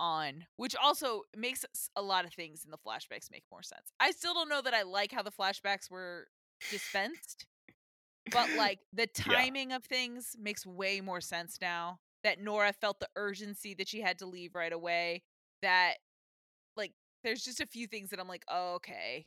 On 0.00 0.46
which 0.56 0.76
also 0.76 1.22
makes 1.36 1.64
a 1.96 2.02
lot 2.02 2.24
of 2.24 2.32
things 2.32 2.64
in 2.64 2.70
the 2.70 2.78
flashbacks 2.78 3.30
make 3.32 3.44
more 3.50 3.62
sense. 3.62 3.92
I 3.98 4.12
still 4.12 4.32
don't 4.32 4.48
know 4.48 4.62
that 4.62 4.74
I 4.74 4.82
like 4.82 5.12
how 5.12 5.22
the 5.22 5.32
flashbacks 5.32 5.90
were 5.90 6.28
dispensed 6.70 7.46
but 8.30 8.48
like 8.56 8.80
the 8.92 9.06
timing 9.06 9.72
of 9.72 9.84
things 9.84 10.36
makes 10.40 10.66
way 10.66 11.00
more 11.00 11.20
sense 11.20 11.58
now 11.60 11.98
that 12.24 12.40
Nora 12.40 12.72
felt 12.72 13.00
the 13.00 13.08
urgency 13.16 13.74
that 13.74 13.88
she 13.88 14.00
had 14.00 14.18
to 14.18 14.26
leave 14.26 14.54
right 14.54 14.72
away 14.72 15.22
that 15.62 15.94
like 16.76 16.92
there's 17.24 17.42
just 17.42 17.60
a 17.60 17.66
few 17.66 17.86
things 17.86 18.10
that 18.10 18.20
I'm 18.20 18.28
like 18.28 18.44
oh, 18.48 18.74
okay 18.76 19.26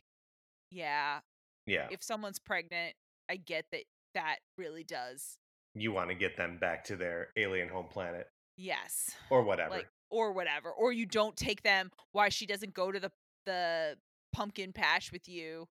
yeah 0.70 1.20
yeah 1.66 1.88
if 1.90 2.02
someone's 2.02 2.38
pregnant 2.38 2.94
I 3.30 3.36
get 3.36 3.66
that 3.72 3.84
that 4.14 4.36
really 4.58 4.84
does 4.84 5.38
you 5.74 5.92
want 5.92 6.10
to 6.10 6.14
get 6.14 6.36
them 6.36 6.58
back 6.60 6.84
to 6.84 6.96
their 6.96 7.28
alien 7.36 7.68
home 7.68 7.86
planet 7.90 8.26
yes 8.56 9.10
or 9.30 9.42
whatever. 9.42 9.70
like 9.70 9.88
or 10.12 10.32
whatever 10.32 10.70
or 10.70 10.92
you 10.92 11.06
don't 11.06 11.36
take 11.36 11.62
them 11.62 11.90
why 12.12 12.28
she 12.28 12.46
doesn't 12.46 12.74
go 12.74 12.92
to 12.92 13.00
the 13.00 13.10
the 13.46 13.96
pumpkin 14.32 14.72
patch 14.72 15.10
with 15.10 15.28
you 15.28 15.66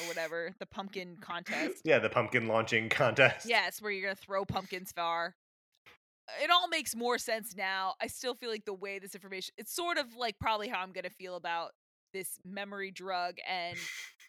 or 0.00 0.08
whatever 0.08 0.52
the 0.58 0.66
pumpkin 0.66 1.16
contest 1.20 1.82
yeah, 1.84 1.98
the 1.98 2.08
pumpkin 2.08 2.48
launching 2.48 2.88
contest. 2.90 3.46
Yes, 3.48 3.80
where 3.80 3.92
you're 3.92 4.02
gonna 4.02 4.16
throw 4.16 4.44
pumpkins 4.44 4.92
far. 4.92 5.34
It 6.42 6.50
all 6.50 6.66
makes 6.66 6.96
more 6.96 7.18
sense 7.18 7.54
now. 7.56 7.94
I 8.00 8.08
still 8.08 8.34
feel 8.34 8.50
like 8.50 8.64
the 8.64 8.74
way 8.74 8.98
this 8.98 9.14
information 9.14 9.54
it's 9.56 9.74
sort 9.74 9.98
of 9.98 10.16
like 10.16 10.38
probably 10.40 10.68
how 10.68 10.80
I'm 10.80 10.92
gonna 10.92 11.10
feel 11.10 11.36
about 11.36 11.70
this 12.12 12.38
memory 12.44 12.90
drug 12.90 13.36
and 13.48 13.78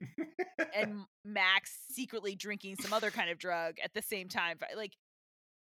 and 0.75 1.05
Max 1.25 1.75
secretly 1.89 2.35
drinking 2.35 2.75
some 2.77 2.93
other 2.93 3.09
kind 3.09 3.29
of 3.29 3.39
drug 3.39 3.75
at 3.83 3.93
the 3.93 4.01
same 4.01 4.27
time. 4.29 4.57
Like 4.75 4.93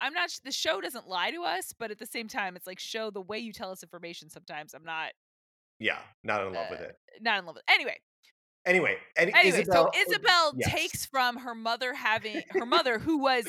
I'm 0.06 0.14
not 0.14 0.30
the 0.44 0.52
show 0.52 0.82
doesn't 0.82 1.08
lie 1.08 1.32
to 1.32 1.42
us, 1.44 1.74
but 1.78 1.90
at 1.92 1.98
the 2.00 2.06
same 2.06 2.28
time 2.28 2.56
it's 2.56 2.68
like 2.68 2.80
show 2.80 3.10
the 3.10 3.22
way 3.22 3.40
you 3.40 3.52
tell 3.52 3.72
us 3.72 3.82
information 3.84 4.30
sometimes 4.30 4.74
I'm 4.74 4.84
not 4.84 5.12
yeah, 5.80 5.98
not 6.24 6.46
in 6.46 6.54
love 6.54 6.68
with 6.70 6.80
Uh, 6.80 6.84
it. 6.86 6.96
not 7.22 7.40
in 7.40 7.46
love 7.46 7.56
with. 7.56 7.64
It. 7.68 7.74
Anyway, 7.74 7.98
Anyway, 8.66 8.98
and 9.18 9.30
anyway, 9.36 9.60
Isabel, 9.60 9.92
so 9.94 10.00
Isabel 10.00 10.54
yes. 10.58 10.72
takes 10.72 11.06
from 11.06 11.38
her 11.38 11.54
mother 11.54 11.94
having 11.94 12.42
her 12.52 12.66
mother 12.66 12.98
who 12.98 13.20
was 13.20 13.46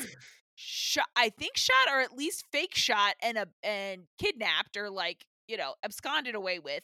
shot, 0.55 1.07
I 1.15 1.29
think 1.29 1.57
shot 1.57 1.87
or 1.91 2.01
at 2.01 2.15
least 2.15 2.45
fake 2.51 2.75
shot 2.75 3.15
and 3.23 3.37
a 3.37 3.47
and 3.63 4.03
kidnapped 4.19 4.77
or 4.77 4.89
like 4.91 5.25
you 5.47 5.57
know 5.57 5.73
absconded 5.83 6.35
away 6.35 6.59
with. 6.59 6.83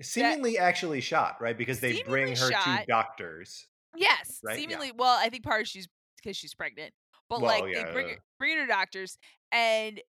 seemingly 0.00 0.58
actually 0.58 1.00
shot, 1.02 1.36
right? 1.40 1.56
Because 1.58 1.80
they 1.80 2.02
bring 2.04 2.28
her 2.28 2.36
Seemingly 2.36 2.78
to 2.80 2.84
doctors. 2.88 3.66
Yes, 3.96 4.40
Right, 4.42 4.54
yeah. 4.54 4.60
seemingly. 4.60 4.92
Well, 4.92 5.18
I 5.20 5.28
think 5.28 5.44
part 5.44 5.60
of 5.62 5.68
she's 5.68 5.86
because 6.22 6.36
she's 6.38 6.54
pregnant, 6.54 6.94
but 7.28 7.40
Well, 7.40 7.50
like 7.60 7.72
yeah, 7.74 7.84
they 7.84 7.92
bring 7.92 8.08
her, 8.10 8.16
bring 8.38 8.56
her 8.58 8.66
to 8.66 8.72
doctors 8.72 9.18
and 9.52 10.00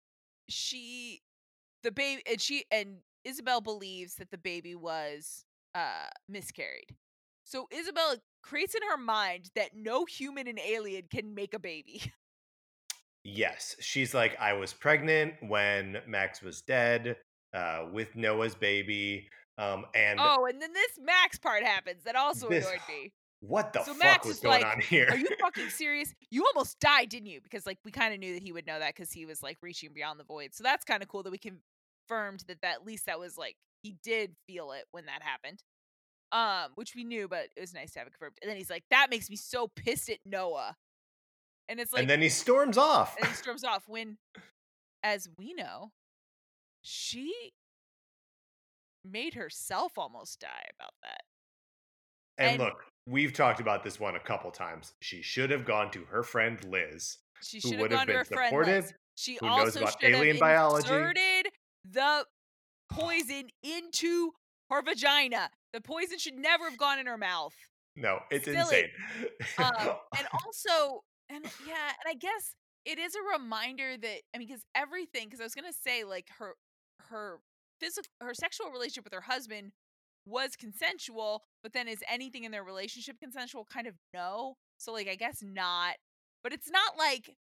she 0.49 1.21
the 1.83 1.91
baby 1.91 2.21
and 2.29 2.39
she 2.41 2.65
and 2.71 2.97
Isabel 3.23 3.61
believes 3.61 4.15
that 4.15 4.31
the 4.31 4.37
baby 4.37 4.75
was 4.75 5.45
uh 5.73 6.07
miscarried. 6.29 6.95
So 7.43 7.67
Isabel 7.71 8.15
creates 8.43 8.75
in 8.75 8.81
her 8.89 8.97
mind 8.97 9.49
that 9.55 9.71
no 9.75 10.05
human 10.05 10.47
and 10.47 10.59
alien 10.59 11.03
can 11.11 11.33
make 11.35 11.53
a 11.53 11.59
baby. 11.59 12.11
Yes, 13.27 13.75
she's 13.79 14.13
like, 14.13 14.37
I 14.39 14.53
was 14.53 14.71
pregnant 14.71 15.33
when 15.41 15.97
Max 16.07 16.43
was 16.43 16.61
dead, 16.61 17.17
uh, 17.55 17.85
with 17.91 18.15
Noah's 18.15 18.53
baby. 18.53 19.27
Um, 19.57 19.85
and 19.95 20.19
oh, 20.21 20.45
and 20.45 20.61
then 20.61 20.71
this 20.73 20.91
Max 21.01 21.39
part 21.39 21.63
happens 21.63 22.03
that 22.03 22.15
also 22.15 22.47
This- 22.49 22.65
annoyed 22.67 22.81
me. 22.87 23.13
What 23.47 23.73
the 23.73 23.83
so 23.83 23.93
fuck 23.93 24.03
Max 24.03 24.27
was 24.27 24.37
is 24.37 24.41
going 24.41 24.61
like, 24.61 24.73
on 24.75 24.81
here? 24.81 25.07
Are 25.09 25.17
you 25.17 25.27
fucking 25.39 25.69
serious? 25.69 26.13
You 26.31 26.45
almost 26.53 26.79
died, 26.79 27.09
didn't 27.09 27.27
you? 27.27 27.41
Because 27.41 27.65
like 27.65 27.77
we 27.85 27.91
kind 27.91 28.13
of 28.13 28.19
knew 28.19 28.33
that 28.33 28.43
he 28.43 28.51
would 28.51 28.65
know 28.65 28.79
that 28.79 28.95
because 28.95 29.11
he 29.11 29.25
was 29.25 29.43
like 29.43 29.57
reaching 29.61 29.91
beyond 29.93 30.19
the 30.19 30.23
void. 30.23 30.53
So 30.53 30.63
that's 30.63 30.85
kind 30.85 31.03
of 31.03 31.09
cool 31.09 31.23
that 31.23 31.31
we 31.31 31.37
confirmed 31.37 32.43
that, 32.47 32.61
that 32.61 32.75
at 32.75 32.85
least 32.85 33.05
that 33.05 33.19
was 33.19 33.37
like 33.37 33.55
he 33.83 33.95
did 34.03 34.35
feel 34.47 34.71
it 34.71 34.85
when 34.91 35.05
that 35.05 35.21
happened. 35.21 35.63
Um, 36.31 36.71
which 36.75 36.95
we 36.95 37.03
knew, 37.03 37.27
but 37.27 37.47
it 37.55 37.61
was 37.61 37.73
nice 37.73 37.93
to 37.93 37.99
have 37.99 38.07
it 38.07 38.11
confirmed. 38.11 38.37
And 38.41 38.49
then 38.49 38.57
he's 38.57 38.69
like, 38.69 38.83
"That 38.89 39.07
makes 39.09 39.29
me 39.29 39.35
so 39.35 39.69
pissed 39.73 40.09
at 40.09 40.17
Noah," 40.25 40.75
and 41.69 41.79
it's 41.79 41.93
like, 41.93 42.01
and 42.01 42.09
then 42.09 42.21
he 42.21 42.29
storms 42.29 42.77
off. 42.77 43.15
and 43.17 43.27
he 43.27 43.33
storms 43.35 43.63
off. 43.63 43.83
When, 43.87 44.17
as 45.03 45.29
we 45.37 45.53
know, 45.53 45.91
she 46.81 47.31
made 49.05 49.35
herself 49.35 49.93
almost 49.97 50.39
die 50.39 50.65
about 50.77 50.93
that. 51.03 51.21
And, 52.37 52.49
and- 52.49 52.59
look, 52.59 52.83
we've 53.07 53.33
talked 53.33 53.59
about 53.59 53.83
this 53.83 53.99
one 53.99 54.15
a 54.15 54.19
couple 54.19 54.51
times. 54.51 54.93
She 55.01 55.21
should 55.21 55.49
have 55.51 55.65
gone 55.65 55.91
to 55.91 56.03
her 56.05 56.23
friend 56.23 56.63
Liz. 56.65 57.17
She 57.41 57.57
Who 57.57 57.69
should 57.69 57.71
have 57.73 57.81
would 57.81 57.91
have 57.91 57.99
gone 57.99 58.07
to 58.07 58.13
been 58.13 58.17
her 58.17 58.25
friend 58.25 58.49
supportive, 58.49 58.83
Liz. 58.85 58.93
She 59.15 59.37
who 59.39 59.47
knows 59.47 59.59
also 59.59 59.81
about 59.81 60.01
should 60.01 60.15
alien 60.15 60.37
biology. 60.39 60.87
inserted 60.87 61.51
the 61.89 62.25
poison 62.91 63.49
into 63.63 64.31
her 64.69 64.81
vagina. 64.81 65.49
The 65.73 65.81
poison 65.81 66.17
should 66.17 66.35
never 66.35 66.69
have 66.69 66.77
gone 66.77 66.99
in 66.99 67.05
her 67.05 67.17
mouth. 67.17 67.53
No, 67.95 68.19
it's 68.29 68.45
Silly. 68.45 68.59
insane. 68.59 68.89
Um, 69.57 69.73
and 70.17 70.27
also, 70.33 71.03
and 71.29 71.45
yeah, 71.65 71.91
and 72.03 72.07
I 72.07 72.13
guess 72.13 72.55
it 72.85 72.99
is 72.99 73.15
a 73.15 73.39
reminder 73.39 73.95
that 73.97 74.17
I 74.33 74.37
mean, 74.37 74.47
because 74.47 74.63
everything. 74.75 75.25
Because 75.25 75.39
I 75.39 75.43
was 75.43 75.55
gonna 75.55 75.71
say, 75.71 76.03
like 76.03 76.27
her, 76.39 76.55
her 77.09 77.39
physical, 77.79 78.09
her 78.21 78.33
sexual 78.33 78.69
relationship 78.69 79.05
with 79.05 79.13
her 79.13 79.21
husband 79.21 79.71
was 80.25 80.55
consensual, 80.55 81.43
but 81.63 81.73
then 81.73 81.87
is 81.87 82.03
anything 82.09 82.43
in 82.43 82.51
their 82.51 82.63
relationship 82.63 83.19
consensual? 83.19 83.65
Kind 83.65 83.87
of 83.87 83.95
no. 84.13 84.55
So 84.77 84.93
like, 84.93 85.07
I 85.07 85.15
guess 85.15 85.43
not. 85.43 85.95
But 86.43 86.53
it's 86.53 86.69
not 86.69 86.97
like 86.97 87.35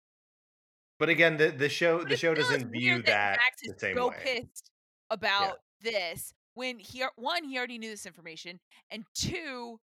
but 1.03 1.09
again, 1.09 1.37
the, 1.37 1.49
the 1.51 1.69
show 1.69 2.05
the 2.05 2.17
show 2.17 2.33
doesn't 2.33 2.71
view 2.71 3.03
that 3.03 3.39
Max 3.39 3.61
the 3.65 3.75
same 3.77 3.97
so 3.97 4.11
way. 4.11 4.17
pissed 4.23 4.71
about 5.11 5.57
this 5.83 6.33
when 6.55 6.79
he 6.79 7.05
one 7.17 7.43
he 7.43 7.59
already 7.59 7.77
knew 7.79 7.91
this 7.91 8.07
information, 8.07 8.61
and 8.89 9.05
two, 9.13 9.81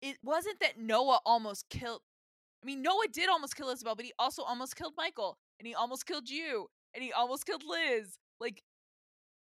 it 0.00 0.16
wasn't 0.22 0.60
that 0.60 0.78
Noah 0.78 1.18
almost 1.26 1.68
killed. 1.70 2.02
I 2.62 2.66
mean, 2.66 2.82
Noah 2.82 3.08
did 3.12 3.28
almost 3.28 3.56
kill 3.56 3.68
Isabel, 3.70 3.96
but 3.96 4.04
he 4.04 4.12
also 4.16 4.42
almost 4.42 4.76
killed 4.76 4.94
Michael, 4.96 5.38
and 5.58 5.66
he 5.66 5.74
almost 5.74 6.06
killed 6.06 6.28
you, 6.28 6.68
and 6.94 7.02
he 7.02 7.12
almost 7.12 7.44
killed 7.44 7.64
Liz. 7.66 8.18
Like, 8.40 8.62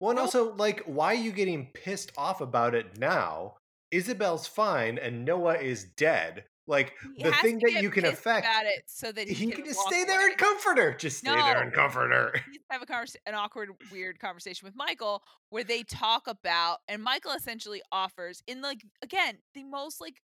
Well, 0.02 0.10
and 0.10 0.20
also, 0.20 0.54
like, 0.56 0.82
why 0.86 1.12
are 1.12 1.14
you 1.14 1.32
getting 1.32 1.68
pissed 1.74 2.12
off 2.18 2.42
about 2.42 2.76
it 2.76 2.98
now? 2.98 3.56
Isabel's 3.92 4.48
fine 4.48 4.98
and 4.98 5.24
Noah 5.24 5.56
is 5.60 5.86
dead. 5.96 6.46
Like, 6.68 6.94
he 7.18 7.24
the 7.24 7.32
thing 7.34 7.60
that 7.60 7.82
you 7.84 7.90
can 7.90 8.06
affect, 8.06 8.46
about 8.46 8.66
it 8.66 8.84
so 8.88 9.12
that 9.12 9.28
he, 9.28 9.34
he 9.34 9.46
can, 9.48 9.58
can 9.58 9.66
just 9.66 9.80
stay 9.82 10.04
there 10.06 10.20
away. 10.22 10.30
and 10.30 10.38
comfort 10.38 10.78
her. 10.78 10.94
Just 10.94 11.18
stay 11.20 11.32
there 11.32 11.62
and 11.62 11.72
No. 11.72 11.76
comfort 11.78 12.12
her. 12.12 12.32
He 12.46 12.52
needs 12.52 12.64
to 12.70 12.74
have 12.74 12.82
a 12.82 12.86
convers- 12.86 13.18
an 13.26 13.36
awkward, 13.36 13.70
weird 13.92 14.20
conversation 14.20 14.66
with 14.66 14.76
Michael 14.76 15.22
where 15.50 15.64
they 15.64 15.84
talk 15.84 16.28
about, 16.28 16.80
and 16.88 17.04
Michael 17.04 17.32
essentially 17.34 17.82
offers 17.92 18.42
in 18.48 18.62
like 18.62 18.84
again 19.04 19.40
the 19.54 19.64
most 19.66 20.00
like 20.02 20.22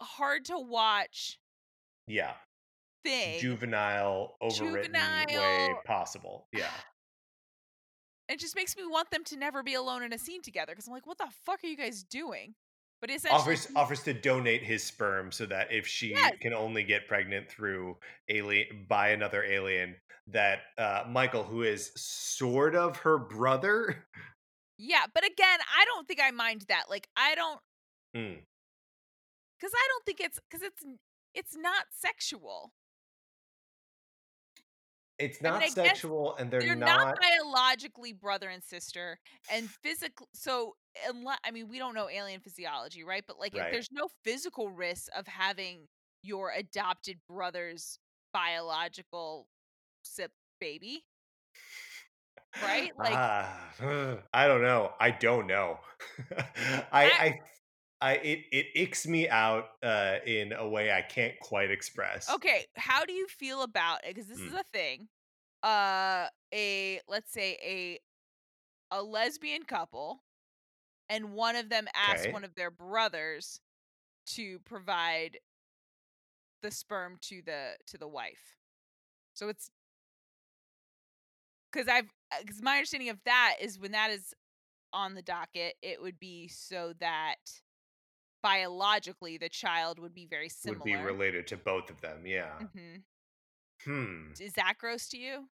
hard 0.00 0.44
to 0.46 0.58
watch 0.58 1.38
Yeah. 2.06 2.34
thing. 3.04 3.40
Juvenile, 3.40 4.36
overwritten 4.42 4.94
way 5.26 5.74
possible. 5.84 6.46
Yeah. 6.52 6.70
It 8.28 8.40
just 8.40 8.56
makes 8.56 8.76
me 8.76 8.84
want 8.86 9.10
them 9.10 9.24
to 9.24 9.36
never 9.36 9.62
be 9.62 9.74
alone 9.74 10.02
in 10.02 10.12
a 10.12 10.18
scene 10.18 10.42
together 10.42 10.72
because 10.72 10.86
I'm 10.86 10.92
like, 10.92 11.06
what 11.06 11.18
the 11.18 11.28
fuck 11.44 11.62
are 11.62 11.66
you 11.66 11.76
guys 11.76 12.02
doing? 12.02 12.54
But 13.00 13.10
essentially, 13.10 13.38
offers 13.40 13.68
offers 13.76 14.02
to 14.04 14.14
donate 14.14 14.62
his 14.62 14.82
sperm 14.82 15.30
so 15.30 15.44
that 15.46 15.70
if 15.70 15.86
she 15.86 16.10
Yes. 16.10 16.34
can 16.40 16.54
only 16.54 16.82
get 16.82 17.06
pregnant 17.06 17.48
through 17.50 17.96
alien 18.28 18.86
by 18.88 19.10
another 19.10 19.44
alien, 19.44 19.96
that 20.28 20.60
uh, 20.78 21.04
Michael, 21.08 21.44
who 21.44 21.62
is 21.62 21.92
sort 21.94 22.74
of 22.74 22.96
her 22.98 23.18
brother, 23.18 24.06
yeah. 24.78 25.04
But 25.12 25.24
again, 25.24 25.58
I 25.78 25.84
don't 25.84 26.08
think 26.08 26.20
I 26.22 26.30
mind 26.30 26.64
that. 26.68 26.84
Like, 26.88 27.08
I 27.16 27.34
don't 27.34 27.60
Mm. 28.16 28.40
because 29.60 29.72
I 29.74 29.88
don't 29.88 30.04
think 30.06 30.20
it's 30.20 30.40
because 30.48 30.62
it's 30.66 30.82
it's 31.34 31.54
not 31.56 31.84
sexual. 31.92 32.72
It's 35.18 35.40
mean, 35.48 35.54
not 35.54 35.66
I 35.66 35.70
guess 35.82 35.98
sexual, 36.00 36.36
and 36.36 36.50
they're 36.50 36.64
they're 36.64 36.76
not 36.76 37.00
not 37.00 37.18
biologically 37.20 38.12
brother 38.12 38.48
and 38.48 38.62
sister, 38.64 39.18
and 39.48 39.70
physical 39.82 40.28
so, 40.34 40.76
unle 41.06 41.36
I 41.44 41.50
mean, 41.50 41.68
we 41.68 41.78
don't 41.78 41.94
know 41.94 42.08
alien 42.08 42.40
physiology, 42.40 43.04
right? 43.04 43.24
But, 43.26 43.38
like, 43.38 43.54
if 43.56 43.68
Right. 43.68 43.70
there's 43.70 43.88
no 43.92 44.08
physical 44.24 44.70
risk 44.70 45.08
of 45.16 45.26
having 45.26 45.88
your 46.22 46.50
adopted 46.52 47.20
brother's 47.28 47.98
biological 48.32 49.48
sib 50.04 50.30
baby 50.60 51.04
right? 52.60 52.92
Like 52.96 53.20
Ah, 53.20 53.74
I 54.32 54.46
don't 54.48 54.62
know. 54.62 54.94
I 55.00 55.10
don't 55.10 55.46
know. 55.46 55.80
I 56.92 57.12
I 57.18 57.40
I 58.00 58.14
it 58.16 58.44
it 58.52 58.66
icks 58.76 59.06
me 59.06 59.28
out, 59.28 59.70
uh, 59.82 60.18
in 60.26 60.52
a 60.52 60.68
way 60.68 60.92
I 60.92 61.02
can't 61.02 61.38
quite 61.40 61.70
express. 61.70 62.34
Okay, 62.34 62.66
how 62.76 63.04
do 63.04 63.12
you 63.12 63.28
feel 63.28 63.62
about 63.62 64.04
it? 64.04 64.08
Because 64.14 64.26
this 64.28 64.44
is 64.44 64.52
Mm. 64.52 64.54
a 64.54 64.64
thing. 64.72 65.08
Uh, 65.62 66.28
a 66.54 67.00
let's 67.08 67.32
say 67.32 67.58
a 67.62 68.00
a 68.96 69.02
lesbian 69.02 69.64
couple, 69.64 70.24
and 71.08 71.34
one 71.34 71.56
of 71.56 71.68
them 71.70 71.88
asks 71.94 72.26
'Kay. 72.26 72.28
one 72.28 72.44
of 72.44 72.54
their 72.54 72.70
brothers 72.70 73.60
to 74.26 74.60
provide 74.60 75.38
the 76.62 76.70
sperm 76.70 77.16
to 77.22 77.42
the 77.42 77.76
to 77.86 77.98
the 77.98 78.08
wife. 78.08 78.56
So 79.34 79.48
it's 79.48 79.70
because 81.72 81.88
I've 81.88 82.10
because 82.40 82.62
my 82.62 82.76
understanding 82.76 83.08
of 83.10 83.20
that 83.24 83.56
is 83.60 83.78
when 83.78 83.92
that 83.92 84.10
is 84.10 84.34
on 84.92 85.14
the 85.14 85.22
docket, 85.22 85.76
it 85.82 86.00
would 86.02 86.18
be 86.18 86.48
so 86.48 86.94
that 87.00 87.36
biologically 88.46 89.38
the 89.38 89.48
child 89.48 89.98
would 89.98 90.14
be 90.14 90.26
very 90.26 90.48
similar. 90.48 90.74
Would 90.74 90.82
be 90.82 90.96
related 90.96 91.46
to 91.48 91.56
both 91.56 91.90
of 91.90 92.00
them, 92.00 92.26
yeah. 92.26 92.62
Mm-hmm. 92.62 92.96
Hmm. 93.84 94.36
Is 94.40 94.52
that 94.54 94.74
gross 94.78 95.08
to 95.08 95.18
you? 95.18 95.48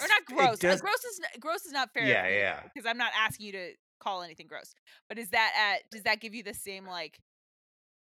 Or 0.00 0.08
It's 0.08 0.08
not 0.08 0.24
it 0.36 0.58
gross, 0.58 0.66
uh, 0.68 0.76
does 0.76 0.80
gross 0.80 1.04
is 1.04 1.20
gross 1.40 1.66
is 1.66 1.72
not 1.72 1.92
fair 1.94 2.14
Yeah, 2.14 2.22
me 2.22 2.28
yeah. 2.28 2.68
'cause 2.76 2.86
I'm 2.86 2.98
not 2.98 3.12
asking 3.16 3.46
you 3.46 3.52
to 3.52 3.74
call 4.00 4.22
anything 4.22 4.46
gross. 4.48 4.74
But 5.08 5.18
is 5.18 5.30
that 5.30 5.54
at 5.56 5.90
does 5.90 6.02
that 6.04 6.20
give 6.20 6.34
you 6.34 6.42
the 6.42 6.54
same, 6.54 6.86
like 6.86 7.20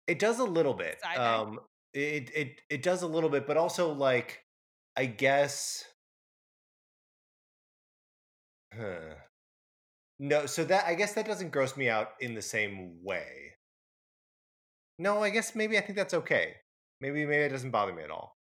It 0.08 0.18
does 0.20 0.38
a 0.38 0.44
little 0.44 0.74
bit, 0.74 1.02
um, 1.16 1.60
it 1.92 2.30
it 2.34 2.60
it 2.70 2.82
does 2.82 3.02
a 3.02 3.08
little 3.08 3.30
bit, 3.30 3.46
but 3.46 3.56
also, 3.56 3.92
like, 3.92 4.44
I 4.96 5.06
guess 5.06 5.84
Huh. 8.74 9.14
No, 10.18 10.46
so 10.46 10.64
that 10.64 10.86
I 10.86 10.94
guess 10.94 11.14
that 11.14 11.26
doesn't 11.26 11.50
gross 11.50 11.76
me 11.76 11.88
out 11.88 12.14
in 12.20 12.34
the 12.34 12.42
same 12.42 13.02
way. 13.04 13.45
No, 14.98 15.22
I 15.22 15.30
guess 15.30 15.54
maybe 15.54 15.76
I 15.76 15.82
think 15.82 15.96
that's 15.96 16.14
okay. 16.14 16.56
Maybe 17.00 17.26
maybe 17.26 17.42
it 17.44 17.48
doesn't 17.50 17.70
bother 17.70 17.92
me 17.92 18.02
at 18.02 18.10
all. 18.10 18.36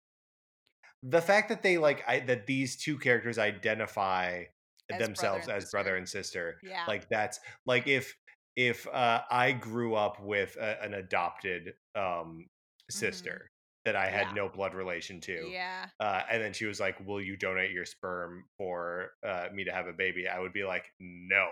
The 1.03 1.21
fact 1.21 1.49
that 1.49 1.63
they, 1.63 1.79
like 1.79 2.05
I 2.07 2.21
that 2.21 2.47
these 2.47 2.77
2 2.77 2.99
characters 2.99 3.37
identify 3.39 4.45
As 4.91 5.09
themselves 5.09 5.49
and 5.49 5.49
as 5.49 5.67
brother 5.67 5.97
and 5.97 6.09
sister, 6.09 6.63
Yeah. 6.63 6.87
like, 6.87 7.09
that's 7.11 7.41
like, 7.67 7.87
if 7.89 8.15
if, 8.55 8.87
uh, 8.89 9.23
I 9.31 9.53
grew 9.53 9.95
up 9.95 10.21
with 10.21 10.57
a 10.57 10.81
an 10.83 10.95
adopted, 10.95 11.75
um, 11.97 12.49
Mhm. 12.95 13.33
sister 13.33 13.51
that 13.85 13.97
I 13.97 14.11
had 14.11 14.33
Yeah. 14.33 14.35
no 14.35 14.49
blood 14.49 14.75
relation 14.75 15.21
to, 15.23 15.55
Yeah. 15.55 15.91
uh, 16.01 16.23
and 16.31 16.41
then 16.43 16.53
she 16.53 16.67
was 16.67 16.79
like, 16.79 17.01
"Will 17.01 17.21
you 17.21 17.37
donate 17.37 17.73
your 17.73 17.85
sperm 17.87 18.45
for, 18.59 19.13
uh, 19.25 19.49
me 19.53 19.65
to 19.65 19.73
have 19.73 19.87
a 19.89 19.93
baby?" 19.93 20.29
I 20.29 20.39
would 20.39 20.53
be 20.53 20.65
like, 20.65 20.93
"No." 21.01 21.49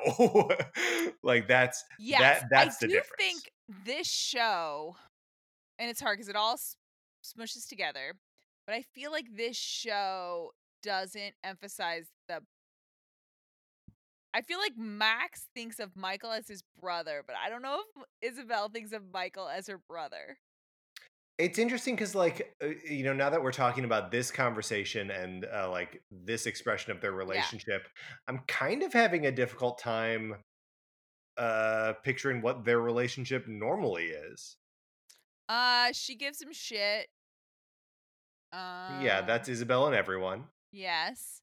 Like, 1.25 1.49
that's 1.49 1.83
Yes, 1.99 2.43
that 2.43 2.45
I 2.55 2.69
that's 2.69 2.79
the 2.79 2.87
do 2.87 2.89
difference. 2.89 3.11
think 3.19 3.53
this 3.85 4.09
show 4.09 4.97
and 5.79 5.91
it's 5.91 6.01
hard 6.01 6.19
because 6.19 6.29
it 6.29 6.37
all 6.37 6.57
smushes 7.25 7.69
together, 7.69 8.15
but 8.67 8.75
I 8.75 8.83
feel 8.83 9.13
like 9.13 9.27
this 9.35 9.57
show 9.57 10.53
doesn't 10.83 11.35
emphasize 11.45 12.11
the 12.29 12.43
I 14.33 14.43
feel 14.43 14.59
like 14.59 14.77
Max 14.77 15.49
thinks 15.55 15.81
of 15.81 15.97
Michael 15.97 16.31
as 16.31 16.47
his 16.49 16.63
brother, 16.81 17.25
but 17.27 17.37
I 17.37 17.49
don't 17.49 17.63
know 17.63 17.83
if 17.97 18.05
Isabel 18.33 18.69
thinks 18.69 18.93
of 18.93 19.05
Michael 19.13 19.49
as 19.49 19.67
her 19.67 19.79
brother. 19.79 20.39
It's 21.39 21.59
interesting 21.59 21.95
because, 21.97 22.15
like, 22.15 22.55
uh, 22.63 22.67
you 22.85 23.03
know, 23.03 23.15
now 23.15 23.31
that 23.31 23.43
we're 23.43 23.51
talking 23.53 23.85
about 23.85 24.11
this 24.11 24.31
conversation 24.31 25.11
and, 25.11 25.47
uh, 25.47 25.71
like, 25.71 26.03
this 26.11 26.45
expression 26.47 26.93
of 26.93 27.01
their 27.01 27.13
Yeah. 27.31 27.51
relationship, 27.53 27.89
I'm 28.29 28.41
kind 28.47 28.83
of 28.83 28.93
having 28.93 29.25
a 29.27 29.33
difficult 29.33 29.79
time 29.79 30.45
uh, 31.41 31.95
picturing 32.05 32.43
what 32.43 32.65
their 32.65 32.81
relationship 32.81 33.49
normally 33.49 34.05
is. 34.05 34.57
Uh, 35.49 35.91
she 35.93 36.15
gives 36.15 36.41
him 36.41 36.53
shit. 36.53 37.09
Yeah, 38.53 39.21
Um 39.21 39.27
that's 39.27 39.49
Isabel 39.49 39.87
and 39.87 39.97
everyone. 39.97 40.45
Yes. 40.73 41.41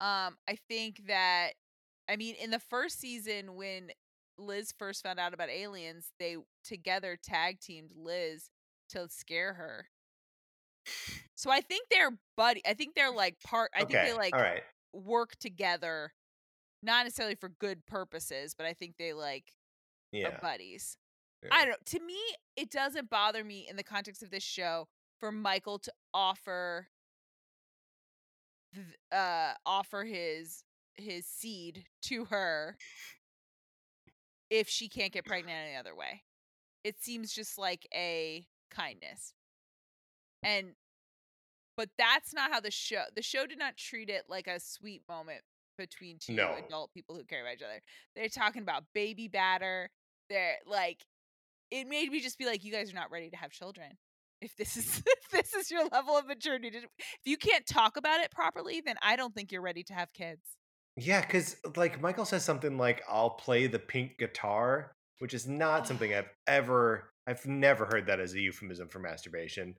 Um, 0.00 0.36
I 0.48 0.58
think 0.68 1.06
that 1.08 1.52
I 2.08 2.16
mean, 2.16 2.34
in 2.40 2.50
the 2.50 2.60
1st 2.72 2.90
season 2.92 3.54
when 3.56 3.90
Liz 4.38 4.72
first 4.78 5.02
found 5.02 5.18
out 5.18 5.34
about 5.34 5.50
aliens, 5.50 6.12
they 6.18 6.36
together 6.64 7.18
tag 7.22 7.60
teamed 7.60 7.92
Liz 7.96 8.50
to 8.90 9.08
scare 9.08 9.54
her. 9.54 9.88
So 11.34 11.50
I 11.50 11.60
think 11.60 11.88
they're 11.90 12.18
buddy 12.36 12.62
I 12.66 12.74
think 12.74 12.94
they're, 12.94 13.12
like, 13.12 13.40
part 13.42 13.70
I 13.74 13.80
think 13.80 13.92
they, 13.92 14.12
like, 14.12 14.34
alright. 14.34 14.62
work 14.92 15.36
together, 15.38 16.12
not 16.82 17.04
necessarily 17.04 17.34
for 17.34 17.48
good 17.48 17.84
purposes, 17.86 18.54
but 18.54 18.66
I 18.66 18.72
think 18.72 18.96
they, 18.96 19.12
like, 19.12 19.52
are 20.14 20.18
Yeah. 20.18 20.40
buddies. 20.40 20.96
I 21.50 21.64
don't 21.64 21.70
know. 21.70 21.76
to 21.86 22.00
me, 22.00 22.18
it 22.56 22.70
doesn't 22.70 23.10
bother 23.10 23.44
me 23.44 23.66
in 23.68 23.76
the 23.76 23.84
context 23.84 24.22
of 24.22 24.30
this 24.30 24.42
show 24.42 24.88
for 25.20 25.30
Michael 25.30 25.78
to 25.80 25.92
offer 26.12 26.88
uh, 29.12 29.54
offer 29.64 30.04
his 30.04 30.64
his 30.96 31.26
seed 31.26 31.86
to 32.02 32.24
her 32.26 32.76
if 34.50 34.68
she 34.68 34.88
can't 34.88 35.12
get 35.12 35.24
pregnant 35.24 35.56
any 35.66 35.76
other 35.76 35.94
way. 35.94 36.24
It 36.84 37.00
seems 37.00 37.32
just 37.32 37.56
like 37.58 37.86
a 37.94 38.46
kindness. 38.70 39.34
And 40.42 40.74
but 41.76 41.90
that's 41.98 42.34
not 42.34 42.50
how 42.52 42.60
the 42.60 42.70
show 42.70 43.04
the 43.14 43.22
show 43.22 43.46
did 43.46 43.58
not 43.58 43.76
treat 43.76 44.10
it 44.10 44.24
like 44.28 44.46
a 44.48 44.58
sweet 44.60 45.02
moment 45.08 45.42
between 45.78 46.18
2 46.18 46.34
No. 46.34 46.54
adult 46.66 46.92
people 46.92 47.16
who 47.16 47.24
care 47.24 47.40
about 47.40 47.54
each 47.54 47.62
other. 47.62 47.80
They're 48.14 48.28
talking 48.28 48.62
about 48.62 48.84
baby 48.94 49.28
batter, 49.28 49.88
they're 50.28 50.56
like 50.66 51.04
it 51.70 51.86
made 51.86 52.10
me 52.10 52.20
just 52.20 52.38
be 52.38 52.46
like, 52.46 52.64
"You 52.64 52.72
guys 52.72 52.90
are 52.90 52.94
not 52.94 53.10
ready 53.10 53.30
to 53.30 53.36
have 53.36 53.50
children. 53.50 53.98
If 54.40 54.56
this 54.56 54.74
mm. 54.74 54.78
is 54.78 55.02
if 55.06 55.30
this 55.30 55.54
is 55.54 55.70
your 55.70 55.86
level 55.88 56.16
of 56.16 56.26
maturity 56.26 56.68
if 56.68 56.84
you 57.24 57.36
can't 57.36 57.66
talk 57.66 57.96
about 57.96 58.20
it 58.20 58.30
properly, 58.30 58.82
then 58.84 58.96
I 59.02 59.16
don't 59.16 59.34
think 59.34 59.52
you're 59.52 59.62
ready 59.62 59.82
to 59.84 59.94
have 59.94 60.12
kids." 60.12 60.42
Yeah, 60.96 61.20
because 61.20 61.56
like, 61.76 62.00
Michael 62.00 62.24
says 62.24 62.44
something 62.44 62.76
like, 62.76 63.02
"I'll 63.08 63.30
play 63.30 63.66
the 63.66 63.78
pink 63.78 64.18
guitar," 64.18 64.92
which 65.20 65.32
is 65.34 65.46
not 65.46 65.86
something 65.86 66.12
I've 66.14 66.30
ever 66.46 67.12
I've 67.28 67.44
never 67.46 67.84
heard 67.84 68.06
that 68.06 68.20
as 68.20 68.32
a 68.32 68.40
euphemism 68.40 68.88
for 68.88 69.00
masturbation. 69.00 69.74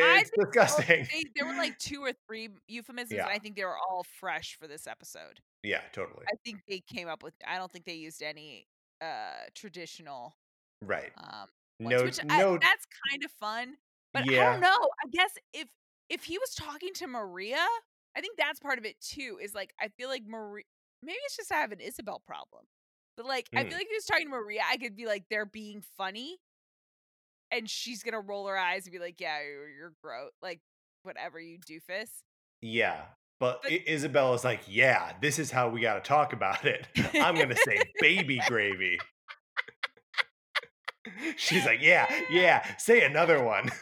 I 0.00 0.20
It's 0.20 0.30
disgusting. 0.36 1.08
they 1.12 1.24
there 1.36 1.46
were, 1.46 1.54
like, 1.56 1.78
2 1.78 2.02
or 2.04 2.12
3 2.28 2.50
euphemisms, 2.68 3.24
and 3.24 3.32
I 3.32 3.38
think 3.38 3.56
they 3.56 3.64
were 3.64 3.78
all 3.78 4.04
fresh 4.04 4.56
for 4.56 4.68
this 4.68 4.86
episode. 4.86 5.40
Yeah, 5.62 5.82
totally. 5.92 6.28
I 6.30 6.36
think 6.44 6.62
they 6.68 6.80
came 6.80 7.08
up 7.08 7.22
with 7.22 7.34
I 7.46 7.58
don't 7.58 7.72
think 7.72 7.86
they 7.86 7.94
used 7.94 8.22
any, 8.22 8.68
uh, 9.00 9.46
traditional, 9.54 10.36
Right. 10.82 11.12
um, 11.16 11.48
ones, 11.80 12.02
No 12.02 12.04
which 12.04 12.18
I 12.30 12.44
no 12.44 12.60
that's 12.62 12.86
kind 13.10 13.24
of 13.24 13.32
fun, 13.32 13.78
but 14.14 14.24
I 14.24 14.44
don't 14.52 14.60
know, 14.62 14.76
I 15.04 15.08
guess 15.12 15.32
if 15.54 15.68
if 16.10 16.24
he 16.24 16.38
was 16.38 16.54
talking 16.54 16.94
to 16.96 17.06
Maria, 17.08 17.66
I 18.16 18.20
think 18.22 18.38
that's 18.38 18.60
part 18.60 18.78
of 18.78 18.84
it 18.86 19.00
too, 19.00 19.38
is, 19.42 19.54
like, 19.54 19.74
I 19.80 19.88
feel 19.90 20.08
like 20.10 20.24
Mari 20.26 20.66
maybe 21.02 21.18
it's 21.26 21.36
just 21.38 21.52
I 21.52 21.56
have 21.58 21.72
an 21.72 21.80
Isabel 21.80 22.20
problem, 22.20 22.66
but, 23.16 23.26
like, 23.26 23.50
I 23.56 23.64
feel 23.64 23.76
Mm. 23.76 23.78
like 23.78 23.86
if 23.86 23.90
he 23.92 23.96
was 23.96 24.06
talking 24.06 24.26
to 24.26 24.30
Maria, 24.32 24.62
I 24.68 24.76
could 24.78 24.96
be 24.96 25.06
like, 25.06 25.26
they're 25.30 25.46
being 25.46 25.82
funny 25.82 26.38
and 27.50 27.68
she's 27.68 28.02
gonna 28.02 28.20
roll 28.20 28.46
her 28.46 28.56
eyes 28.56 28.84
and 28.84 28.92
be 28.92 28.98
like, 28.98 29.20
"Yeah, 29.20 29.42
you're 29.42 29.68
you're 29.68 29.92
gro 30.02 30.28
like, 30.42 30.60
whatever, 31.02 31.40
you 31.40 31.58
doofus." 31.58 32.08
Yeah, 32.60 33.02
but 33.40 33.62
But 33.62 33.72
I 33.72 33.82
Isabel 33.86 34.34
is 34.34 34.44
like, 34.44 34.62
"Yeah, 34.66 35.12
this 35.20 35.38
is 35.38 35.50
how 35.50 35.68
we 35.68 35.80
gotta 35.80 36.00
talk 36.00 36.32
about 36.32 36.64
it. 36.64 36.86
I'm 37.14 37.34
gonna 37.34 37.56
say 37.56 37.80
baby 38.00 38.40
gravy." 38.48 38.98
She's 41.36 41.64
like, 41.64 41.80
"Yeah, 41.80 42.06
yeah, 42.30 42.76
say 42.76 43.04
another 43.04 43.42
one." 43.42 43.70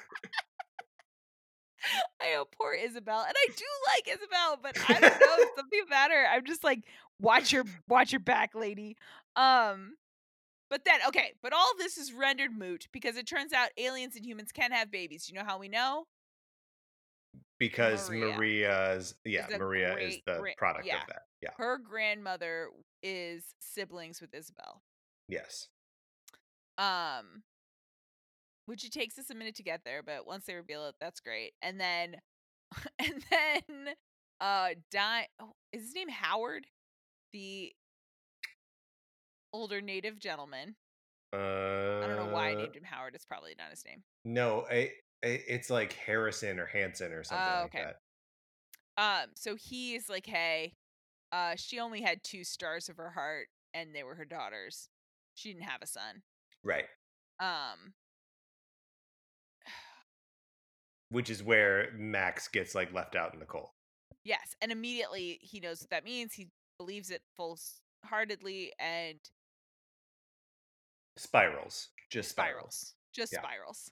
I 2.20 2.32
know, 2.32 2.44
poor 2.44 2.72
Isabel, 2.72 3.20
and 3.20 3.34
I 3.36 3.46
do 3.56 3.64
like 3.88 4.08
Isabel, 4.16 4.58
but 4.62 4.76
I 4.88 5.00
don't 5.00 5.20
know, 5.20 5.44
something 5.56 5.80
about 5.86 6.10
her, 6.10 6.26
I'm 6.26 6.44
just 6.44 6.64
like, 6.64 6.80
"Watch 7.20 7.52
your 7.52 7.64
watch 7.88 8.12
your 8.12 8.20
back, 8.20 8.54
lady." 8.54 8.96
Um, 9.36 9.94
but 10.70 10.84
then 10.84 11.00
okay, 11.08 11.32
but 11.42 11.52
all 11.52 11.72
this 11.78 11.96
is 11.96 12.12
rendered 12.12 12.56
moot 12.56 12.88
because 12.92 13.16
it 13.16 13.26
turns 13.26 13.52
out 13.52 13.68
aliens 13.76 14.16
and 14.16 14.24
humans 14.24 14.50
can 14.52 14.72
have 14.72 14.90
babies. 14.90 15.28
You 15.28 15.38
know 15.38 15.44
how 15.46 15.58
we 15.58 15.68
know? 15.68 16.06
Because 17.58 18.10
Maria. 18.10 18.36
Maria's 18.36 19.14
yeah, 19.24 19.46
a 19.52 19.58
Maria 19.58 19.96
is 19.96 20.18
the 20.26 20.38
great 20.38 20.56
product 20.56 20.86
of 20.86 21.08
that, 21.08 21.22
yeah. 21.40 21.50
Her 21.56 21.78
grandmother 21.78 22.68
is 23.02 23.44
siblings 23.60 24.20
with 24.20 24.34
Isabel. 24.34 24.82
Yes. 25.28 25.68
Um 26.78 27.42
which 28.66 28.84
it 28.84 28.92
takes 28.92 29.16
us 29.16 29.30
a 29.30 29.34
minute 29.34 29.54
to 29.54 29.62
get 29.62 29.82
there, 29.84 30.02
but 30.02 30.26
once 30.26 30.46
they 30.46 30.54
reveal 30.54 30.86
it, 30.86 30.96
that's 31.00 31.20
great, 31.20 31.52
and 31.62 31.80
then 31.80 32.16
and 32.98 33.24
then 33.30 33.94
uh 34.40 34.70
Di- 34.90 35.28
oh, 35.40 35.52
is 35.72 35.82
his 35.82 35.94
name 35.94 36.08
Howard? 36.08 36.66
The 37.32 37.72
older 39.52 39.80
native 39.80 40.18
gentleman. 40.18 40.76
Uh, 41.32 42.00
I 42.02 42.06
don't 42.06 42.16
know 42.16 42.32
why 42.32 42.50
I 42.50 42.54
named 42.54 42.76
him 42.76 42.84
Howard. 42.84 43.14
It's 43.14 43.24
probably 43.24 43.54
not 43.58 43.70
his 43.70 43.84
name. 43.84 44.02
No, 44.24 44.64
I, 44.70 44.92
I, 45.24 45.42
it's 45.48 45.70
like 45.70 45.92
Harrison 45.94 46.58
or 46.58 46.66
Hanson 46.66 47.12
or 47.12 47.24
something 47.24 47.46
like 47.46 47.64
okay. 47.66 47.84
that. 47.84 47.96
Um, 48.98 49.30
so 49.34 49.56
he's 49.56 50.08
like, 50.08 50.26
hey, 50.26 50.74
uh, 51.32 51.54
she 51.56 51.78
only 51.78 52.00
had 52.00 52.22
two 52.22 52.44
stars 52.44 52.88
of 52.88 52.96
her 52.96 53.10
heart, 53.10 53.48
and 53.74 53.94
they 53.94 54.02
were 54.02 54.14
her 54.14 54.24
daughters. 54.24 54.88
She 55.34 55.52
didn't 55.52 55.64
have 55.64 55.82
a 55.82 55.86
son. 55.86 56.22
Right. 56.64 56.86
Um, 57.40 57.92
Which 61.10 61.28
is 61.28 61.42
where 61.42 61.90
Max 61.96 62.48
gets 62.48 62.74
like 62.74 62.92
left 62.94 63.16
out 63.16 63.34
in 63.34 63.40
the 63.40 63.46
cold. 63.46 63.68
yes, 64.24 64.54
and 64.62 64.72
immediately 64.72 65.38
he 65.42 65.60
knows 65.60 65.80
what 65.80 65.90
that 65.90 66.04
means. 66.04 66.32
He 66.32 66.48
believes 66.78 67.10
it 67.10 67.22
full 67.36 67.58
heartedly 68.04 68.72
and 68.78 69.18
Spirals. 71.16 71.88
Just 72.10 72.30
spirals. 72.30 72.74
spirals, 72.76 72.94
just 73.12 73.32
Yeah. 73.32 73.40
spirals. 73.40 73.90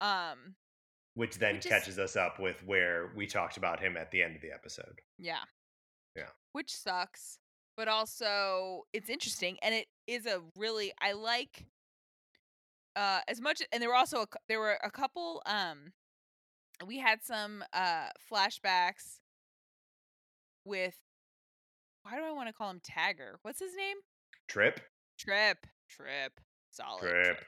Um, 0.00 0.56
Which 1.14 1.36
then 1.36 1.56
Which 1.56 1.66
is- 1.66 1.70
catches 1.70 1.98
us 1.98 2.16
up 2.16 2.38
with 2.38 2.62
where 2.62 3.08
we 3.14 3.26
talked 3.26 3.56
about 3.58 3.80
him 3.80 3.96
at 3.98 4.10
the 4.10 4.22
end 4.22 4.34
of 4.36 4.40
the 4.42 4.50
episode. 4.52 5.00
yeah, 5.18 5.44
Yeah. 6.16 6.30
which 6.52 6.74
sucks, 6.74 7.38
but 7.76 7.86
also 7.88 8.86
it's 8.94 9.10
interesting, 9.10 9.58
and 9.60 9.74
it 9.74 9.88
is 10.06 10.24
a 10.26 10.40
really 10.56 10.92
I 10.98 11.12
like. 11.12 11.66
Uh, 12.96 13.22
as 13.28 13.40
much 13.40 13.62
and 13.72 13.82
there 13.82 13.88
were 13.88 13.94
also 13.94 14.22
a, 14.22 14.26
there 14.48 14.60
were 14.60 14.78
a 14.82 14.90
couple 14.90 15.42
um 15.46 15.94
we 16.84 16.98
had 16.98 17.22
some 17.22 17.64
uh 17.72 18.10
flashbacks 18.30 19.20
with 20.64 20.96
why 22.02 22.16
do 22.16 22.22
I 22.24 22.32
want 22.32 22.48
to 22.48 22.52
call 22.52 22.70
him 22.70 22.80
Tagger? 22.80 23.36
What's 23.42 23.60
his 23.60 23.74
name? 23.76 23.96
Tripp? 24.48 24.80
Tripp. 25.18 25.66
Tripp. 25.88 26.40
Solid 26.72 27.00
Tripp. 27.00 27.24
Tripp. 27.24 27.44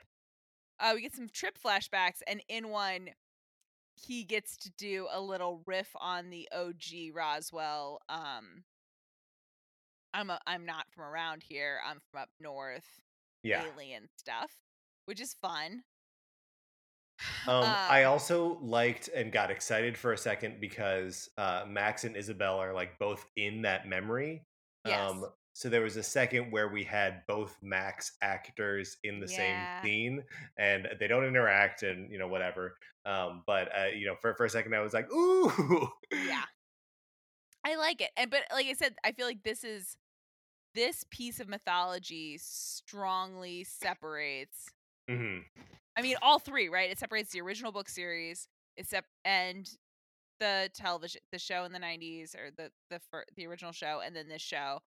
Uh 0.80 0.92
we 0.94 1.02
get 1.02 1.14
some 1.14 1.28
Tripp 1.28 1.56
flashbacks 1.64 2.20
and 2.26 2.40
in 2.48 2.68
one 2.68 3.08
he 3.96 4.24
gets 4.24 4.56
to 4.58 4.70
do 4.76 5.06
a 5.12 5.20
little 5.20 5.62
riff 5.66 5.90
on 6.00 6.30
the 6.30 6.48
OG 6.52 7.14
Roswell. 7.14 8.00
Um 8.08 8.64
I'm 10.12 10.30
a, 10.30 10.38
I'm 10.46 10.64
not 10.64 10.86
from 10.94 11.04
around 11.04 11.42
here. 11.42 11.80
I'm 11.84 11.98
from 12.10 12.22
up 12.22 12.28
north. 12.40 12.86
Yeah. 13.42 13.64
Alien 13.74 14.08
stuff, 14.16 14.52
which 15.06 15.20
is 15.20 15.34
fun. 15.42 15.82
Um, 17.46 17.64
I 17.64 18.04
Uh, 18.04 18.10
also 18.10 18.58
liked 18.62 19.08
and 19.08 19.32
got 19.32 19.50
excited 19.50 19.96
for 19.98 20.12
a 20.12 20.18
second 20.18 20.60
because 20.60 21.28
uh, 21.36 21.64
Max 21.66 22.04
and 22.04 22.16
Isabel 22.16 22.56
are 22.58 22.72
like 22.72 22.98
both 22.98 23.24
in 23.36 23.62
that 23.62 23.88
memory. 23.88 24.44
Yes. 24.84 25.10
Um, 25.10 25.24
so 25.54 25.70
there 25.70 25.82
was 25.82 25.96
a 25.96 26.02
second 26.02 26.50
where 26.52 26.68
we 26.68 26.84
had 26.84 27.22
both 27.26 27.56
Max 27.62 28.18
actors 28.22 28.98
in 29.04 29.20
the 29.20 29.28
Yeah. 29.28 29.28
same 29.28 29.68
scene, 29.82 30.24
and 30.58 30.88
they 31.00 31.08
don't 31.08 31.24
interact, 31.24 31.82
and 31.82 32.10
you 32.12 32.18
know 32.18 32.28
whatever. 32.28 32.76
Um, 33.06 33.44
but 33.46 33.68
uh, 33.78 33.86
you 33.86 34.06
know, 34.06 34.16
for 34.20 34.34
for 34.34 34.44
a 34.46 34.50
second, 34.50 34.74
I 34.74 34.80
was 34.80 34.94
like, 34.94 35.10
"Ooh, 35.12 35.88
yeah 36.22 36.44
i 37.64 37.76
like 37.76 38.00
it 38.00 38.10
and 38.16 38.30
but 38.30 38.42
like 38.52 38.66
i 38.66 38.72
said 38.72 38.94
i 39.04 39.12
feel 39.12 39.26
like 39.26 39.42
this 39.42 39.64
is 39.64 39.96
this 40.74 41.04
piece 41.10 41.40
of 41.40 41.48
mythology 41.48 42.38
strongly 42.38 43.64
separates 43.64 44.70
hmm 45.08 45.44
i 45.96 46.02
mean 46.02 46.16
all 46.22 46.38
three 46.38 46.68
right 46.68 46.90
it 46.90 46.98
separates 46.98 47.30
the 47.32 47.40
original 47.40 47.72
book 47.72 47.88
series 47.88 48.48
except 48.76 49.08
and 49.24 49.76
the 50.40 50.70
television 50.74 51.20
the 51.32 51.38
show 51.38 51.64
in 51.64 51.72
the 51.72 51.78
90s 51.80 52.34
or 52.34 52.50
the 52.50 52.72
the 52.90 53.00
fir- 53.10 53.26
the 53.36 53.46
original 53.46 53.72
show 53.72 54.02
and 54.04 54.16
then 54.16 54.28
this 54.28 54.42
show 54.42 54.80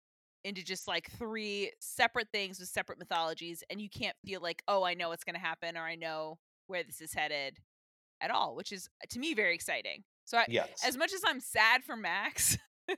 into 0.46 0.62
just 0.64 0.86
like 0.88 1.10
three 1.18 1.70
separate 1.80 2.28
things 2.32 2.58
with 2.60 2.68
separate 2.68 2.98
mythologies 2.98 3.62
and 3.68 3.80
you 3.80 3.88
can't 3.90 4.16
feel 4.24 4.40
like 4.40 4.62
oh 4.68 4.82
i 4.84 4.94
know 4.94 5.08
what's 5.10 5.24
going 5.24 5.34
to 5.34 5.40
happen 5.40 5.76
or 5.76 5.82
i 5.82 5.94
know 5.94 6.38
where 6.68 6.82
this 6.84 7.00
is 7.00 7.12
headed 7.12 7.58
at 8.20 8.30
all 8.30 8.54
which 8.56 8.72
is 8.72 8.88
uh, 9.02 9.06
to 9.10 9.18
me 9.18 9.34
very 9.34 9.54
exciting 9.54 10.02
so 10.24 10.38
I, 10.38 10.46
Yes. 10.48 10.82
as 10.84 10.96
much 10.96 11.12
as 11.12 11.20
I'm 11.24 11.38
sad 11.38 11.84
for 11.84 11.96
Max, 11.96 12.58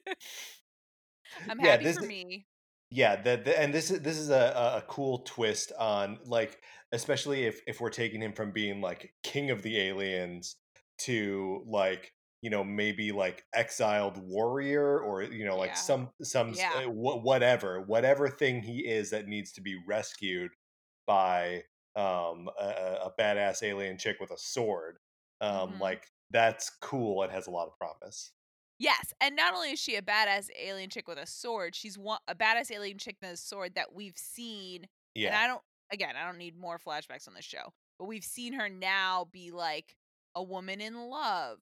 I'm 1.48 1.60
Yeah, 1.60 1.66
happy 1.72 1.84
this 1.84 1.96
for 1.98 2.02
is- 2.04 2.08
me. 2.08 2.46
Yeah, 2.90 3.16
the, 3.20 3.36
the, 3.44 3.60
and 3.60 3.74
this 3.74 3.90
is 3.90 4.00
this 4.00 4.16
is 4.16 4.30
a- 4.30 4.78
a 4.78 4.84
cool 4.88 5.18
twist 5.26 5.72
on 5.78 6.18
like 6.24 6.58
especially 6.92 7.44
if 7.44 7.60
if 7.66 7.82
we're 7.82 7.90
taking 7.90 8.22
him 8.22 8.32
from 8.32 8.50
being 8.50 8.80
like 8.80 9.12
king 9.22 9.50
of 9.50 9.60
the 9.62 9.78
aliens 9.78 10.56
to 11.00 11.62
like 11.66 12.14
you 12.42 12.50
know 12.50 12.62
maybe 12.64 13.12
like 13.12 13.44
exiled 13.54 14.16
warrior 14.18 15.00
or 15.00 15.22
you 15.22 15.44
know 15.44 15.56
like 15.56 15.74
Yeah. 15.74 15.76
some 15.76 16.10
some 16.22 16.54
Yeah. 16.54 16.72
uh, 16.74 16.84
wh- 16.84 17.22
whatever 17.24 17.80
whatever 17.82 18.28
thing 18.28 18.62
he 18.62 18.86
is 18.86 19.10
that 19.10 19.26
needs 19.28 19.52
to 19.52 19.60
be 19.60 19.76
rescued 19.86 20.52
by 21.06 21.64
um 21.96 22.48
a, 22.60 22.98
a 23.06 23.12
badass 23.18 23.62
alien 23.62 23.98
chick 23.98 24.18
with 24.20 24.30
a 24.30 24.38
sword 24.38 24.98
um 25.40 25.78
Mhm. 25.78 25.80
like 25.80 26.06
that's 26.30 26.70
cool 26.82 27.22
and 27.22 27.32
has 27.32 27.46
a 27.46 27.50
lot 27.50 27.66
of 27.68 27.76
promise 27.78 28.32
Yes, 28.78 29.12
and 29.20 29.34
not 29.34 29.54
only 29.54 29.72
is 29.72 29.80
she 29.80 29.96
a 29.96 30.02
badass 30.02 30.50
alien 30.56 30.88
chick 30.90 31.08
with 31.08 31.18
a 31.18 31.26
sword, 31.26 31.74
she's 31.74 31.98
one, 31.98 32.20
a 32.28 32.34
badass 32.34 32.70
alien 32.70 32.98
chick 32.98 33.16
with 33.20 33.30
a 33.32 33.36
sword 33.36 33.74
that 33.74 33.92
we've 33.92 34.16
seen. 34.16 34.86
And 35.26 35.34
yeah 35.34 35.40
I 35.42 35.46
don't, 35.48 35.62
again, 35.90 36.14
I 36.16 36.24
don't 36.24 36.38
need 36.38 36.56
more 36.56 36.78
flashbacks 36.78 37.26
on 37.26 37.34
this 37.34 37.44
show, 37.44 37.72
but 37.98 38.04
we've 38.06 38.24
seen 38.24 38.52
her 38.52 38.68
now 38.68 39.24
be 39.24 39.50
like 39.50 39.96
a 40.36 40.42
woman 40.42 40.80
in 40.80 40.94
love 41.08 41.58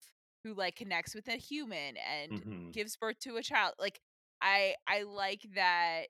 who 0.47 0.55
like 0.55 0.77
connects 0.77 1.15
with 1.15 1.29
a 1.29 1.37
human 1.37 1.97
and 1.97 2.33
Mhm. 2.45 2.73
gives 2.73 2.97
birth 2.97 3.19
to 3.21 3.37
a 3.37 3.43
child. 3.43 3.75
Like 3.79 4.01
I, 4.41 4.75
I 4.87 5.03
like 5.03 5.43
that 5.55 6.05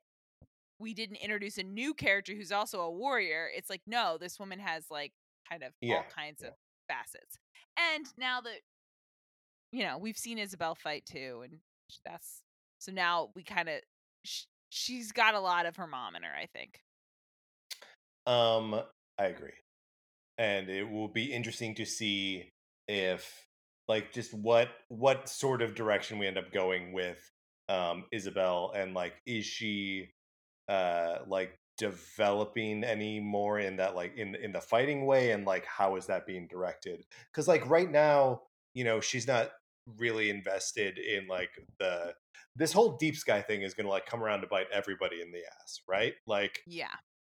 we 0.78 0.92
didn't 0.92 1.16
introduce 1.16 1.56
a 1.56 1.62
new 1.62 1.94
character 1.94 2.34
who's 2.34 2.52
also 2.52 2.80
a 2.80 2.90
warrior. 2.90 3.48
It's 3.54 3.70
like 3.70 3.82
no, 3.86 4.18
this 4.18 4.38
woman 4.38 4.58
has 4.58 4.84
like 4.90 5.12
kind 5.48 5.62
of 5.62 5.72
all 5.90 6.04
kinds 6.14 6.40
yeah. 6.42 6.48
of 6.48 6.54
facets. 6.88 7.38
And 7.78 8.06
now 8.18 8.40
that 8.42 8.60
you 9.72 9.82
know, 9.84 9.98
we've 9.98 10.18
seen 10.18 10.38
Isabel 10.38 10.74
fight 10.74 11.04
too, 11.06 11.42
and 11.44 11.58
that's 12.04 12.42
so 12.78 12.92
now 12.92 13.30
we 13.34 13.42
kind 13.42 13.68
of 13.68 13.80
sh- 14.24 14.44
she's 14.70 15.12
got 15.12 15.34
a 15.34 15.40
lot 15.40 15.66
of 15.66 15.76
her 15.76 15.86
mom 15.86 16.14
in 16.14 16.22
her. 16.22 16.34
I 16.34 16.46
think. 16.46 16.80
Um, 18.26 18.74
I 19.18 19.26
agree. 19.26 19.52
And 20.38 20.68
it 20.68 20.90
will 20.90 21.08
be 21.08 21.32
interesting 21.32 21.74
to 21.76 21.86
see 21.86 22.50
if 22.88 23.45
like 23.88 24.12
just 24.12 24.32
what 24.34 24.68
what 24.88 25.28
sort 25.28 25.62
of 25.62 25.74
direction 25.74 26.18
we 26.18 26.26
end 26.26 26.38
up 26.38 26.52
going 26.52 26.92
with 26.92 27.30
um 27.68 28.04
Isabel 28.12 28.72
and 28.76 28.94
like 28.94 29.14
is 29.26 29.44
she 29.44 30.08
uh 30.68 31.18
like 31.26 31.58
developing 31.78 32.84
any 32.84 33.20
more 33.20 33.58
in 33.58 33.76
that 33.76 33.94
like 33.94 34.16
in 34.16 34.34
in 34.36 34.52
the 34.52 34.60
fighting 34.60 35.04
way 35.06 35.30
and 35.32 35.44
like 35.44 35.64
how 35.66 35.96
is 35.96 36.06
that 36.06 36.26
being 36.26 36.46
directed? 36.48 37.04
Cuz 37.32 37.46
like 37.48 37.68
right 37.68 37.90
now 37.90 38.42
you 38.74 38.84
know 38.84 39.00
she's 39.00 39.26
not 39.26 39.50
really 39.98 40.30
invested 40.30 40.98
in 40.98 41.28
like 41.28 41.50
the 41.78 42.14
this 42.56 42.72
whole 42.72 42.96
deep 42.96 43.14
sky 43.16 43.40
thing 43.42 43.62
is 43.62 43.74
going 43.74 43.84
to 43.84 43.90
like 43.90 44.06
come 44.06 44.22
around 44.22 44.40
to 44.40 44.46
bite 44.46 44.66
everybody 44.72 45.20
in 45.20 45.30
the 45.30 45.42
ass 45.62 45.80
right? 45.88 46.14
Like 46.26 46.60
Yeah. 46.66 46.94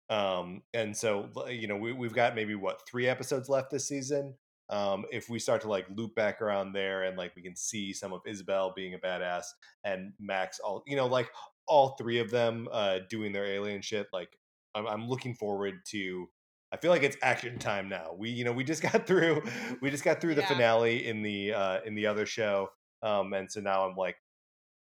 um 0.09 0.63
and 0.73 0.95
so 0.95 1.29
you 1.49 1.67
know 1.67 1.75
we, 1.77 1.93
we've 1.93 2.13
got 2.13 2.33
maybe 2.35 2.55
what 2.55 2.87
three 2.87 3.07
episodes 3.07 3.49
left 3.49 3.69
this 3.71 3.87
season 3.87 4.35
um 4.69 5.05
if 5.11 5.29
we 5.29 5.39
start 5.39 5.61
to 5.61 5.67
like 5.67 5.85
loop 5.95 6.13
back 6.15 6.41
around 6.41 6.73
there 6.73 7.03
and 7.03 7.17
like 7.17 7.35
we 7.35 7.41
can 7.41 7.55
see 7.55 7.91
some 7.93 8.13
of 8.13 8.21
isabel 8.25 8.71
being 8.75 8.93
a 8.93 8.99
badass 8.99 9.43
and 9.83 10.13
max 10.19 10.59
all 10.59 10.83
you 10.85 10.95
know 10.95 11.07
like 11.07 11.29
all 11.67 11.95
three 11.97 12.19
of 12.19 12.29
them 12.29 12.67
uh 12.71 12.99
doing 13.09 13.31
their 13.31 13.45
alien 13.45 13.81
shit 13.81 14.07
like 14.13 14.37
i'm, 14.75 14.85
I'm 14.87 15.07
looking 15.07 15.33
forward 15.33 15.81
to 15.87 16.27
i 16.71 16.77
feel 16.77 16.91
like 16.91 17.03
it's 17.03 17.17
action 17.21 17.57
time 17.57 17.89
now 17.89 18.15
we 18.17 18.29
you 18.29 18.43
know 18.43 18.51
we 18.51 18.63
just 18.63 18.81
got 18.91 19.07
through 19.07 19.41
we 19.81 19.89
just 19.89 20.03
got 20.03 20.21
through 20.21 20.35
the 20.35 20.41
Yeah. 20.41 20.47
finale 20.49 21.07
in 21.07 21.21
the 21.23 21.53
uh 21.53 21.79
in 21.85 21.95
the 21.95 22.05
other 22.07 22.25
show 22.25 22.69
um 23.01 23.33
and 23.33 23.51
so 23.51 23.61
now 23.61 23.87
i'm 23.87 23.95
like 23.95 24.17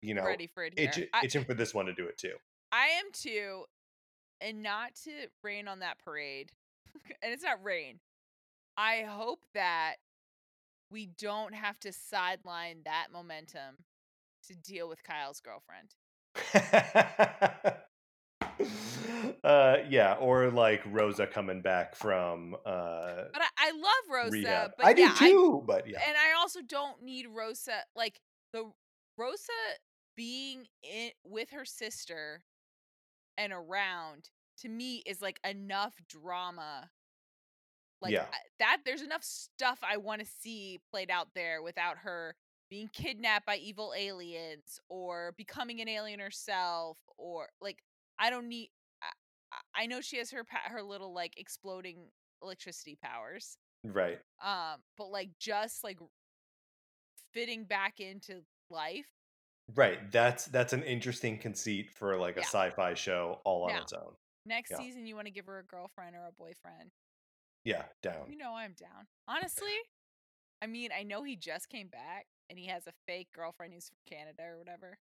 you 0.00 0.14
know 0.14 0.24
Ready 0.24 0.48
for 0.52 0.64
it 0.64 0.74
itch, 0.76 1.00
I, 1.12 1.24
itching 1.24 1.44
for 1.44 1.54
this 1.54 1.74
one 1.74 1.86
to 1.86 1.94
do 1.94 2.06
it 2.06 2.18
too 2.18 2.34
I 2.74 2.86
am 2.86 3.04
too, 3.12 3.64
and 4.40 4.62
not 4.62 4.94
to 5.04 5.10
rain 5.42 5.68
on 5.68 5.80
that 5.80 5.98
parade, 6.02 6.52
and 7.22 7.32
it's 7.34 7.42
not 7.44 7.62
rain. 7.62 8.00
I 8.82 9.04
hope 9.08 9.44
that 9.54 9.94
we 10.90 11.06
don't 11.06 11.54
have 11.54 11.78
to 11.80 11.92
sideline 11.92 12.78
that 12.84 13.08
momentum 13.12 13.76
to 14.48 14.56
deal 14.56 14.88
with 14.88 15.04
Kyle's 15.04 15.40
girlfriend. 15.40 15.94
uh 19.44 19.76
yeah 19.88 20.14
or 20.14 20.50
like 20.50 20.82
rosa 20.86 21.26
coming 21.26 21.60
back 21.60 21.94
from 21.94 22.54
uh 22.64 23.24
But 23.32 23.42
I, 23.42 23.48
I 23.58 23.70
love 23.72 24.04
Rosa. 24.10 24.30
rehab 24.30 24.70
But 24.76 24.86
i 24.86 24.94
yeah, 24.96 25.14
do 25.18 25.28
too 25.30 25.64
but 25.66 25.88
yeah 25.88 26.00
and 26.06 26.16
I 26.16 26.38
also 26.40 26.60
don't 26.62 27.02
need 27.02 27.26
Rosa 27.32 27.82
like 27.94 28.20
the 28.52 28.70
Rosa 29.16 29.52
being 30.16 30.66
in 30.82 31.10
with 31.24 31.50
her 31.50 31.64
sister 31.64 32.42
and 33.36 33.52
around 33.52 34.30
to 34.58 34.68
me 34.68 35.02
is 35.06 35.20
like 35.20 35.40
enough 35.48 35.94
drama. 36.08 36.90
Like 38.02 38.12
Yeah. 38.12 38.26
That 38.58 38.78
there's 38.84 39.02
enough 39.02 39.24
stuff 39.24 39.78
I 39.82 39.96
want 39.96 40.20
to 40.20 40.26
see 40.26 40.80
played 40.90 41.10
out 41.10 41.28
there 41.34 41.62
without 41.62 41.98
her 41.98 42.34
being 42.68 42.88
kidnapped 42.92 43.46
by 43.46 43.56
evil 43.56 43.92
aliens 43.96 44.80
or 44.88 45.34
becoming 45.36 45.80
an 45.80 45.88
alien 45.88 46.20
herself 46.20 46.98
or 47.18 47.48
like 47.60 47.78
I 48.18 48.30
don't 48.30 48.48
need 48.48 48.70
I, 49.02 49.82
I 49.82 49.86
know 49.86 50.00
she 50.00 50.16
has 50.18 50.30
her 50.30 50.44
her 50.66 50.82
little 50.82 51.12
like 51.12 51.34
exploding 51.36 52.08
electricity 52.42 52.98
powers. 53.02 53.56
Right. 53.84 54.18
Um 54.44 54.80
but 54.96 55.10
like 55.10 55.30
just 55.38 55.84
like 55.84 55.98
fitting 57.32 57.64
back 57.64 58.00
into 58.00 58.40
life. 58.70 59.06
Right. 59.74 60.10
That's 60.10 60.46
that's 60.46 60.72
an 60.72 60.82
interesting 60.82 61.38
conceit 61.38 61.90
for 61.90 62.16
like 62.16 62.36
a 62.36 62.40
yeah. 62.40 62.46
sci-fi 62.46 62.94
show 62.94 63.40
all 63.44 63.64
on 63.64 63.74
now, 63.74 63.82
its 63.82 63.92
own. 63.92 64.14
Next 64.46 64.70
yeah. 64.70 64.78
season 64.78 65.06
you 65.06 65.14
want 65.14 65.26
to 65.26 65.32
give 65.32 65.46
her 65.46 65.58
a 65.58 65.64
girlfriend 65.64 66.16
or 66.16 66.26
a 66.26 66.32
boyfriend. 66.32 66.90
Yeah, 67.64 67.82
down. 68.02 68.26
You 68.28 68.36
know 68.36 68.54
I'm 68.54 68.74
down. 68.78 69.06
Honestly, 69.28 69.72
I 70.60 70.66
mean, 70.66 70.90
I 70.96 71.02
know 71.02 71.22
he 71.22 71.36
just 71.36 71.68
came 71.68 71.88
back 71.88 72.26
and 72.50 72.58
he 72.58 72.66
has 72.66 72.86
a 72.86 72.92
fake 73.06 73.28
girlfriend 73.34 73.72
who's 73.72 73.88
from 73.88 73.98
Canada 74.08 74.42
or 74.44 74.58
whatever. 74.58 74.98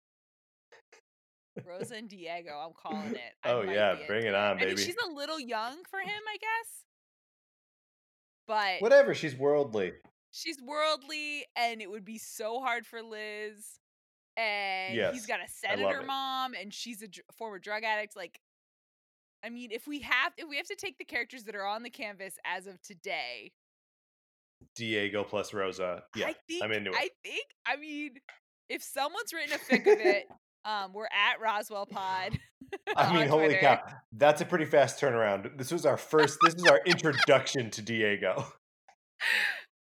Rosa 1.65 1.97
and 1.97 2.09
Diego, 2.09 2.51
I'm 2.53 2.73
calling 2.73 3.15
it. 3.15 3.35
I 3.45 3.51
oh 3.51 3.63
yeah, 3.63 3.97
bring 4.07 4.27
it 4.27 4.35
on, 4.35 4.59
baby. 4.59 4.73
I 4.73 4.75
mean, 4.75 4.85
she's 4.85 4.97
a 5.05 5.11
little 5.13 5.41
young 5.41 5.77
for 5.91 6.01
him, 6.01 6.23
I 6.29 6.37
guess. 6.37 6.85
But 8.47 8.83
whatever, 8.83 9.15
she's 9.15 9.37
worldly. 9.37 9.93
She's 10.31 10.59
worldly, 10.63 11.47
and 11.57 11.81
it 11.81 11.91
would 11.91 12.05
be 12.05 12.19
so 12.19 12.61
hard 12.61 12.87
for 12.87 13.03
Liz. 13.03 13.81
And 14.37 14.95
yes, 14.95 15.15
he's 15.15 15.27
got 15.27 15.41
a 15.41 15.49
senator 15.49 16.03
mom, 16.03 16.55
and 16.55 16.73
she's 16.73 17.03
a 17.03 17.09
dr- 17.09 17.27
former 17.37 17.59
drug 17.59 17.83
addict. 17.83 18.15
Like, 18.17 18.41
I 19.45 19.51
mean, 19.51 19.71
if 19.71 19.87
we 19.87 20.01
have 20.01 20.33
if 20.37 20.49
we 20.49 20.57
have 20.57 20.67
to 20.67 20.77
take 20.77 20.99
the 20.99 21.05
characters 21.05 21.45
that 21.45 21.55
are 21.55 21.67
on 21.67 21.83
the 21.83 21.91
canvas 21.91 22.35
as 22.45 22.67
of 22.67 22.81
today, 22.83 23.53
Diego 24.75 25.25
plus 25.25 25.55
Rosa, 25.55 26.03
yeah, 26.17 26.27
I 26.27 26.35
think, 26.49 26.65
I'm 26.65 26.73
into 26.73 26.91
it. 26.91 26.97
I 26.97 27.09
think. 27.23 27.45
I 27.67 27.77
mean, 27.77 28.13
if 28.69 28.83
someone's 28.83 29.33
written 29.33 29.55
a 29.55 29.59
fic 29.59 29.93
of 29.93 30.01
it, 30.01 30.27
um, 30.65 30.93
we're 30.93 31.07
at 31.07 31.41
Roswell 31.41 31.87
Pod. 31.87 32.39
I 32.97 33.15
mean, 33.15 33.29
holy 33.29 33.47
Twitter. 33.47 33.61
cow, 33.61 33.81
that's 34.13 34.41
a 34.41 34.45
pretty 34.45 34.67
fast 34.67 35.01
turnaround. 35.01 35.57
This 35.57 35.71
was 35.71 35.87
our 35.87 35.97
first. 35.97 36.39
this 36.43 36.55
is 36.55 36.65
our 36.65 36.81
introduction 36.85 37.71
to 37.71 37.83
Diego. 37.83 38.47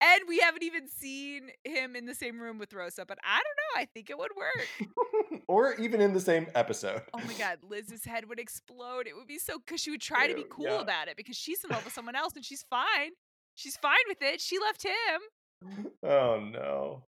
And 0.06 0.22
we 0.28 0.38
haven't 0.38 0.62
even 0.62 0.88
seen 0.88 1.50
him 1.64 1.96
in 1.96 2.06
the 2.06 2.14
same 2.14 2.40
room 2.40 2.58
with 2.58 2.72
Rosa, 2.72 3.04
but 3.06 3.18
I 3.24 3.36
don't 3.36 3.44
know. 3.44 3.82
I 3.82 3.86
think 3.86 4.08
it 4.08 4.16
would 4.16 4.30
work. 4.36 5.42
or 5.48 5.74
even 5.74 6.00
in 6.00 6.12
the 6.12 6.20
same 6.20 6.46
episode. 6.54 7.02
Oh 7.12 7.20
my 7.26 7.32
God, 7.34 7.58
Liz's 7.68 8.04
head 8.04 8.28
would 8.28 8.38
explode. 8.38 9.06
It 9.06 9.16
would 9.16 9.26
be 9.26 9.38
so 9.38 9.58
because 9.58 9.80
she 9.80 9.90
would 9.90 10.00
try 10.00 10.24
Ew, 10.24 10.28
to 10.28 10.34
be 10.34 10.44
cool 10.48 10.66
yeah. 10.66 10.80
about 10.80 11.08
it 11.08 11.16
because 11.16 11.36
she's 11.36 11.64
in 11.64 11.70
love 11.70 11.84
with 11.84 11.92
someone 11.92 12.14
else 12.14 12.34
and 12.36 12.44
she's 12.44 12.64
fine. 12.70 13.12
She's 13.56 13.76
fine 13.76 13.94
with 14.06 14.22
it. 14.22 14.40
She 14.40 14.58
left 14.58 14.84
him. 14.84 15.86
Oh 16.02 16.38
no. 16.38 17.04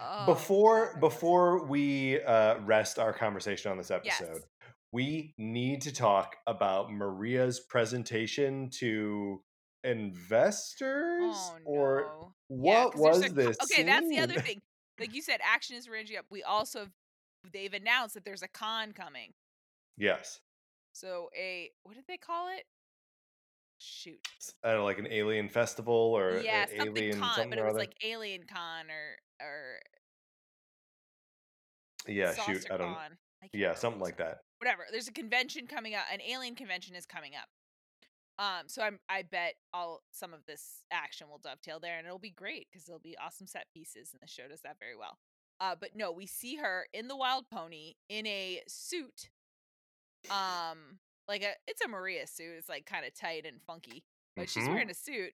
Oh, 0.00 0.26
before 0.26 0.92
God. 0.92 1.00
before 1.00 1.64
we 1.66 2.20
uh, 2.22 2.58
rest 2.64 2.98
our 2.98 3.12
conversation 3.12 3.70
on 3.70 3.76
this 3.78 3.90
episode, 3.90 4.34
yes. 4.34 4.70
we 4.90 5.34
need 5.38 5.82
to 5.82 5.92
talk 5.92 6.36
about 6.46 6.90
Maria's 6.90 7.60
presentation 7.60 8.70
to 8.80 9.42
investors 9.86 11.34
oh, 11.34 11.54
no. 11.64 11.70
or 11.70 12.30
what 12.48 12.92
yeah, 12.94 13.00
was 13.00 13.20
this 13.32 13.56
okay 13.62 13.76
scene? 13.76 13.86
that's 13.86 14.08
the 14.08 14.18
other 14.18 14.40
thing. 14.40 14.60
Like 14.98 15.14
you 15.14 15.22
said 15.22 15.40
action 15.42 15.76
is 15.76 15.88
ranging 15.88 16.16
up. 16.16 16.26
We 16.30 16.42
also 16.42 16.88
they've 17.52 17.72
announced 17.72 18.14
that 18.14 18.24
there's 18.24 18.42
a 18.42 18.48
con 18.48 18.92
coming. 18.92 19.32
Yes. 19.96 20.40
So 20.92 21.28
a 21.38 21.70
what 21.84 21.94
did 21.94 22.04
they 22.08 22.16
call 22.16 22.48
it? 22.48 22.64
Shoot. 23.78 24.18
I 24.64 24.68
don't 24.68 24.78
know, 24.78 24.84
like 24.84 24.98
an 24.98 25.08
alien 25.10 25.48
festival 25.48 25.94
or 25.94 26.40
yeah 26.40 26.66
something 26.66 26.96
alien 26.96 27.20
con 27.20 27.34
something 27.34 27.50
but 27.50 27.58
it 27.58 27.64
was 27.64 27.74
like 27.74 27.94
alien 28.02 28.42
con 28.52 28.86
or 28.90 29.46
or 29.46 29.78
yeah 32.08 32.32
shoot 32.34 32.64
i 32.70 32.76
don't 32.76 32.92
I 32.92 33.50
yeah 33.52 33.74
something 33.74 34.00
like 34.00 34.16
that. 34.16 34.38
whatever. 34.58 34.84
There's 34.90 35.08
a 35.08 35.12
convention 35.12 35.66
coming 35.66 35.94
up 35.94 36.04
an 36.10 36.20
alien 36.22 36.54
convention 36.54 36.94
is 36.94 37.04
coming 37.04 37.32
up 37.34 37.48
um, 38.38 38.64
so 38.66 38.82
I'm 38.82 38.98
I 39.08 39.22
bet 39.22 39.54
all 39.72 40.02
some 40.10 40.34
of 40.34 40.40
this 40.46 40.82
action 40.90 41.28
will 41.28 41.38
dovetail 41.38 41.80
there, 41.80 41.96
and 41.96 42.06
it'll 42.06 42.18
be 42.18 42.30
great 42.30 42.66
because 42.70 42.84
there'll 42.84 43.00
be 43.00 43.16
awesome 43.18 43.46
set 43.46 43.66
pieces, 43.72 44.10
and 44.12 44.20
the 44.22 44.30
show 44.30 44.48
does 44.48 44.60
that 44.62 44.78
very 44.78 44.96
well. 44.96 45.18
Uh, 45.58 45.74
but 45.78 45.90
no, 45.94 46.12
we 46.12 46.26
see 46.26 46.56
her 46.56 46.86
in 46.92 47.08
the 47.08 47.16
Wild 47.16 47.46
Pony 47.50 47.94
in 48.10 48.26
a 48.26 48.60
suit, 48.68 49.30
um, 50.30 50.98
like 51.28 51.42
a 51.42 51.52
it's 51.66 51.82
a 51.82 51.88
Maria 51.88 52.26
suit. 52.26 52.56
It's 52.58 52.68
like 52.68 52.84
kind 52.84 53.06
of 53.06 53.14
tight 53.14 53.46
and 53.46 53.62
funky, 53.66 54.04
but 54.36 54.46
mm-hmm. 54.46 54.60
she's 54.60 54.68
wearing 54.68 54.90
a 54.90 54.94
suit, 54.94 55.32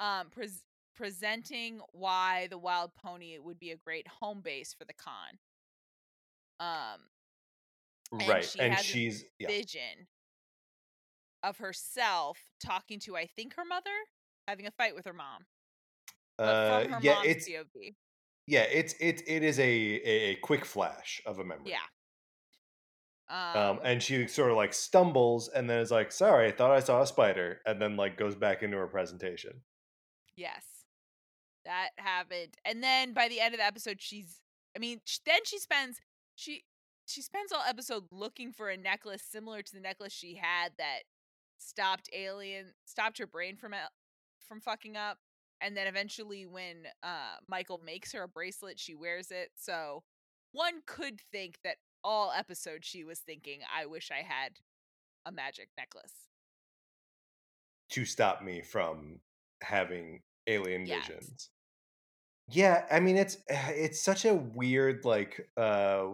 um, 0.00 0.28
pre- 0.30 0.48
presenting 0.96 1.80
why 1.92 2.48
the 2.50 2.58
Wild 2.58 2.92
Pony 2.94 3.38
would 3.38 3.58
be 3.58 3.72
a 3.72 3.76
great 3.76 4.06
home 4.08 4.40
base 4.40 4.74
for 4.76 4.86
the 4.86 4.94
con. 4.94 5.38
Um, 6.60 7.00
and 8.18 8.28
right, 8.28 8.44
she 8.44 8.58
and 8.58 8.78
she's 8.78 9.24
yeah. 9.38 9.48
Of 11.42 11.58
herself 11.58 12.38
talking 12.64 12.98
to 13.00 13.16
I 13.16 13.26
think 13.26 13.54
her 13.54 13.64
mother, 13.64 13.90
having 14.46 14.66
a 14.66 14.70
fight 14.70 14.94
with 14.94 15.04
her 15.04 15.12
mom. 15.12 15.46
Uh, 16.38 16.98
yeah, 17.00 17.22
it's 17.24 17.48
POV. 17.48 17.94
yeah, 18.46 18.62
it's 18.62 18.94
it 19.00 19.22
it 19.26 19.42
is 19.42 19.58
a 19.58 19.64
a 19.64 20.34
quick 20.36 20.64
flash 20.64 21.20
of 21.26 21.38
a 21.38 21.44
memory. 21.44 21.70
Yeah. 21.70 21.78
Um, 23.30 23.62
um, 23.62 23.80
and 23.84 24.02
she 24.02 24.26
sort 24.26 24.50
of 24.50 24.56
like 24.56 24.72
stumbles 24.72 25.48
and 25.48 25.68
then 25.68 25.80
is 25.80 25.90
like, 25.90 26.12
"Sorry, 26.12 26.48
I 26.48 26.52
thought 26.52 26.70
I 26.70 26.80
saw 26.80 27.02
a 27.02 27.06
spider," 27.06 27.60
and 27.66 27.80
then 27.80 27.96
like 27.96 28.16
goes 28.16 28.34
back 28.34 28.62
into 28.62 28.76
her 28.76 28.86
presentation. 28.86 29.60
Yes, 30.36 30.64
that 31.64 31.90
happened. 31.96 32.56
And 32.64 32.82
then 32.82 33.12
by 33.12 33.28
the 33.28 33.40
end 33.40 33.54
of 33.54 33.58
the 33.58 33.66
episode, 33.66 34.00
she's. 34.00 34.40
I 34.76 34.78
mean, 34.78 35.00
then 35.26 35.40
she 35.44 35.58
spends 35.58 35.98
she 36.36 36.62
she 37.04 37.20
spends 37.20 37.52
all 37.52 37.62
episode 37.66 38.04
looking 38.12 38.52
for 38.52 38.68
a 38.68 38.76
necklace 38.76 39.22
similar 39.28 39.62
to 39.62 39.74
the 39.74 39.80
necklace 39.80 40.12
she 40.12 40.36
had 40.36 40.72
that 40.78 41.00
stopped 41.58 42.08
alien 42.14 42.66
stopped 42.84 43.18
her 43.18 43.26
brain 43.26 43.56
from 43.56 43.74
from 44.46 44.60
fucking 44.60 44.96
up 44.96 45.18
and 45.60 45.76
then 45.76 45.86
eventually 45.86 46.46
when 46.46 46.86
uh 47.02 47.36
Michael 47.48 47.80
makes 47.84 48.12
her 48.12 48.22
a 48.22 48.28
bracelet 48.28 48.78
she 48.78 48.94
wears 48.94 49.30
it. 49.30 49.50
So 49.56 50.02
one 50.52 50.82
could 50.86 51.20
think 51.32 51.58
that 51.64 51.76
all 52.04 52.32
episode 52.36 52.84
she 52.84 53.04
was 53.04 53.18
thinking 53.18 53.60
I 53.76 53.86
wish 53.86 54.10
I 54.10 54.22
had 54.22 54.52
a 55.26 55.32
magic 55.32 55.68
necklace. 55.76 56.12
To 57.90 58.04
stop 58.04 58.42
me 58.42 58.62
from 58.62 59.20
having 59.62 60.20
alien 60.46 60.86
yes. 60.86 61.06
visions. 61.06 61.50
Yeah 62.50 62.84
i 62.90 63.00
mean 63.00 63.16
it's 63.16 63.38
it's 63.48 64.00
such 64.00 64.24
a 64.24 64.34
weird 64.34 65.04
like 65.04 65.48
uh 65.56 66.06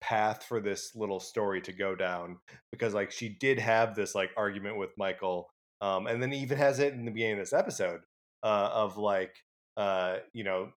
path 0.00 0.44
for 0.44 0.60
this 0.60 0.94
little 0.94 1.20
story 1.20 1.60
to 1.60 1.72
go 1.72 1.94
down 1.94 2.38
because 2.70 2.94
like 2.94 3.10
she 3.10 3.28
did 3.28 3.58
have 3.58 3.94
this 3.94 4.14
like 4.14 4.30
argument 4.36 4.76
with 4.76 4.90
Michael 4.96 5.48
um 5.80 6.06
and 6.06 6.22
then 6.22 6.32
even 6.32 6.58
has 6.58 6.78
it 6.78 6.92
in 6.92 7.04
the 7.04 7.10
beginning 7.10 7.34
of 7.34 7.38
this 7.40 7.52
episode 7.52 8.00
uh 8.42 8.70
of 8.72 8.96
like 8.96 9.34
uh 9.76 10.16
you 10.32 10.44
know 10.44 10.68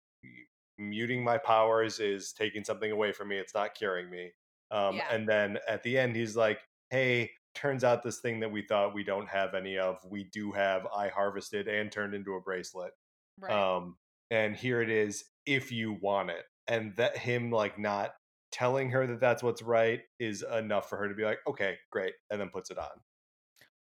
muting 0.78 1.22
my 1.22 1.38
powers 1.38 2.00
is 2.00 2.32
taking 2.32 2.64
something 2.64 2.90
away 2.90 3.12
from 3.12 3.28
me 3.28 3.36
it's 3.36 3.54
not 3.54 3.74
curing 3.74 4.10
me 4.10 4.30
um 4.70 4.96
yeah. 4.96 5.04
and 5.10 5.28
then 5.28 5.58
at 5.68 5.82
the 5.82 5.98
end 5.98 6.16
he's 6.16 6.36
like 6.36 6.60
hey 6.90 7.30
turns 7.54 7.84
out 7.84 8.02
this 8.02 8.20
thing 8.20 8.40
that 8.40 8.50
we 8.50 8.62
thought 8.62 8.94
we 8.94 9.04
don't 9.04 9.28
have 9.28 9.54
any 9.54 9.76
of 9.76 9.98
we 10.08 10.24
do 10.32 10.52
have 10.52 10.86
i 10.96 11.08
harvested 11.08 11.68
and 11.68 11.92
turned 11.92 12.14
into 12.14 12.34
a 12.34 12.40
bracelet 12.40 12.92
right. 13.40 13.52
um 13.52 13.96
and 14.30 14.56
here 14.56 14.80
it 14.80 14.88
is 14.88 15.24
if 15.46 15.72
you 15.72 15.98
want 16.00 16.30
it 16.30 16.44
and 16.68 16.94
that 16.96 17.16
him 17.16 17.50
like 17.50 17.78
not 17.78 18.14
telling 18.52 18.90
her 18.90 19.06
that 19.06 19.20
that's 19.20 19.42
what's 19.42 19.62
right 19.62 20.00
is 20.18 20.44
enough 20.56 20.88
for 20.88 20.96
her 20.96 21.08
to 21.08 21.14
be 21.14 21.24
like, 21.24 21.38
okay, 21.46 21.76
great, 21.90 22.14
and 22.30 22.40
then 22.40 22.48
puts 22.48 22.70
it 22.70 22.78
on. 22.78 22.88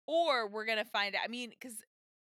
Or 0.06 0.48
we're 0.48 0.66
gonna 0.66 0.84
find 0.84 1.14
out. 1.14 1.22
I 1.24 1.28
mean, 1.28 1.50
because 1.50 1.76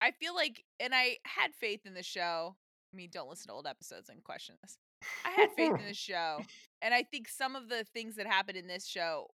I 0.00 0.12
feel 0.12 0.34
like, 0.34 0.64
and 0.80 0.94
I 0.94 1.18
had 1.24 1.54
faith 1.54 1.80
in 1.86 1.94
the 1.94 2.02
show. 2.02 2.56
I 2.92 2.96
mean, 2.96 3.08
don't 3.12 3.28
listen 3.28 3.48
to 3.48 3.54
old 3.54 3.66
episodes 3.66 4.08
and 4.08 4.22
question 4.22 4.54
this. 4.62 4.78
I 5.24 5.30
had 5.30 5.50
faith 5.56 5.78
in 5.78 5.86
the 5.86 5.94
show, 5.94 6.40
and 6.82 6.94
I 6.94 7.02
think 7.02 7.28
some 7.28 7.56
of 7.56 7.68
the 7.68 7.84
things 7.92 8.16
that 8.16 8.26
happened 8.26 8.56
in 8.56 8.66
this 8.66 8.86
show 8.86 9.28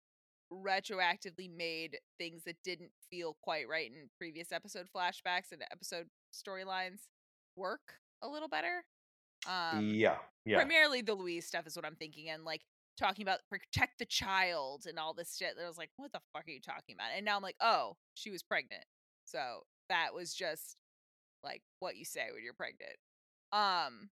retroactively 0.52 1.54
made 1.54 1.98
things 2.18 2.44
that 2.46 2.56
didn't 2.64 2.92
feel 3.10 3.36
quite 3.42 3.68
right 3.68 3.88
in 3.88 4.10
previous 4.18 4.52
episode 4.52 4.88
flashbacks 4.96 5.52
and 5.52 5.62
episode 5.72 6.08
storylines 6.34 7.08
work 7.56 8.00
a 8.22 8.28
little 8.28 8.48
better. 8.48 8.84
Um, 9.48 9.94
yeah, 9.94 10.18
yeah. 10.46 10.58
Primarily 10.58 11.02
the 11.02 11.16
Louise 11.16 11.46
stuff 11.46 11.68
is 11.68 11.76
what 11.76 11.86
I'm 11.86 11.96
thinking, 11.96 12.30
and 12.30 12.44
like 12.44 12.62
talking 12.98 13.24
about 13.24 13.40
protect 13.50 14.00
the 14.00 14.06
child 14.06 14.86
and 14.88 15.00
all 15.00 15.14
this 15.14 15.36
shit. 15.38 15.56
And 15.56 15.64
I 15.64 15.68
was 15.68 15.78
like, 15.78 15.92
what 15.98 16.12
the 16.12 16.22
fuck 16.34 16.48
are 16.48 16.52
you 16.52 16.62
talking 16.62 16.96
about? 16.96 17.10
And 17.16 17.26
now 17.26 17.36
I'm 17.36 17.44
like, 17.44 17.56
oh, 17.62 17.96
she 18.14 18.32
was 18.32 18.44
pregnant. 18.44 18.84
So 19.26 19.62
that 19.90 20.14
was 20.14 20.34
just 20.34 20.78
like 21.44 21.62
what 21.80 21.96
you 21.96 22.06
say 22.06 22.28
when 22.34 22.44
you're 22.44 22.54
pregnant. 22.54 22.96
Um 23.52 24.10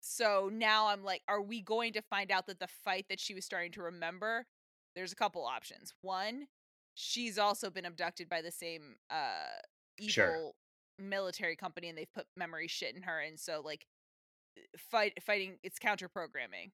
so 0.00 0.48
now 0.52 0.88
I'm 0.88 1.04
like, 1.04 1.22
are 1.28 1.42
we 1.42 1.60
going 1.60 1.92
to 1.94 2.02
find 2.02 2.30
out 2.30 2.46
that 2.46 2.60
the 2.60 2.68
fight 2.84 3.06
that 3.10 3.20
she 3.20 3.34
was 3.34 3.44
starting 3.44 3.72
to 3.72 3.82
remember? 3.82 4.46
There's 4.94 5.12
a 5.12 5.16
couple 5.16 5.44
options. 5.44 5.92
One, 6.00 6.46
she's 6.94 7.38
also 7.38 7.68
been 7.68 7.84
abducted 7.84 8.28
by 8.28 8.42
the 8.42 8.52
same 8.52 8.96
uh 9.10 9.58
evil 9.98 10.10
sure. 10.10 10.50
military 10.98 11.56
company 11.56 11.88
and 11.88 11.98
they've 11.98 12.12
put 12.14 12.26
memory 12.36 12.68
shit 12.68 12.94
in 12.94 13.02
her 13.02 13.18
and 13.20 13.38
so 13.38 13.60
like 13.64 13.86
fight 14.76 15.12
fighting 15.22 15.58
it's 15.62 15.78
counter 15.78 16.08
programming. 16.08 16.72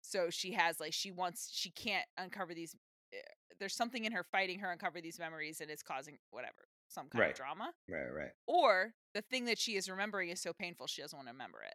So 0.00 0.30
she 0.30 0.52
has 0.52 0.80
like 0.80 0.92
she 0.92 1.10
wants 1.10 1.50
she 1.52 1.70
can't 1.70 2.06
uncover 2.16 2.54
these 2.54 2.74
eh, 3.12 3.16
there's 3.58 3.74
something 3.74 4.04
in 4.04 4.12
her 4.12 4.24
fighting 4.24 4.58
her 4.60 4.70
uncover 4.70 5.00
these 5.00 5.18
memories 5.18 5.60
and 5.60 5.70
it's 5.70 5.82
causing 5.82 6.18
whatever 6.30 6.68
some 6.88 7.08
kind 7.08 7.20
Right. 7.20 7.30
of 7.32 7.36
drama. 7.36 7.72
Right, 7.88 8.08
right. 8.14 8.30
Or 8.46 8.94
the 9.14 9.22
thing 9.22 9.44
that 9.46 9.58
she 9.58 9.76
is 9.76 9.90
remembering 9.90 10.30
is 10.30 10.40
so 10.40 10.52
painful 10.52 10.86
she 10.86 11.02
doesn't 11.02 11.16
want 11.16 11.28
to 11.28 11.32
remember 11.32 11.58
it 11.62 11.74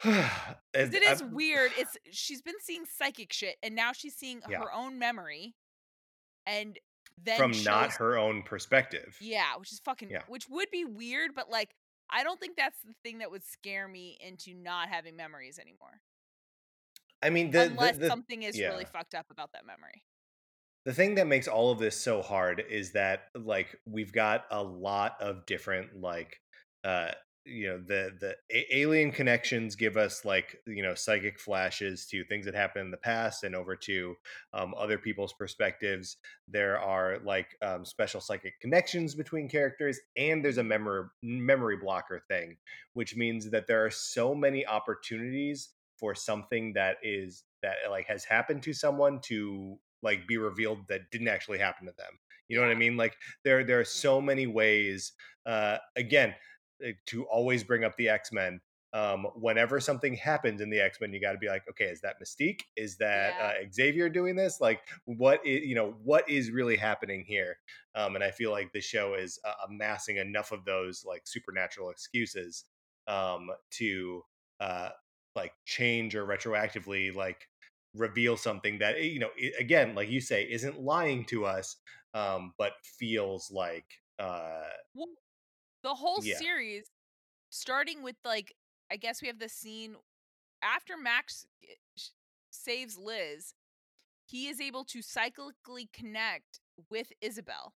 It 0.74 1.02
is 1.02 1.22
I'm- 1.22 1.32
weird. 1.34 1.72
It's 1.78 1.96
she's 2.10 2.42
been 2.42 2.58
seeing 2.60 2.84
psychic 2.86 3.32
shit 3.32 3.56
and 3.62 3.74
now 3.74 3.92
she's 3.92 4.14
seeing 4.14 4.42
Yeah. 4.48 4.58
her 4.58 4.72
own 4.72 4.98
memory 4.98 5.54
and 6.46 6.78
then 7.18 7.38
from 7.38 7.52
not 7.64 7.92
her 7.94 8.18
own 8.18 8.42
perspective. 8.42 9.16
Yeah, 9.20 9.56
which 9.56 9.72
is 9.72 9.80
fucking 9.80 10.10
Yeah. 10.10 10.22
which 10.28 10.48
would 10.48 10.70
be 10.70 10.84
weird, 10.84 11.30
but 11.34 11.48
like 11.50 11.74
I 12.10 12.22
don't 12.24 12.38
think 12.40 12.56
that's 12.56 12.78
the 12.82 12.94
thing 13.02 13.18
that 13.18 13.30
would 13.30 13.44
scare 13.44 13.88
me 13.88 14.16
into 14.20 14.54
not 14.54 14.88
having 14.88 15.16
memories 15.16 15.58
anymore. 15.58 16.00
I 17.22 17.30
mean, 17.30 17.50
the, 17.50 17.58
the, 17.58 17.64
unless 17.66 17.96
the, 17.96 18.08
something 18.08 18.42
is 18.42 18.58
really 18.58 18.84
fucked 18.84 19.14
up 19.14 19.26
about 19.30 19.52
that 19.52 19.66
memory. 19.66 20.02
the 20.84 20.94
thing 20.94 21.16
that 21.16 21.26
makes 21.26 21.48
all 21.48 21.70
of 21.70 21.78
this 21.78 21.96
so 21.96 22.22
hard 22.22 22.62
is 22.70 22.92
that 22.92 23.24
like 23.34 23.76
we've 23.86 24.12
got 24.12 24.44
a 24.50 24.62
lot 24.62 25.16
of 25.20 25.44
different 25.46 26.00
like 26.00 26.40
uh 26.84 27.10
you 27.46 27.68
know 27.68 27.78
the 27.78 28.12
the 28.20 28.36
a- 28.50 28.76
alien 28.78 29.12
connections 29.12 29.76
give 29.76 29.96
us 29.96 30.24
like 30.24 30.60
you 30.66 30.82
know 30.82 30.94
psychic 30.94 31.38
flashes 31.38 32.06
to 32.06 32.24
things 32.24 32.44
that 32.44 32.54
happened 32.54 32.86
in 32.86 32.90
the 32.90 32.96
past 32.96 33.44
and 33.44 33.54
over 33.54 33.76
to 33.76 34.14
um, 34.52 34.74
other 34.76 34.98
people's 34.98 35.32
perspectives. 35.32 36.16
There 36.48 36.78
are 36.80 37.18
like 37.24 37.56
um, 37.62 37.84
special 37.84 38.20
psychic 38.20 38.58
connections 38.60 39.14
between 39.14 39.48
characters 39.48 39.98
and 40.16 40.44
there's 40.44 40.58
a 40.58 40.64
memory 40.64 41.04
memory 41.22 41.76
blocker 41.76 42.22
thing 42.28 42.56
which 42.94 43.16
means 43.16 43.50
that 43.50 43.66
there 43.66 43.84
are 43.84 43.90
so 43.90 44.34
many 44.34 44.66
opportunities 44.66 45.70
for 45.98 46.14
something 46.14 46.72
that 46.74 46.96
is 47.02 47.44
that 47.62 47.76
like 47.90 48.06
has 48.06 48.24
happened 48.24 48.62
to 48.62 48.72
someone 48.72 49.20
to 49.20 49.78
like 50.02 50.26
be 50.26 50.36
revealed 50.36 50.78
that 50.88 51.10
didn't 51.10 51.28
actually 51.28 51.58
happen 51.58 51.86
to 51.86 51.92
them. 51.96 52.18
You 52.48 52.56
know 52.56 52.62
what 52.62 52.70
i 52.72 52.78
mean? 52.78 52.96
Like 52.96 53.16
there 53.44 53.64
there 53.64 53.80
are 53.80 53.84
so 53.84 54.20
many 54.20 54.46
ways 54.46 55.12
uh 55.46 55.78
again 55.96 56.34
to 57.06 57.24
always 57.26 57.64
bring 57.64 57.84
up 57.84 57.96
the 57.96 58.08
x-men 58.08 58.60
um 58.92 59.24
whenever 59.34 59.80
something 59.80 60.14
happens 60.14 60.60
in 60.60 60.70
the 60.70 60.80
x-men 60.80 61.12
you 61.12 61.20
got 61.20 61.32
to 61.32 61.38
be 61.38 61.48
like 61.48 61.64
okay 61.68 61.86
is 61.86 62.00
that 62.00 62.16
mystique? 62.22 62.62
Is 62.76 62.96
that 62.98 63.34
Yeah. 63.34 63.40
uh, 63.40 63.54
xavier 63.72 64.08
doing 64.08 64.36
this? 64.36 64.60
Like 64.60 64.82
what 65.04 65.44
is 65.44 65.64
you 65.64 65.74
know 65.74 65.92
what 66.02 66.28
is 66.28 66.50
really 66.50 66.76
happening 66.76 67.24
here? 67.24 67.58
Um 67.94 68.14
and 68.14 68.22
i 68.24 68.30
feel 68.30 68.50
like 68.50 68.72
the 68.72 68.80
show 68.80 69.14
is 69.14 69.38
uh, 69.44 69.54
amassing 69.68 70.16
enough 70.16 70.52
of 70.52 70.64
those 70.64 71.04
like 71.04 71.26
supernatural 71.26 71.90
excuses 71.90 72.64
um 73.08 73.50
to 73.70 74.22
uh 74.60 74.90
like 75.34 75.52
change 75.64 76.14
or 76.14 76.26
retroactively 76.26 77.14
like 77.14 77.48
reveal 77.94 78.36
something 78.36 78.78
that 78.78 79.02
you 79.02 79.18
know 79.18 79.30
i- 79.42 79.52
again 79.58 79.94
like 79.94 80.08
you 80.08 80.20
say 80.20 80.44
isn't 80.50 80.80
lying 80.80 81.24
to 81.24 81.44
us 81.44 81.76
um 82.14 82.52
but 82.58 82.74
feels 82.84 83.50
like 83.50 83.86
uh 84.18 84.64
Well, 84.94 85.14
the 85.86 85.94
whole 85.94 86.20
Yeah. 86.20 86.40
series, 86.40 86.90
starting 87.50 88.02
with 88.02 88.16
like, 88.24 88.54
I 88.90 88.96
guess 88.96 89.22
we 89.22 89.28
have 89.28 89.38
the 89.38 89.48
scene 89.48 89.96
after 90.62 90.96
Max 90.96 91.46
eh, 91.64 91.74
saves 92.50 92.98
Liz, 92.98 93.54
he 94.26 94.48
is 94.48 94.60
able 94.60 94.84
to 94.86 95.00
cyclically 95.00 95.92
connect 95.92 96.60
with 96.90 97.08
Isabel. 97.20 97.74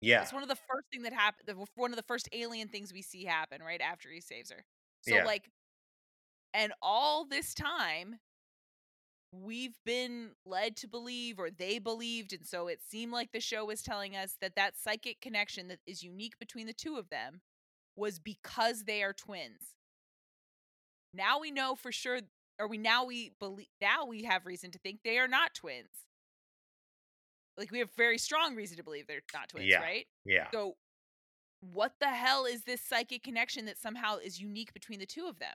yeah 0.00 0.22
It's 0.22 0.32
one 0.32 0.42
of 0.42 0.48
the 0.48 0.56
first 0.56 0.86
thing 0.92 1.02
that 1.02 1.12
happened. 1.12 1.58
One 1.74 1.92
of 1.92 1.96
the 1.96 2.02
first 2.04 2.28
alien 2.32 2.68
things 2.68 2.92
we 2.92 3.02
see 3.02 3.24
happen 3.24 3.62
right 3.62 3.80
after 3.80 4.10
he 4.10 4.20
saves 4.20 4.50
her. 4.50 4.64
So 5.00 5.16
Yeah. 5.16 5.24
like, 5.24 5.50
and 6.54 6.72
all 6.82 7.24
this 7.24 7.54
time, 7.54 8.16
we've 9.32 9.78
been 9.84 10.30
led 10.44 10.76
to 10.76 10.88
believe, 10.88 11.38
or 11.38 11.50
they 11.50 11.78
believed, 11.78 12.32
and 12.32 12.46
so 12.46 12.68
it 12.68 12.80
seemed 12.86 13.12
like 13.12 13.32
the 13.32 13.40
show 13.40 13.64
was 13.64 13.82
telling 13.82 14.14
us 14.14 14.36
that 14.40 14.54
that 14.56 14.78
psychic 14.78 15.20
connection 15.20 15.68
that 15.68 15.80
is 15.86 16.02
unique 16.02 16.38
between 16.38 16.66
the 16.66 16.72
two 16.74 16.96
of 16.96 17.08
them 17.08 17.40
was 17.96 18.18
because 18.18 18.84
they 18.84 19.02
are 19.02 19.12
twins. 19.12 19.74
Now 21.14 21.40
we 21.40 21.50
know 21.50 21.74
for 21.74 21.92
sure, 21.92 22.20
or 22.58 22.68
we 22.68 22.78
now 22.78 23.04
we 23.04 23.32
believe 23.38 23.68
now 23.80 24.04
we 24.06 24.24
have 24.24 24.46
reason 24.46 24.70
to 24.72 24.78
think 24.78 25.00
they 25.02 25.18
are 25.18 25.28
not 25.28 25.54
twins. 25.54 26.06
Like 27.56 27.70
we 27.70 27.80
have 27.80 27.90
very 27.96 28.18
strong 28.18 28.54
reason 28.54 28.76
to 28.78 28.82
believe 28.84 29.06
they're 29.06 29.20
not 29.34 29.48
twins, 29.50 29.68
Yeah. 29.68 29.80
right? 29.82 30.06
yeah 30.24 30.48
So, 30.54 30.76
what 31.60 31.92
the 32.00 32.08
hell 32.08 32.44
is 32.46 32.64
this 32.64 32.80
psychic 32.80 33.22
connection 33.22 33.66
that 33.66 33.78
somehow 33.78 34.16
is 34.16 34.40
unique 34.40 34.72
between 34.72 34.98
the 35.00 35.06
two 35.06 35.26
of 35.26 35.38
them? 35.38 35.54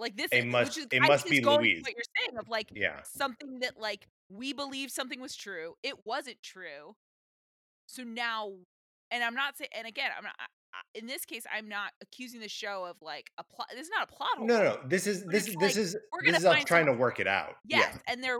Like 0.00 0.16
this, 0.16 0.28
It 0.32 0.38
is- 0.38 0.44
must- 0.46 0.70
which 0.70 0.78
is, 0.78 0.86
it 0.90 1.02
I 1.02 1.06
must 1.06 1.26
be 1.26 1.40
Louise. 1.40 1.82
What 1.82 1.92
you're 1.94 2.02
saying 2.18 2.38
of 2.38 2.48
like 2.48 2.70
yeah 2.74 3.02
something 3.04 3.60
that 3.60 3.78
like 3.78 4.06
we 4.28 4.52
believe 4.52 4.90
something 4.90 5.20
was 5.20 5.36
true, 5.36 5.74
it 5.82 5.94
wasn't 6.04 6.42
true. 6.42 6.96
So 7.86 8.02
now, 8.04 8.52
and 9.10 9.22
I'm 9.24 9.34
not 9.34 9.56
saying, 9.56 9.70
and 9.76 9.86
again, 9.86 10.10
I'm 10.16 10.24
not. 10.24 10.34
I, 10.38 10.46
in 10.94 11.06
this 11.06 11.24
case, 11.24 11.44
I'm 11.52 11.68
not 11.68 11.90
accusing 12.00 12.40
the 12.40 12.48
show 12.48 12.84
of 12.84 12.96
like 13.02 13.30
a 13.38 13.44
plot. 13.44 13.68
This 13.72 13.86
is 13.86 13.90
not 13.96 14.08
a 14.08 14.14
plot 14.14 14.30
hole. 14.36 14.46
no 14.46 14.58
no 14.58 14.64
no, 14.64 14.78
this 14.86 15.06
is 15.06 15.24
this 15.24 15.46
this 15.46 15.56
like, 15.56 15.76
is 15.76 15.96
we're 16.12 16.30
this 16.30 16.38
is 16.40 16.44
us 16.44 16.64
trying 16.64 16.86
to 16.86 16.92
work 16.92 17.18
it 17.20 17.26
out 17.26 17.56
Yes, 17.66 17.98
and 18.06 18.22
there 18.22 18.38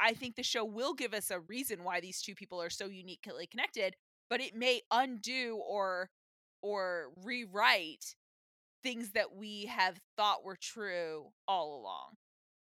I 0.00 0.14
think 0.14 0.34
the 0.36 0.42
show 0.42 0.64
will 0.64 0.94
give 0.94 1.14
us 1.14 1.30
a 1.30 1.40
reason 1.40 1.84
why 1.84 2.00
these 2.00 2.20
two 2.22 2.34
people 2.34 2.60
are 2.60 2.70
so 2.70 2.86
uniquely 2.86 3.46
connected, 3.46 3.94
but 4.28 4.40
it 4.40 4.54
may 4.56 4.80
undo 4.90 5.60
or 5.64 6.10
or 6.62 7.10
rewrite 7.24 8.16
things 8.82 9.12
that 9.12 9.34
we 9.36 9.66
have 9.66 9.98
thought 10.16 10.44
were 10.44 10.56
true 10.60 11.26
all 11.46 11.80
along. 11.80 12.14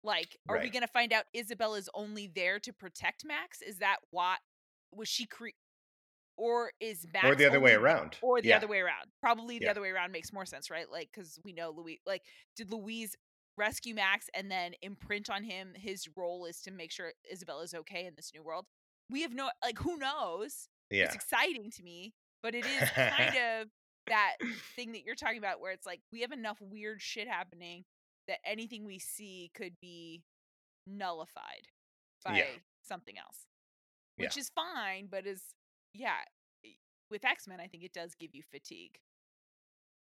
Like, 0.04 0.36
are 0.48 0.58
we 0.58 0.68
going 0.70 0.82
to 0.82 0.88
find 0.88 1.12
out 1.12 1.24
Isabel 1.32 1.74
is 1.74 1.88
only 1.94 2.26
there 2.26 2.58
to 2.60 2.72
protect 2.72 3.24
Max? 3.24 3.62
Is 3.62 3.78
that 3.78 3.98
what 4.10 4.38
was 4.92 5.08
she 5.08 5.26
cre- 5.26 5.48
or 6.36 6.72
is 6.80 7.06
Max 7.12 7.26
or 7.26 7.34
the 7.34 7.46
other 7.46 7.60
way 7.60 7.74
around 7.74 8.16
or 8.20 8.40
the 8.40 8.48
yeah. 8.48 8.56
other 8.56 8.66
way 8.66 8.80
around. 8.80 9.06
Probably 9.20 9.58
the 9.58 9.66
Yeah. 9.66 9.70
other 9.70 9.80
way 9.80 9.90
around 9.90 10.12
makes 10.12 10.32
more 10.32 10.46
sense, 10.46 10.70
right? 10.70 10.90
Like 10.90 11.10
because 11.14 11.38
we 11.44 11.52
know 11.52 11.70
Louise. 11.70 12.00
Like, 12.06 12.22
did 12.56 12.70
Louise 12.72 13.14
rescue 13.56 13.94
Max 13.94 14.28
and 14.34 14.50
then 14.50 14.72
imprint 14.82 15.30
on 15.30 15.44
him 15.44 15.72
his 15.76 16.08
role 16.16 16.46
is 16.46 16.60
to 16.62 16.70
make 16.70 16.90
sure 16.90 17.12
Isabel 17.30 17.60
is 17.60 17.74
okay 17.74 18.06
in 18.06 18.14
this 18.16 18.32
new 18.34 18.42
world? 18.42 18.66
We 19.10 19.22
have 19.22 19.34
no 19.34 19.50
like 19.62 19.78
who 19.78 19.96
knows. 19.98 20.68
yeah 20.90 21.04
It's 21.04 21.14
exciting 21.14 21.70
to 21.76 21.82
me, 21.82 22.14
but 22.42 22.54
it 22.54 22.64
is 22.66 22.90
kind 22.90 23.36
of 23.60 23.68
that 24.08 24.36
thing 24.76 24.92
that 24.92 25.04
you're 25.04 25.14
talking 25.14 25.38
about 25.38 25.60
where 25.60 25.72
it's 25.72 25.86
like 25.86 26.00
we 26.12 26.20
have 26.22 26.32
enough 26.32 26.58
weird 26.60 27.00
shit 27.00 27.28
happening 27.28 27.84
that 28.28 28.38
anything 28.44 28.84
we 28.84 28.98
see 28.98 29.50
could 29.54 29.74
be 29.80 30.22
nullified 30.86 31.68
by 32.24 32.38
Yeah. 32.38 32.44
something 32.82 33.16
else. 33.18 33.46
Yeah. 34.16 34.26
Which 34.26 34.36
is 34.36 34.50
fine, 34.50 35.06
but 35.10 35.26
is 35.26 35.54
yeah, 35.94 36.18
with 37.10 37.24
X-Men 37.24 37.60
I 37.60 37.66
think 37.66 37.84
it 37.84 37.92
does 37.92 38.14
give 38.14 38.34
you 38.34 38.42
fatigue. 38.42 38.98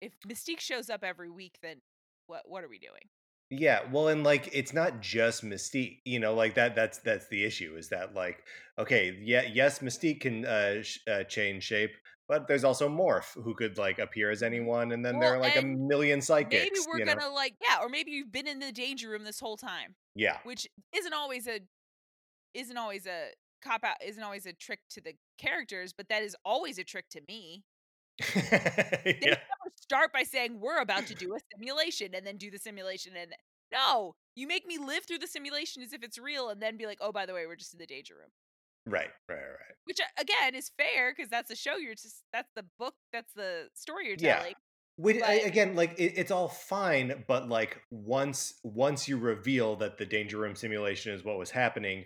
If 0.01 0.13
Mystique 0.29 0.61
shows 0.61 0.91
up 0.91 1.03
every 1.05 1.31
week 1.31 1.59
then 1.63 1.83
what 2.27 2.43
what 2.49 2.65
are 2.65 2.69
we 2.69 2.79
doing? 2.79 3.09
Yeah, 3.49 3.83
well, 3.93 4.09
and 4.09 4.25
like 4.25 4.51
it's 4.53 4.73
not 4.73 5.01
just 5.01 5.45
Mystique, 5.45 6.01
you 6.05 6.19
know, 6.19 6.35
like 6.35 6.55
that. 6.57 6.75
That's 6.75 6.99
that's 6.99 7.29
the 7.29 7.45
issue. 7.45 7.77
Is 7.77 7.89
that 7.91 8.13
like 8.15 8.43
okay, 8.79 9.17
yeah, 9.23 9.43
yes, 9.43 9.79
Mystique 9.79 10.21
can 10.23 10.45
uh, 10.45 10.83
sh- 10.83 10.99
uh, 11.09 11.23
change 11.25 11.63
shape, 11.63 11.93
but 12.29 12.49
there's 12.49 12.65
also 12.65 12.89
Morph 12.89 13.35
who 13.43 13.55
could 13.55 13.79
like 13.79 13.99
appear 13.99 14.31
as 14.31 14.43
anyone, 14.43 14.93
and 14.93 15.05
then 15.05 15.19
there 15.19 15.35
are 15.35 15.39
like 15.39 15.57
a 15.57 15.63
million 15.63 16.21
psychics. 16.21 16.65
Maybe 16.65 16.87
we're 16.89 17.05
gonna 17.05 17.33
like 17.33 17.55
yeah, 17.63 17.79
or 17.81 17.89
maybe 17.89 18.11
you've 18.11 18.33
been 18.33 18.47
in 18.47 18.59
the 18.59 18.73
danger 18.73 19.11
room 19.11 19.25
this 19.25 19.41
whole 19.41 19.57
time. 19.57 19.95
Yeah, 20.15 20.39
which 20.45 20.67
isn't 20.95 21.13
always 21.13 21.47
a 21.47 21.61
isn't 22.55 22.77
always 22.77 23.07
a 23.07 23.31
cop 23.63 23.85
out 23.85 23.97
isn't 24.05 24.23
always 24.23 24.47
a 24.47 24.53
trick 24.53 24.81
to 24.91 25.01
the 25.01 25.15
characters 25.39 25.93
but 25.93 26.09
that 26.09 26.23
is 26.23 26.37
always 26.45 26.79
a 26.79 26.85
trick 26.85 27.07
to 27.11 27.21
me 27.29 27.65
they 28.35 29.19
yeah, 29.23 29.29
never 29.29 29.75
start 29.75 30.13
by 30.13 30.23
saying 30.23 30.59
we're 30.61 30.81
about 30.81 31.07
to 31.07 31.15
do 31.15 31.35
a 31.35 31.39
simulation 31.55 32.15
and 32.15 32.27
then 32.27 32.37
do 32.37 32.51
the 32.51 32.59
simulation 32.59 33.13
and 33.21 33.33
no 33.73 34.15
you 34.35 34.47
make 34.47 34.67
me 34.67 34.79
live 34.79 35.05
through 35.07 35.19
the 35.19 35.27
simulation 35.27 35.83
as 35.83 35.93
if 35.93 36.03
it's 36.03 36.19
real 36.19 36.49
and 36.49 36.63
then 36.63 36.77
be 36.77 36.87
like 36.87 36.99
oh 37.01 37.13
by 37.13 37.27
the 37.27 37.35
way 37.35 37.47
we're 37.47 37.57
just 37.57 37.75
in 37.75 37.79
the 37.79 37.87
danger 37.87 38.15
room 38.15 38.31
right, 38.87 39.09
right, 39.29 39.37
right. 39.37 39.75
which 39.85 39.99
uh, 40.01 40.05
again 40.21 40.55
is 40.55 40.71
fair 40.79 41.13
because 41.15 41.31
that's 41.31 41.49
the 41.49 41.57
show 41.57 41.77
you're 41.77 41.95
just 41.95 42.23
that's 42.33 42.51
the 42.57 42.65
book 42.79 42.95
that's 43.13 43.33
the 43.35 43.69
story 43.75 44.09
you're 44.09 44.17
telling. 44.17 44.49
Yeah. 44.49 44.53
Which, 44.99 45.23
I- 45.23 45.41
again, 45.45 45.77
like 45.77 45.99
it, 45.99 46.15
it's 46.17 46.31
all 46.31 46.49
fine, 46.49 47.25
but 47.29 47.49
like 47.51 47.83
once 47.91 48.55
once 48.65 49.07
you 49.09 49.19
reveal 49.19 49.77
that 49.77 49.99
the 49.99 50.07
danger 50.07 50.39
room 50.39 50.57
simulation 50.57 51.13
is 51.13 51.23
what 51.25 51.37
was 51.39 51.51
happening, 51.51 52.05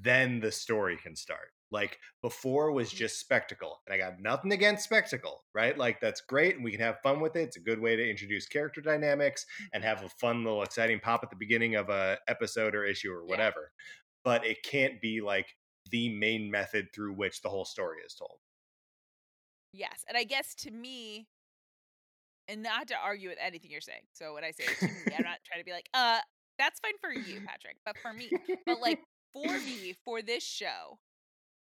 then 0.00 0.40
the 0.40 0.50
story 0.50 0.96
can 0.96 1.14
start. 1.14 1.50
Like 1.70 1.98
before 2.20 2.72
was 2.72 2.90
just 2.90 3.20
spectacle, 3.20 3.80
and 3.86 3.94
I 3.94 3.98
got 3.98 4.20
nothing 4.20 4.52
against 4.52 4.82
spectacle, 4.84 5.44
right? 5.54 5.78
Like 5.78 6.00
that's 6.00 6.20
great, 6.20 6.56
and 6.56 6.64
we 6.64 6.72
can 6.72 6.80
have 6.80 6.96
fun 7.02 7.20
with 7.20 7.36
it. 7.36 7.42
It's 7.44 7.56
a 7.56 7.60
good 7.60 7.80
way 7.80 7.94
to 7.96 8.10
introduce 8.10 8.46
character 8.48 8.80
dynamics 8.80 9.46
and 9.72 9.82
have 9.84 10.02
a 10.02 10.08
fun 10.20 10.42
little 10.44 10.62
exciting 10.64 10.98
pop 11.00 11.20
at 11.22 11.30
the 11.30 11.36
beginning 11.36 11.76
of 11.76 11.88
a 11.90 12.18
episode 12.28 12.74
or 12.74 12.84
issue 12.84 13.10
or 13.12 13.22
Yeah. 13.22 13.30
whatever. 13.30 13.70
But 14.24 14.44
it 14.44 14.64
can't 14.64 15.00
be 15.00 15.20
like 15.20 15.46
the 15.92 16.10
main 16.10 16.50
method 16.50 16.92
through 16.94 17.14
which 17.14 17.42
the 17.42 17.50
whole 17.50 17.66
story 17.66 18.00
is 18.06 18.14
told. 18.14 18.38
Yes. 19.72 20.04
And 20.08 20.16
I 20.18 20.24
guess 20.24 20.54
to 20.56 20.72
me, 20.72 21.28
and 22.48 22.62
not 22.62 22.88
to 22.88 22.96
argue 22.96 23.30
with 23.30 23.38
anything 23.40 23.70
you're 23.70 23.80
saying. 23.80 24.02
So 24.12 24.34
when 24.34 24.44
I 24.44 24.52
say 24.52 24.74
to 24.80 24.92
me, 24.92 25.14
I'm 25.16 25.24
not 25.24 25.38
trying 25.44 25.60
to 25.60 25.64
be 25.66 25.72
like, 25.72 25.88
uh, 25.94 26.20
that's 26.58 26.80
fine 26.80 26.98
for 27.00 27.12
you, 27.12 27.40
Patrick, 27.40 27.76
but 27.86 27.96
for 28.02 28.12
me, 28.14 28.34
but 28.66 28.80
like 28.80 28.98
for 29.34 29.58
me, 29.58 29.94
for 30.04 30.22
this 30.22 30.44
show, 30.44 30.98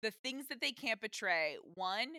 the 0.01 0.11
things 0.23 0.47
that 0.49 0.61
they 0.61 0.71
can't 0.71 1.01
betray, 1.01 1.57
one 1.75 2.09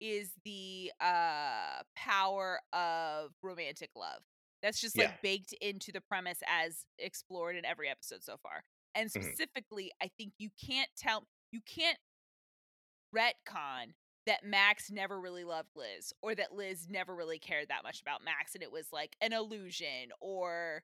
is 0.00 0.32
the 0.44 0.92
uh 1.00 1.82
power 1.96 2.60
of 2.72 3.30
romantic 3.42 3.90
love. 3.96 4.20
That's 4.62 4.80
just 4.80 4.98
like 4.98 5.10
Yeah. 5.10 5.16
baked 5.22 5.54
into 5.60 5.92
the 5.92 6.00
premise 6.00 6.40
as 6.48 6.84
explored 6.98 7.56
in 7.56 7.64
every 7.64 7.88
episode 7.88 8.22
so 8.22 8.36
far. 8.42 8.62
And 8.94 9.10
Mhm. 9.14 9.36
specifically, 9.36 9.90
I 10.02 10.10
think 10.18 10.32
you 10.38 10.50
can't 10.64 10.88
tell 10.98 11.24
you 11.52 11.60
can't 11.66 11.98
retcon 13.14 13.94
that 14.26 14.44
Max 14.44 14.90
never 14.90 15.18
really 15.18 15.44
loved 15.44 15.70
Liz 15.74 16.12
or 16.20 16.34
that 16.34 16.54
Liz 16.54 16.86
never 16.90 17.14
really 17.14 17.38
cared 17.38 17.68
that 17.68 17.82
much 17.82 18.00
about 18.02 18.22
Max 18.24 18.54
and 18.54 18.62
it 18.62 18.70
was 18.70 18.86
like 18.92 19.16
an 19.20 19.32
illusion 19.32 20.10
or 20.20 20.82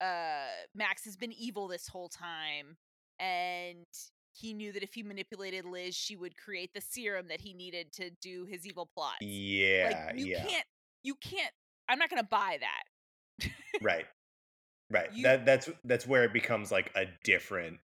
uh 0.00 0.48
Max 0.74 1.04
has 1.04 1.16
been 1.16 1.32
evil 1.32 1.68
this 1.68 1.88
whole 1.88 2.10
time 2.10 2.76
and 3.18 3.86
he 4.34 4.52
knew 4.52 4.72
that 4.72 4.82
if 4.82 4.92
he 4.92 5.02
manipulated 5.02 5.64
Liz 5.64 5.94
she 5.94 6.16
would 6.16 6.36
create 6.36 6.74
the 6.74 6.82
serum 6.82 7.28
that 7.28 7.40
he 7.40 7.54
needed 7.54 7.92
to 7.94 8.10
do 8.20 8.44
his 8.44 8.66
evil 8.66 8.88
plots. 8.92 9.22
Yeah, 9.22 10.06
like 10.10 10.18
you 10.18 10.26
yeah. 10.26 10.44
can't 10.44 10.66
you 11.02 11.14
can't 11.14 11.52
I'm 11.88 11.98
not 11.98 12.10
going 12.10 12.22
to 12.22 12.28
buy 12.28 12.58
that. 12.60 13.50
Right. 13.82 14.04
Right. 14.88 15.12
You- 15.12 15.24
that 15.24 15.44
that's 15.44 15.68
that's 15.82 16.06
where 16.06 16.22
it 16.22 16.32
becomes 16.32 16.70
like 16.70 16.92
a 16.94 17.06
different 17.24 17.78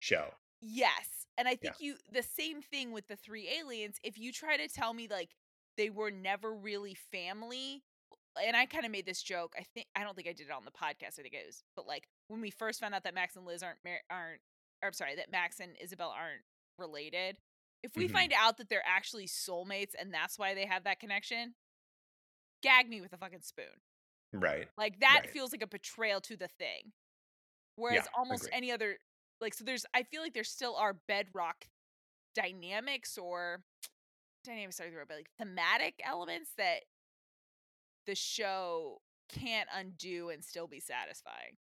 show. 0.00 0.30
Yes. 0.62 1.17
And 1.38 1.48
I 1.48 1.52
Yeah. 1.52 1.56
think 1.72 1.80
you 1.80 1.96
the 2.12 2.22
same 2.22 2.60
thing 2.62 2.92
with 2.92 3.06
the 3.08 3.16
three 3.16 3.48
aliens. 3.48 3.98
If 4.02 4.18
you 4.18 4.32
try 4.32 4.56
to 4.58 4.68
tell 4.68 4.92
me 4.92 5.08
like 5.08 5.34
they 5.76 5.88
were 5.88 6.10
never 6.10 6.52
really 6.54 6.94
family, 6.94 7.84
and 8.36 8.56
I 8.56 8.66
kind 8.66 8.84
of 8.84 8.90
made 8.90 9.06
this 9.06 9.22
joke. 9.22 9.54
I 9.58 9.62
think 9.62 9.86
I 9.94 10.02
don't 10.04 10.14
think 10.16 10.28
I 10.28 10.32
did 10.32 10.48
it 10.48 10.52
on 10.52 10.64
the 10.64 10.72
podcast. 10.72 11.18
I 11.18 11.22
think 11.22 11.34
it 11.34 11.46
was, 11.46 11.62
but 11.76 11.86
like 11.86 12.08
when 12.26 12.40
we 12.40 12.50
first 12.50 12.80
found 12.80 12.94
out 12.94 13.04
that 13.04 13.14
Max 13.14 13.36
and 13.36 13.46
Liz 13.46 13.62
aren't 13.62 13.82
mar- 13.84 14.02
aren't, 14.10 14.42
or 14.82 14.88
I'm 14.88 14.92
sorry, 14.92 15.14
that 15.16 15.30
Max 15.30 15.60
and 15.60 15.76
Isabel 15.80 16.10
aren't 16.10 16.42
related. 16.76 17.40
If 17.84 17.94
we 17.96 18.08
Mhm. 18.08 18.12
find 18.12 18.32
out 18.32 18.56
that 18.58 18.68
they're 18.68 18.84
actually 18.84 19.26
soulmates 19.28 19.94
and 19.96 20.12
that's 20.12 20.38
why 20.38 20.54
they 20.54 20.66
have 20.66 20.84
that 20.84 20.98
connection, 20.98 21.54
gag 22.62 22.88
me 22.88 23.00
with 23.00 23.12
a 23.12 23.16
fucking 23.18 23.42
spoon. 23.42 23.80
Right. 24.32 24.68
Like 24.76 24.98
that 25.00 25.20
Right. 25.24 25.30
feels 25.30 25.52
like 25.52 25.62
a 25.62 25.66
betrayal 25.68 26.20
to 26.22 26.36
the 26.36 26.48
thing. 26.48 26.92
Whereas 27.76 28.04
Yeah, 28.06 28.10
almost 28.14 28.48
any 28.50 28.72
other 28.72 28.98
like 29.40 29.54
so 29.54 29.64
there's 29.64 29.86
I 29.94 30.02
feel 30.02 30.22
like 30.22 30.34
there 30.34 30.44
still 30.44 30.76
are 30.76 30.96
bedrock 31.06 31.66
dynamics 32.34 33.18
or 33.18 33.62
dynamics 34.44 34.80
are 34.80 34.90
the 34.90 34.96
word, 34.96 35.06
but 35.08 35.16
like 35.16 35.30
thematic 35.38 36.00
elements 36.04 36.50
that 36.58 36.80
the 38.06 38.14
show 38.14 39.00
can't 39.28 39.68
undo 39.74 40.30
and 40.30 40.42
still 40.42 40.66
be 40.66 40.80
satisfying. 40.80 41.56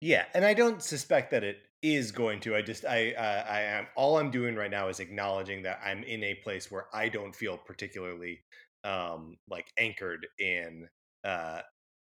Yeah, 0.00 0.24
and 0.32 0.44
I 0.44 0.54
don't 0.54 0.82
suspect 0.82 1.30
that 1.32 1.44
it 1.44 1.58
is 1.82 2.12
going 2.12 2.40
to. 2.40 2.56
I 2.56 2.62
just 2.62 2.84
I 2.84 3.12
uh, 3.12 3.44
I 3.48 3.62
am 3.62 3.86
all 3.96 4.18
I'm 4.18 4.30
doing 4.30 4.54
right 4.56 4.70
now 4.70 4.88
is 4.88 5.00
acknowledging 5.00 5.62
that 5.62 5.80
I'm 5.84 6.02
in 6.04 6.24
a 6.24 6.34
place 6.36 6.70
where 6.70 6.86
I 6.92 7.08
don't 7.08 7.34
feel 7.34 7.56
particularly 7.56 8.40
um 8.82 9.36
like 9.50 9.66
anchored 9.76 10.26
in 10.38 10.88
uh 11.22 11.60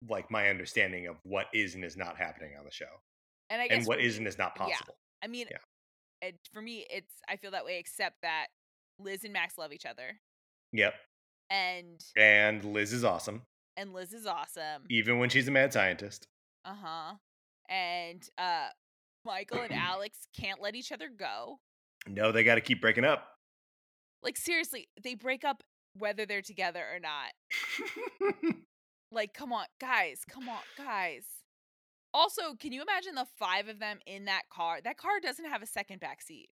like 0.07 0.31
my 0.31 0.49
understanding 0.49 1.07
of 1.07 1.17
what 1.23 1.47
is 1.53 1.75
and 1.75 1.83
is 1.83 1.97
not 1.97 2.17
happening 2.17 2.51
on 2.57 2.63
the 2.63 2.71
show 2.71 2.85
And 3.49 3.61
I 3.61 3.67
guess 3.67 3.79
and 3.79 3.87
what 3.87 3.99
is 3.99 4.13
me- 4.15 4.19
and 4.19 4.27
is 4.27 4.37
not 4.37 4.53
yeah. 4.57 4.63
possible. 4.65 4.95
I 5.23 5.27
mean 5.27 5.47
Yeah. 5.51 5.57
it, 6.29 6.35
for 6.51 6.61
me 6.61 6.85
it's 6.89 7.13
I 7.27 7.37
feel 7.37 7.51
that 7.51 7.65
way 7.65 7.77
except 7.79 8.17
that 8.21 8.47
Liz 8.99 9.23
and 9.23 9.33
Max 9.33 9.57
love 9.57 9.71
each 9.73 9.85
other 9.85 10.19
Yep. 10.71 10.93
and 11.49 12.01
And 12.15 12.63
Liz 12.63 12.93
is 12.93 13.03
awesome 13.03 13.43
and 13.77 13.93
Liz 13.93 14.13
is 14.13 14.25
awesome. 14.25 14.83
even 14.89 15.19
when 15.19 15.29
she's 15.29 15.47
a 15.47 15.51
mad 15.51 15.73
scientist. 15.73 16.27
Uh-huh. 16.65 17.15
And 17.69 18.27
uh 18.37 18.67
Michael 19.25 19.61
and 19.61 19.73
Alex 19.91 20.27
can't 20.39 20.61
let 20.61 20.75
each 20.75 20.91
other 20.91 21.09
go. 21.09 21.59
No, 22.07 22.31
they 22.33 22.43
got 22.43 22.55
to 22.55 22.61
keep 22.61 22.81
breaking 22.81 23.05
up. 23.05 23.25
Like 24.21 24.37
seriously, 24.37 24.89
they 25.01 25.15
break 25.15 25.43
up 25.45 25.63
whether 25.97 26.25
they're 26.25 26.41
together 26.41 26.83
or 26.93 26.99
not. 26.99 28.53
Like 29.11 29.33
come 29.35 29.53
on, 29.53 29.65
guys, 29.79 30.21
come 30.27 30.49
on, 30.49 30.57
guys. 30.75 31.23
Also, 32.13 32.53
can 32.59 32.71
you 32.71 32.81
imagine 32.81 33.15
the 33.15 33.25
five 33.37 33.67
of 33.67 33.79
them 33.79 33.99
in 34.05 34.25
that 34.25 34.43
car? 34.51 34.79
That 34.83 34.97
car 34.97 35.19
doesn't 35.21 35.45
have 35.45 35.61
a 35.61 35.67
second 35.67 35.99
back 35.99 36.21
seat. 36.21 36.49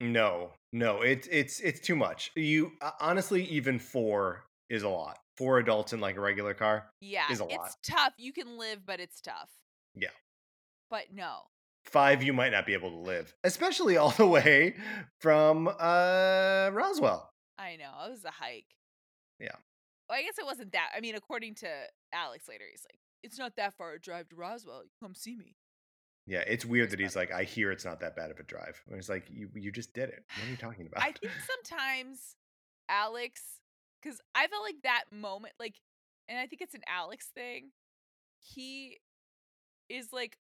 no, 0.00 0.52
no, 0.72 1.02
it's 1.02 1.28
it's 1.30 1.60
it's 1.60 1.80
too 1.80 1.96
much. 1.96 2.32
You 2.34 2.72
uh, 2.80 2.90
honestly, 3.00 3.44
even 3.44 3.78
four 3.78 4.44
is 4.68 4.82
a 4.82 4.88
lot. 4.88 5.18
Four 5.36 5.58
adults 5.58 5.92
in 5.92 6.00
like 6.00 6.16
a 6.16 6.20
regular 6.20 6.54
car. 6.54 6.86
Yeah, 7.00 7.30
Is 7.30 7.40
a 7.40 7.46
it's 7.48 7.76
tough. 7.82 8.12
You 8.18 8.32
can 8.32 8.58
live, 8.58 8.84
but 8.84 9.00
it's 9.00 9.20
tough. 9.20 9.50
Yeah. 9.94 10.08
But 10.90 11.06
no. 11.12 11.38
five 11.84 12.22
you 12.22 12.32
might 12.32 12.52
not 12.52 12.64
be 12.64 12.74
able 12.74 12.90
to 12.90 12.96
live 12.96 13.34
especially 13.42 13.96
all 14.00 14.10
the 14.10 14.26
way 14.26 14.74
from 15.18 15.66
uh 15.66 16.70
roswell 16.72 17.32
I 17.58 17.76
know. 17.76 17.90
It 18.06 18.10
was 18.10 18.24
a 18.24 18.30
hike. 18.30 18.66
Yeah. 19.38 19.54
Well, 20.08 20.18
I 20.18 20.22
guess 20.22 20.38
it 20.38 20.44
wasn't 20.44 20.72
that. 20.72 20.90
I 20.96 21.00
mean, 21.00 21.14
according 21.14 21.54
to 21.56 21.68
Alex 22.12 22.48
later, 22.48 22.64
he's 22.70 22.84
like, 22.90 22.98
it's 23.22 23.38
not 23.38 23.56
that 23.56 23.74
far 23.74 23.92
a 23.94 24.00
drive 24.00 24.28
to 24.30 24.36
Roswell. 24.36 24.82
Come 25.00 25.14
see 25.14 25.36
me. 25.36 25.56
yeah 26.26 26.44
it's 26.46 26.64
weird 26.64 26.90
that 26.90 27.00
he's 27.00 27.16
like 27.16 27.32
i 27.32 27.42
hear 27.42 27.72
it's 27.72 27.84
not 27.84 27.98
that 28.00 28.14
bad 28.14 28.30
of 28.30 28.38
a 28.38 28.42
drive 28.44 28.80
and 28.88 28.96
it's 28.98 29.08
like 29.08 29.24
you 29.30 29.48
you 29.54 29.72
just 29.72 29.92
did 29.92 30.08
it 30.08 30.24
what 30.36 30.46
are 30.46 30.50
you 30.50 30.56
talking 30.56 30.86
about 30.90 31.02
I 31.02 31.12
think 31.12 31.32
sometimes 31.46 32.36
Alex, 32.88 33.40
because 34.00 34.20
I 34.34 34.46
felt 34.48 34.62
like 34.64 34.82
that 34.82 35.04
moment, 35.12 35.54
like, 35.58 35.76
and 36.28 36.38
I 36.38 36.46
think 36.46 36.60
it's 36.60 36.74
an 36.74 36.82
Alex 36.86 37.30
thing. 37.34 37.70
He 38.40 38.98
is 39.88 40.12
like 40.12 40.36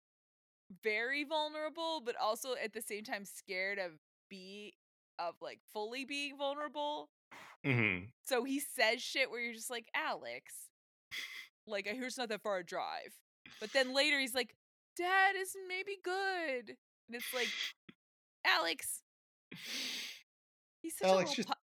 very 0.82 1.24
vulnerable, 1.24 2.00
but 2.04 2.14
also 2.20 2.54
at 2.62 2.72
the 2.72 2.80
same 2.80 3.04
time 3.04 3.24
scared 3.24 3.78
of 3.78 3.92
be 4.30 4.74
of 5.18 5.34
like 5.42 5.58
fully 5.72 6.04
being 6.04 6.36
vulnerable. 6.38 7.10
hmm 7.64 7.98
So 8.24 8.44
he 8.44 8.60
says 8.60 9.02
shit 9.02 9.30
where 9.30 9.40
you're 9.40 9.52
just 9.54 9.70
like, 9.70 9.88
Alex, 9.94 10.54
like 11.68 11.88
I 11.88 11.92
hear 11.94 12.04
it's 12.06 12.18
not 12.18 12.28
that 12.30 12.42
far 12.42 12.58
a 12.58 12.64
drive. 12.64 13.14
But 13.60 13.72
then 13.72 13.94
later 13.94 14.18
he's 14.20 14.34
like, 14.34 14.54
Dad 14.96 15.34
is 15.38 15.54
maybe 15.68 15.96
good. 16.04 16.76
And 17.08 17.14
it's 17.16 17.32
like, 17.34 17.48
Alex, 18.46 19.02
he's 20.82 20.96
such 20.96 21.08
Alex 21.08 21.30
a 21.30 21.30
little 21.30 21.34
just- 21.44 21.48
pu- 21.48 21.54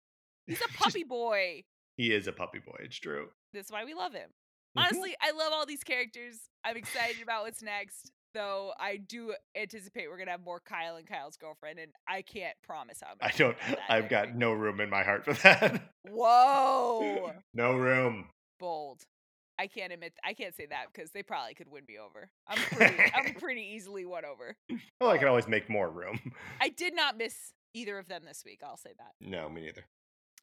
he's 0.48 0.62
a 0.62 0.68
just- 0.68 0.80
puppy 0.80 1.04
boy. 1.04 1.64
he 1.98 2.12
is 2.14 2.28
a 2.28 2.32
puppy 2.34 2.60
boy 2.60 2.76
it's 2.84 2.98
true 2.98 3.28
That's 3.54 3.72
why 3.72 3.86
we 3.86 3.94
love 3.94 4.14
him. 4.14 4.30
Mhm. 4.78 4.84
Honestly, 4.84 5.16
I 5.22 5.32
love 5.32 5.54
all 5.54 5.66
these 5.66 5.84
characters. 5.84 6.38
I'm 6.66 6.76
excited 6.76 7.22
about 7.24 7.44
what's 7.44 7.62
next. 7.62 8.12
Though 8.34 8.74
I 8.78 8.98
do 8.98 9.34
anticipate 9.56 10.10
we're 10.10 10.18
gonna 10.18 10.32
have 10.32 10.44
more 10.44 10.60
Kyle 10.60 10.98
and 10.98 11.08
Kyle's 11.08 11.38
girlfriend, 11.38 11.80
and 11.80 11.94
I 12.10 12.22
can't 12.22 12.58
promise 12.64 13.00
how 13.02 13.12
I'm 13.12 13.18
i 13.22 13.32
don't 13.32 13.56
i've 13.88 14.10
got 14.10 14.36
no 14.36 14.52
room 14.52 14.82
in 14.82 14.90
my 14.90 15.04
heart 15.04 15.24
for 15.24 15.32
that. 15.44 15.82
Whoa. 16.10 17.32
no 17.54 17.78
room 17.78 18.26
bold. 18.60 19.04
I 19.58 19.68
can't 19.68 19.94
admit 19.94 20.14
I 20.24 20.34
can't 20.34 20.56
say 20.56 20.66
that 20.68 20.88
because 20.94 21.12
they 21.12 21.24
probably 21.24 21.54
could 21.54 21.70
win 21.70 21.84
me 21.88 21.98
over. 21.98 22.30
I'm 22.48 22.58
pretty 22.58 23.04
I'm 23.16 23.34
pretty 23.40 23.62
easily 23.76 24.06
won 24.06 24.26
over. 24.26 24.56
well 25.00 25.10
i 25.12 25.18
can 25.18 25.28
always 25.28 25.48
make 25.48 25.70
more 25.70 25.90
room 25.90 26.20
I 26.62 26.70
did 26.78 26.96
not 26.96 27.18
miss 27.18 27.54
either 27.74 27.98
of 27.98 28.08
them 28.08 28.24
this 28.26 28.44
week, 28.46 28.62
I'll 28.66 28.78
say 28.78 28.92
that. 28.98 29.12
no 29.22 29.48
me 29.50 29.62
neither 29.62 29.86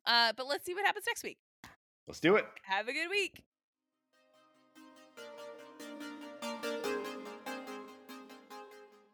Uh 0.07 0.33
but 0.37 0.47
let's 0.47 0.65
see 0.65 0.75
what 0.75 0.85
happens 0.87 1.05
next 1.07 1.23
week. 1.25 1.39
let's 2.07 2.21
do 2.21 2.37
it 2.37 2.47
Have 2.65 2.89
a 2.89 2.93
good 2.93 3.09
week. 3.11 3.43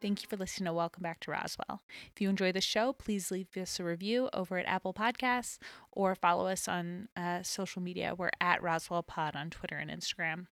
Thank 0.01 0.21
you 0.21 0.29
for 0.29 0.37
listening 0.37 0.65
to 0.65 0.73
Welcome 0.73 1.03
Back 1.03 1.19
to 1.21 1.31
Roswell. 1.31 1.81
If 2.13 2.21
you 2.21 2.29
enjoy 2.29 2.51
the 2.53 2.61
show, 2.61 2.93
please 2.93 3.31
leave 3.31 3.47
us 3.57 3.79
a 3.79 3.83
review 3.83 4.29
over 4.33 4.57
at 4.57 4.65
Apple 4.65 4.93
Podcasts 4.93 5.57
or 5.91 6.15
follow 6.15 6.47
us 6.47 6.67
on 6.67 7.09
uh, 7.17 7.43
social 7.43 7.81
media. 7.81 8.15
We're 8.15 8.31
at 8.39 8.63
Roswell 8.63 9.03
Pod 9.03 9.35
on 9.35 9.49
Twitter 9.49 9.75
and 9.75 9.91
Instagram. 9.91 10.45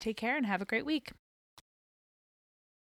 Take 0.00 0.18
care 0.18 0.36
and 0.36 0.44
have 0.44 0.60
a 0.60 0.66
great 0.66 0.84
week. 0.84 1.12